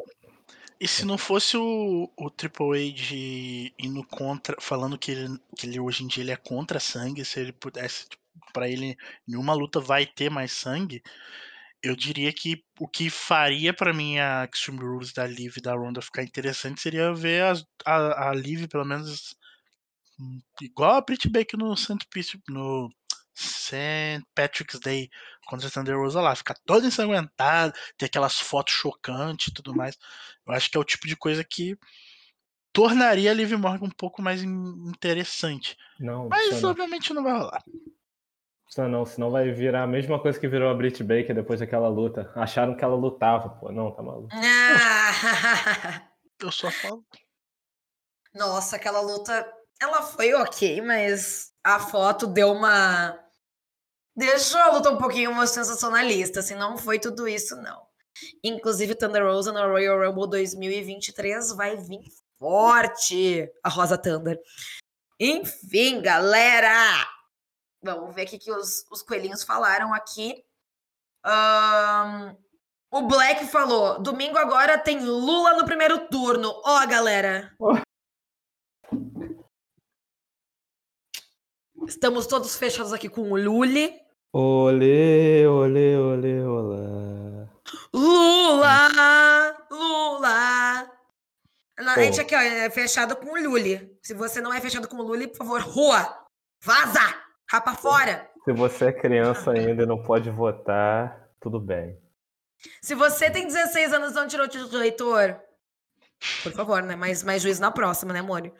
e 0.80 0.88
se 0.88 1.04
não 1.04 1.18
fosse 1.18 1.58
o, 1.58 2.10
o 2.16 2.30
Triple 2.30 2.88
H 2.88 3.74
indo 3.78 4.02
contra, 4.04 4.56
falando 4.58 4.98
que 4.98 5.10
ele, 5.10 5.38
que 5.54 5.66
ele 5.66 5.78
hoje 5.78 6.02
em 6.02 6.06
dia 6.06 6.24
ele 6.24 6.32
é 6.32 6.36
contra 6.36 6.80
sangue, 6.80 7.22
se 7.22 7.38
ele 7.38 7.52
pudesse, 7.52 8.08
tipo, 8.08 8.22
para 8.52 8.66
ele 8.66 8.96
nenhuma 9.28 9.52
luta 9.52 9.78
vai 9.78 10.06
ter 10.06 10.30
mais 10.30 10.52
sangue, 10.52 11.02
eu 11.82 11.94
diria 11.94 12.32
que 12.32 12.64
o 12.78 12.88
que 12.88 13.10
faria 13.10 13.74
para 13.74 13.92
mim 13.92 14.18
a 14.18 14.48
Extreme 14.50 14.80
Rules 14.80 15.12
da 15.12 15.26
Liv 15.26 15.56
e 15.56 15.60
da 15.60 15.74
Ronda 15.74 16.00
ficar 16.00 16.22
interessante 16.22 16.80
seria 16.80 17.12
ver 17.12 17.42
as, 17.44 17.64
a, 17.84 18.30
a 18.30 18.34
Liv 18.34 18.66
pelo 18.68 18.84
menos 18.84 19.34
hum, 20.18 20.40
igual 20.62 20.96
a 20.96 21.00
Brit 21.02 21.28
Baker 21.28 21.58
no 21.58 21.76
St. 21.76 21.98
no 22.48 22.90
St. 23.34 24.24
Patrick's 24.34 24.80
Day 24.80 25.08
contra 25.46 25.68
a 25.68 25.70
Thunder 25.70 25.96
Rosa 25.96 26.20
lá, 26.20 26.34
ficar 26.34 26.54
toda 26.64 26.86
ensanguentada, 26.86 27.72
ter 27.96 28.06
aquelas 28.06 28.38
fotos 28.38 28.74
chocantes 28.74 29.48
e 29.48 29.54
tudo 29.54 29.74
mais. 29.74 29.96
Eu 30.46 30.52
acho 30.52 30.70
que 30.70 30.76
é 30.76 30.80
o 30.80 30.84
tipo 30.84 31.06
de 31.06 31.16
coisa 31.16 31.44
que 31.44 31.76
tornaria 32.72 33.30
a 33.30 33.34
Liv 33.34 33.52
Morgan 33.52 33.86
um 33.86 33.90
pouco 33.90 34.22
mais 34.22 34.42
interessante. 34.42 35.76
Não, 35.98 36.28
Mas 36.28 36.62
obviamente 36.62 37.12
não 37.12 37.22
vai 37.22 37.32
rolar. 37.32 37.62
Não, 38.76 38.88
não, 38.88 39.04
senão 39.04 39.30
vai 39.30 39.50
virar 39.50 39.82
a 39.82 39.86
mesma 39.86 40.20
coisa 40.20 40.38
que 40.38 40.46
virou 40.46 40.70
a 40.70 40.74
Brit 40.74 41.02
Baker 41.02 41.34
depois 41.34 41.58
daquela 41.58 41.88
luta. 41.88 42.30
Acharam 42.36 42.76
que 42.76 42.84
ela 42.84 42.94
lutava, 42.94 43.50
pô. 43.50 43.72
Não, 43.72 43.90
tá 43.90 44.02
maluco. 44.02 44.28
Ah. 44.32 46.08
Eu 46.40 46.52
só 46.52 46.70
falo. 46.70 47.04
Nossa, 48.32 48.76
aquela 48.76 49.00
luta, 49.00 49.52
ela 49.80 50.02
foi 50.02 50.32
ok, 50.34 50.80
mas 50.82 51.49
a 51.64 51.78
foto 51.78 52.26
deu 52.26 52.52
uma 52.52 53.18
deixou 54.16 54.60
a 54.60 54.72
luta 54.72 54.90
um 54.90 54.98
pouquinho 54.98 55.34
mais 55.34 55.50
sensacionalista, 55.50 56.40
assim, 56.40 56.54
não 56.54 56.76
foi 56.76 56.98
tudo 56.98 57.26
isso, 57.26 57.56
não. 57.56 57.80
Inclusive, 58.44 58.94
Thunder 58.94 59.24
Rosa 59.24 59.52
no 59.52 59.60
Royal 59.60 59.98
Rumble 59.98 60.28
2023 60.28 61.52
vai 61.52 61.76
vir 61.76 62.02
forte, 62.38 63.50
a 63.62 63.68
Rosa 63.68 63.96
Thunder. 63.96 64.38
Enfim, 65.18 66.02
galera! 66.02 67.06
Vamos 67.82 68.14
ver 68.14 68.26
o 68.26 68.26
que 68.26 68.52
os, 68.52 68.84
os 68.90 69.02
coelhinhos 69.02 69.42
falaram 69.42 69.94
aqui. 69.94 70.44
Um, 71.24 72.36
o 72.90 73.02
Black 73.06 73.46
falou: 73.46 74.00
domingo 74.02 74.36
agora 74.36 74.78
tem 74.78 75.04
Lula 75.04 75.54
no 75.54 75.64
primeiro 75.64 76.08
turno. 76.08 76.50
Ó, 76.64 76.82
oh, 76.82 76.86
galera. 76.86 77.54
Estamos 81.86 82.26
todos 82.26 82.56
fechados 82.56 82.92
aqui 82.92 83.08
com 83.08 83.30
o 83.32 83.36
Luli. 83.36 83.98
Olê, 84.32 85.46
olê, 85.46 85.96
olê, 85.96 86.42
olá. 86.42 87.48
Lula! 87.92 88.90
A 91.78 91.94
Pô. 91.94 92.00
gente 92.00 92.20
aqui, 92.20 92.34
ó, 92.36 92.38
é 92.38 92.68
fechado 92.70 93.16
com 93.16 93.32
o 93.32 93.42
Lully. 93.42 93.98
Se 94.02 94.14
você 94.14 94.40
não 94.40 94.52
é 94.52 94.60
fechado 94.60 94.86
com 94.86 94.96
o 94.96 95.02
Lully, 95.02 95.26
por 95.28 95.38
favor, 95.38 95.60
rua! 95.62 96.26
Vaza! 96.62 97.00
Rapa 97.48 97.74
fora! 97.74 98.30
Se 98.44 98.52
você 98.52 98.86
é 98.86 98.92
criança 98.92 99.50
ainda 99.50 99.82
e 99.82 99.86
não 99.86 100.02
pode 100.02 100.30
votar, 100.30 101.28
tudo 101.40 101.58
bem. 101.58 101.98
Se 102.82 102.94
você 102.94 103.30
tem 103.30 103.46
16 103.46 103.92
anos 103.94 104.12
e 104.12 104.14
não 104.14 104.28
tirou 104.28 104.46
o 104.46 104.48
título 104.48 104.70
de 104.70 104.76
eleitor, 104.76 105.40
por 106.42 106.52
favor, 106.52 106.82
né? 106.82 106.94
Mais, 106.94 107.22
mais 107.22 107.42
juízo 107.42 107.60
na 107.60 107.70
próxima, 107.70 108.12
né, 108.12 108.20
amor? 108.20 108.52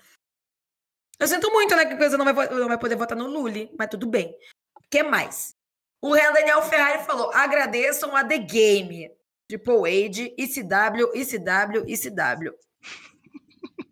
Eu 1.21 1.29
sinto 1.29 1.53
muito, 1.53 1.77
né, 1.77 1.85
que 1.85 1.95
você 1.95 2.17
não 2.17 2.25
vai, 2.25 2.49
não 2.49 2.67
vai 2.67 2.79
poder 2.79 2.97
votar 2.97 3.17
no 3.17 3.27
Lully, 3.27 3.71
mas 3.79 3.89
tudo 3.89 4.07
bem. 4.07 4.35
O 4.75 4.89
que 4.91 5.03
mais? 5.03 5.55
O 6.01 6.15
Renan 6.15 6.33
Daniel 6.33 6.63
Ferrari 6.63 7.05
falou: 7.05 7.31
agradeçam 7.35 8.17
a 8.17 8.25
The 8.25 8.39
Game. 8.39 9.11
Triple 9.47 10.07
H, 10.07 10.33
ICW, 10.39 11.11
ICW, 11.15 11.85
ICW. 11.87 12.55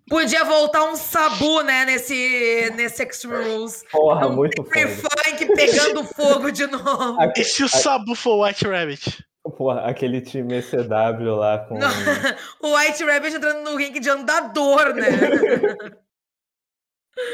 Podia 0.09 0.43
voltar 0.43 0.85
um 0.85 0.97
sabu, 0.97 1.63
né, 1.63 1.85
nesse, 1.85 2.73
nesse 2.77 3.03
Extreme 3.03 3.45
Rules. 3.45 3.85
Porra, 3.91 4.27
um 4.29 4.37
muito 4.37 4.65
Free 4.65 4.87
foda. 4.87 5.23
Funk 5.25 5.55
pegando 5.55 6.05
fogo 6.05 6.51
de 6.51 6.67
novo. 6.67 7.19
E 7.37 7.45
se 7.45 7.63
o 7.63 7.69
Sabu 7.69 8.15
for 8.15 8.43
White 8.43 8.67
Rabbit? 8.67 9.23
Porra, 9.57 9.83
aquele 9.83 10.23
time 10.23 10.59
ECW 10.59 11.35
lá 11.37 11.59
com. 11.59 11.77
Não, 11.77 11.91
o 12.63 12.75
White 12.75 13.05
Rabbit 13.05 13.37
entrando 13.37 13.71
no 13.71 13.77
ringue 13.77 14.01
de 14.01 14.09
andador, 14.09 14.95
né? 14.95 15.09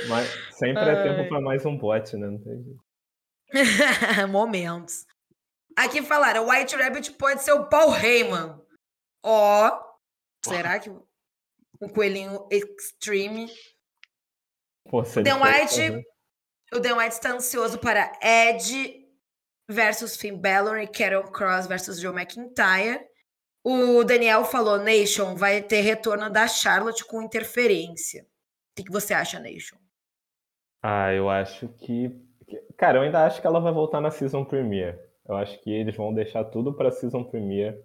Mas 0.09 0.29
sempre 0.57 0.83
é 0.83 0.91
Ai. 0.97 1.03
tempo 1.03 1.29
pra 1.29 1.41
mais 1.41 1.65
um 1.67 1.77
bot, 1.77 2.17
né? 2.17 2.27
Não 2.27 2.39
tem. 2.43 2.77
Momentos. 4.31 5.07
Aqui 5.77 6.03
falaram, 6.03 6.45
o 6.47 6.51
White 6.51 6.77
Rabbit 6.77 7.13
pode 7.13 7.43
ser 7.43 7.53
o 7.53 7.69
Paul 7.69 7.95
Heyman. 7.95 8.61
Ó, 9.23 9.81
será 10.45 10.79
que 10.79 10.91
o 10.91 11.89
coelhinho 11.93 12.47
extreme... 12.51 13.51
Pô, 14.89 15.03
ele 15.03 15.23
Dan 15.23 15.41
White- 15.43 16.05
O 16.73 16.79
Dan 16.79 16.97
White 16.97 17.15
está 17.15 17.33
ansioso 17.33 17.79
para 17.79 18.13
Edge 18.23 19.03
versus 19.69 20.17
Finn 20.17 20.37
Balor 20.39 20.79
e 20.79 20.87
Carol 20.87 21.25
Cross 21.31 21.67
versus 21.67 21.99
Joe 22.01 22.13
McIntyre. 22.15 23.01
O 23.65 24.05
Daniel 24.05 24.45
falou, 24.45 24.79
Nation 24.79 25.35
vai 25.37 25.63
ter 25.63 25.81
retorno 25.81 26.29
da 26.31 26.47
Charlotte 26.47 27.05
com 27.07 27.23
interferência. 27.23 28.27
O 28.75 28.77
que, 28.77 28.85
que 28.85 28.91
você 28.93 29.15
acha, 29.15 29.39
Nation? 29.39 29.77
Ah, 30.83 31.13
eu 31.13 31.31
acho 31.31 31.69
que. 31.69 32.11
Cara, 32.77 32.99
eu 32.99 33.03
ainda 33.03 33.25
acho 33.25 33.41
que 33.41 33.47
ela 33.47 33.61
vai 33.61 33.73
voltar 33.73 34.01
na 34.01 34.11
Season 34.11 34.45
Premiere. 34.45 34.99
Eu 35.27 35.37
acho 35.37 35.63
que 35.63 35.71
eles 35.71 35.97
vão 35.97 36.13
deixar 36.13 36.45
tudo 36.45 36.75
pra 36.75 36.91
Season 36.91 37.23
Premiere 37.23 37.81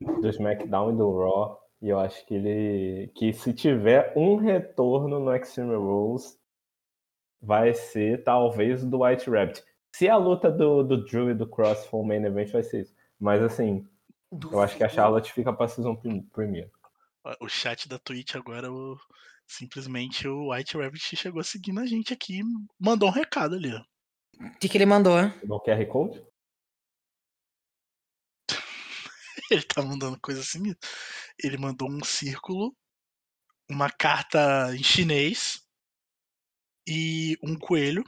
do 0.00 0.28
SmackDown 0.28 0.92
e 0.92 0.96
do 0.96 1.18
Raw. 1.18 1.60
E 1.82 1.90
eu 1.90 1.98
acho 2.00 2.24
que 2.26 2.34
ele. 2.34 3.08
Que 3.14 3.32
se 3.34 3.52
tiver 3.52 4.14
um 4.16 4.36
retorno 4.36 5.20
no 5.20 5.36
Extreme 5.36 5.74
Rules, 5.76 6.38
vai 7.40 7.74
ser 7.74 8.24
talvez 8.24 8.82
o 8.82 8.86
do 8.88 9.02
White 9.02 9.28
Rabbit. 9.28 9.62
Se 9.94 10.08
a 10.08 10.16
luta 10.16 10.50
do, 10.50 10.82
do 10.82 11.04
Drew 11.04 11.30
e 11.30 11.34
do 11.34 11.46
Cross 11.46 11.84
for 11.86 11.98
o 12.00 12.04
main 12.04 12.24
event, 12.24 12.50
vai 12.50 12.62
ser 12.62 12.80
isso. 12.82 12.94
Mas 13.18 13.42
assim, 13.42 13.86
eu 14.50 14.60
acho 14.60 14.76
que 14.76 14.84
a 14.84 14.88
Charlotte 14.88 15.32
fica 15.32 15.52
pra 15.52 15.68
Season 15.68 15.94
Pre- 15.96 16.22
Premiere. 16.32 16.70
O 17.40 17.48
chat 17.48 17.86
da 17.88 17.98
Twitch 17.98 18.34
agora, 18.34 18.72
o- 18.72 18.96
simplesmente 19.50 20.28
o 20.28 20.52
White 20.52 20.76
Rabbit 20.76 21.16
chegou 21.16 21.42
seguindo 21.42 21.80
a 21.80 21.86
gente 21.86 22.12
aqui 22.12 22.40
e 22.40 22.44
mandou 22.78 23.08
um 23.08 23.12
recado 23.12 23.56
ali, 23.56 23.74
ó. 23.74 23.82
O 24.40 24.58
que, 24.58 24.68
que 24.68 24.78
ele 24.78 24.86
mandou? 24.86 25.16
No 25.44 25.60
QR 25.60 25.84
Code? 25.86 26.24
Ele 29.50 29.62
tá 29.62 29.82
mandando 29.82 30.18
coisa 30.20 30.40
assim. 30.40 30.62
Ele 31.42 31.58
mandou 31.58 31.90
um 31.90 32.02
círculo, 32.04 32.74
uma 33.68 33.90
carta 33.90 34.74
em 34.74 34.82
chinês 34.82 35.60
e 36.86 37.36
um 37.42 37.58
coelho. 37.58 38.04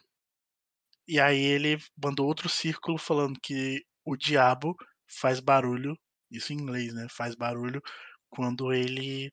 E 1.06 1.20
aí 1.20 1.42
ele 1.42 1.78
mandou 2.02 2.26
outro 2.26 2.48
círculo 2.48 2.96
falando 2.96 3.38
que 3.40 3.84
o 4.04 4.16
diabo 4.16 4.74
faz 5.06 5.40
barulho, 5.40 5.98
isso 6.30 6.52
em 6.52 6.56
inglês, 6.56 6.94
né? 6.94 7.08
Faz 7.10 7.34
barulho 7.34 7.82
quando 8.30 8.72
ele 8.72 9.30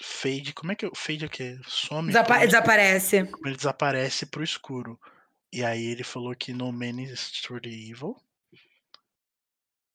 fade, 0.00 0.52
como 0.52 0.72
é 0.72 0.74
que 0.74 0.86
é? 0.86 0.90
Fade 0.94 1.24
é 1.24 1.26
o 1.26 1.30
quê? 1.30 1.58
Some 1.66 2.08
Desapa- 2.08 2.38
pro- 2.38 2.46
desaparece. 2.46 3.16
ele 3.16 3.56
desaparece 3.56 4.26
pro 4.26 4.42
escuro. 4.44 4.98
E 5.52 5.64
aí 5.64 5.84
ele 5.84 6.04
falou 6.04 6.34
que 6.34 6.52
no 6.52 6.70
Man 6.72 7.02
is 7.02 7.30
truly 7.42 7.90
evil. 7.90 8.16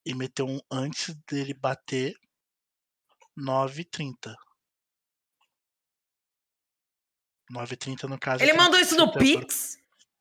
E 0.06 0.14
meteu 0.14 0.46
um 0.48 0.60
antes 0.72 1.16
dele 1.28 1.54
bater 1.54 2.14
9h30. 3.38 4.36
9h30 7.52 8.04
no 8.04 8.20
caso. 8.20 8.44
Ele 8.44 8.54
mandou 8.54 8.80
isso 8.80 8.96
no 8.96 9.12
30 9.12 9.26
de 9.26 9.40
Pix? 9.40 9.78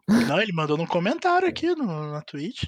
Não, 0.08 0.40
ele 0.40 0.52
mandou 0.52 0.76
no 0.76 0.86
comentário 0.86 1.48
aqui 1.48 1.74
no, 1.74 2.12
na 2.12 2.22
Twitch. 2.22 2.64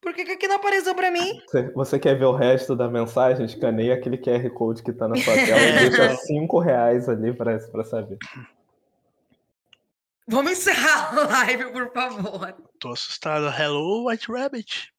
Por 0.00 0.14
que, 0.14 0.24
que 0.24 0.32
aqui 0.32 0.46
não 0.46 0.56
apareceu 0.56 0.94
pra 0.94 1.10
mim? 1.10 1.42
Você, 1.46 1.70
você 1.72 1.98
quer 1.98 2.16
ver 2.18 2.24
o 2.24 2.34
resto 2.34 2.76
da 2.76 2.88
mensagem? 2.88 3.44
Escaneia 3.44 3.94
aquele 3.94 4.16
QR 4.16 4.48
Code 4.50 4.82
que 4.82 4.92
tá 4.92 5.08
na 5.08 5.16
sua 5.16 5.34
tela 5.34 5.60
e 5.60 5.90
deixa 5.90 6.14
5 6.24 6.58
reais 6.60 7.08
ali 7.08 7.32
pra, 7.32 7.58
pra 7.58 7.84
saber. 7.84 8.16
Vamos 10.28 10.52
encerrar 10.52 11.18
a 11.18 11.26
live, 11.26 11.72
por 11.72 11.92
favor. 11.92 12.54
Tô 12.78 12.90
assustado. 12.90 13.46
Hello, 13.48 14.08
White 14.08 14.30
Rabbit. 14.30 14.92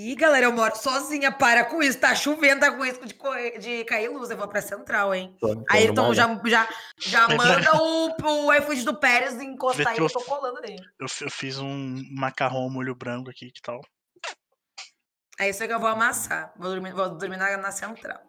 Ih, 0.00 0.14
galera, 0.14 0.46
eu 0.46 0.52
moro 0.52 0.76
sozinha. 0.76 1.32
Para 1.32 1.64
com 1.64 1.82
isso. 1.82 1.98
Tá 1.98 2.14
chovendo, 2.14 2.60
tá 2.60 2.70
com 2.70 2.84
risco 2.84 3.04
de, 3.04 3.14
correr- 3.14 3.58
de 3.58 3.84
cair 3.84 4.08
luz. 4.08 4.30
Eu 4.30 4.36
vou 4.36 4.46
pra 4.46 4.62
central, 4.62 5.12
hein? 5.12 5.36
Tô- 5.40 5.56
tô 5.56 5.64
Aí, 5.68 5.86
então, 5.86 6.14
já, 6.14 6.26
já, 6.26 6.68
já 6.98 7.28
manda 7.28 7.82
o, 7.82 8.46
o 8.46 8.54
iFood 8.54 8.84
do 8.84 8.94
Pérez 8.94 9.34
encostar 9.40 9.88
aí 9.88 9.96
que 9.96 10.00
eu 10.02 10.08
tô 10.08 10.20
colando 10.22 10.60
aí. 10.64 10.76
Eu, 11.00 11.06
eu 11.22 11.30
fiz 11.30 11.58
um 11.58 12.00
macarrão 12.12 12.70
molho 12.70 12.94
branco 12.94 13.28
aqui, 13.28 13.50
que 13.50 13.60
tal? 13.60 13.80
É 15.40 15.48
isso 15.48 15.62
aí 15.62 15.68
que 15.68 15.74
eu 15.74 15.80
vou 15.80 15.88
amassar. 15.88 16.52
Vou 16.56 16.70
dormir, 16.70 16.92
vou 16.92 17.10
dormir 17.16 17.36
na, 17.36 17.56
na 17.56 17.72
central. 17.72 18.20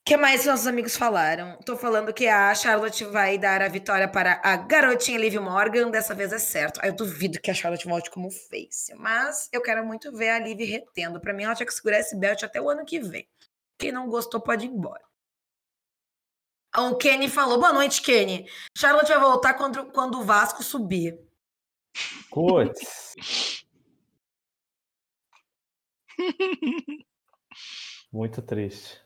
O 0.00 0.10
que 0.10 0.16
mais 0.16 0.44
nossos 0.44 0.66
amigos 0.66 0.96
falaram? 0.96 1.56
Tô 1.64 1.76
falando 1.76 2.12
que 2.12 2.26
a 2.26 2.52
Charlotte 2.54 3.04
vai 3.04 3.38
dar 3.38 3.62
a 3.62 3.68
vitória 3.68 4.08
para 4.08 4.40
a 4.42 4.56
garotinha 4.56 5.18
Liv 5.18 5.36
Morgan. 5.36 5.90
Dessa 5.90 6.14
vez 6.14 6.32
é 6.32 6.38
certo. 6.38 6.80
Aí 6.82 6.88
eu 6.88 6.96
duvido 6.96 7.40
que 7.40 7.50
a 7.50 7.54
Charlotte 7.54 7.86
volte 7.86 8.10
como 8.10 8.30
face. 8.30 8.92
Mas 8.96 9.48
eu 9.52 9.62
quero 9.62 9.86
muito 9.86 10.10
ver 10.16 10.30
a 10.30 10.38
Liv 10.40 10.58
retendo. 10.64 11.20
Pra 11.20 11.32
mim, 11.32 11.44
ela 11.44 11.54
tinha 11.54 11.66
que 11.66 11.74
segurar 11.74 12.00
esse 12.00 12.16
belt 12.16 12.42
até 12.42 12.60
o 12.60 12.68
ano 12.68 12.84
que 12.84 12.98
vem. 12.98 13.28
Quem 13.78 13.92
não 13.92 14.08
gostou 14.08 14.40
pode 14.40 14.66
ir 14.66 14.70
embora. 14.70 15.04
O 16.76 16.96
Kenny 16.96 17.28
falou: 17.28 17.58
Boa 17.58 17.72
noite, 17.72 18.02
Kenny. 18.02 18.46
Charlotte 18.76 19.08
vai 19.08 19.20
voltar 19.20 19.54
quando, 19.54 19.92
quando 19.92 20.18
o 20.20 20.24
Vasco 20.24 20.62
subir. 20.62 21.18
Putz. 22.30 23.14
Muito 28.12 28.42
triste. 28.42 28.99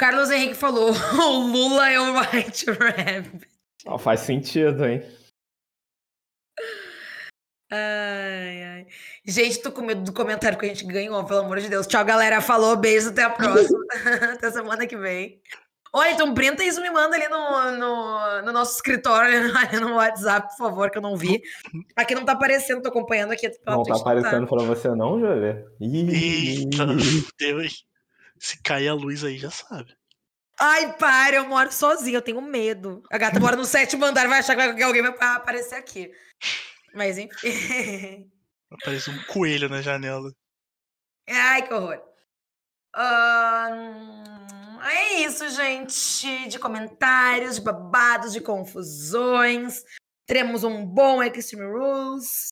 Carlos 0.00 0.30
Henrique 0.30 0.54
falou: 0.54 0.92
O 1.20 1.46
Lula 1.46 1.90
é 1.90 2.00
o 2.00 2.18
White 2.18 2.64
Rabbit. 2.70 3.46
Ó, 3.84 3.98
faz 3.98 4.20
sentido, 4.20 4.86
hein? 4.86 5.02
Ai, 7.70 8.62
ai. 8.62 8.86
Gente, 9.26 9.60
tô 9.60 9.70
com 9.70 9.82
medo 9.82 10.02
do 10.02 10.12
comentário 10.14 10.58
que 10.58 10.64
a 10.64 10.68
gente 10.70 10.86
ganhou, 10.86 11.22
pelo 11.26 11.40
amor 11.40 11.60
de 11.60 11.68
Deus. 11.68 11.86
Tchau, 11.86 12.02
galera. 12.02 12.40
Falou, 12.40 12.76
beijo, 12.76 13.10
até 13.10 13.24
a 13.24 13.30
próxima. 13.30 13.78
até 14.34 14.50
semana 14.50 14.86
que 14.86 14.96
vem. 14.96 15.38
Olha, 15.92 16.12
então 16.12 16.32
printa 16.32 16.64
isso, 16.64 16.80
me 16.80 16.88
manda 16.88 17.16
ali 17.16 17.28
no, 17.28 17.72
no, 17.72 18.42
no 18.42 18.52
nosso 18.52 18.76
escritório, 18.76 19.52
no 19.82 19.96
WhatsApp, 19.96 20.48
por 20.48 20.64
favor, 20.68 20.90
que 20.90 20.96
eu 20.96 21.02
não 21.02 21.16
vi. 21.16 21.42
Aqui 21.94 22.14
não 22.14 22.24
tá 22.24 22.32
aparecendo, 22.32 22.80
tô 22.80 22.88
acompanhando 22.88 23.32
aqui 23.32 23.50
Não 23.66 23.82
tá 23.82 23.96
aparecendo 23.96 24.46
pra 24.46 24.62
você 24.62 24.88
não, 24.94 25.20
Jolê? 25.20 25.64
Ih, 25.80 26.64
Eita, 26.64 26.86
deu, 27.38 27.60
hein? 27.60 27.70
Se 28.40 28.56
cair 28.62 28.88
a 28.88 28.94
luz 28.94 29.22
aí, 29.22 29.36
já 29.36 29.50
sabe. 29.50 29.94
Ai, 30.58 30.96
para, 30.96 31.36
eu 31.36 31.46
moro 31.46 31.70
sozinha, 31.70 32.16
eu 32.16 32.22
tenho 32.22 32.40
medo. 32.40 33.02
A 33.12 33.18
gata 33.18 33.38
mora 33.38 33.54
no 33.54 33.66
sétimo 33.66 34.02
andar, 34.04 34.26
vai 34.26 34.38
achar 34.38 34.56
que 34.56 34.82
alguém 34.82 35.02
vai 35.02 35.14
aparecer 35.20 35.74
aqui. 35.74 36.10
Mas 36.94 37.18
enfim. 37.18 37.36
Aparece 38.72 39.10
um 39.10 39.22
coelho 39.24 39.68
na 39.68 39.82
janela. 39.82 40.32
Ai, 41.28 41.66
que 41.66 41.74
horror. 41.74 42.02
Ahn, 42.94 44.80
é 44.84 45.20
isso, 45.20 45.46
gente. 45.50 46.48
De 46.48 46.58
comentários, 46.58 47.56
de 47.56 47.60
babados, 47.60 48.32
de 48.32 48.40
confusões. 48.40 49.84
Teremos 50.26 50.64
um 50.64 50.86
bom 50.86 51.22
Extreme 51.22 51.66
Rules. 51.66 52.48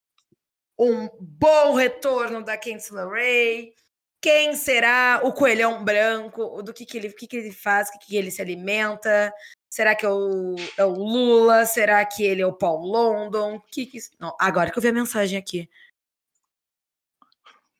Um 0.78 1.08
bom 1.18 1.74
retorno 1.74 2.44
da 2.44 2.58
Candice 2.58 2.92
LeRae. 2.92 3.72
Quem 4.20 4.54
será 4.54 5.20
o 5.22 5.32
coelhão 5.32 5.84
branco? 5.84 6.62
Do 6.62 6.74
que, 6.74 6.84
que, 6.84 6.98
ele, 6.98 7.08
o 7.08 7.14
que, 7.14 7.26
que 7.26 7.36
ele 7.36 7.52
faz? 7.52 7.88
O 7.88 7.92
que, 7.92 8.06
que 8.06 8.16
ele 8.16 8.30
se 8.30 8.42
alimenta? 8.42 9.32
Será 9.70 9.94
que 9.94 10.04
é 10.04 10.10
o, 10.10 10.56
é 10.76 10.84
o 10.84 10.92
Lula? 10.92 11.64
Será 11.66 12.04
que 12.04 12.24
ele 12.24 12.42
é 12.42 12.46
o 12.46 12.52
Paul 12.52 12.84
London? 12.84 13.60
Que 13.70 13.86
que, 13.86 13.98
não, 14.18 14.34
agora 14.40 14.70
que 14.70 14.78
eu 14.78 14.82
vi 14.82 14.88
a 14.88 14.92
mensagem 14.92 15.38
aqui. 15.38 15.68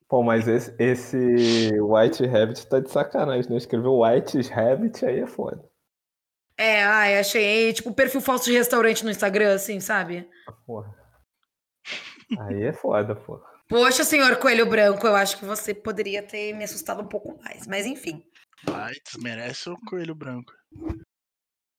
Pô, 0.09 0.23
mas 0.23 0.47
esse, 0.49 0.75
esse 0.79 1.71
White 1.81 2.25
Rabbit 2.25 2.67
tá 2.67 2.81
de 2.81 2.91
sacanagem, 2.91 3.51
né? 3.51 3.57
Escreveu 3.57 4.01
White 4.01 4.41
Rabbit, 4.49 5.05
aí 5.05 5.21
é 5.21 5.27
foda. 5.27 5.69
É, 6.57 6.83
ai, 6.83 7.19
achei 7.19 7.73
tipo 7.73 7.93
perfil 7.93 8.21
falso 8.21 8.47
de 8.47 8.53
restaurante 8.53 9.05
no 9.05 9.11
Instagram, 9.11 9.55
assim, 9.55 9.81
sabe? 9.81 10.29
Porra. 10.67 10.95
Aí 12.41 12.65
é 12.65 12.73
foda, 12.73 13.15
pô. 13.15 13.41
Poxa, 13.69 14.03
senhor 14.03 14.37
Coelho 14.39 14.65
Branco, 14.65 15.07
eu 15.07 15.15
acho 15.15 15.37
que 15.37 15.45
você 15.45 15.75
poderia 15.75 16.23
ter 16.23 16.55
me 16.55 16.65
assustado 16.65 17.03
um 17.03 17.07
pouco 17.07 17.39
mais, 17.43 17.67
mas 17.67 17.85
enfim. 17.85 18.25
Vai, 18.65 18.95
desmerece 19.05 19.69
o 19.69 19.77
coelho 19.87 20.15
branco. 20.15 20.53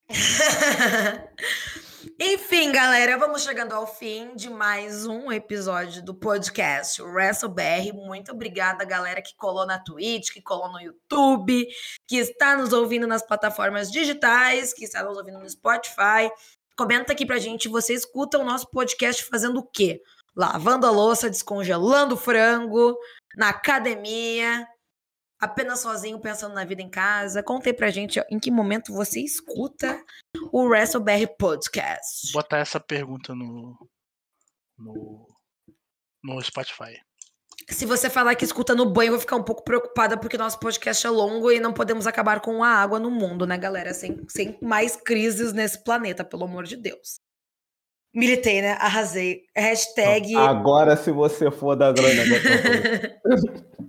Enfim, 2.17 2.71
galera, 2.71 3.17
vamos 3.17 3.43
chegando 3.43 3.73
ao 3.73 3.85
fim 3.85 4.33
de 4.35 4.49
mais 4.49 5.05
um 5.05 5.31
episódio 5.31 6.03
do 6.03 6.13
podcast 6.15 7.01
WrestleBR. 7.01 7.93
Muito 7.93 8.31
obrigada, 8.31 8.85
galera, 8.85 9.21
que 9.21 9.35
colou 9.35 9.65
na 9.65 9.77
Twitch, 9.79 10.31
que 10.31 10.41
colou 10.41 10.71
no 10.71 10.79
YouTube, 10.79 11.67
que 12.07 12.17
está 12.17 12.55
nos 12.55 12.71
ouvindo 12.71 13.05
nas 13.05 13.25
plataformas 13.25 13.91
digitais, 13.91 14.73
que 14.73 14.85
está 14.85 15.03
nos 15.03 15.17
ouvindo 15.17 15.39
no 15.39 15.49
Spotify. 15.49 16.29
Comenta 16.77 17.11
aqui 17.11 17.25
pra 17.25 17.39
gente, 17.39 17.67
você 17.67 17.93
escuta 17.93 18.37
o 18.39 18.45
nosso 18.45 18.69
podcast 18.71 19.25
fazendo 19.25 19.59
o 19.59 19.67
quê? 19.67 20.01
Lavando 20.39 20.87
a 20.87 20.89
louça, 20.89 21.29
descongelando 21.29 22.15
o 22.15 22.17
frango, 22.17 22.97
na 23.35 23.49
academia, 23.49 24.65
apenas 25.37 25.81
sozinho 25.81 26.17
pensando 26.17 26.55
na 26.55 26.63
vida 26.63 26.81
em 26.81 26.89
casa. 26.89 27.43
Conte 27.43 27.67
aí 27.67 27.73
pra 27.73 27.91
gente 27.91 28.23
em 28.31 28.39
que 28.39 28.49
momento 28.49 28.93
você 28.93 29.19
escuta 29.19 30.01
o 30.53 30.63
WrestleBR 30.63 31.27
Podcast. 31.37 32.31
Botar 32.31 32.59
essa 32.59 32.79
pergunta 32.79 33.35
no. 33.35 33.77
no. 34.77 35.27
no 36.23 36.41
Spotify. 36.41 36.97
Se 37.67 37.85
você 37.85 38.09
falar 38.09 38.33
que 38.35 38.45
escuta 38.45 38.73
no 38.73 38.89
banho, 38.89 39.09
eu 39.09 39.13
vou 39.15 39.19
ficar 39.19 39.35
um 39.35 39.43
pouco 39.43 39.61
preocupada 39.65 40.17
porque 40.17 40.37
nosso 40.37 40.57
podcast 40.57 41.05
é 41.05 41.09
longo 41.09 41.51
e 41.51 41.59
não 41.59 41.73
podemos 41.73 42.07
acabar 42.07 42.39
com 42.39 42.63
a 42.63 42.69
água 42.69 42.97
no 42.97 43.11
mundo, 43.11 43.45
né, 43.45 43.57
galera? 43.57 43.93
Sem, 43.93 44.25
sem 44.29 44.57
mais 44.61 44.95
crises 44.95 45.51
nesse 45.51 45.83
planeta, 45.83 46.23
pelo 46.23 46.45
amor 46.45 46.63
de 46.63 46.77
Deus. 46.77 47.19
Militei, 48.13 48.61
né? 48.61 48.71
Arrasei. 48.73 49.43
Hashtag. 49.55 50.35
Agora, 50.35 50.97
se 50.97 51.11
você 51.11 51.51
for 51.51 51.75
da 51.75 51.91
grana. 51.91 52.23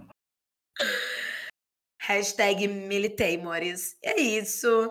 Hashtag 2.00 2.66
militei, 2.68 3.38
Mores. 3.38 3.96
É 4.02 4.20
isso. 4.20 4.90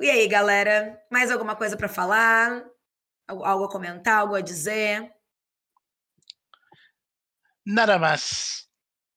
E 0.00 0.08
aí, 0.08 0.28
galera? 0.28 0.98
Mais 1.10 1.30
alguma 1.30 1.56
coisa 1.56 1.76
para 1.76 1.88
falar? 1.88 2.64
Algo 3.28 3.44
algo 3.44 3.64
a 3.64 3.70
comentar? 3.70 4.20
Algo 4.20 4.34
a 4.34 4.40
dizer? 4.40 5.12
Nada 7.66 7.98
mais. 7.98 8.66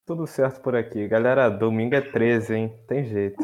Tudo 0.05 0.27
certo 0.27 0.61
por 0.61 0.76
aqui. 0.76 1.07
Galera, 1.07 1.49
domingo 1.49 1.95
é 1.95 2.01
13, 2.01 2.53
hein? 2.53 2.85
Tem 2.88 3.05
jeito. 3.05 3.41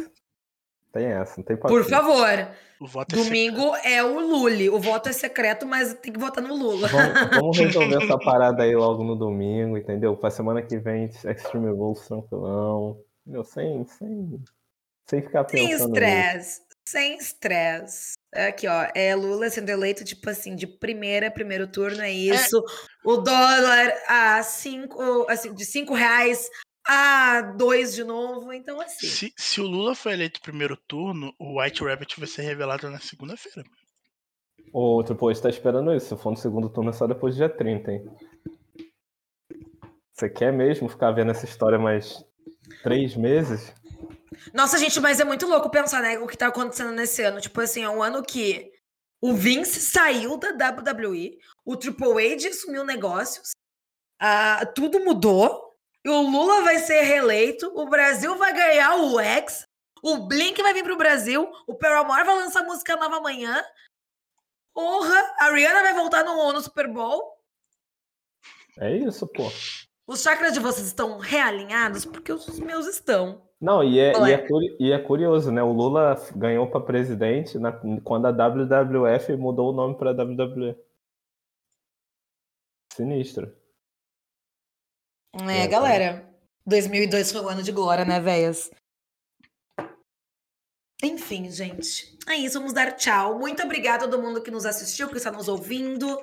Tem 0.92 1.06
essa, 1.06 1.36
não 1.38 1.44
tem 1.44 1.56
Por 1.56 1.70
paciência. 1.86 1.90
favor. 1.98 2.52
O 2.82 2.88
voto 2.88 3.14
é 3.16 3.24
Domingo 3.24 3.76
é 3.84 4.04
o 4.04 4.20
Lule. 4.20 4.70
O 4.70 4.80
voto 4.80 5.10
é 5.10 5.12
secreto, 5.14 5.66
mas 5.66 5.94
tem 5.96 6.12
que 6.14 6.20
votar 6.20 6.44
no 6.44 6.56
Lula. 6.56 6.88
Vamos, 6.88 7.14
vamos 7.36 7.58
resolver 7.58 8.04
essa 8.04 8.18
parada 8.18 8.64
aí 8.64 8.76
logo 8.76 9.04
no 9.04 9.16
domingo, 9.16 9.78
entendeu? 9.78 10.16
Pra 10.16 10.32
semana 10.32 10.62
que 10.62 10.78
vem, 10.78 11.06
Extreme 11.06 11.70
Rules 11.72 12.08
tranquilão. 12.08 13.00
Meu, 13.26 13.44
sem, 13.44 13.86
sem, 13.86 14.42
sem 15.08 15.22
ficar 15.22 15.48
Sem 15.50 15.68
pensando 15.70 15.90
nisso. 15.92 16.04
estresse. 16.06 16.62
Sem 16.88 17.18
estresse. 17.18 18.14
Aqui, 18.34 18.68
ó. 18.68 18.88
É 18.96 19.14
Lula 19.14 19.50
sendo 19.50 19.70
eleito, 19.70 20.04
tipo 20.04 20.28
assim, 20.30 20.56
de 20.56 20.66
primeira, 20.66 21.30
primeiro 21.30 21.68
turno, 21.68 22.02
é 22.02 22.12
isso. 22.12 22.64
O 23.06 23.18
dólar 23.18 23.94
a 24.08 24.42
cinco, 24.42 25.28
assim, 25.30 25.54
de 25.54 25.66
cinco 25.66 25.94
reais 25.94 26.50
a 26.92 27.42
dois 27.42 27.94
de 27.94 28.04
novo. 28.04 28.52
Então, 28.52 28.82
assim. 28.82 29.06
Se, 29.06 29.34
se 29.38 29.62
o 29.62 29.68
Lula 29.68 29.94
for 29.94 30.12
eleito 30.12 30.42
primeiro 30.42 30.76
turno, 30.76 31.36
o 31.38 31.62
White 31.62 31.84
Rabbit 31.84 32.20
vai 32.20 32.28
ser 32.28 32.42
revelado 32.42 32.90
na 32.90 33.00
segunda-feira. 33.00 33.70
Ô, 34.74 35.04
Triple 35.04 35.30
H 35.30 35.42
tá 35.42 35.50
esperando 35.50 35.94
isso. 35.94 36.16
Se 36.16 36.22
for 36.22 36.32
no 36.32 36.38
segundo 36.38 36.68
turno, 36.68 36.90
é 36.90 36.94
só 36.94 37.06
depois 37.06 37.36
do 37.36 37.38
dia 37.38 37.50
30, 37.50 37.92
hein? 37.92 38.06
Você 40.12 40.28
quer 40.30 40.52
mesmo 40.52 40.90
ficar 40.90 41.12
vendo 41.12 41.30
essa 41.30 41.46
história 41.46 41.78
mais 41.78 42.26
três 42.82 43.16
meses? 43.16 43.72
Nossa, 44.52 44.80
gente, 44.80 45.00
mas 45.00 45.20
é 45.20 45.24
muito 45.24 45.46
louco 45.46 45.70
pensar, 45.70 46.02
né? 46.02 46.18
O 46.18 46.26
que 46.26 46.38
tá 46.38 46.48
acontecendo 46.48 46.92
nesse 46.92 47.22
ano. 47.22 47.40
Tipo 47.40 47.62
assim, 47.62 47.84
é 47.84 47.90
um 47.90 48.02
ano 48.02 48.24
que 48.24 48.72
o 49.22 49.34
Vince 49.36 49.80
saiu 49.80 50.38
da 50.38 50.50
WWE, 50.50 51.38
o 51.64 51.76
Triple 51.78 52.34
H 52.34 52.48
assumiu 52.50 52.84
negócios, 52.84 53.52
ah, 54.20 54.66
tudo 54.74 55.00
mudou, 55.04 55.69
o 56.08 56.22
Lula 56.22 56.62
vai 56.62 56.80
ser 56.80 57.02
reeleito, 57.02 57.72
o 57.76 57.90
Brasil 57.90 58.36
vai 58.38 58.54
ganhar 58.54 58.96
o 58.96 59.20
X, 59.20 59.68
o 60.02 60.28
Blink 60.28 60.62
vai 60.62 60.74
vir 60.74 60.84
pro 60.84 60.98
Brasil, 60.98 61.52
o 61.68 61.76
Paramore 61.76 62.24
vai 62.24 62.36
lançar 62.36 62.64
música 62.64 62.96
nova 62.96 63.18
amanhã. 63.18 63.64
Porra, 64.74 65.36
a 65.40 65.52
Rihanna 65.52 65.82
vai 65.82 65.94
voltar 65.94 66.24
no, 66.24 66.54
no 66.54 66.62
Super 66.62 66.88
Bowl. 66.88 67.38
É 68.78 68.96
isso, 68.96 69.28
pô. 69.28 69.44
Os 70.08 70.22
chakras 70.22 70.54
de 70.54 70.60
vocês 70.60 70.88
estão 70.88 71.18
realinhados? 71.18 72.06
Porque 72.06 72.32
os 72.32 72.60
meus 72.60 72.88
estão. 72.88 73.48
Não, 73.60 73.84
e 73.84 74.00
é, 74.00 74.14
e 74.14 74.32
é? 74.32 74.48
e 74.80 74.92
é 74.92 75.00
curioso, 75.00 75.52
né? 75.52 75.62
O 75.62 75.74
Lula 75.74 76.16
ganhou 76.34 76.66
para 76.72 76.80
presidente 76.80 77.60
na- 77.60 77.78
quando 78.04 78.26
a 78.26 78.32
WWF 78.32 79.36
mudou 79.36 79.72
o 79.72 79.76
nome 79.76 79.98
para 79.98 80.14
WWE. 80.14 80.78
Sinistro. 82.94 83.54
É, 85.34 85.64
É, 85.64 85.68
galera. 85.68 86.28
2002 86.66 87.32
foi 87.32 87.42
o 87.42 87.50
ano 87.50 87.64
de 87.64 87.72
glória, 87.72 88.06
né, 88.06 88.20
véias? 88.20 88.70
Enfim, 91.02 91.50
gente. 91.50 92.18
É 92.28 92.36
isso, 92.36 92.60
vamos 92.60 92.74
dar 92.74 92.92
tchau. 92.92 93.40
Muito 93.40 93.64
obrigada 93.64 94.04
a 94.04 94.08
todo 94.10 94.22
mundo 94.22 94.42
que 94.42 94.52
nos 94.52 94.66
assistiu, 94.66 95.08
que 95.08 95.16
está 95.16 95.32
nos 95.32 95.48
ouvindo. 95.48 96.20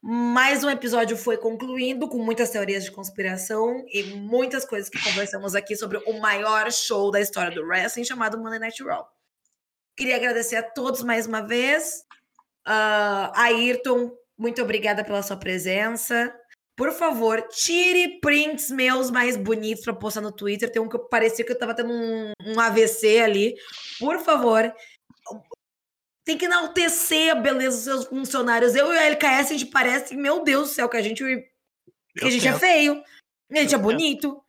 Mais 0.00 0.62
um 0.62 0.70
episódio 0.70 1.16
foi 1.16 1.36
concluindo 1.36 2.08
com 2.08 2.18
muitas 2.18 2.50
teorias 2.50 2.84
de 2.84 2.92
conspiração 2.92 3.84
e 3.92 4.04
muitas 4.14 4.64
coisas 4.64 4.88
que 4.88 5.02
conversamos 5.02 5.56
aqui 5.56 5.74
sobre 5.74 5.98
o 5.98 6.20
maior 6.20 6.70
show 6.70 7.10
da 7.10 7.20
história 7.20 7.52
do 7.52 7.66
wrestling 7.66 8.04
chamado 8.04 8.38
Monday 8.38 8.60
Night 8.60 8.80
Raw. 8.84 9.04
Queria 9.96 10.16
agradecer 10.16 10.56
a 10.56 10.62
todos 10.62 11.02
mais 11.02 11.26
uma 11.26 11.40
vez. 11.40 12.04
Ah, 12.64 13.32
Ayrton, 13.34 14.12
muito 14.38 14.62
obrigada 14.62 15.04
pela 15.04 15.22
sua 15.24 15.36
presença. 15.36 16.32
Por 16.76 16.92
favor, 16.92 17.42
tire 17.48 18.20
prints 18.20 18.70
meus 18.70 19.10
mais 19.10 19.36
bonitos 19.36 19.84
pra 19.84 19.92
postar 19.92 20.20
no 20.22 20.32
Twitter. 20.32 20.70
Tem 20.70 20.80
um 20.80 20.88
que 20.88 20.96
eu 20.96 21.08
parecia 21.08 21.44
que 21.44 21.52
eu 21.52 21.58
tava 21.58 21.74
tendo 21.74 21.92
um, 21.92 22.32
um 22.46 22.58
AVC 22.60 23.20
ali. 23.20 23.54
Por 23.98 24.18
favor. 24.20 24.72
Tem 26.24 26.38
que 26.38 26.44
enaltecer 26.46 27.32
a 27.32 27.34
beleza 27.34 27.76
dos 27.76 27.84
seus 27.84 28.04
funcionários. 28.06 28.74
Eu 28.74 28.92
e 28.92 28.98
a 28.98 29.04
LKS, 29.06 29.50
a 29.50 29.52
gente 29.58 29.66
parece, 29.66 30.14
meu 30.16 30.42
Deus 30.42 30.68
do 30.68 30.74
céu, 30.74 30.88
que 30.88 30.96
a 30.96 31.02
gente, 31.02 31.22
que 31.22 32.24
a 32.24 32.30
gente 32.30 32.46
é 32.46 32.52
tento. 32.52 32.60
feio. 32.60 32.92
A 33.50 33.56
gente 33.56 33.58
é 33.58 33.62
Eu 33.62 33.68
tento. 33.68 33.82
bonito. 33.82 34.44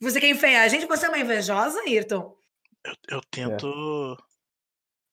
Você 0.00 0.20
quer 0.20 0.28
enfeiar 0.30 0.64
a 0.64 0.68
gente? 0.68 0.86
Você 0.86 1.06
é 1.06 1.08
uma 1.08 1.18
invejosa, 1.18 1.80
Ayrton? 1.82 2.36
Eu, 2.84 2.94
eu 3.08 3.20
tento. 3.30 4.16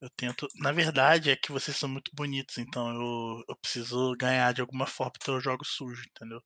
Eu 0.01 0.09
tento. 0.15 0.47
Na 0.61 0.71
verdade, 0.71 1.31
é 1.31 1.35
que 1.35 1.51
vocês 1.51 1.75
são 1.75 1.89
muito 1.89 2.11
bonitos, 2.13 2.57
então 2.57 2.89
eu, 2.89 3.43
eu 3.49 3.55
preciso 3.55 4.15
ganhar 4.17 4.53
de 4.53 4.61
alguma 4.61 4.85
forma, 4.85 5.13
então 5.19 5.35
eu 5.35 5.41
jogo 5.41 5.65
sujo, 5.65 6.03
entendeu? 6.15 6.39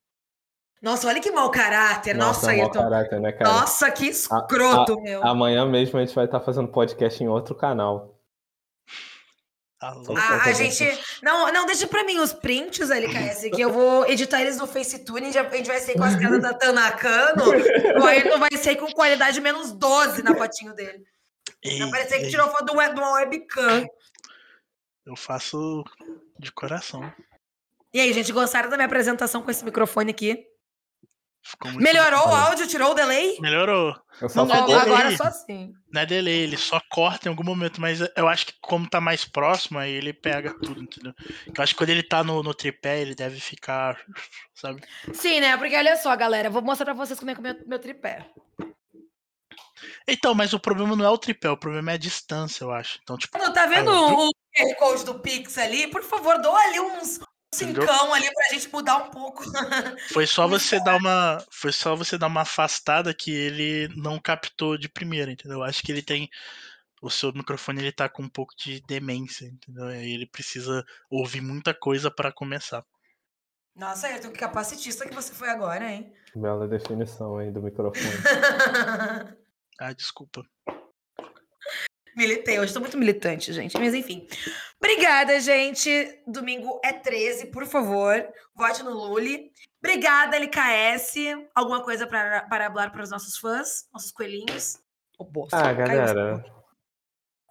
Nossa, 0.82 1.08
olha 1.08 1.22
que 1.22 1.32
mau 1.32 1.52
caráter. 1.52 2.16
Nossa, 2.16 2.54
é 2.54 2.58
mau 2.58 2.66
Ayrton. 2.66 2.82
caráter, 2.82 3.20
né, 3.20 3.32
cara? 3.34 3.52
Nossa, 3.52 3.92
que 3.92 4.08
escroto, 4.08 5.00
meu. 5.02 5.24
Amanhã 5.24 5.66
mesmo 5.66 6.00
a 6.00 6.04
gente 6.04 6.16
vai 6.16 6.26
estar 6.26 6.40
fazendo 6.40 6.70
podcast 6.70 7.22
em 7.24 7.28
outro 7.28 7.54
canal. 7.54 8.18
Alô? 9.80 10.16
Ah, 10.16 10.36
A, 10.36 10.44
a 10.46 10.54
gente. 10.54 10.84
Não, 11.22 11.52
não, 11.52 11.66
deixa 11.66 11.88
pra 11.88 12.04
mim 12.04 12.20
os 12.20 12.32
prints, 12.34 12.90
LKS, 12.90 13.50
que 13.54 13.62
eu 13.62 13.72
vou 13.72 14.08
editar 14.08 14.40
eles 14.42 14.58
no 14.58 14.66
FaceTune. 14.68 15.28
A 15.28 15.32
gente, 15.32 15.38
a 15.40 15.50
gente 15.58 15.68
vai 15.68 15.80
sair 15.80 15.96
com 15.98 16.04
as 16.04 16.16
caras 16.22 16.42
da 16.42 16.54
Tanakano. 16.54 17.44
o 18.00 18.06
Ayrton 18.06 18.40
vai 18.40 18.52
sair 18.58 18.76
com 18.78 18.92
qualidade 18.92 19.42
menos 19.42 19.72
12 19.72 20.24
na 20.24 20.36
fotinho 20.36 20.74
dele. 20.74 21.04
Ei, 21.64 21.80
Vai 21.80 21.92
parecer 21.92 22.20
que 22.22 22.30
tirou 22.30 22.50
foto 22.50 22.66
de 22.66 22.72
uma 22.72 23.12
webcam. 23.14 23.86
Eu 25.06 25.16
faço 25.16 25.84
de 26.40 26.52
coração. 26.52 27.12
E 27.94 28.00
aí, 28.00 28.14
gente, 28.14 28.32
gostaram 28.32 28.70
da 28.70 28.78
minha 28.78 28.86
apresentação 28.86 29.42
com 29.42 29.52
esse 29.52 29.64
microfone 29.66 30.12
aqui? 30.12 30.48
Ficou 31.44 31.72
muito 31.72 31.84
Melhorou 31.84 32.20
o 32.20 32.28
bom. 32.28 32.36
áudio? 32.36 32.68
Tirou 32.68 32.92
o 32.92 32.94
delay? 32.94 33.36
Melhorou. 33.42 34.00
Não, 34.36 34.44
Ó, 34.48 34.66
delay. 34.68 34.76
agora 34.82 35.18
só 35.18 35.24
assim. 35.24 35.74
Não 35.92 36.02
é 36.02 36.06
delay, 36.06 36.42
ele 36.44 36.56
só 36.56 36.80
corta 36.92 37.28
em 37.28 37.32
algum 37.32 37.44
momento, 37.44 37.82
mas 37.82 38.00
eu 38.16 38.28
acho 38.28 38.46
que 38.46 38.54
como 38.62 38.88
tá 38.88 39.02
mais 39.02 39.26
próximo, 39.26 39.80
aí 39.80 39.92
ele 39.92 40.14
pega 40.14 40.54
tudo, 40.60 40.84
entendeu? 40.84 41.14
Eu 41.48 41.64
acho 41.64 41.74
que 41.74 41.80
quando 41.80 41.90
ele 41.90 42.04
tá 42.04 42.24
no, 42.24 42.44
no 42.44 42.54
tripé, 42.54 43.02
ele 43.02 43.16
deve 43.16 43.40
ficar, 43.40 44.00
sabe? 44.54 44.84
Sim, 45.14 45.40
né? 45.40 45.58
Porque 45.58 45.76
olha 45.76 45.98
só, 45.98 46.16
galera, 46.16 46.48
vou 46.50 46.62
mostrar 46.62 46.86
pra 46.86 46.94
vocês 46.94 47.18
como 47.20 47.32
é 47.32 47.34
que 47.36 47.40
é 47.40 47.42
o 47.42 47.44
meu, 47.44 47.68
meu 47.68 47.80
tripé. 47.80 48.30
Então, 50.08 50.34
mas 50.34 50.54
o 50.54 50.60
problema 50.60 50.96
não 50.96 51.06
é 51.06 51.10
o 51.10 51.18
tripé, 51.18 51.50
o 51.50 51.58
problema 51.58 51.92
é 51.92 51.94
a 51.96 51.98
distância, 51.98 52.64
eu 52.64 52.72
acho. 52.72 53.00
Então, 53.02 53.18
tipo, 53.18 53.38
Não, 53.38 53.52
tá 53.52 53.66
vendo 53.66 53.92
Ah, 53.92 54.14
o 54.14 54.30
QR 54.56 54.76
Code 54.78 55.06
do 55.06 55.20
Pix 55.20 55.58
ali? 55.58 55.88
Por 55.88 56.04
favor, 56.04 56.40
dou 56.40 56.56
ali 56.56 56.80
uns 56.80 57.20
cincão 57.54 58.14
ali 58.14 58.30
pra 58.34 58.54
gente 58.54 58.72
mudar 58.72 58.98
um 58.98 59.10
pouco. 59.12 59.44
Foi 60.14 60.26
só 60.26 60.48
você 60.48 60.82
dar 60.84 60.98
uma. 60.98 61.44
Foi 61.52 61.72
só 61.72 61.96
você 61.96 62.18
dar 62.18 62.28
uma 62.28 62.42
afastada 62.42 63.14
que 63.14 63.32
ele 63.32 63.90
não 63.96 64.20
captou 64.20 64.78
de 64.78 64.88
primeira, 64.90 65.32
entendeu? 65.32 65.64
Acho 65.64 65.82
que 65.82 65.92
ele 65.92 66.02
tem. 66.02 66.30
O 67.02 67.10
seu 67.10 67.34
microfone 67.34 67.82
ele 67.82 67.92
tá 67.92 68.08
com 68.08 68.24
um 68.24 68.30
pouco 68.30 68.54
de 68.56 68.80
demência, 68.82 69.46
entendeu? 69.46 69.86
Aí 69.86 70.14
ele 70.14 70.28
precisa 70.28 70.86
ouvir 71.10 71.42
muita 71.42 71.74
coisa 71.74 72.12
para 72.12 72.32
começar. 72.32 72.86
Nossa, 73.76 74.08
Ayrton, 74.08 74.32
que 74.32 74.40
capacitista 74.40 75.08
que 75.08 75.16
você 75.16 75.34
foi 75.34 75.50
agora, 75.50 75.90
hein? 75.90 76.14
Bela 76.36 76.68
definição 76.68 77.38
aí 77.38 77.50
do 77.50 77.62
microfone. 77.62 78.06
ah, 79.82 79.94
desculpa. 79.94 80.44
Militei, 82.16 82.60
hoje 82.60 82.68
estou 82.68 82.82
muito 82.82 83.00
militante, 83.00 83.52
gente. 83.52 83.76
Mas 83.80 83.96
enfim. 83.96 84.28
Obrigada, 84.78 85.40
gente. 85.40 86.22
Domingo 86.28 86.80
é 86.84 86.94
13, 86.94 87.48
por 87.48 87.66
favor. 87.66 88.24
Vote 88.54 88.84
no 88.84 88.92
Luli. 88.92 89.52
Obrigada, 89.84 90.36
LKS. 90.36 91.16
Alguma 91.56 91.84
coisa 91.84 92.06
para, 92.06 92.44
para 92.44 92.70
falar 92.70 92.92
para 92.92 93.02
os 93.02 93.10
nossos 93.10 93.38
fãs, 93.38 93.88
nossos 93.92 94.12
coelhinhos? 94.12 94.78
Oh, 95.18 95.24
bosta, 95.24 95.58
ah, 95.58 95.74
galera. 95.74 96.46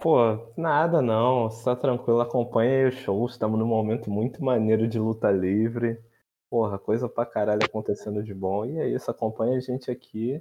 Pô, 0.00 0.52
nada 0.56 1.02
não. 1.02 1.48
Está 1.48 1.74
tranquilo, 1.74 2.20
acompanha 2.20 2.78
aí 2.78 2.88
os 2.90 2.94
shows. 2.94 3.32
Estamos 3.32 3.58
num 3.58 3.66
momento 3.66 4.08
muito 4.08 4.44
maneiro 4.44 4.86
de 4.86 5.00
luta 5.00 5.32
livre. 5.32 5.98
Porra, 6.48 6.78
coisa 6.78 7.08
pra 7.08 7.26
caralho 7.26 7.64
acontecendo 7.64 8.22
de 8.22 8.32
bom. 8.32 8.64
E 8.64 8.78
é 8.78 8.88
isso, 8.88 9.10
acompanha 9.10 9.56
a 9.56 9.60
gente 9.60 9.90
aqui 9.90 10.40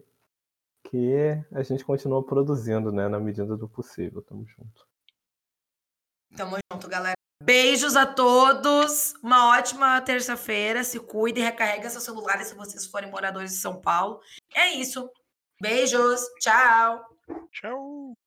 que 0.83 1.43
a 1.51 1.61
gente 1.63 1.83
continua 1.83 2.23
produzindo, 2.23 2.91
né, 2.91 3.07
na 3.07 3.19
medida 3.19 3.55
do 3.55 3.67
possível. 3.67 4.21
Tamo 4.21 4.45
junto. 4.47 4.87
Tamo 6.35 6.57
junto, 6.71 6.87
galera. 6.87 7.15
Beijos 7.41 7.95
a 7.95 8.05
todos. 8.05 9.13
Uma 9.23 9.49
ótima 9.57 10.01
terça-feira. 10.01 10.83
Se 10.83 10.99
cuide, 10.99 11.41
recarrega 11.41 11.89
seus 11.89 12.03
celulares 12.03 12.47
se 12.47 12.55
vocês 12.55 12.85
forem 12.85 13.09
moradores 13.09 13.51
de 13.51 13.57
São 13.57 13.79
Paulo. 13.79 14.19
É 14.53 14.73
isso. 14.73 15.09
Beijos. 15.61 16.21
Tchau. 16.39 17.05
Tchau. 17.51 18.13